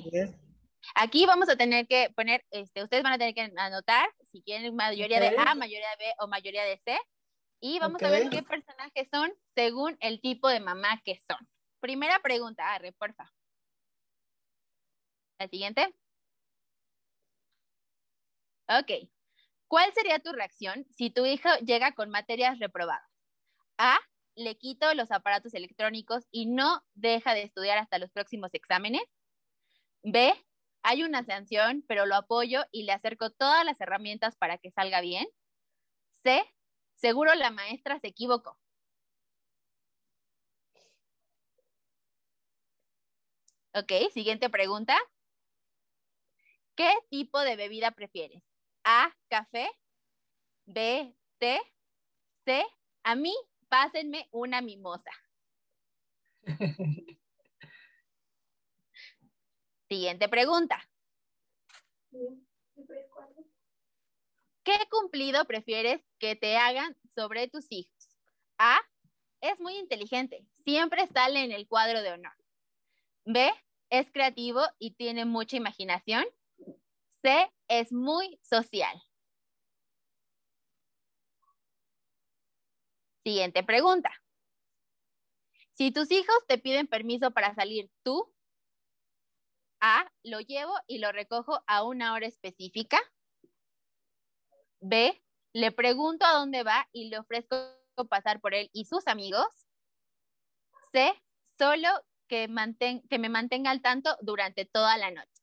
Aquí 0.94 1.26
vamos 1.26 1.48
a 1.48 1.56
tener 1.56 1.86
que 1.88 2.10
poner, 2.14 2.44
este, 2.50 2.82
ustedes 2.82 3.02
van 3.02 3.14
a 3.14 3.18
tener 3.18 3.34
que 3.34 3.52
anotar 3.56 4.08
si 4.30 4.42
quieren 4.42 4.74
mayoría 4.76 5.20
de 5.20 5.36
A, 5.36 5.54
mayoría 5.54 5.90
de 5.90 6.04
B 6.04 6.12
o 6.20 6.28
mayoría 6.28 6.64
de 6.64 6.78
C. 6.84 6.98
Y 7.60 7.78
vamos 7.78 8.02
a 8.02 8.10
ver 8.10 8.28
qué 8.30 8.42
personajes 8.42 9.08
son 9.10 9.32
según 9.54 9.96
el 10.00 10.20
tipo 10.20 10.48
de 10.48 10.60
mamá 10.60 11.00
que 11.04 11.20
son. 11.28 11.38
Primera 11.80 12.20
pregunta, 12.20 12.74
Arre, 12.74 12.92
porfa. 12.92 13.32
La 15.38 15.48
siguiente. 15.48 15.94
Ok. 18.68 19.08
¿Cuál 19.68 19.92
sería 19.94 20.20
tu 20.20 20.32
reacción 20.32 20.86
si 20.90 21.10
tu 21.10 21.26
hijo 21.26 21.48
llega 21.64 21.92
con 21.92 22.10
materias 22.10 22.58
reprobadas? 22.58 23.10
A. 23.78 23.98
Le 24.36 24.56
quito 24.58 24.92
los 24.94 25.10
aparatos 25.12 25.54
electrónicos 25.54 26.26
y 26.30 26.46
no 26.46 26.84
deja 26.94 27.34
de 27.34 27.42
estudiar 27.42 27.78
hasta 27.78 27.98
los 27.98 28.10
próximos 28.12 28.52
exámenes. 28.54 29.02
B, 30.02 30.34
hay 30.82 31.02
una 31.02 31.24
sanción, 31.24 31.84
pero 31.88 32.06
lo 32.06 32.16
apoyo 32.16 32.64
y 32.72 32.84
le 32.84 32.92
acerco 32.92 33.30
todas 33.30 33.64
las 33.64 33.80
herramientas 33.80 34.36
para 34.36 34.58
que 34.58 34.70
salga 34.70 35.00
bien. 35.00 35.26
C, 36.22 36.44
seguro 36.96 37.34
la 37.34 37.50
maestra 37.50 37.98
se 38.00 38.08
equivocó. 38.08 38.58
Ok, 43.74 43.92
siguiente 44.12 44.50
pregunta. 44.50 44.96
¿Qué 46.74 46.90
tipo 47.10 47.40
de 47.40 47.56
bebida 47.56 47.90
prefieres? 47.90 48.55
A, 48.88 49.12
café. 49.28 49.68
B, 50.64 51.12
té. 51.38 51.58
C, 52.44 52.64
a 53.02 53.16
mí, 53.16 53.34
pásenme 53.68 54.28
una 54.30 54.62
mimosa. 54.62 55.10
Siguiente 59.88 60.28
pregunta. 60.28 60.88
¿Qué 64.62 64.78
cumplido 64.88 65.44
prefieres 65.46 66.00
que 66.20 66.36
te 66.36 66.56
hagan 66.56 66.96
sobre 67.12 67.48
tus 67.48 67.66
hijos? 67.70 68.08
A. 68.56 68.78
Es 69.40 69.58
muy 69.58 69.76
inteligente. 69.78 70.46
Siempre 70.64 71.08
sale 71.08 71.42
en 71.42 71.50
el 71.50 71.66
cuadro 71.66 72.02
de 72.02 72.12
honor. 72.12 72.36
B. 73.24 73.52
Es 73.90 74.12
creativo 74.12 74.62
y 74.78 74.92
tiene 74.92 75.24
mucha 75.24 75.56
imaginación. 75.56 76.24
C. 77.26 77.52
Es 77.66 77.90
muy 77.90 78.38
social. 78.40 79.02
Siguiente 83.24 83.64
pregunta. 83.64 84.12
Si 85.72 85.90
tus 85.90 86.12
hijos 86.12 86.36
te 86.46 86.58
piden 86.58 86.86
permiso 86.86 87.32
para 87.32 87.52
salir 87.56 87.90
tú, 88.04 88.32
a, 89.80 90.08
lo 90.22 90.38
llevo 90.38 90.72
y 90.86 90.98
lo 90.98 91.10
recojo 91.10 91.64
a 91.66 91.82
una 91.82 92.12
hora 92.12 92.28
específica. 92.28 93.00
B, 94.80 95.20
le 95.52 95.72
pregunto 95.72 96.24
a 96.24 96.34
dónde 96.34 96.62
va 96.62 96.88
y 96.92 97.08
le 97.08 97.18
ofrezco 97.18 97.56
pasar 98.08 98.40
por 98.40 98.54
él 98.54 98.70
y 98.72 98.84
sus 98.84 99.08
amigos. 99.08 99.66
C, 100.92 101.12
solo 101.58 101.88
que, 102.28 102.48
que 103.10 103.18
me 103.18 103.28
mantenga 103.28 103.72
al 103.72 103.82
tanto 103.82 104.16
durante 104.20 104.64
toda 104.64 104.96
la 104.96 105.10
noche. 105.10 105.35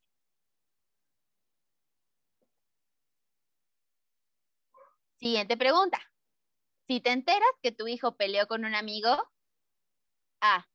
Siguiente 5.23 5.55
pregunta. 5.55 6.01
Si 6.85 6.99
te 6.99 7.11
enteras 7.11 7.47
que 7.61 7.71
tu 7.71 7.87
hijo 7.87 8.17
peleó 8.17 8.45
con 8.45 8.65
un 8.65 8.75
amigo, 8.75 9.09
A, 10.41 10.67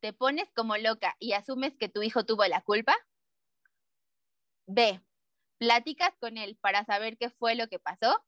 te 0.00 0.12
pones 0.12 0.52
como 0.52 0.76
loca 0.76 1.16
y 1.18 1.32
asumes 1.32 1.74
que 1.78 1.88
tu 1.88 2.02
hijo 2.02 2.26
tuvo 2.26 2.44
la 2.44 2.60
culpa. 2.60 2.94
B, 4.66 5.00
platicas 5.56 6.14
con 6.20 6.36
él 6.36 6.58
para 6.60 6.84
saber 6.84 7.16
qué 7.16 7.30
fue 7.30 7.54
lo 7.54 7.66
que 7.68 7.78
pasó. 7.78 8.22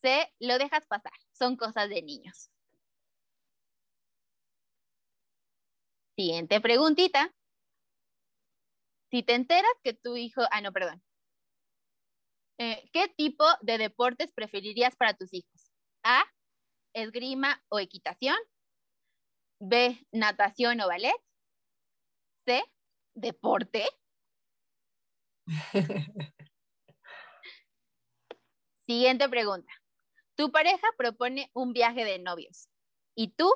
C, 0.00 0.32
lo 0.40 0.56
dejas 0.56 0.86
pasar. 0.86 1.12
Son 1.32 1.58
cosas 1.58 1.90
de 1.90 2.00
niños. 2.00 2.50
Siguiente 6.16 6.62
preguntita. 6.62 7.34
Si 9.10 9.22
te 9.22 9.34
enteras 9.34 9.70
que 9.84 9.92
tu 9.92 10.16
hijo, 10.16 10.40
ah, 10.50 10.62
no, 10.62 10.72
perdón. 10.72 11.02
Eh, 12.58 12.88
¿Qué 12.92 13.08
tipo 13.08 13.44
de 13.60 13.78
deportes 13.78 14.32
preferirías 14.32 14.96
para 14.96 15.14
tus 15.14 15.32
hijos? 15.32 15.72
A, 16.02 16.24
esgrima 16.94 17.64
o 17.68 17.78
equitación. 17.78 18.36
B, 19.60 20.06
natación 20.12 20.80
o 20.80 20.88
ballet. 20.88 21.14
C, 22.44 22.62
deporte. 23.14 23.88
Siguiente 28.86 29.28
pregunta. 29.28 29.72
Tu 30.34 30.50
pareja 30.50 30.88
propone 30.96 31.50
un 31.54 31.72
viaje 31.72 32.04
de 32.04 32.18
novios 32.18 32.68
y 33.14 33.28
tú, 33.28 33.48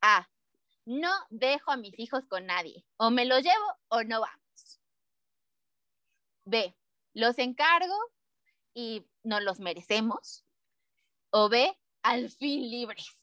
A, 0.00 0.28
no 0.84 1.10
dejo 1.30 1.70
a 1.70 1.76
mis 1.76 1.98
hijos 1.98 2.26
con 2.26 2.46
nadie, 2.46 2.84
o 2.98 3.10
me 3.10 3.24
los 3.24 3.42
llevo 3.42 3.66
o 3.88 4.02
no 4.02 4.20
vamos. 4.20 4.80
B, 6.44 6.76
los 7.14 7.38
encargo 7.38 7.96
y 8.74 9.06
no 9.22 9.40
los 9.40 9.60
merecemos. 9.60 10.44
O 11.30 11.48
B, 11.48 11.76
al 12.02 12.30
fin 12.30 12.70
libres. 12.70 13.18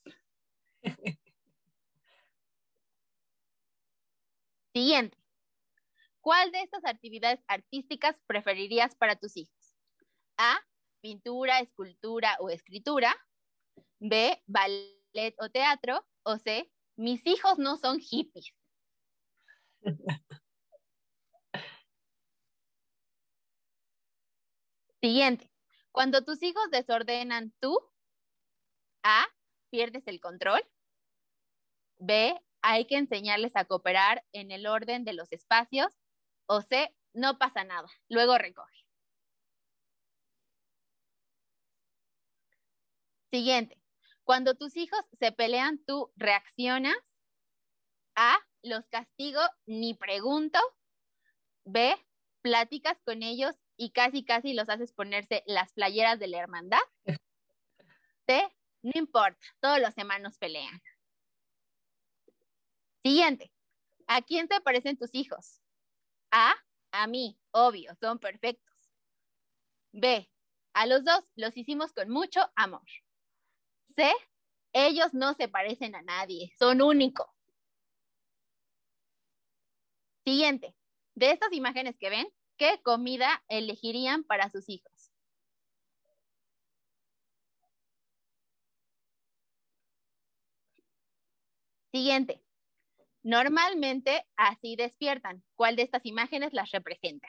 Siguiente. 4.73 5.17
¿Cuál 6.21 6.51
de 6.51 6.61
estas 6.61 6.85
actividades 6.85 7.39
artísticas 7.47 8.15
preferirías 8.27 8.95
para 8.95 9.15
tus 9.15 9.35
hijos? 9.37 9.75
A, 10.37 10.59
pintura, 11.01 11.59
escultura 11.59 12.37
o 12.39 12.49
escritura. 12.49 13.15
B, 13.99 14.41
ballet 14.45 15.35
o 15.39 15.49
teatro. 15.49 16.05
O 16.23 16.37
C, 16.37 16.71
mis 16.95 17.25
hijos 17.25 17.57
no 17.57 17.77
son 17.77 17.99
hippies. 17.99 18.53
Siguiente. 25.01 25.49
Cuando 25.91 26.23
tus 26.23 26.43
hijos 26.43 26.69
desordenan 26.71 27.53
tú, 27.59 27.79
A, 29.03 29.25
pierdes 29.69 30.07
el 30.07 30.19
control. 30.19 30.61
B, 31.99 32.39
hay 32.61 32.85
que 32.85 32.97
enseñarles 32.97 33.55
a 33.55 33.65
cooperar 33.65 34.25
en 34.33 34.51
el 34.51 34.67
orden 34.67 35.05
de 35.05 35.13
los 35.13 35.31
espacios, 35.31 35.87
o 36.47 36.61
C, 36.61 36.93
no 37.13 37.37
pasa 37.37 37.63
nada, 37.63 37.87
luego 38.09 38.37
recoge. 38.37 38.85
Siguiente, 43.31 43.81
cuando 44.23 44.55
tus 44.55 44.75
hijos 44.75 44.99
se 45.19 45.31
pelean, 45.31 45.83
tú 45.85 46.11
reaccionas. 46.15 46.97
A, 48.15 48.37
los 48.63 48.85
castigo, 48.87 49.41
ni 49.65 49.93
pregunto. 49.93 50.59
B, 51.63 51.95
platicas 52.41 52.97
con 53.05 53.23
ellos 53.23 53.55
y 53.79 53.91
casi, 53.91 54.25
casi 54.25 54.53
los 54.53 54.67
haces 54.67 54.91
ponerse 54.91 55.41
las 55.47 55.71
playeras 55.71 56.19
de 56.19 56.27
la 56.27 56.39
hermandad. 56.39 56.81
C, 58.27 58.43
no 58.81 58.91
importa, 58.93 59.39
todos 59.61 59.79
los 59.79 59.97
hermanos 59.97 60.37
pelean. 60.37 60.81
Siguiente, 63.01 63.53
¿a 64.05 64.21
quién 64.21 64.49
te 64.49 64.59
parecen 64.59 64.97
tus 64.97 65.15
hijos? 65.15 65.61
A, 66.29 66.53
a 66.91 67.07
mí, 67.07 67.39
obvio, 67.51 67.95
son 68.01 68.19
perfectos. 68.19 68.75
B, 69.93 70.29
a 70.73 70.85
los 70.85 71.05
dos 71.05 71.23
los 71.37 71.55
hicimos 71.55 71.93
con 71.93 72.09
mucho 72.09 72.41
amor. 72.57 72.85
C, 73.95 74.11
ellos 74.73 75.13
no 75.13 75.33
se 75.35 75.47
parecen 75.47 75.95
a 75.95 76.01
nadie, 76.01 76.51
son 76.59 76.81
únicos. 76.81 77.27
Siguiente, 80.25 80.75
de 81.15 81.31
estas 81.31 81.53
imágenes 81.53 81.97
que 81.97 82.09
ven, 82.09 82.27
¿qué 82.59 82.81
comida 82.83 83.43
elegirían 83.47 84.23
para 84.23 84.49
sus 84.51 84.69
hijos? 84.69 85.11
Siguiente, 91.91 92.43
normalmente 93.23 94.27
así 94.35 94.75
despiertan. 94.75 95.43
¿Cuál 95.55 95.75
de 95.75 95.83
estas 95.83 96.05
imágenes 96.05 96.53
las 96.53 96.69
representa? 96.71 97.27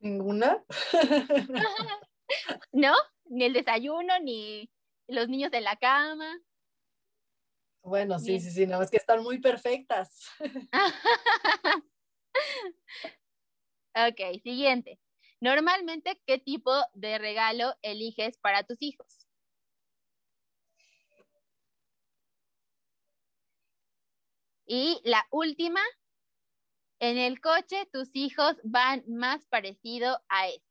Ninguna. 0.00 0.64
¿No? 2.72 2.94
Ni 3.24 3.44
el 3.44 3.52
desayuno, 3.52 4.18
ni 4.20 4.70
los 5.08 5.28
niños 5.28 5.52
en 5.52 5.64
la 5.64 5.76
cama. 5.76 6.40
Bueno, 7.86 8.18
sí, 8.18 8.40
sí, 8.40 8.50
sí, 8.50 8.66
no, 8.66 8.82
es 8.82 8.90
que 8.90 8.96
están 8.96 9.22
muy 9.22 9.38
perfectas. 9.38 10.28
ok, 13.94 14.42
siguiente. 14.42 14.98
Normalmente, 15.40 16.20
¿qué 16.26 16.40
tipo 16.40 16.72
de 16.94 17.18
regalo 17.18 17.76
eliges 17.82 18.38
para 18.38 18.64
tus 18.64 18.82
hijos? 18.82 19.28
Y 24.66 25.00
la 25.04 25.24
última, 25.30 25.80
en 26.98 27.18
el 27.18 27.40
coche 27.40 27.88
tus 27.92 28.10
hijos 28.14 28.56
van 28.64 29.04
más 29.06 29.46
parecido 29.46 30.20
a 30.28 30.48
esto. 30.48 30.66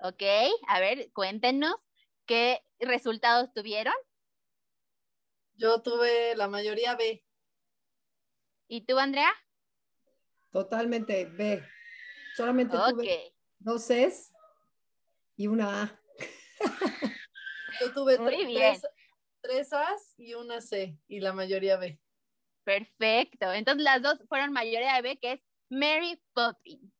Ok, 0.00 0.22
a 0.68 0.80
ver, 0.80 1.10
cuéntenos 1.14 1.76
qué 2.32 2.64
resultados 2.80 3.52
tuvieron. 3.52 3.92
Yo 5.52 5.82
tuve 5.82 6.34
la 6.34 6.48
mayoría 6.48 6.96
B. 6.96 7.22
¿Y 8.68 8.86
tú, 8.86 8.98
Andrea? 8.98 9.30
Totalmente 10.50 11.26
B. 11.26 11.62
Solamente 12.34 12.74
tuve 12.74 13.34
dos 13.58 13.86
Cs 13.86 14.32
y 15.36 15.46
una 15.46 15.82
A. 15.82 16.00
Yo 17.80 17.92
tuve 17.92 18.16
tres, 18.16 18.82
tres 19.42 19.72
A's 19.74 20.14
y 20.16 20.32
una 20.32 20.62
C 20.62 20.96
y 21.08 21.20
la 21.20 21.34
mayoría 21.34 21.76
B. 21.76 22.00
Perfecto. 22.64 23.52
Entonces 23.52 23.82
las 23.82 24.00
dos 24.00 24.18
fueron 24.26 24.52
mayoría 24.52 25.02
B, 25.02 25.18
que 25.18 25.32
es 25.32 25.40
Mary 25.68 26.18
Poppins. 26.32 26.94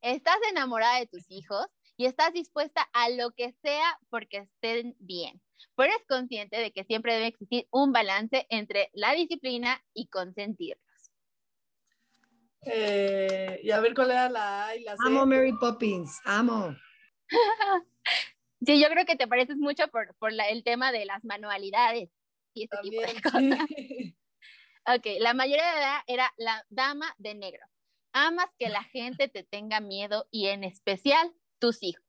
Estás 0.00 0.38
enamorada 0.50 0.98
de 0.98 1.06
tus 1.06 1.30
hijos 1.30 1.66
y 2.02 2.06
estás 2.06 2.32
dispuesta 2.32 2.82
a 2.92 3.10
lo 3.10 3.30
que 3.30 3.52
sea 3.62 3.96
porque 4.10 4.38
estén 4.38 4.96
bien. 4.98 5.40
Pero 5.76 5.92
eres 5.92 6.04
consciente 6.08 6.56
de 6.56 6.72
que 6.72 6.82
siempre 6.82 7.14
debe 7.14 7.28
existir 7.28 7.68
un 7.70 7.92
balance 7.92 8.44
entre 8.50 8.90
la 8.92 9.12
disciplina 9.12 9.80
y 9.94 10.08
consentirlos. 10.08 10.82
Eh, 12.62 13.60
y 13.62 13.70
a 13.70 13.78
ver 13.78 13.94
cuál 13.94 14.10
era 14.10 14.28
la 14.28 14.66
A 14.66 14.76
y 14.76 14.82
la 14.82 14.96
C. 14.96 15.02
Amo 15.06 15.26
Mary 15.26 15.52
Poppins, 15.60 16.20
amo. 16.24 16.76
sí, 18.66 18.82
yo 18.82 18.88
creo 18.88 19.06
que 19.06 19.14
te 19.14 19.28
pareces 19.28 19.56
mucho 19.56 19.84
por, 19.86 20.32
el 20.48 20.64
tema 20.64 20.90
de 20.90 21.04
las 21.04 21.24
manualidades 21.24 22.10
y 22.52 22.64
ese 22.64 22.76
tipo 22.82 23.00
de 23.00 23.22
cosas. 23.22 23.42
ok, 24.96 25.06
la 25.20 25.34
mayoría 25.34 25.72
de 25.72 25.78
edad 25.78 26.00
era 26.08 26.34
la 26.36 26.66
dama 26.68 27.14
de 27.18 27.36
negro. 27.36 27.64
Amas 28.12 28.48
que 28.58 28.70
la 28.70 28.82
gente 28.82 29.28
te 29.28 29.44
tenga 29.44 29.78
miedo 29.78 30.26
y 30.32 30.48
en 30.48 30.64
especial 30.64 31.32
tus 31.62 31.80
hijos. 31.84 32.04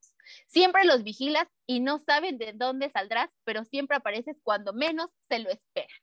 Siempre 0.47 0.83
los 0.83 1.03
vigilas 1.03 1.47
y 1.67 1.79
no 1.79 1.99
saben 1.99 2.39
de 2.39 2.53
dónde 2.53 2.89
saldrás, 2.89 3.29
pero 3.43 3.63
siempre 3.63 3.97
apareces 3.97 4.35
cuando 4.41 4.73
menos 4.73 5.11
se 5.29 5.37
lo 5.37 5.51
esperan. 5.51 5.95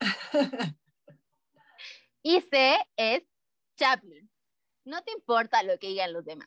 y 2.22 2.40
C 2.42 2.76
es 2.94 3.24
Chaplin. 3.76 4.30
No 4.84 5.02
te 5.02 5.10
importa 5.10 5.64
lo 5.64 5.78
que 5.80 5.88
digan 5.88 6.12
los 6.12 6.24
demás. 6.24 6.46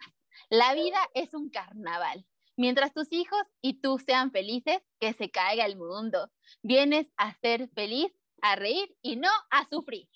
La 0.50 0.74
vida 0.74 0.98
es 1.14 1.34
un 1.34 1.50
carnaval. 1.50 2.26
Mientras 2.56 2.94
tus 2.94 3.12
hijos 3.12 3.42
y 3.62 3.82
tú 3.82 4.00
sean 4.00 4.32
felices, 4.32 4.80
que 4.98 5.12
se 5.12 5.30
caiga 5.30 5.66
el 5.66 5.76
mundo. 5.76 6.32
Vienes 6.62 7.08
a 7.18 7.34
ser 7.40 7.70
feliz, 7.76 8.14
a 8.42 8.56
reír 8.56 8.96
y 9.02 9.18
no 9.18 9.30
a 9.52 9.68
sufrir. 9.68 10.08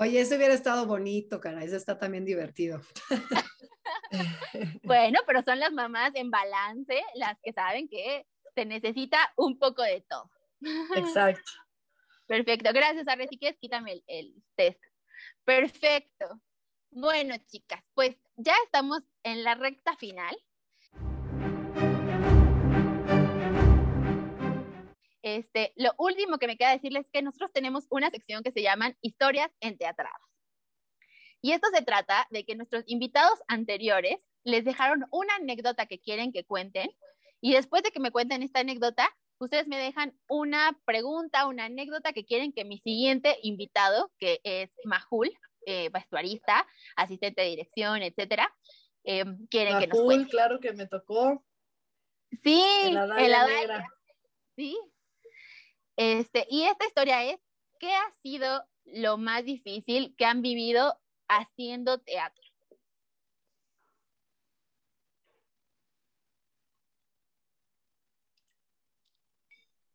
Oye, 0.00 0.20
eso 0.20 0.36
hubiera 0.36 0.54
estado 0.54 0.86
bonito, 0.86 1.40
cara. 1.40 1.64
Eso 1.64 1.76
está 1.76 1.98
también 1.98 2.24
divertido. 2.24 2.80
bueno, 4.82 5.20
pero 5.26 5.42
son 5.42 5.58
las 5.58 5.72
mamás 5.72 6.12
en 6.14 6.30
balance 6.30 7.02
las 7.14 7.36
que 7.42 7.52
saben 7.52 7.88
que 7.88 8.26
se 8.54 8.64
necesita 8.64 9.18
un 9.36 9.58
poco 9.58 9.82
de 9.82 10.04
todo. 10.08 10.30
Exacto. 10.96 11.50
Perfecto. 12.26 12.70
Gracias, 12.72 13.08
Arre. 13.08 13.26
Si 13.28 13.38
quieres, 13.38 13.58
quítame 13.58 13.92
el, 13.92 14.04
el 14.06 14.34
test. 14.54 14.82
Perfecto. 15.44 16.40
Bueno, 16.90 17.34
chicas, 17.46 17.82
pues 17.94 18.16
ya 18.36 18.54
estamos 18.64 19.02
en 19.22 19.42
la 19.42 19.54
recta 19.54 19.96
final. 19.96 20.36
Este, 25.22 25.72
lo 25.76 25.92
último 25.98 26.38
que 26.38 26.46
me 26.46 26.56
queda 26.56 26.70
decirles 26.70 27.06
es 27.06 27.10
que 27.10 27.22
nosotros 27.22 27.52
tenemos 27.52 27.86
una 27.90 28.10
sección 28.10 28.42
que 28.42 28.52
se 28.52 28.62
llaman 28.62 28.96
historias 29.00 29.50
enteatradas. 29.60 30.20
Y 31.40 31.52
esto 31.52 31.68
se 31.72 31.82
trata 31.82 32.26
de 32.30 32.44
que 32.44 32.56
nuestros 32.56 32.84
invitados 32.86 33.38
anteriores 33.46 34.26
les 34.44 34.64
dejaron 34.64 35.06
una 35.10 35.36
anécdota 35.36 35.86
que 35.86 36.00
quieren 36.00 36.32
que 36.32 36.44
cuenten 36.44 36.90
y 37.40 37.52
después 37.52 37.82
de 37.82 37.90
que 37.90 38.00
me 38.00 38.10
cuenten 38.10 38.42
esta 38.42 38.60
anécdota, 38.60 39.08
ustedes 39.38 39.68
me 39.68 39.78
dejan 39.78 40.18
una 40.28 40.78
pregunta, 40.84 41.46
una 41.46 41.66
anécdota 41.66 42.12
que 42.12 42.24
quieren 42.24 42.52
que 42.52 42.64
mi 42.64 42.78
siguiente 42.78 43.38
invitado, 43.42 44.10
que 44.18 44.40
es 44.42 44.70
Majul, 44.84 45.30
eh, 45.66 45.90
vestuarista, 45.90 46.66
asistente 46.96 47.42
de 47.42 47.48
dirección, 47.48 48.02
etcétera, 48.02 48.52
eh, 49.04 49.24
quieren 49.50 49.78
que 49.78 49.86
nos 49.86 50.00
cuente. 50.00 50.30
claro 50.30 50.58
que 50.60 50.72
me 50.72 50.86
tocó. 50.86 51.44
Sí, 52.42 52.62
el 52.82 52.98
Sí, 54.56 54.76
este, 55.98 56.46
y 56.48 56.62
esta 56.62 56.86
historia 56.86 57.24
es, 57.24 57.40
¿qué 57.80 57.92
ha 57.92 58.08
sido 58.22 58.64
lo 58.84 59.18
más 59.18 59.44
difícil 59.44 60.14
que 60.16 60.24
han 60.24 60.42
vivido 60.42 60.96
haciendo 61.26 61.98
teatro? 61.98 62.44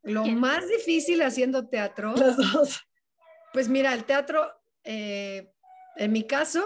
Lo 0.01 0.25
más 0.25 0.67
difícil 0.67 1.21
haciendo 1.21 1.67
teatro. 1.67 2.13
Pues 3.53 3.69
mira, 3.69 3.93
el 3.93 4.03
teatro, 4.03 4.51
eh, 4.83 5.53
en 5.95 6.11
mi 6.11 6.23
caso, 6.23 6.65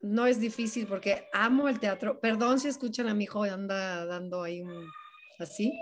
no 0.00 0.26
es 0.26 0.40
difícil 0.40 0.86
porque 0.86 1.28
amo 1.34 1.68
el 1.68 1.78
teatro. 1.78 2.18
Perdón 2.20 2.58
si 2.58 2.68
escuchan 2.68 3.06
a 3.06 3.12
mi 3.12 3.24
hijo 3.24 3.42
anda 3.42 4.06
dando 4.06 4.42
ahí 4.42 4.62
un 4.62 4.90
así. 5.38 5.78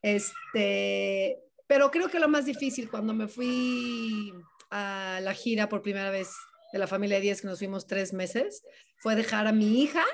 Este, 0.00 1.45
pero 1.66 1.90
creo 1.90 2.08
que 2.08 2.20
lo 2.20 2.28
más 2.28 2.44
difícil 2.44 2.90
cuando 2.90 3.12
me 3.12 3.28
fui 3.28 4.32
a 4.70 5.20
la 5.22 5.34
gira 5.34 5.68
por 5.68 5.82
primera 5.82 6.10
vez 6.10 6.30
de 6.72 6.78
la 6.78 6.86
familia 6.86 7.16
de 7.16 7.22
10, 7.22 7.40
que 7.40 7.46
nos 7.46 7.58
fuimos 7.58 7.86
tres 7.86 8.12
meses, 8.12 8.62
fue 8.96 9.14
dejar 9.14 9.46
a 9.46 9.52
mi 9.52 9.82
hija, 9.82 10.04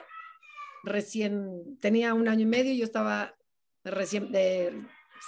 recién, 0.84 1.78
tenía 1.80 2.14
un 2.14 2.28
año 2.28 2.42
y 2.42 2.46
medio, 2.46 2.74
yo 2.74 2.84
estaba 2.84 3.34
recién 3.84 4.30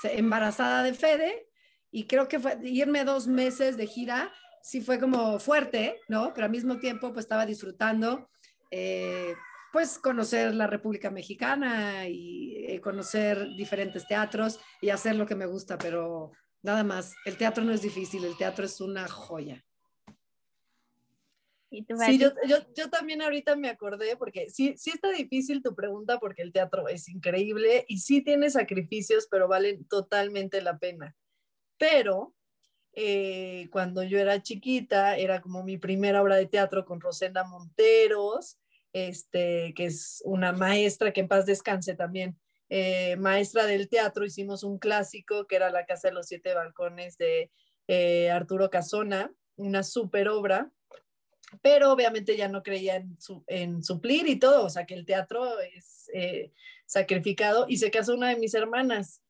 embarazada 0.04 0.82
de 0.82 0.94
Fede, 0.94 1.48
y 1.90 2.06
creo 2.06 2.28
que 2.28 2.40
fue 2.40 2.58
irme 2.64 3.04
dos 3.04 3.26
meses 3.26 3.76
de 3.76 3.86
gira, 3.86 4.32
sí 4.62 4.80
fue 4.80 4.98
como 4.98 5.38
fuerte, 5.38 6.00
¿no? 6.08 6.32
Pero 6.34 6.46
al 6.46 6.50
mismo 6.50 6.78
tiempo, 6.78 7.12
pues 7.12 7.24
estaba 7.24 7.46
disfrutando 7.46 8.28
eh, 8.70 9.34
pues 9.74 9.98
conocer 9.98 10.54
la 10.54 10.68
República 10.68 11.10
Mexicana 11.10 12.06
y 12.06 12.64
eh, 12.64 12.80
conocer 12.80 13.48
diferentes 13.56 14.06
teatros 14.06 14.60
y 14.80 14.90
hacer 14.90 15.16
lo 15.16 15.26
que 15.26 15.34
me 15.34 15.46
gusta, 15.46 15.76
pero 15.78 16.30
nada 16.62 16.84
más, 16.84 17.16
el 17.24 17.36
teatro 17.36 17.64
no 17.64 17.72
es 17.72 17.82
difícil, 17.82 18.24
el 18.24 18.36
teatro 18.36 18.66
es 18.66 18.80
una 18.80 19.08
joya. 19.08 19.64
Sí, 21.72 22.20
yo, 22.20 22.30
yo, 22.46 22.58
yo, 22.76 22.88
también 22.88 23.20
ahorita 23.20 23.56
me 23.56 23.68
acordé, 23.68 24.16
porque 24.16 24.48
sí, 24.48 24.74
sí 24.76 24.92
está 24.94 25.10
difícil 25.10 25.60
tu 25.60 25.74
pregunta, 25.74 26.20
porque 26.20 26.42
el 26.42 26.52
teatro 26.52 26.86
es 26.86 27.08
increíble 27.08 27.84
y 27.88 27.98
sí 27.98 28.22
tiene 28.22 28.50
sacrificios, 28.50 29.26
pero 29.28 29.48
valen 29.48 29.84
totalmente 29.88 30.62
la 30.62 30.78
pena. 30.78 31.16
Pero 31.78 32.32
eh, 32.92 33.66
cuando 33.72 34.04
yo 34.04 34.20
era 34.20 34.40
chiquita, 34.40 35.16
era 35.16 35.40
como 35.40 35.64
mi 35.64 35.78
primera 35.78 36.22
obra 36.22 36.36
de 36.36 36.46
teatro 36.46 36.84
con 36.84 37.00
Rosenda 37.00 37.42
Monteros, 37.42 38.60
este, 38.94 39.74
que 39.74 39.86
es 39.86 40.22
una 40.24 40.52
maestra 40.52 41.12
que 41.12 41.20
en 41.20 41.28
paz 41.28 41.44
descanse 41.44 41.96
también, 41.96 42.38
eh, 42.70 43.16
maestra 43.16 43.66
del 43.66 43.88
teatro, 43.88 44.24
hicimos 44.24 44.62
un 44.62 44.78
clásico 44.78 45.46
que 45.46 45.56
era 45.56 45.68
La 45.68 45.84
Casa 45.84 46.08
de 46.08 46.14
los 46.14 46.28
Siete 46.28 46.54
Balcones 46.54 47.18
de 47.18 47.50
eh, 47.88 48.30
Arturo 48.30 48.70
Casona, 48.70 49.34
una 49.56 49.82
super 49.82 50.28
obra, 50.28 50.72
pero 51.60 51.92
obviamente 51.92 52.36
ya 52.36 52.48
no 52.48 52.62
creía 52.62 52.96
en, 52.96 53.18
en, 53.48 53.82
suplir 53.82 54.28
y 54.28 54.38
todo, 54.38 54.64
o 54.64 54.70
sea 54.70 54.86
que 54.86 54.94
el 54.94 55.04
teatro 55.04 55.58
es 55.60 56.08
eh, 56.14 56.52
sacrificado 56.86 57.66
y 57.68 57.78
se 57.78 57.90
casó 57.90 58.14
una 58.14 58.28
de 58.28 58.36
mis 58.36 58.54
hermanas 58.54 59.22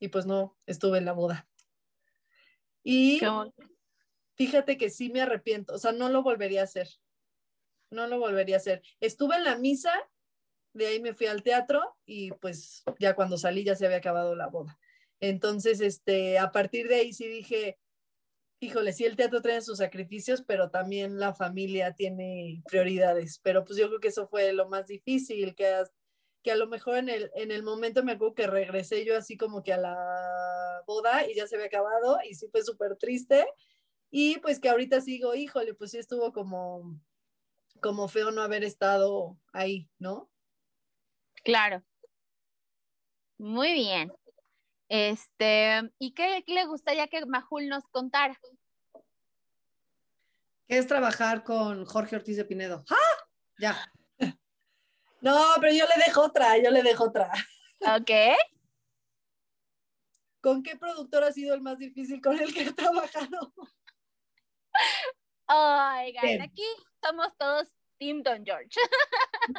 y 0.00 0.08
pues 0.08 0.24
no 0.24 0.56
estuve 0.66 0.98
en 0.98 1.04
la 1.04 1.12
boda. 1.12 1.46
Y 2.82 3.20
fíjate 4.36 4.78
que 4.78 4.88
sí 4.88 5.10
me 5.10 5.20
arrepiento, 5.20 5.74
o 5.74 5.78
sea, 5.78 5.92
no 5.92 6.08
lo 6.08 6.22
volvería 6.22 6.62
a 6.62 6.64
hacer 6.64 6.88
no 7.92 8.06
lo 8.06 8.18
volvería 8.18 8.56
a 8.56 8.58
hacer. 8.58 8.82
Estuve 9.00 9.36
en 9.36 9.44
la 9.44 9.58
misa, 9.58 9.92
de 10.72 10.86
ahí 10.86 11.00
me 11.00 11.14
fui 11.14 11.26
al 11.26 11.42
teatro 11.42 11.96
y 12.04 12.32
pues 12.32 12.82
ya 12.98 13.14
cuando 13.14 13.36
salí 13.36 13.64
ya 13.64 13.76
se 13.76 13.86
había 13.86 13.98
acabado 13.98 14.34
la 14.34 14.48
boda. 14.48 14.78
Entonces, 15.20 15.80
este, 15.80 16.38
a 16.38 16.50
partir 16.50 16.88
de 16.88 16.96
ahí 16.96 17.12
sí 17.12 17.28
dije, 17.28 17.78
híjole, 18.60 18.92
sí 18.92 19.04
el 19.04 19.16
teatro 19.16 19.42
tiene 19.42 19.60
sus 19.60 19.78
sacrificios, 19.78 20.42
pero 20.42 20.70
también 20.70 21.18
la 21.18 21.34
familia 21.34 21.94
tiene 21.94 22.62
prioridades. 22.68 23.38
Pero 23.42 23.64
pues 23.64 23.78
yo 23.78 23.88
creo 23.88 24.00
que 24.00 24.08
eso 24.08 24.26
fue 24.28 24.52
lo 24.52 24.68
más 24.68 24.86
difícil, 24.86 25.54
que 25.54 25.66
a, 25.66 25.84
que 26.42 26.52
a 26.52 26.56
lo 26.56 26.66
mejor 26.66 26.96
en 26.96 27.08
el, 27.08 27.30
en 27.34 27.50
el 27.50 27.62
momento 27.62 28.02
me 28.02 28.12
acuerdo 28.12 28.34
que 28.34 28.46
regresé 28.46 29.04
yo 29.04 29.16
así 29.16 29.36
como 29.36 29.62
que 29.62 29.72
a 29.72 29.78
la 29.78 30.82
boda 30.86 31.28
y 31.28 31.34
ya 31.34 31.46
se 31.46 31.56
había 31.56 31.68
acabado 31.68 32.18
y 32.28 32.34
sí 32.34 32.48
fue 32.50 32.62
súper 32.62 32.96
triste. 32.96 33.46
Y 34.10 34.38
pues 34.40 34.60
que 34.60 34.68
ahorita 34.68 35.00
sigo, 35.00 35.34
híjole, 35.34 35.74
pues 35.74 35.92
sí 35.92 35.98
estuvo 35.98 36.32
como, 36.32 37.00
como 37.82 38.08
feo 38.08 38.30
no 38.30 38.40
haber 38.40 38.64
estado 38.64 39.36
ahí, 39.52 39.90
¿no? 39.98 40.30
Claro. 41.44 41.82
Muy 43.36 43.74
bien. 43.74 44.12
Este, 44.88 45.90
¿y 45.98 46.14
qué, 46.14 46.44
le 46.46 46.64
gustaría 46.64 47.08
que 47.08 47.26
Majul 47.26 47.68
nos 47.68 47.86
contara? 47.88 48.38
¿Qué 50.68 50.78
es 50.78 50.86
trabajar 50.86 51.42
con 51.42 51.84
Jorge 51.84 52.16
Ortiz 52.16 52.36
de 52.36 52.44
Pinedo? 52.44 52.84
¡Ah! 52.88 53.26
Ya. 53.58 53.92
No, 55.20 55.38
pero 55.60 55.72
yo 55.72 55.84
le 55.84 56.04
dejo 56.04 56.20
otra, 56.22 56.58
yo 56.58 56.70
le 56.70 56.82
dejo 56.82 57.04
otra. 57.04 57.30
Ok. 57.80 58.10
¿Con 60.40 60.64
qué 60.64 60.76
productor 60.76 61.22
ha 61.22 61.32
sido 61.32 61.54
el 61.54 61.60
más 61.60 61.78
difícil 61.78 62.20
con 62.20 62.38
el 62.40 62.52
que 62.52 62.62
he 62.62 62.72
trabajado? 62.72 63.52
Oigan, 65.52 66.40
aquí 66.40 66.64
somos 67.02 67.36
todos 67.38 67.68
Team 67.98 68.22
Don 68.22 68.44
George. 68.44 68.70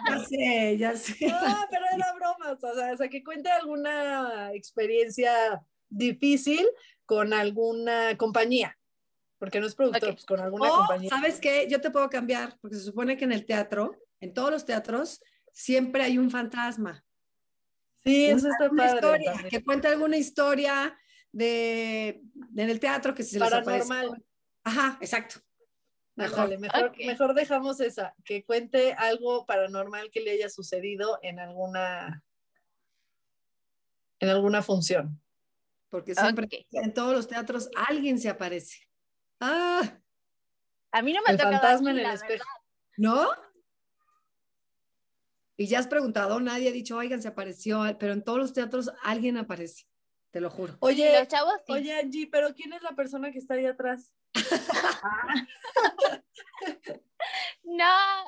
Ya 0.10 0.20
sé, 0.28 0.78
ya 0.78 0.96
sé. 0.98 1.28
No, 1.28 1.66
pero 1.70 1.86
era 1.96 2.14
broma, 2.16 2.58
o 2.60 2.98
sea, 2.98 3.08
que 3.10 3.24
cuente 3.24 3.50
alguna 3.50 4.52
experiencia 4.54 5.64
difícil 5.90 6.68
con 7.06 7.34
alguna 7.34 8.18
compañía, 8.18 8.78
porque 9.38 9.60
no 9.60 9.68
es 9.68 9.76
productor, 9.76 10.14
pues 10.14 10.26
con 10.26 10.40
alguna 10.40 10.70
compañía. 10.70 11.10
¿Sabes 11.10 11.40
qué? 11.40 11.68
Yo 11.70 11.80
te 11.80 11.92
puedo 11.92 12.10
cambiar, 12.10 12.58
porque 12.60 12.78
se 12.78 12.84
supone 12.84 13.16
que 13.16 13.26
en 13.26 13.32
el 13.32 13.46
teatro, 13.46 13.96
en 14.20 14.34
todos 14.34 14.52
los 14.52 14.66
teatros, 14.66 15.22
siempre 15.52 16.04
hay 16.04 16.18
un 16.18 16.32
fantasma. 16.32 17.06
Sí, 18.04 18.26
eso 18.26 18.50
está 18.50 18.70
padre. 18.70 19.24
que 19.50 19.64
cuente 19.64 19.88
alguna 19.88 20.18
historia 20.18 20.98
de 21.32 22.22
en 22.56 22.70
el 22.70 22.80
teatro 22.80 23.14
que 23.16 23.24
se 23.24 23.40
les 23.40 23.50
Paranormal. 23.50 24.22
Ajá, 24.66 24.98
exacto. 25.00 25.40
Mejor, 26.16 26.60
mejor, 26.60 27.34
dejamos 27.34 27.80
esa, 27.80 28.14
que 28.24 28.46
cuente 28.46 28.94
algo 28.94 29.46
paranormal 29.48 30.12
que 30.12 30.22
le 30.22 30.32
haya 30.32 30.48
sucedido 30.48 31.18
en 31.24 31.40
alguna, 31.40 32.24
en 34.20 34.30
alguna 34.30 34.62
función. 34.62 35.20
Porque 35.90 36.14
siempre 36.14 36.48
en 36.72 36.94
todos 36.94 37.14
los 37.14 37.28
teatros 37.28 37.70
alguien 37.76 38.20
se 38.20 38.30
aparece. 38.30 38.88
Ah. 39.40 40.00
A 40.92 41.02
mí 41.02 41.14
no 41.14 41.22
me 41.26 41.34
el 41.34 41.40
fantasma 41.40 41.92
en 41.92 42.00
el 42.00 42.06
espejo. 42.06 42.48
¿No? 42.98 43.28
Y 45.58 45.68
ya 45.68 45.80
has 45.80 45.88
preguntado, 45.88 46.40
nadie 46.40 46.70
ha 46.70 46.72
dicho, 46.72 46.98
oigan, 46.98 47.22
se 47.22 47.28
apareció, 47.28 47.84
pero 48.00 48.14
en 48.14 48.24
todos 48.24 48.40
los 48.40 48.54
teatros 48.54 48.92
alguien 49.04 49.38
aparece, 49.38 49.86
te 50.32 50.42
lo 50.42 50.50
juro. 50.50 50.78
Oye, 50.80 51.28
oye 51.68 51.94
Angie, 51.94 52.28
pero 52.32 52.54
¿quién 52.56 52.74
es 52.74 52.82
la 52.82 52.94
persona 52.94 53.32
que 53.32 53.38
está 53.38 53.54
ahí 53.54 53.66
atrás? 53.66 54.14
No. 57.64 58.26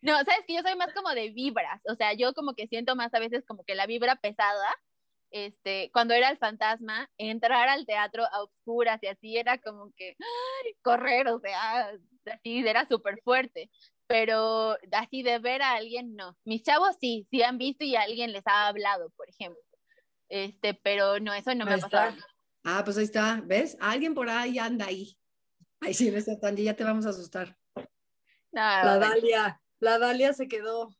No, 0.00 0.16
sabes 0.18 0.44
que 0.46 0.54
yo 0.54 0.62
soy 0.62 0.76
más 0.76 0.92
como 0.94 1.10
de 1.10 1.30
vibras, 1.30 1.80
o 1.84 1.94
sea, 1.96 2.12
yo 2.12 2.32
como 2.32 2.54
que 2.54 2.68
siento 2.68 2.94
más 2.94 3.12
a 3.14 3.18
veces 3.18 3.44
como 3.44 3.64
que 3.64 3.74
la 3.74 3.86
vibra 3.86 4.14
pesada, 4.16 4.74
este, 5.30 5.90
cuando 5.92 6.14
era 6.14 6.30
el 6.30 6.38
fantasma, 6.38 7.10
entrar 7.18 7.68
al 7.68 7.84
teatro 7.84 8.24
a 8.30 8.42
oscuras 8.42 9.02
y 9.02 9.08
así 9.08 9.36
era 9.36 9.58
como 9.58 9.92
que 9.96 10.16
correr, 10.82 11.26
o 11.28 11.40
sea, 11.40 11.92
así 12.32 12.66
era 12.66 12.86
súper 12.86 13.20
fuerte, 13.22 13.70
pero 14.06 14.78
así 14.92 15.22
de 15.22 15.40
ver 15.40 15.62
a 15.62 15.72
alguien, 15.72 16.14
no. 16.14 16.36
Mis 16.44 16.62
chavos 16.62 16.96
sí, 17.00 17.26
sí 17.30 17.42
han 17.42 17.58
visto 17.58 17.84
y 17.84 17.96
alguien 17.96 18.32
les 18.32 18.46
ha 18.46 18.68
hablado, 18.68 19.10
por 19.16 19.28
ejemplo, 19.28 19.60
este, 20.28 20.74
pero 20.74 21.18
no, 21.18 21.34
eso 21.34 21.54
no 21.54 21.64
me 21.64 21.74
ha 21.74 21.78
pasado. 21.78 22.16
Ah, 22.64 22.82
pues 22.84 22.98
ahí 22.98 23.04
está, 23.04 23.40
¿ves? 23.44 23.76
Alguien 23.80 24.14
por 24.14 24.28
ahí 24.28 24.58
anda 24.58 24.86
ahí. 24.86 25.16
Ay, 25.80 25.94
sí, 25.94 26.10
ves, 26.10 26.26
Tandy, 26.40 26.64
ya 26.64 26.74
te 26.74 26.84
vamos 26.84 27.06
a 27.06 27.10
asustar. 27.10 27.56
la 28.50 28.98
Dalia, 28.98 29.60
la 29.80 29.98
Dalia 29.98 30.32
se 30.32 30.48
quedó. 30.48 30.90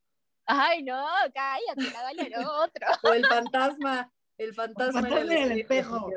Ay, 0.47 0.83
no, 0.83 1.07
cállate, 1.35 1.93
la 1.93 2.03
Dalia 2.03 2.39
no, 2.39 2.63
otro. 2.63 2.87
O 3.03 3.13
el 3.13 3.27
fantasma, 3.27 4.13
el 4.39 4.55
fantasma, 4.55 5.09
en 5.09 5.33
el, 5.33 5.53
espejo. 5.61 6.11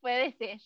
Puede 0.00 0.32
ser. 0.32 0.60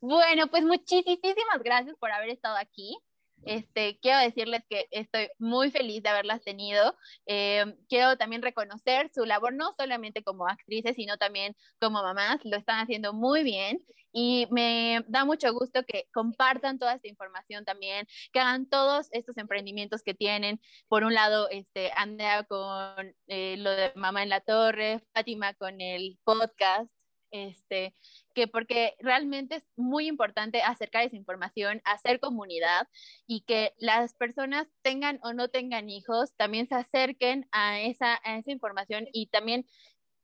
Bueno, 0.00 0.48
pues 0.48 0.64
muchísimas 0.64 1.62
gracias 1.64 1.96
por 1.98 2.10
haber 2.10 2.30
estado 2.30 2.56
aquí. 2.56 2.98
Este, 3.44 3.98
quiero 4.00 4.18
decirles 4.18 4.62
que 4.68 4.86
estoy 4.90 5.28
muy 5.38 5.70
feliz 5.70 6.02
de 6.02 6.08
haberlas 6.08 6.42
tenido. 6.42 6.96
Eh, 7.26 7.76
quiero 7.88 8.16
también 8.16 8.42
reconocer 8.42 9.10
su 9.14 9.24
labor, 9.24 9.54
no 9.54 9.72
solamente 9.78 10.22
como 10.22 10.46
actrices, 10.46 10.96
sino 10.96 11.16
también 11.16 11.56
como 11.80 12.02
mamás. 12.02 12.40
Lo 12.44 12.56
están 12.56 12.80
haciendo 12.80 13.12
muy 13.12 13.42
bien 13.42 13.84
y 14.12 14.46
me 14.50 15.04
da 15.08 15.24
mucho 15.24 15.52
gusto 15.52 15.84
que 15.84 16.08
compartan 16.12 16.78
toda 16.78 16.94
esta 16.94 17.08
información 17.08 17.64
también, 17.64 18.06
que 18.32 18.40
hagan 18.40 18.66
todos 18.68 19.08
estos 19.12 19.36
emprendimientos 19.38 20.02
que 20.02 20.14
tienen. 20.14 20.60
Por 20.88 21.04
un 21.04 21.14
lado, 21.14 21.48
este, 21.50 21.90
Andrea 21.96 22.44
con 22.44 23.14
eh, 23.26 23.56
lo 23.58 23.70
de 23.70 23.92
Mamá 23.96 24.22
en 24.22 24.28
la 24.28 24.40
Torre, 24.40 25.02
Fátima 25.14 25.54
con 25.54 25.80
el 25.80 26.18
podcast, 26.24 26.90
este, 27.30 27.94
que 28.32 28.46
porque 28.48 28.94
realmente 29.00 29.56
es 29.56 29.66
muy 29.76 30.06
importante 30.06 30.62
acercar 30.62 31.04
esa 31.04 31.16
información, 31.16 31.82
hacer 31.84 32.20
comunidad 32.20 32.88
y 33.26 33.42
que 33.42 33.74
las 33.78 34.14
personas 34.14 34.68
tengan 34.82 35.18
o 35.22 35.32
no 35.32 35.48
tengan 35.48 35.90
hijos, 35.90 36.34
también 36.36 36.66
se 36.66 36.74
acerquen 36.74 37.48
a 37.52 37.80
esa, 37.80 38.20
a 38.24 38.38
esa 38.38 38.50
información 38.50 39.06
y 39.12 39.26
también 39.26 39.66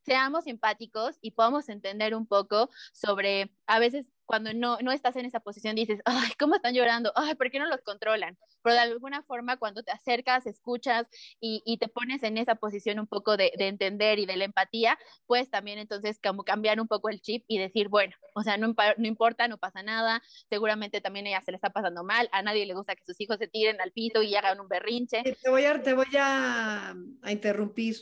seamos 0.05 0.47
empáticos 0.47 1.19
y 1.21 1.33
podamos 1.33 1.69
entender 1.69 2.15
un 2.15 2.27
poco 2.27 2.71
sobre, 2.93 3.51
a 3.67 3.79
veces 3.79 4.11
cuando 4.29 4.53
no, 4.53 4.77
no 4.83 4.93
estás 4.93 5.17
en 5.17 5.25
esa 5.25 5.41
posición 5.41 5.75
dices, 5.75 6.01
ay, 6.05 6.33
¿cómo 6.39 6.55
están 6.55 6.75
llorando? 6.75 7.13
Ay, 7.17 7.35
¿por 7.35 7.51
qué 7.51 7.59
no 7.59 7.67
los 7.67 7.81
controlan? 7.81 8.37
Pero 8.63 8.75
de 8.75 8.81
alguna 8.81 9.23
forma 9.23 9.57
cuando 9.57 9.83
te 9.83 9.91
acercas, 9.91 10.47
escuchas 10.47 11.07
y, 11.41 11.63
y 11.65 11.79
te 11.79 11.89
pones 11.89 12.23
en 12.23 12.37
esa 12.37 12.55
posición 12.55 13.01
un 13.01 13.07
poco 13.07 13.39
de, 13.39 13.53
de, 13.57 13.69
entender 13.69 14.19
y 14.19 14.27
de 14.27 14.37
la 14.37 14.45
empatía, 14.45 14.99
pues 15.27 15.49
también 15.49 15.79
entonces 15.79 16.21
como 16.23 16.45
cambiar 16.45 16.79
un 16.79 16.87
poco 16.87 17.09
el 17.09 17.23
chip 17.23 17.43
y 17.49 17.59
decir, 17.59 17.89
bueno, 17.89 18.15
o 18.35 18.43
sea, 18.43 18.59
no, 18.59 18.75
no 18.99 19.07
importa, 19.07 19.49
no 19.49 19.57
pasa 19.57 19.83
nada, 19.83 20.23
seguramente 20.51 21.01
también 21.01 21.27
ella 21.27 21.41
se 21.41 21.51
le 21.51 21.57
está 21.57 21.71
pasando 21.71 22.05
mal, 22.05 22.29
a 22.31 22.43
nadie 22.43 22.67
le 22.67 22.75
gusta 22.75 22.97
que 22.97 23.05
sus 23.07 23.19
hijos 23.23 23.39
se 23.39 23.49
tiren 23.49 23.81
al 23.81 23.93
piso 23.93 24.23
y 24.23 24.35
hagan 24.35 24.61
un 24.61 24.69
berrinche. 24.69 25.23
Te 25.43 25.49
voy 25.49 25.65
a, 25.65 25.83
te 25.83 25.95
voy 25.95 26.15
a, 26.19 26.95
a 27.23 27.33
interrumpir. 27.33 27.97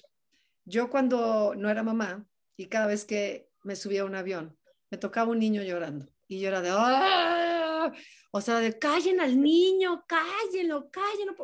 Yo 0.65 0.90
cuando 0.90 1.55
no 1.55 1.70
era 1.70 1.85
mamá 1.85 2.27
y 2.57 2.66
cada 2.66 2.89
vez 2.89 3.05
que 3.05 3.48
me 3.62 3.77
subía 3.77 4.03
a 4.03 4.07
un 4.07 4.16
avión, 4.16 4.59
me 4.90 4.98
tocaba 4.98 5.31
un 5.31 5.39
niño 5.39 5.62
llorando 5.62 6.15
y 6.28 6.40
yo 6.40 6.48
era 6.48 6.61
de, 6.61 6.70
¡ah! 6.73 7.93
O 8.32 8.40
sea, 8.40 8.59
de 8.59 8.78
callen 8.78 9.20
al 9.20 9.40
niño, 9.40 10.05
cállenlo, 10.07 10.90
cállenlo. 10.90 11.35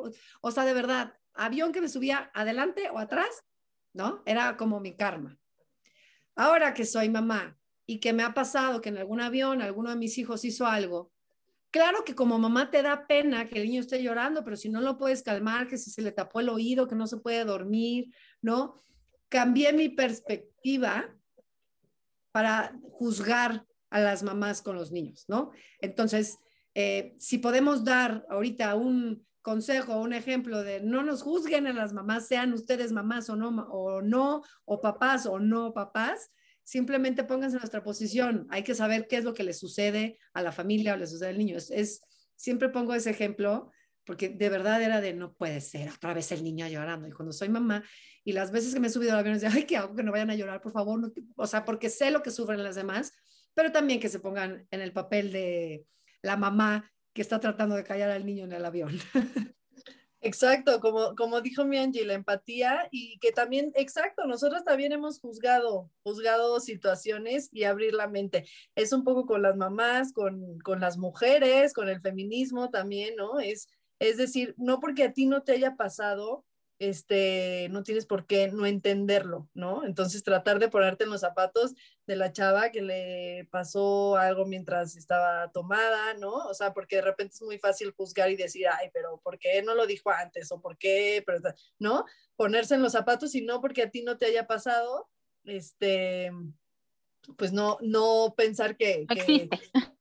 O 0.41 0.51
sea, 0.51 0.65
de 0.65 0.75
verdad, 0.75 1.15
avión 1.35 1.73
que 1.73 1.81
me 1.81 1.89
subía 1.89 2.31
adelante 2.35 2.91
o 2.91 2.99
atrás, 2.99 3.45
¿no? 3.93 4.23
Era 4.27 4.57
como 4.57 4.81
mi 4.81 4.97
karma. 4.97 5.39
Ahora 6.35 6.75
que 6.75 6.85
soy 6.85 7.09
mamá 7.09 7.59
y 7.87 8.01
que 8.01 8.13
me 8.13 8.23
ha 8.23 8.35
pasado 8.35 8.81
que 8.81 8.89
en 8.89 8.99
algún 8.99 9.21
avión 9.21 9.63
alguno 9.63 9.91
de 9.91 9.97
mis 9.97 10.19
hijos 10.19 10.45
hizo 10.45 10.67
algo, 10.67 11.13
claro 11.71 12.05
que 12.05 12.15
como 12.15 12.39
mamá 12.39 12.71
te 12.71 12.83
da 12.83 13.07
pena 13.07 13.49
que 13.49 13.61
el 13.61 13.69
niño 13.69 13.81
esté 13.81 14.03
llorando, 14.03 14.43
pero 14.45 14.57
si 14.57 14.69
no 14.69 14.81
lo 14.81 14.99
puedes 14.99 15.23
calmar, 15.23 15.69
que 15.69 15.79
si 15.79 15.91
se 15.91 16.03
le 16.03 16.13
tapó 16.13 16.41
el 16.41 16.49
oído, 16.49 16.89
que 16.89 16.95
no 16.95 17.07
se 17.07 17.19
puede 17.19 17.45
dormir, 17.45 18.13
¿no? 18.41 18.75
Cambié 19.29 19.73
mi 19.73 19.89
perspectiva 19.89 21.15
para 22.33 22.75
juzgar 22.91 23.67
a 23.93 24.01
las 24.01 24.23
mamás 24.23 24.63
con 24.63 24.75
los 24.75 24.91
niños, 24.91 25.27
¿no? 25.29 25.53
Entonces, 25.81 26.39
eh, 26.75 27.15
si 27.19 27.39
podemos 27.39 27.85
dar 27.85 28.27
ahorita 28.31 28.75
un 28.75 29.27
consejo, 29.43 30.01
un 30.01 30.15
ejemplo 30.15 30.63
de 30.63 30.81
no 30.81 31.03
nos 31.03 31.23
juzguen 31.23 31.67
a 31.67 31.73
las 31.73 31.93
mamás, 31.93 32.27
sean 32.27 32.53
ustedes 32.53 32.93
mamás 32.93 33.29
o 33.29 33.37
no, 33.37 33.49
o 33.71 34.01
no, 34.01 34.43
o 34.65 34.81
papás 34.81 35.27
o 35.27 35.39
no 35.39 35.75
papás, 35.75 36.31
simplemente 36.63 37.25
pónganse 37.25 37.57
en 37.57 37.61
nuestra 37.61 37.85
posición. 37.85 38.47
Hay 38.51 38.63
que 38.63 38.75
saber 38.75 39.07
qué 39.09 39.17
es 39.19 39.25
lo 39.25 39.35
que 39.35 39.45
le 39.45 39.53
sucede 39.53 40.19
a 40.33 40.43
la 40.43 40.53
familia 40.53 40.95
o 40.95 40.97
le 40.97 41.07
sucede 41.07 41.31
al 41.31 41.39
niño. 41.39 41.59
Es, 41.59 42.01
siempre 42.37 42.71
pongo 42.71 42.95
ese 42.95 43.11
ejemplo 43.11 43.71
porque 44.05 44.31
de 44.31 44.49
verdad 44.49 44.83
era 44.83 45.01
de 45.01 45.13
no 45.13 45.35
puede 45.35 45.61
ser, 45.61 45.91
otra 45.91 46.15
vez 46.15 46.33
el 46.33 46.43
niño 46.43 46.67
llorando. 46.67 47.07
Y 47.07 47.13
cuando 47.13 47.33
soy 47.33 47.49
mamá 47.49 47.85
y 48.25 48.33
las 48.33 48.51
veces 48.51 48.75
que 48.75 48.81
me 48.81 48.87
he 48.87 48.91
subido 48.91 49.13
al 49.13 49.19
avión, 49.19 49.37
es 49.37 49.43
de, 49.43 49.49
ay, 49.49 49.65
¿qué 49.65 49.77
hago? 49.77 49.95
Que 49.95 50.03
no 50.03 50.13
vayan 50.13 50.31
a 50.31 50.35
llorar, 50.35 50.61
por 50.61 50.73
favor. 50.73 51.13
o 51.37 51.47
sea, 51.47 51.65
porque 51.65 51.91
sé 51.91 52.11
lo 52.11 52.23
que 52.23 52.31
sufren 52.31 52.63
las 52.63 52.75
demás, 52.75 53.13
pero 53.55 53.73
también 53.73 54.01
que 54.01 54.09
se 54.09 54.21
pongan 54.21 54.67
en 54.71 54.81
el 54.81 54.93
papel 54.93 55.33
de 55.33 55.85
la 56.23 56.37
mamá 56.37 56.91
que 57.13 57.23
está 57.23 57.41
tratando 57.41 57.77
de 57.77 57.85
callar 57.85 58.11
al 58.11 58.25
niño 58.25 58.45
en 58.45 58.53
el 58.53 58.65
avión. 58.65 58.99
Exacto, 60.25 60.79
como, 60.79 61.17
como 61.17 61.41
dijo 61.41 61.65
mi 61.65 61.79
Angie, 61.79 62.05
la 62.05 62.15
empatía 62.15 62.87
y 62.93 63.19
que 63.19 63.33
también, 63.33 63.73
exacto, 63.75 64.25
nosotros 64.25 64.63
también 64.65 64.93
hemos 64.93 65.19
juzgado, 65.19 65.91
juzgado 66.05 66.61
situaciones 66.61 67.49
y 67.53 67.65
abrir 67.65 67.93
la 67.93 68.07
mente. 68.07 68.47
Es 68.77 68.93
un 68.93 69.03
poco 69.03 69.27
con 69.27 69.43
las 69.43 69.57
mamás, 69.57 70.13
con, 70.13 70.61
con 70.61 70.79
las 70.79 70.97
mujeres, 70.97 71.73
con 71.73 71.89
el 71.89 72.01
feminismo 72.01 72.71
también, 72.71 73.17
¿no? 73.17 73.41
Es, 73.41 73.69
es 73.99 74.17
decir, 74.17 74.55
no 74.59 74.79
porque 74.79 75.03
a 75.03 75.13
ti 75.13 75.27
no 75.27 75.43
te 75.43 75.53
haya 75.53 75.75
pasado, 75.75 76.45
este, 76.83 77.69
no 77.71 77.85
tienes 77.85 78.07
por 78.07 78.27
qué 78.27 78.49
no 78.49 78.67
entenderlo, 78.67 79.49
¿no? 79.55 79.85
Entonces 79.85 80.25
tratar 80.25 80.59
de 80.59 80.69
ponerte 80.69 81.05
en 81.05 81.11
los 81.11 81.21
zapatos 81.21 81.75
de 82.09 82.17
la 82.17 82.33
chava 82.33 82.73
que 82.73 82.83
le 82.83 83.47
pasó 83.53 84.17
algo 84.17 84.47
mientras 84.47 84.97
estaba 84.97 85.53
tomada, 85.53 86.15
¿no? 86.15 86.33
O 86.33 86.55
sea, 86.55 86.75
porque 86.75 86.97
de 86.97 87.03
repente 87.03 87.35
es 87.35 87.43
muy 87.43 87.57
fácil 87.59 87.93
juzgar 87.93 88.33
y 88.33 88.37
decir, 88.37 88.67
ay, 88.67 88.91
pero 88.93 89.21
¿por 89.23 89.39
qué 89.39 89.63
no 89.63 89.77
lo 89.77 89.87
dijo 89.87 90.11
antes? 90.11 90.51
O 90.51 90.61
¿por 90.61 90.77
qué? 90.77 91.23
Pero, 91.25 91.39
¿no? 91.79 92.05
Ponerse 92.35 92.75
en 92.75 92.83
los 92.83 92.93
zapatos 92.93 93.37
y 93.37 93.43
no 93.43 93.61
porque 93.61 93.83
a 93.83 93.91
ti 93.91 94.03
no 94.03 94.19
te 94.19 94.27
haya 94.27 94.49
pasado, 94.49 95.09
este, 95.45 96.33
pues 97.37 97.53
no, 97.53 97.79
no 97.81 98.35
pensar 98.37 98.77
que, 98.77 99.07
que, 99.07 99.49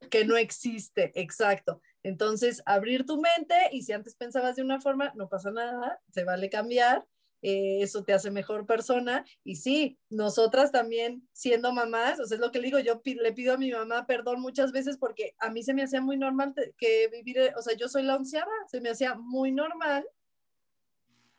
que 0.10 0.26
no 0.26 0.36
existe, 0.36 1.12
exacto. 1.14 1.80
Entonces, 2.04 2.64
abrir 2.66 3.06
tu 3.06 3.20
mente 3.20 3.56
y 3.72 3.84
si 3.84 3.94
antes 3.94 4.16
pensabas 4.16 4.56
de 4.56 4.64
una 4.64 4.82
forma, 4.82 5.12
no 5.16 5.30
pasa 5.30 5.52
nada, 5.52 6.00
se 6.10 6.24
vale 6.24 6.50
cambiar, 6.50 7.06
eh, 7.44 7.82
eso 7.82 8.04
te 8.04 8.14
hace 8.14 8.32
mejor 8.32 8.66
persona. 8.66 9.26
Y 9.44 9.56
sí, 9.56 10.00
nosotras 10.10 10.72
también 10.72 11.28
siendo 11.32 11.72
mamás, 11.74 12.20
o 12.20 12.26
sea, 12.26 12.36
es 12.36 12.42
lo 12.42 12.52
que 12.52 12.60
le 12.60 12.66
digo, 12.66 12.80
yo 12.80 13.02
le 13.04 13.34
pido 13.34 13.54
a 13.54 13.58
mi 13.58 13.72
mamá 13.72 14.06
perdón 14.06 14.42
muchas 14.42 14.72
veces 14.72 14.98
porque 14.98 15.36
a 15.40 15.50
mí 15.50 15.64
se 15.64 15.74
me 15.74 15.84
hacía 15.84 16.02
muy 16.02 16.18
normal 16.18 16.54
que 16.78 17.08
vivir, 17.12 17.38
eh, 17.40 17.54
o 17.58 17.62
sea, 17.62 17.76
yo 17.76 17.88
soy 17.88 18.04
la 18.04 18.16
onceava, 18.16 18.52
se 18.68 18.82
me 18.82 18.90
hacía 18.90 19.16
muy 19.16 19.52
normal 19.52 20.06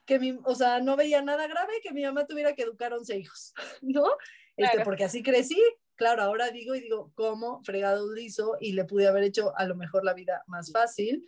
que 0.04 0.18
mi, 0.18 0.38
o 0.44 0.54
sea, 0.54 0.80
no 0.80 0.96
veía 0.96 1.22
nada 1.22 1.46
grave 1.46 1.74
que 1.82 1.92
mi 1.92 2.02
mamá 2.02 2.26
tuviera 2.26 2.54
que 2.54 2.62
educar 2.62 2.92
11 2.92 3.18
hijos, 3.18 3.54
¿no? 3.82 4.04
Este, 4.56 4.84
porque 4.84 5.04
así 5.04 5.22
crecí, 5.22 5.60
claro, 6.02 6.22
ahora 6.24 6.50
digo 6.50 6.74
y 6.74 6.80
digo, 6.80 7.12
¿cómo 7.14 7.62
fregado 7.62 8.12
liso? 8.12 8.56
Y 8.60 8.72
le 8.72 8.84
pude 8.84 9.06
haber 9.06 9.22
hecho 9.22 9.56
a 9.56 9.64
lo 9.66 9.76
mejor 9.76 10.04
la 10.04 10.14
vida 10.14 10.42
más 10.48 10.72
fácil, 10.72 11.24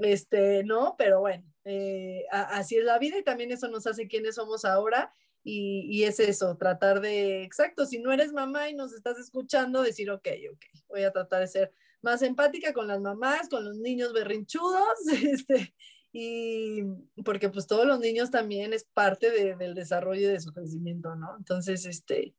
este, 0.00 0.64
¿no? 0.64 0.94
Pero 0.96 1.20
bueno, 1.20 1.44
eh, 1.64 2.24
así 2.30 2.76
es 2.76 2.84
la 2.84 2.98
vida 2.98 3.18
y 3.18 3.22
también 3.22 3.52
eso 3.52 3.68
nos 3.68 3.86
hace 3.86 4.08
quienes 4.08 4.36
somos 4.36 4.64
ahora. 4.64 5.12
Y, 5.42 5.86
y, 5.90 6.04
es 6.04 6.20
eso, 6.20 6.56
tratar 6.56 7.02
de, 7.02 7.42
exacto, 7.42 7.84
si 7.84 7.98
no 7.98 8.12
eres 8.12 8.32
mamá 8.32 8.70
y 8.70 8.74
nos 8.74 8.94
estás 8.94 9.18
escuchando, 9.18 9.82
decir, 9.82 10.10
ok, 10.10 10.26
ok, 10.54 10.64
voy 10.88 11.02
a 11.02 11.12
tratar 11.12 11.42
de 11.42 11.48
ser 11.48 11.72
más 12.00 12.22
empática 12.22 12.72
con 12.72 12.86
las 12.88 13.02
mamás, 13.02 13.50
con 13.50 13.62
los 13.62 13.76
niños 13.76 14.14
berrinchudos, 14.14 15.06
este, 15.22 15.74
y 16.12 16.82
porque 17.26 17.50
pues 17.50 17.66
todos 17.66 17.84
los 17.86 18.00
niños 18.00 18.30
también 18.30 18.72
es 18.72 18.84
parte 18.84 19.30
de, 19.30 19.54
del 19.56 19.74
desarrollo 19.74 20.22
y 20.22 20.32
de 20.32 20.40
su 20.40 20.50
crecimiento, 20.50 21.14
¿no? 21.14 21.36
Entonces, 21.36 21.84
este, 21.84 22.34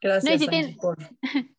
Gracias, 0.00 0.76
por, 0.80 0.96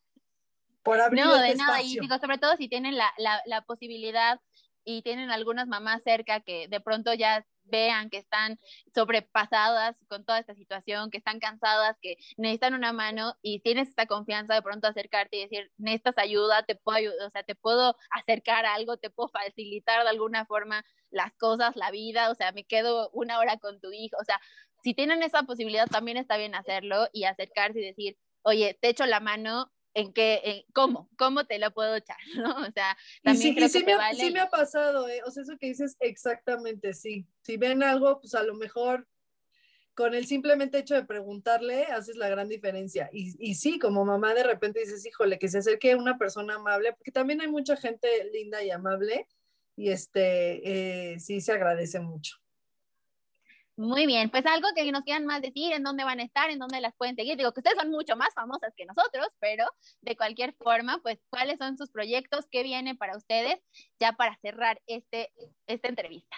por 0.82 1.00
abrir 1.00 1.24
No, 1.24 1.36
este 1.36 1.48
de 1.48 1.54
nada, 1.56 1.82
y 1.82 1.98
digo, 1.98 2.18
sobre 2.18 2.38
todo 2.38 2.56
si 2.56 2.68
tienen 2.68 2.96
la, 2.96 3.12
la, 3.18 3.42
la 3.46 3.62
posibilidad 3.62 4.40
y 4.84 5.02
tienen 5.02 5.30
algunas 5.30 5.68
mamás 5.68 6.02
cerca 6.02 6.40
que 6.40 6.66
de 6.68 6.80
pronto 6.80 7.14
ya 7.14 7.46
vean 7.64 8.10
que 8.10 8.18
están 8.18 8.58
sobrepasadas 8.94 9.96
con 10.08 10.24
toda 10.24 10.38
esta 10.38 10.54
situación, 10.54 11.10
que 11.10 11.18
están 11.18 11.38
cansadas, 11.38 11.96
que 12.00 12.16
necesitan 12.36 12.74
una 12.74 12.92
mano 12.92 13.34
y 13.42 13.60
tienes 13.60 13.88
esta 13.88 14.06
confianza 14.06 14.54
de 14.54 14.62
pronto 14.62 14.88
acercarte 14.88 15.36
y 15.36 15.42
decir, 15.42 15.70
necesitas 15.78 16.18
ayuda, 16.18 16.64
te 16.64 16.74
puedo 16.74 16.98
ayudar, 16.98 17.26
o 17.26 17.30
sea, 17.30 17.42
te 17.44 17.54
puedo 17.54 17.96
acercar 18.10 18.66
a 18.66 18.74
algo, 18.74 18.96
te 18.96 19.10
puedo 19.10 19.28
facilitar 19.28 20.02
de 20.02 20.10
alguna 20.10 20.44
forma 20.46 20.84
las 21.10 21.32
cosas, 21.34 21.76
la 21.76 21.90
vida, 21.90 22.30
o 22.30 22.34
sea, 22.34 22.52
me 22.52 22.64
quedo 22.64 23.10
una 23.12 23.38
hora 23.38 23.58
con 23.58 23.80
tu 23.80 23.92
hijo, 23.92 24.16
o 24.20 24.24
sea, 24.24 24.40
si 24.82 24.94
tienen 24.94 25.22
esa 25.22 25.44
posibilidad 25.44 25.86
también 25.86 26.16
está 26.16 26.36
bien 26.36 26.54
hacerlo 26.54 27.08
y 27.12 27.24
acercarse 27.24 27.80
y 27.80 27.84
decir, 27.84 28.16
oye, 28.42 28.78
te 28.80 28.88
echo 28.88 29.06
la 29.06 29.20
mano, 29.20 29.72
¿en 29.94 30.12
qué, 30.12 30.64
cómo, 30.72 31.08
cómo 31.16 31.44
te 31.44 31.58
lo 31.58 31.72
puedo 31.72 31.96
echar, 31.96 32.16
¿no? 32.36 32.56
O 32.56 32.72
sea, 32.72 32.96
también 33.22 33.54
creo 33.54 33.68
sí, 33.68 33.84
me, 33.84 33.96
vale 33.96 34.18
sí 34.18 34.30
me 34.30 34.40
ha 34.40 34.48
pasado, 34.48 35.08
¿eh? 35.08 35.22
o 35.24 35.30
sea, 35.30 35.42
eso 35.42 35.56
que 35.58 35.68
dices 35.68 35.96
exactamente, 36.00 36.94
sí. 36.94 37.26
Si 37.42 37.56
ven 37.56 37.82
algo, 37.82 38.20
pues 38.20 38.34
a 38.34 38.42
lo 38.42 38.54
mejor 38.54 39.06
con 39.94 40.14
el 40.14 40.26
simplemente 40.26 40.78
hecho 40.78 40.94
de 40.94 41.04
preguntarle 41.04 41.84
haces 41.84 42.16
la 42.16 42.28
gran 42.28 42.48
diferencia. 42.48 43.10
Y, 43.12 43.36
y 43.38 43.54
sí, 43.56 43.78
como 43.78 44.04
mamá 44.04 44.32
de 44.34 44.42
repente 44.42 44.80
dices, 44.80 45.04
híjole, 45.04 45.38
que 45.38 45.48
se 45.48 45.58
acerque 45.58 45.94
una 45.94 46.16
persona 46.16 46.54
amable, 46.54 46.94
porque 46.94 47.12
también 47.12 47.40
hay 47.42 47.48
mucha 47.48 47.76
gente 47.76 48.08
linda 48.32 48.62
y 48.62 48.70
amable, 48.70 49.26
y 49.76 49.90
este, 49.90 51.12
eh, 51.12 51.20
sí 51.20 51.40
se 51.40 51.52
agradece 51.52 52.00
mucho. 52.00 52.41
Muy 53.82 54.06
bien, 54.06 54.30
pues 54.30 54.46
algo 54.46 54.68
que 54.76 54.92
nos 54.92 55.02
quieran 55.02 55.26
más 55.26 55.42
decir, 55.42 55.72
en 55.72 55.82
dónde 55.82 56.04
van 56.04 56.20
a 56.20 56.22
estar, 56.22 56.50
en 56.50 56.60
dónde 56.60 56.80
las 56.80 56.94
pueden 56.94 57.16
seguir. 57.16 57.36
Digo 57.36 57.50
que 57.50 57.58
ustedes 57.58 57.76
son 57.76 57.90
mucho 57.90 58.14
más 58.14 58.32
famosas 58.32 58.72
que 58.76 58.86
nosotros, 58.86 59.26
pero 59.40 59.66
de 60.02 60.16
cualquier 60.16 60.52
forma, 60.54 61.00
pues 61.02 61.18
cuáles 61.30 61.58
son 61.58 61.76
sus 61.76 61.90
proyectos, 61.90 62.46
qué 62.48 62.62
viene 62.62 62.94
para 62.94 63.16
ustedes, 63.16 63.56
ya 63.98 64.12
para 64.12 64.38
cerrar 64.40 64.80
este, 64.86 65.32
esta 65.66 65.88
entrevista. 65.88 66.36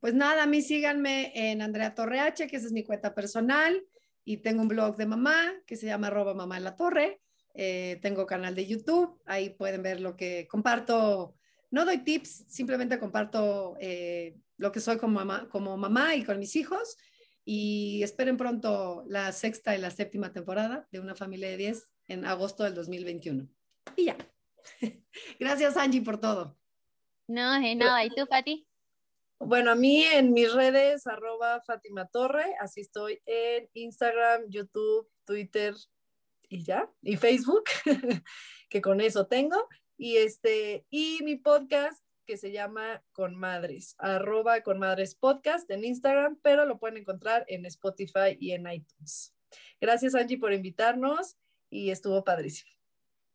Pues 0.00 0.14
nada, 0.14 0.44
a 0.44 0.46
mí 0.46 0.62
síganme 0.62 1.32
en 1.34 1.60
Andrea 1.60 1.94
Torreache, 1.94 2.46
que 2.46 2.56
esa 2.56 2.66
es 2.66 2.72
mi 2.72 2.82
cuenta 2.82 3.14
personal, 3.14 3.84
y 4.24 4.38
tengo 4.38 4.62
un 4.62 4.68
blog 4.68 4.96
de 4.96 5.04
mamá 5.04 5.52
que 5.66 5.76
se 5.76 5.84
llama 5.84 6.06
arroba 6.06 6.32
mamá 6.32 6.56
en 6.56 6.64
la 6.64 6.76
torre. 6.76 7.20
Eh, 7.52 7.98
tengo 8.00 8.24
canal 8.24 8.54
de 8.54 8.66
YouTube, 8.66 9.20
ahí 9.26 9.50
pueden 9.50 9.82
ver 9.82 10.00
lo 10.00 10.16
que 10.16 10.48
comparto. 10.48 11.34
No 11.76 11.84
doy 11.84 11.98
tips, 11.98 12.46
simplemente 12.48 12.98
comparto 12.98 13.76
eh, 13.78 14.34
lo 14.56 14.72
que 14.72 14.80
soy 14.80 14.96
como 14.96 15.12
mamá, 15.12 15.46
como 15.50 15.76
mamá 15.76 16.14
y 16.14 16.24
con 16.24 16.38
mis 16.38 16.56
hijos. 16.56 16.96
Y 17.44 18.02
esperen 18.02 18.38
pronto 18.38 19.04
la 19.08 19.30
sexta 19.30 19.76
y 19.76 19.78
la 19.78 19.90
séptima 19.90 20.32
temporada 20.32 20.88
de 20.90 21.00
Una 21.00 21.14
familia 21.14 21.50
de 21.50 21.58
10 21.58 21.86
en 22.08 22.24
agosto 22.24 22.64
del 22.64 22.74
2021. 22.74 23.46
Y 23.94 24.06
ya. 24.06 24.16
Gracias, 25.38 25.76
Angie, 25.76 26.00
por 26.00 26.18
todo. 26.18 26.56
No, 27.28 27.60
de 27.60 27.74
nada. 27.74 28.02
¿Y 28.06 28.08
tú, 28.08 28.24
Fati? 28.24 28.66
Bueno, 29.38 29.70
a 29.70 29.74
mí 29.74 30.02
en 30.02 30.32
mis 30.32 30.50
redes, 30.54 31.06
arroba 31.06 31.60
Fátima 31.60 32.06
Torre, 32.08 32.54
así 32.58 32.80
estoy 32.80 33.20
en 33.26 33.68
Instagram, 33.74 34.44
YouTube, 34.48 35.10
Twitter 35.26 35.74
y 36.48 36.64
ya, 36.64 36.90
y 37.02 37.18
Facebook, 37.18 37.64
que 38.70 38.80
con 38.80 39.02
eso 39.02 39.26
tengo. 39.26 39.68
Y 39.98 40.16
este, 40.16 40.86
y 40.90 41.20
mi 41.22 41.36
podcast 41.36 42.04
que 42.26 42.36
se 42.36 42.50
llama 42.50 43.02
Con 43.12 43.36
Madres, 43.36 43.94
arroba 43.98 44.60
Con 44.62 44.78
Madres 44.78 45.14
Podcast 45.14 45.70
en 45.70 45.84
Instagram, 45.84 46.38
pero 46.42 46.66
lo 46.66 46.78
pueden 46.78 46.98
encontrar 46.98 47.44
en 47.48 47.64
Spotify 47.66 48.36
y 48.38 48.52
en 48.52 48.70
iTunes. 48.70 49.34
Gracias 49.80 50.14
Angie 50.14 50.38
por 50.38 50.52
invitarnos 50.52 51.36
y 51.70 51.90
estuvo 51.90 52.24
padrísimo. 52.24 52.70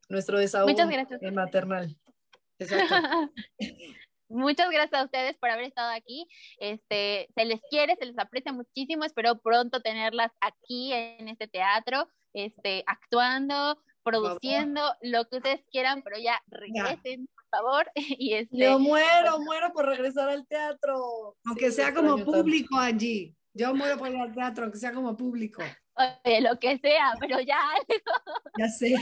Nuestro 0.08 0.38
desahogo 0.38 0.72
maternal. 1.32 1.96
Muchas 4.28 4.70
gracias 4.70 5.00
a 5.00 5.04
ustedes 5.04 5.36
por 5.36 5.50
haber 5.50 5.66
estado 5.66 5.90
aquí. 5.90 6.26
Este, 6.58 7.28
se 7.34 7.44
les 7.44 7.60
quiere, 7.70 7.96
se 7.96 8.06
les 8.06 8.18
aprecia 8.18 8.52
muchísimo. 8.52 9.04
Espero 9.04 9.38
pronto 9.40 9.80
tenerlas 9.80 10.32
aquí 10.40 10.92
en 10.92 11.28
este 11.28 11.48
teatro, 11.48 12.08
este, 12.32 12.82
actuando, 12.86 13.78
produciendo 14.02 14.80
lo 15.02 15.28
que 15.28 15.36
ustedes 15.36 15.64
quieran, 15.70 16.02
pero 16.02 16.18
ya 16.18 16.40
regresen, 16.48 17.28
por 17.34 17.44
favor. 17.50 17.90
Y 18.18 18.34
este, 18.34 18.58
Yo 18.58 18.78
muero, 18.78 19.40
muero 19.40 19.72
por 19.72 19.86
regresar 19.86 20.28
al 20.28 20.46
teatro. 20.46 21.36
Aunque 21.44 21.70
sea 21.70 21.94
como 21.94 22.24
público 22.24 22.78
allí. 22.78 23.34
Yo 23.54 23.74
muero 23.74 23.98
por 23.98 24.08
ir 24.08 24.16
al 24.16 24.34
teatro, 24.34 24.64
aunque 24.64 24.78
sea 24.78 24.92
como 24.92 25.16
público. 25.16 25.62
Oye, 25.94 26.40
lo 26.40 26.58
que 26.58 26.78
sea, 26.78 27.14
pero 27.20 27.40
ya. 27.40 27.60
ya 28.58 28.68
sé. 28.68 28.94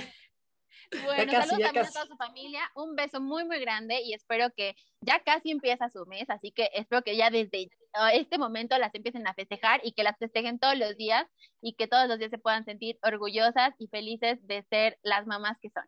Bueno, 1.04 1.32
saludos 1.32 1.60
también 1.60 1.86
a 1.86 1.90
toda 1.90 2.06
su 2.06 2.16
familia, 2.16 2.60
un 2.74 2.96
beso 2.96 3.20
muy, 3.20 3.44
muy 3.44 3.60
grande 3.60 4.00
y 4.02 4.12
espero 4.12 4.50
que 4.56 4.74
ya 5.00 5.22
casi 5.22 5.50
empieza 5.50 5.88
su 5.88 6.04
mes, 6.06 6.28
así 6.28 6.50
que 6.50 6.68
espero 6.74 7.02
que 7.02 7.16
ya 7.16 7.30
desde 7.30 7.70
este 8.12 8.38
momento 8.38 8.76
las 8.78 8.94
empiecen 8.94 9.26
a 9.26 9.34
festejar 9.34 9.80
y 9.84 9.92
que 9.92 10.02
las 10.02 10.18
festejen 10.18 10.58
todos 10.58 10.76
los 10.76 10.96
días 10.96 11.26
y 11.60 11.74
que 11.74 11.86
todos 11.86 12.08
los 12.08 12.18
días 12.18 12.30
se 12.30 12.38
puedan 12.38 12.64
sentir 12.64 12.98
orgullosas 13.02 13.74
y 13.78 13.86
felices 13.86 14.44
de 14.46 14.62
ser 14.64 14.98
las 15.02 15.26
mamás 15.26 15.58
que 15.60 15.70
son. 15.70 15.84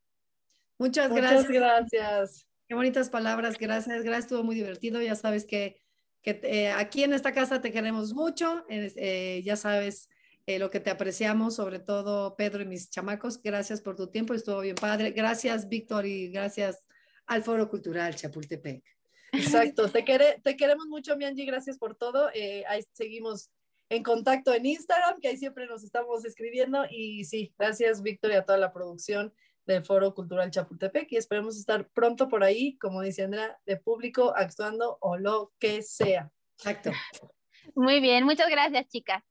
Muchas 0.78 1.12
gracias. 1.12 1.48
Muchas 1.48 1.52
gracias. 1.52 2.46
Qué 2.68 2.74
bonitas 2.74 3.10
palabras, 3.10 3.58
gracias, 3.58 4.02
gracias, 4.02 4.24
estuvo 4.24 4.44
muy 4.44 4.54
divertido, 4.54 5.02
ya 5.02 5.16
sabes 5.16 5.44
que, 5.44 5.80
que 6.22 6.40
eh, 6.44 6.70
aquí 6.70 7.02
en 7.02 7.12
esta 7.12 7.32
casa 7.32 7.60
te 7.60 7.72
queremos 7.72 8.14
mucho, 8.14 8.64
eh, 8.68 9.42
ya 9.44 9.56
sabes 9.56 10.08
eh, 10.46 10.58
lo 10.58 10.70
que 10.70 10.80
te 10.80 10.90
apreciamos, 10.90 11.56
sobre 11.56 11.78
todo 11.78 12.34
Pedro 12.36 12.62
y 12.62 12.66
mis 12.66 12.90
chamacos. 12.90 13.40
Gracias 13.42 13.80
por 13.80 13.96
tu 13.96 14.08
tiempo, 14.08 14.34
estuvo 14.34 14.60
bien 14.60 14.76
padre. 14.76 15.12
Gracias, 15.12 15.68
Víctor, 15.68 16.06
y 16.06 16.28
gracias 16.28 16.84
al 17.26 17.42
Foro 17.42 17.68
Cultural 17.68 18.14
Chapultepec. 18.14 18.82
Exacto, 19.32 19.88
te, 19.88 20.02
te 20.42 20.56
queremos 20.56 20.86
mucho, 20.86 21.16
Mianji, 21.16 21.46
gracias 21.46 21.78
por 21.78 21.94
todo. 21.94 22.30
Eh, 22.34 22.64
ahí 22.68 22.82
seguimos 22.92 23.50
en 23.88 24.02
contacto 24.02 24.52
en 24.52 24.66
Instagram, 24.66 25.20
que 25.20 25.28
ahí 25.28 25.36
siempre 25.36 25.66
nos 25.66 25.84
estamos 25.84 26.24
escribiendo. 26.24 26.84
Y 26.90 27.24
sí, 27.24 27.54
gracias, 27.58 28.02
Víctor, 28.02 28.32
y 28.32 28.34
a 28.34 28.44
toda 28.44 28.58
la 28.58 28.72
producción 28.72 29.32
del 29.64 29.84
Foro 29.84 30.14
Cultural 30.14 30.50
Chapultepec. 30.50 31.12
Y 31.12 31.16
esperemos 31.16 31.56
estar 31.56 31.88
pronto 31.90 32.28
por 32.28 32.42
ahí, 32.42 32.76
como 32.78 33.00
dice 33.00 33.22
Andrea, 33.22 33.58
de 33.64 33.76
público, 33.76 34.34
actuando 34.36 34.98
o 35.00 35.16
lo 35.16 35.52
que 35.58 35.82
sea. 35.82 36.30
Exacto. 36.58 36.90
Muy 37.74 38.00
bien, 38.00 38.24
muchas 38.24 38.50
gracias, 38.50 38.88
chicas. 38.88 39.22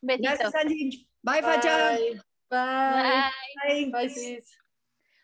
Gracias, 0.00 0.54
Angie. 0.54 1.08
Bye, 1.22 1.42
Facha. 1.42 1.96
Bye. 1.96 2.20
Bye. 2.50 3.90
Bye. 3.90 4.42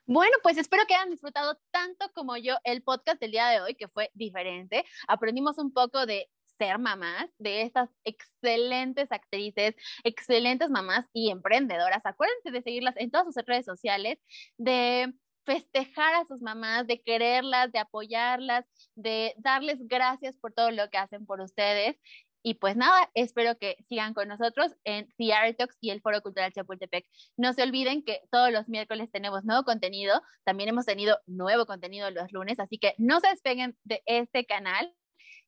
Bueno, 0.06 0.36
pues 0.42 0.58
espero 0.58 0.84
que 0.86 0.94
hayan 0.94 1.10
disfrutado 1.10 1.58
tanto 1.70 2.10
como 2.12 2.36
yo 2.36 2.56
el 2.64 2.82
podcast 2.82 3.20
del 3.20 3.30
día 3.30 3.48
de 3.48 3.60
hoy, 3.60 3.74
que 3.74 3.88
fue 3.88 4.10
diferente. 4.14 4.84
Aprendimos 5.06 5.58
un 5.58 5.72
poco 5.72 6.06
de 6.06 6.28
ser 6.58 6.78
mamás, 6.78 7.26
de 7.38 7.62
estas 7.62 7.88
excelentes 8.04 9.10
actrices, 9.12 9.74
excelentes 10.04 10.70
mamás 10.70 11.06
y 11.12 11.30
emprendedoras. 11.30 12.04
Acuérdense 12.04 12.50
de 12.50 12.62
seguirlas 12.62 12.96
en 12.96 13.10
todas 13.10 13.32
sus 13.32 13.46
redes 13.46 13.64
sociales, 13.64 14.18
de 14.58 15.12
festejar 15.44 16.14
a 16.14 16.24
sus 16.24 16.42
mamás, 16.42 16.86
de 16.86 17.00
quererlas, 17.00 17.72
de 17.72 17.78
apoyarlas, 17.78 18.64
de 18.94 19.34
darles 19.38 19.78
gracias 19.86 20.36
por 20.36 20.52
todo 20.52 20.70
lo 20.70 20.88
que 20.90 20.98
hacen 20.98 21.26
por 21.26 21.40
ustedes 21.40 21.96
y 22.42 22.54
pues 22.54 22.76
nada, 22.76 23.08
espero 23.14 23.56
que 23.56 23.76
sigan 23.88 24.14
con 24.14 24.28
nosotros 24.28 24.72
en 24.84 25.08
The 25.16 25.54
Talks 25.56 25.76
y 25.80 25.90
el 25.90 26.00
Foro 26.00 26.20
Cultural 26.22 26.52
Chapultepec. 26.52 27.06
No 27.36 27.52
se 27.52 27.62
olviden 27.62 28.02
que 28.02 28.20
todos 28.30 28.50
los 28.50 28.68
miércoles 28.68 29.10
tenemos 29.12 29.44
nuevo 29.44 29.62
contenido. 29.62 30.20
También 30.44 30.68
hemos 30.68 30.84
tenido 30.84 31.18
nuevo 31.26 31.66
contenido 31.66 32.10
los 32.10 32.32
lunes, 32.32 32.58
así 32.58 32.78
que 32.78 32.94
no 32.98 33.20
se 33.20 33.28
despeguen 33.28 33.76
de 33.84 34.02
este 34.06 34.44
canal. 34.44 34.92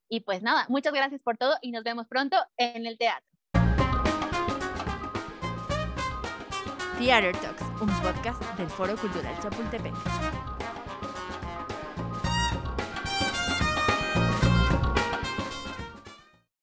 Y 0.07 0.21
pues 0.21 0.41
nada, 0.41 0.65
muchas 0.69 0.93
gracias 0.93 1.21
por 1.21 1.37
todo 1.37 1.57
y 1.61 1.71
nos 1.71 1.83
vemos 1.83 2.07
pronto 2.07 2.37
en 2.57 2.85
el 2.85 2.97
teatro. 2.97 3.27
Theater 6.97 7.35
Talks, 7.35 7.61
un 7.81 7.89
podcast 8.01 8.41
del 8.57 8.69
Foro 8.69 8.95
Cultural 8.95 9.37
Chapultepec. 9.41 10.34